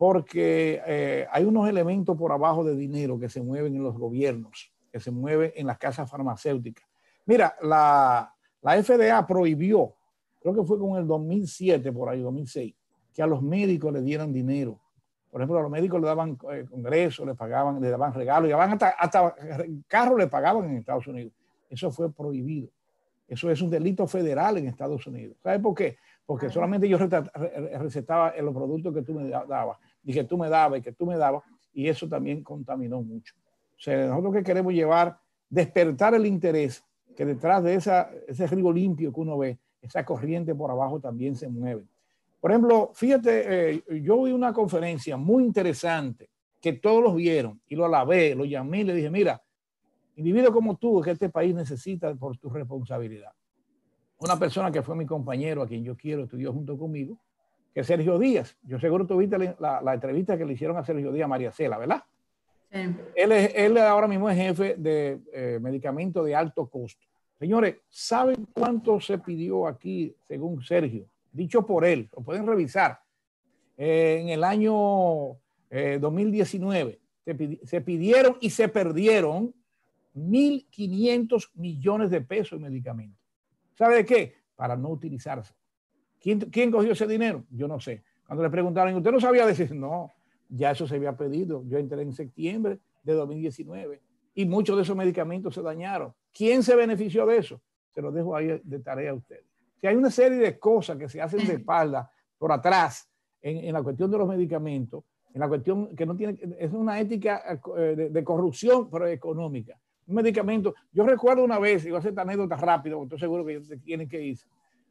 Porque 0.00 0.80
eh, 0.86 1.26
hay 1.30 1.44
unos 1.44 1.68
elementos 1.68 2.16
por 2.16 2.32
abajo 2.32 2.64
de 2.64 2.74
dinero 2.74 3.18
que 3.18 3.28
se 3.28 3.42
mueven 3.42 3.76
en 3.76 3.82
los 3.82 3.98
gobiernos, 3.98 4.72
que 4.90 4.98
se 4.98 5.10
mueven 5.10 5.52
en 5.54 5.66
las 5.66 5.76
casas 5.76 6.10
farmacéuticas. 6.10 6.88
Mira, 7.26 7.54
la, 7.60 8.34
la 8.62 8.82
FDA 8.82 9.26
prohibió, 9.26 9.92
creo 10.40 10.54
que 10.54 10.64
fue 10.64 10.78
con 10.78 10.96
el 10.96 11.06
2007, 11.06 11.92
por 11.92 12.08
ahí, 12.08 12.22
2006, 12.22 12.74
que 13.12 13.22
a 13.22 13.26
los 13.26 13.42
médicos 13.42 13.92
le 13.92 14.00
dieran 14.00 14.32
dinero 14.32 14.80
por 15.30 15.40
ejemplo, 15.40 15.58
a 15.58 15.62
los 15.62 15.70
médicos 15.70 16.00
le 16.00 16.06
daban 16.08 16.36
eh, 16.50 16.66
congresos, 16.68 17.24
le 17.24 17.34
pagaban, 17.34 17.80
le 17.80 17.88
daban 17.88 18.12
regalos, 18.12 18.50
y 18.50 18.52
hasta, 18.52 18.88
hasta 18.88 19.34
carros 19.86 20.18
le 20.18 20.26
pagaban 20.26 20.68
en 20.68 20.78
Estados 20.78 21.06
Unidos. 21.06 21.32
Eso 21.68 21.90
fue 21.92 22.12
prohibido. 22.12 22.68
Eso 23.28 23.48
es 23.48 23.62
un 23.62 23.70
delito 23.70 24.08
federal 24.08 24.58
en 24.58 24.66
Estados 24.66 25.06
Unidos. 25.06 25.36
¿Sabes 25.40 25.60
por 25.60 25.74
qué? 25.74 25.98
Porque 26.26 26.50
solamente 26.50 26.88
yo 26.88 26.98
recetaba 26.98 28.34
los 28.40 28.52
productos 28.52 28.92
que 28.92 29.02
tú 29.02 29.14
me 29.14 29.28
dabas, 29.28 29.78
y 30.02 30.12
que 30.12 30.24
tú 30.24 30.38
me 30.38 30.48
dabas, 30.48 30.80
y 30.80 30.82
que 30.82 30.92
tú 30.92 31.06
me 31.06 31.16
dabas, 31.16 31.42
y 31.72 31.88
eso 31.88 32.08
también 32.08 32.42
contaminó 32.42 33.02
mucho. 33.02 33.34
O 33.76 33.80
sea, 33.80 34.06
nosotros 34.06 34.34
que 34.34 34.42
queremos 34.42 34.72
llevar, 34.72 35.18
despertar 35.48 36.14
el 36.14 36.26
interés, 36.26 36.84
que 37.16 37.24
detrás 37.24 37.62
de 37.62 37.74
esa, 37.74 38.10
ese 38.26 38.46
río 38.46 38.72
limpio 38.72 39.12
que 39.12 39.20
uno 39.20 39.38
ve, 39.38 39.58
esa 39.80 40.04
corriente 40.04 40.54
por 40.54 40.70
abajo 40.70 41.00
también 41.00 41.34
se 41.34 41.48
mueve. 41.48 41.84
Por 42.40 42.50
ejemplo, 42.50 42.90
fíjate, 42.94 43.74
eh, 43.74 43.84
yo 44.02 44.22
vi 44.22 44.32
una 44.32 44.52
conferencia 44.52 45.16
muy 45.16 45.44
interesante 45.44 46.30
que 46.60 46.74
todos 46.74 47.02
los 47.02 47.14
vieron 47.14 47.60
y 47.66 47.76
lo 47.76 47.84
alabé, 47.86 48.34
lo 48.34 48.44
llamé 48.44 48.80
y 48.80 48.84
le 48.84 48.94
dije, 48.94 49.10
mira, 49.10 49.42
individuo 50.16 50.52
como 50.52 50.76
tú 50.76 51.00
que 51.00 51.10
este 51.10 51.28
país 51.28 51.54
necesita 51.54 52.14
por 52.14 52.36
tu 52.38 52.50
responsabilidad. 52.50 53.32
Una 54.18 54.38
persona 54.38 54.70
que 54.70 54.82
fue 54.82 54.94
mi 54.94 55.06
compañero, 55.06 55.62
a 55.62 55.66
quien 55.66 55.82
yo 55.82 55.96
quiero, 55.96 56.24
estudió 56.24 56.52
junto 56.52 56.76
conmigo, 56.76 57.18
que 57.74 57.84
Sergio 57.84 58.18
Díaz. 58.18 58.56
Yo 58.62 58.78
seguro 58.80 59.06
tuviste 59.06 59.38
la, 59.58 59.80
la, 59.80 59.94
entrevista 59.94 60.36
que 60.36 60.44
le 60.44 60.54
hicieron 60.54 60.76
a 60.76 60.84
Sergio 60.84 61.12
Díaz 61.12 61.26
a 61.26 61.28
María 61.28 61.52
Cela, 61.52 61.78
¿verdad? 61.78 62.02
Él, 62.70 63.32
es, 63.32 63.52
él 63.54 63.76
ahora 63.78 64.06
mismo 64.06 64.30
es 64.30 64.36
jefe 64.36 64.76
de 64.76 65.20
eh, 65.32 65.58
medicamentos 65.60 66.24
de 66.24 66.34
alto 66.34 66.68
costo. 66.68 67.04
Señores, 67.38 67.76
¿saben 67.88 68.46
cuánto 68.52 69.00
se 69.00 69.18
pidió 69.18 69.66
aquí, 69.66 70.14
según 70.28 70.62
Sergio? 70.62 71.06
Dicho 71.32 71.66
por 71.66 71.84
él, 71.84 72.08
lo 72.14 72.22
pueden 72.22 72.46
revisar. 72.46 73.00
Eh, 73.76 74.18
en 74.20 74.28
el 74.28 74.44
año 74.44 75.38
2019 76.00 76.98
se, 77.24 77.60
se, 77.64 77.80
pidieron 77.80 78.36
y 78.40 78.50
se 78.50 78.68
perdieron 78.68 79.54
1.500 80.14 81.50
millones 81.54 82.10
de 82.10 82.20
pesos 82.20 82.52
en 82.52 82.62
medicamentos. 82.62 83.20
¿Sabe 83.74 83.96
de 83.96 84.04
qué? 84.04 84.34
Para 84.56 84.76
no 84.76 84.90
utilizarse. 84.90 85.54
¿Quién, 86.20 86.40
¿Quién 86.40 86.70
cogió 86.70 86.92
ese 86.92 87.06
dinero? 87.06 87.44
Yo 87.50 87.66
no 87.66 87.80
sé. 87.80 88.02
Cuando 88.26 88.44
le 88.44 88.50
preguntaron, 88.50 88.94
¿usted 88.94 89.10
no 89.10 89.20
sabía 89.20 89.46
decir? 89.46 89.74
No, 89.74 90.12
ya 90.48 90.72
eso 90.72 90.86
se 90.86 90.96
había 90.96 91.16
pedido. 91.16 91.64
Yo 91.66 91.78
entré 91.78 92.02
en 92.02 92.12
septiembre 92.12 92.78
de 93.02 93.12
2019 93.14 94.00
y 94.34 94.44
muchos 94.44 94.76
de 94.76 94.82
esos 94.82 94.96
medicamentos 94.96 95.54
se 95.54 95.62
dañaron. 95.62 96.12
¿Quién 96.32 96.62
se 96.62 96.76
benefició 96.76 97.26
de 97.26 97.38
eso? 97.38 97.60
Se 97.90 98.02
lo 98.02 98.12
dejo 98.12 98.36
ahí 98.36 98.60
de 98.62 98.78
tarea 98.80 99.10
a 99.12 99.14
ustedes. 99.14 99.44
Si 99.80 99.86
hay 99.86 99.96
una 99.96 100.10
serie 100.10 100.38
de 100.38 100.58
cosas 100.58 100.98
que 100.98 101.08
se 101.08 101.20
hacen 101.20 101.46
de 101.46 101.54
espalda, 101.54 102.10
por 102.38 102.52
atrás, 102.52 103.08
en, 103.40 103.58
en 103.58 103.72
la 103.72 103.82
cuestión 103.82 104.10
de 104.10 104.18
los 104.18 104.28
medicamentos, 104.28 105.04
en 105.32 105.40
la 105.40 105.48
cuestión 105.48 105.94
que 105.94 106.06
no 106.06 106.16
tiene, 106.16 106.38
es 106.58 106.72
una 106.72 106.98
ética 107.00 107.42
eh, 107.76 107.94
de, 107.96 108.10
de 108.10 108.24
corrupción, 108.24 108.90
pero 108.90 109.06
económica. 109.06 109.78
Un 110.06 110.16
medicamento, 110.16 110.74
yo 110.92 111.04
recuerdo 111.04 111.44
una 111.44 111.58
vez, 111.58 111.84
y 111.84 111.88
voy 111.88 111.96
a 111.96 111.98
hacer 112.00 112.10
esta 112.10 112.22
anécdota 112.22 112.56
rápido, 112.56 112.98
porque 112.98 113.14
estoy 113.14 113.20
seguro 113.20 113.44
que 113.44 113.60
tienen 113.78 114.08
que 114.08 114.20
ir. 114.20 114.38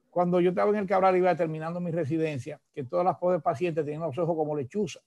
Cuando 0.10 0.40
yo 0.40 0.49
estaba 0.49 0.72
en 0.72 0.77
el 0.77 0.88
Cabral 0.88 1.15
y 1.15 1.19
iba 1.19 1.36
terminando 1.36 1.80
mi 1.80 1.91
residencia, 1.91 2.60
que 2.73 2.84
todas 2.84 3.06
las 3.06 3.18
pobres 3.18 3.41
pacientes 3.41 3.86
tenían 3.86 4.02
los 4.02 4.18
ojos 4.18 4.36
como 4.36 4.56
lechuza 4.56 4.99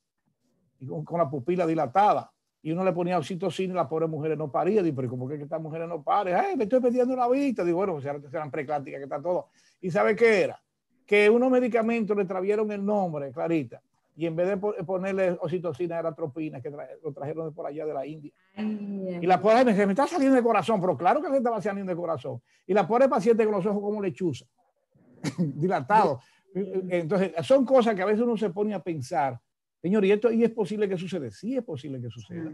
y 0.78 0.86
con, 0.86 1.04
con 1.04 1.18
la 1.18 1.28
pupila 1.28 1.66
dilatada. 1.66 2.32
Y 2.64 2.70
uno 2.70 2.84
le 2.84 2.92
ponía 2.92 3.18
oxitocina 3.18 3.72
y 3.72 3.76
las 3.76 3.88
pobres 3.88 4.08
mujeres 4.08 4.38
no 4.38 4.50
parían. 4.50 4.84
Digo, 4.84 4.94
pero 4.96 5.08
¿cómo 5.08 5.28
que 5.28 5.34
estas 5.34 5.60
mujeres 5.60 5.88
no 5.88 6.00
paren? 6.02 6.36
Ay, 6.36 6.56
me 6.56 6.64
estoy 6.64 6.80
perdiendo 6.80 7.16
la 7.16 7.28
vista. 7.28 7.64
Digo, 7.64 7.78
bueno, 7.78 7.94
pues 7.94 8.04
serán 8.30 8.52
precláticas 8.52 8.98
que 8.98 9.04
está 9.04 9.20
todo. 9.20 9.48
¿Y 9.80 9.90
sabe 9.90 10.14
qué 10.14 10.42
era? 10.42 10.62
Que 11.04 11.28
unos 11.28 11.50
medicamentos 11.50 12.16
le 12.16 12.24
travieron 12.24 12.70
el 12.70 12.84
nombre, 12.84 13.32
Clarita, 13.32 13.82
y 14.14 14.26
en 14.26 14.36
vez 14.36 14.48
de 14.48 14.56
ponerle 14.84 15.32
oxitocina 15.40 15.98
era 15.98 16.14
tropina, 16.14 16.60
que 16.60 16.70
tra 16.70 16.86
lo 17.02 17.12
trajeron 17.12 17.48
de 17.48 17.52
por 17.52 17.66
allá 17.66 17.84
de 17.84 17.94
la 17.94 18.06
India. 18.06 18.32
Ay, 18.54 19.18
y 19.20 19.26
la 19.26 19.40
pobre 19.40 19.64
me, 19.64 19.74
me 19.86 19.92
está 19.92 20.06
saliendo 20.06 20.36
de 20.36 20.42
corazón, 20.42 20.80
pero 20.80 20.96
claro 20.96 21.20
que 21.20 21.28
se 21.28 21.38
estaba 21.38 21.60
saliendo 21.60 21.90
de 21.90 21.96
corazón. 21.96 22.40
Y 22.66 22.74
la 22.74 22.86
pobre 22.86 23.08
paciente 23.08 23.44
con 23.44 23.54
los 23.54 23.66
ojos 23.66 23.82
como 23.82 24.00
lechuza, 24.00 24.46
dilatados. 25.38 26.22
Entonces, 26.54 27.32
son 27.42 27.64
cosas 27.64 27.94
que 27.94 28.02
a 28.02 28.06
veces 28.06 28.22
uno 28.22 28.36
se 28.36 28.50
pone 28.50 28.74
a 28.74 28.82
pensar, 28.82 29.40
señor, 29.80 30.04
¿y 30.04 30.12
esto 30.12 30.30
y 30.30 30.44
es 30.44 30.50
posible 30.50 30.88
que 30.88 30.98
suceda? 30.98 31.30
Sí, 31.30 31.56
es 31.56 31.64
posible 31.64 32.00
que 32.00 32.10
suceda. 32.10 32.50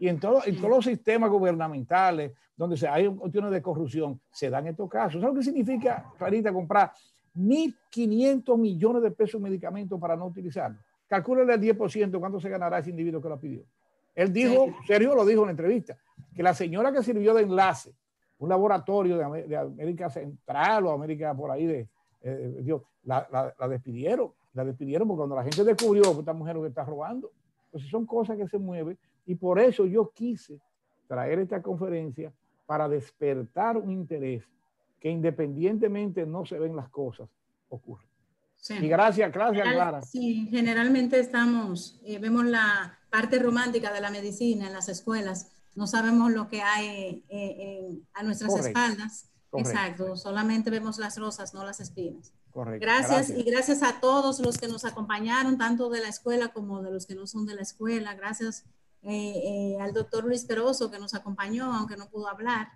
Y 0.00 0.08
en, 0.08 0.18
todo, 0.18 0.42
en 0.44 0.56
todos 0.56 0.70
los 0.70 0.84
sistemas 0.84 1.30
gubernamentales, 1.30 2.32
donde 2.56 2.76
se, 2.76 2.88
hay 2.88 3.06
cuestiones 3.08 3.50
de 3.50 3.62
corrupción, 3.62 4.20
se 4.30 4.50
dan 4.50 4.66
estos 4.66 4.88
casos. 4.88 5.20
¿Sabes 5.20 5.34
lo 5.34 5.40
que 5.40 5.44
significa, 5.44 6.10
Clarita, 6.18 6.52
comprar 6.52 6.92
1.500 7.36 8.58
millones 8.58 9.02
de 9.02 9.10
pesos 9.10 9.36
en 9.36 9.42
medicamentos 9.42 10.00
para 10.00 10.16
no 10.16 10.26
utilizarlos? 10.26 10.80
Calcúlele 11.06 11.54
el 11.54 11.60
10%, 11.60 12.18
¿cuánto 12.18 12.40
se 12.40 12.48
ganará 12.48 12.78
ese 12.78 12.90
individuo 12.90 13.20
que 13.20 13.28
lo 13.28 13.38
pidió? 13.38 13.64
Él 14.14 14.32
dijo. 14.32 14.68
Sergio 14.86 15.14
lo 15.14 15.24
dijo 15.24 15.42
en 15.42 15.46
la 15.46 15.50
entrevista, 15.52 15.96
que 16.34 16.42
la 16.42 16.54
señora 16.54 16.92
que 16.92 17.02
sirvió 17.02 17.34
de 17.34 17.42
enlace, 17.42 17.94
un 18.38 18.48
laboratorio 18.48 19.16
de 19.16 19.56
América 19.56 20.10
Central 20.10 20.86
o 20.86 20.92
América 20.92 21.34
por 21.34 21.50
ahí, 21.50 21.66
de, 21.66 21.88
eh, 22.24 22.60
Dios, 22.62 22.82
la, 23.04 23.28
la, 23.30 23.54
la, 23.58 23.68
despidieron. 23.68 24.32
La 24.54 24.64
despidieron 24.64 25.06
porque 25.06 25.18
cuando 25.18 25.36
la 25.36 25.42
gente 25.42 25.62
descubrió 25.62 26.02
que 26.14 26.20
esta 26.20 26.32
mujer 26.32 26.56
lo 26.56 26.66
está 26.66 26.84
robando. 26.84 27.30
Entonces 27.66 27.90
son 27.90 28.06
cosas 28.06 28.36
que 28.36 28.48
se 28.48 28.58
mueven 28.58 28.98
y 29.26 29.34
por 29.34 29.58
eso 29.58 29.84
yo 29.86 30.10
quise 30.12 30.60
traer 31.06 31.38
esta 31.38 31.60
conferencia 31.60 32.32
para 32.66 32.88
despertar 32.88 33.76
un 33.76 33.90
interés 33.90 34.44
que 34.98 35.10
independientemente 35.10 36.24
no 36.24 36.46
se 36.46 36.58
ven 36.58 36.74
las 36.74 36.88
cosas, 36.88 37.28
ocurre. 37.68 38.06
Sí. 38.56 38.74
Y 38.80 38.88
gracias, 38.88 39.30
gracias, 39.30 39.68
Clara. 39.70 40.00
Sí, 40.00 40.48
generalmente 40.50 41.18
estamos, 41.20 42.00
eh, 42.04 42.18
vemos 42.18 42.46
la 42.46 42.98
parte 43.10 43.38
romántica 43.38 43.92
de 43.92 44.00
la 44.00 44.10
medicina 44.10 44.66
en 44.66 44.72
las 44.72 44.88
escuelas, 44.88 45.52
no 45.74 45.86
sabemos 45.86 46.32
lo 46.32 46.48
que 46.48 46.62
hay 46.62 47.24
eh, 47.28 47.82
en, 47.88 48.06
a 48.14 48.22
nuestras 48.22 48.50
Correcto. 48.50 48.68
espaldas. 48.68 49.28
Correcto. 49.54 49.70
Exacto, 49.70 50.16
solamente 50.16 50.68
vemos 50.68 50.98
las 50.98 51.16
rosas, 51.16 51.54
no 51.54 51.64
las 51.64 51.78
espinas. 51.78 52.32
Correcto. 52.50 52.84
Gracias, 52.84 53.28
gracias, 53.28 53.38
y 53.38 53.42
gracias 53.44 53.82
a 53.84 54.00
todos 54.00 54.40
los 54.40 54.58
que 54.58 54.66
nos 54.66 54.84
acompañaron, 54.84 55.58
tanto 55.58 55.90
de 55.90 56.00
la 56.00 56.08
escuela 56.08 56.48
como 56.48 56.82
de 56.82 56.90
los 56.90 57.06
que 57.06 57.14
no 57.14 57.28
son 57.28 57.46
de 57.46 57.54
la 57.54 57.62
escuela. 57.62 58.14
Gracias 58.14 58.64
eh, 59.02 59.76
al 59.80 59.92
doctor 59.92 60.24
Luis 60.24 60.44
Peroso 60.44 60.90
que 60.90 60.98
nos 60.98 61.14
acompañó, 61.14 61.72
aunque 61.72 61.96
no 61.96 62.08
pudo 62.08 62.28
hablar. 62.28 62.66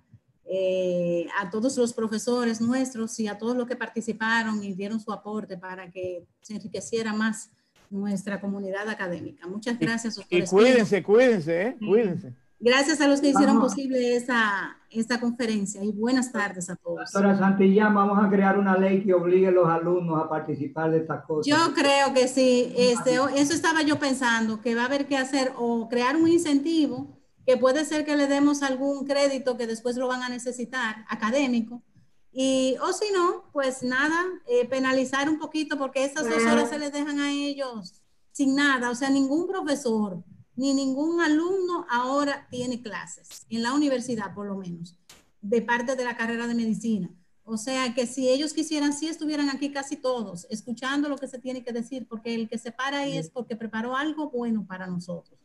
Eh, 0.45 1.27
a 1.37 1.51
todos 1.51 1.77
los 1.77 1.93
profesores 1.93 2.61
nuestros 2.61 3.19
y 3.19 3.27
a 3.27 3.37
todos 3.37 3.57
los 3.57 3.67
que 3.67 3.75
participaron 3.75 4.63
y 4.63 4.73
dieron 4.73 5.01
su 5.01 5.13
aporte 5.13 5.59
para 5.59 5.91
que 5.91 6.27
se 6.41 6.55
enriqueciera 6.55 7.13
más 7.13 7.51
nuestra 7.91 8.41
comunidad 8.41 8.89
académica. 8.89 9.49
Muchas 9.49 9.79
gracias. 9.81 10.17
Y, 10.31 10.39
y 10.39 10.47
cuídense, 10.47 11.03
cuídense, 11.03 11.63
¿eh? 11.63 11.77
cuídense. 11.79 12.35
Gracias 12.61 13.01
a 13.01 13.07
los 13.07 13.21
que 13.21 13.29
hicieron 13.29 13.57
vamos. 13.57 13.73
posible 13.73 14.17
esta, 14.17 14.77
esta 14.91 15.21
conferencia 15.21 15.85
y 15.85 15.93
buenas 15.93 16.33
tardes 16.33 16.69
a 16.69 16.77
todos. 16.77 17.13
Doctora 17.13 17.39
Santillán, 17.39 17.95
vamos 17.95 18.19
a 18.21 18.29
crear 18.29 18.59
una 18.59 18.77
ley 18.77 19.05
que 19.05 19.15
obligue 19.15 19.49
a 19.49 19.53
los 19.53 19.69
alumnos 19.69 20.21
a 20.21 20.29
participar 20.29 20.91
de 20.91 20.99
estas 20.99 21.25
cosas. 21.25 21.47
Yo 21.47 21.73
creo 21.75 22.13
que 22.13 22.27
sí, 22.27 22.73
este, 22.77 23.15
eso 23.37 23.55
estaba 23.55 23.83
yo 23.83 23.99
pensando, 23.99 24.61
que 24.61 24.75
va 24.75 24.83
a 24.83 24.87
haber 24.87 25.07
que 25.07 25.17
hacer 25.17 25.53
o 25.57 25.89
crear 25.89 26.17
un 26.17 26.27
incentivo 26.29 27.17
que 27.47 27.57
puede 27.57 27.85
ser 27.85 28.05
que 28.05 28.17
le 28.17 28.27
demos 28.27 28.63
algún 28.63 29.07
crédito 29.07 29.57
que 29.57 29.67
después 29.67 29.97
lo 29.97 30.09
van 30.09 30.23
a 30.23 30.29
necesitar, 30.29 31.05
académico, 31.09 31.83
y, 32.31 32.77
o 32.83 32.93
si 32.93 33.07
no, 33.13 33.45
pues 33.53 33.83
nada, 33.83 34.23
eh, 34.47 34.69
penalizar 34.69 35.31
un 35.31 35.39
poquito 35.39 35.79
porque 35.79 36.05
esas 36.05 36.29
dos 36.29 36.43
horas 36.45 36.69
se 36.69 36.79
les 36.79 36.93
dejan 36.93 37.19
a 37.21 37.33
ellos 37.33 38.03
sin 38.33 38.55
nada, 38.55 38.91
o 38.91 38.95
sea, 38.95 39.11
ningún 39.11 39.47
profesor 39.47 40.23
ni 40.59 40.75
ningún 40.75 41.21
alumno 41.21 41.87
ahora 41.89 42.49
tiene 42.51 42.83
clases, 42.83 43.47
en 43.49 43.63
la 43.63 43.73
universidad 43.73 44.35
por 44.35 44.49
lo 44.49 44.57
menos, 44.57 44.99
de 45.41 45.63
parte 45.63 45.95
de 45.95 46.05
la 46.05 46.17
carrera 46.17 46.49
de 46.49 46.55
medicina. 46.57 47.09
O 47.45 47.57
sea 47.57 47.95
que 47.95 48.09
si 48.09 48.29
ellos 48.29 48.53
quisieran, 48.53 48.93
sí 48.93 49.07
estuvieran 49.07 49.51
aquí 49.51 49.71
casi 49.71 49.95
todos, 49.95 50.49
escuchando 50.51 51.09
lo 51.09 51.17
que 51.17 51.29
se 51.29 51.39
tiene 51.39 51.63
que 51.63 51.73
decir, 51.73 52.09
porque 52.09 52.35
el 52.35 52.49
que 52.49 52.59
se 52.59 52.73
para 52.73 52.99
ahí 52.99 53.17
es 53.17 53.31
porque 53.31 53.55
preparó 53.55 53.97
algo 53.97 54.31
bueno 54.31 54.67
para 54.67 54.89
nosotros. 54.89 55.39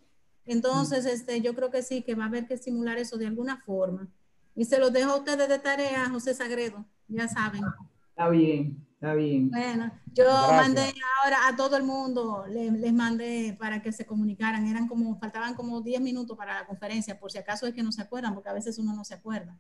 Entonces, 0.46 1.06
este, 1.06 1.42
yo 1.42 1.54
creo 1.54 1.70
que 1.70 1.84
sí, 1.84 2.02
que 2.02 2.16
va 2.16 2.24
a 2.24 2.28
haber 2.28 2.48
que 2.48 2.56
estimular 2.56 2.98
eso 2.98 3.16
de 3.18 3.28
alguna 3.28 3.62
forma. 3.62 4.10
Y 4.56 4.66
se 4.66 4.80
los 4.80 4.92
dejo 4.92 5.12
a 5.12 5.18
ustedes 5.18 5.48
de 5.48 5.60
tarea, 5.60 6.10
José 6.10 6.34
Sagredo, 6.34 6.86
ya 7.08 7.28
saben. 7.28 7.62
Está 8.10 8.30
bien, 8.30 8.84
está 9.04 9.16
bien. 9.16 9.50
Bueno, 9.50 9.92
yo 10.14 10.24
Gracias. 10.24 10.52
mandé 10.52 10.94
ahora 11.24 11.38
a 11.48 11.56
todo 11.56 11.78
el 11.78 11.84
mundo, 11.84 12.46
les, 12.50 12.72
les, 12.72 12.94
mandé 12.94 13.56
para 13.60 13.82
que 13.82 13.92
se 13.92 14.06
comunicaran. 14.06 14.66
Eran 14.68 14.88
como, 14.88 15.20
faltaban 15.20 15.56
como 15.56 15.82
10 15.82 16.02
minutos 16.02 16.38
para 16.38 16.60
la 16.60 16.66
conferencia, 16.66 17.20
por 17.20 17.32
si 17.32 17.38
acaso 17.38 17.68
es 17.68 17.74
que 17.74 17.84
no 17.84 17.92
se 17.92 18.02
acuerdan, 18.02 18.34
porque 18.34 18.50
a 18.50 18.54
veces 18.54 18.78
uno 18.80 18.94
no 18.94 19.04
se 19.04 19.16
acuerda. 19.16 19.60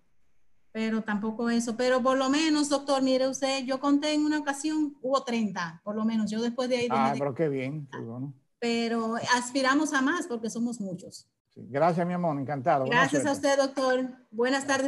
Pero 0.72 1.03
tampoco 1.03 1.49
eso. 1.49 1.76
Pero 1.78 2.02
por 2.02 2.18
lo 2.18 2.30
menos, 2.30 2.70
doctor, 2.70 3.03
mire 3.03 3.28
usted, 3.28 3.64
yo 3.65 3.80
conté 3.80 4.14
en 4.14 4.26
una 4.26 4.40
ocasión, 4.40 4.98
hubo 5.02 5.24
30, 5.24 5.82
por 5.84 5.95
lo 5.95 6.06
menos. 6.06 6.32
Yo 6.32 6.41
después 6.41 6.70
de 6.70 6.78
ahí... 6.78 6.88
Ah, 6.90 7.14
pero 7.18 7.36
qué 7.36 7.49
bien, 7.49 7.88
qué 7.91 7.99
bueno 7.99 8.34
pero 8.64 9.15
aspiramos 9.36 9.91
a 9.91 10.02
más 10.02 10.26
porque 10.26 10.49
somos 10.49 10.80
muchos. 10.80 11.28
Sí, 11.49 11.68
gracias, 11.70 12.07
mi 12.07 12.14
amor, 12.14 12.40
encantado. 12.40 12.86
Gracias 12.86 13.26
a 13.26 13.34
usted, 13.34 13.57
doctor. 13.57 14.10
Buenas 14.32 14.65
tardes. 14.65 14.88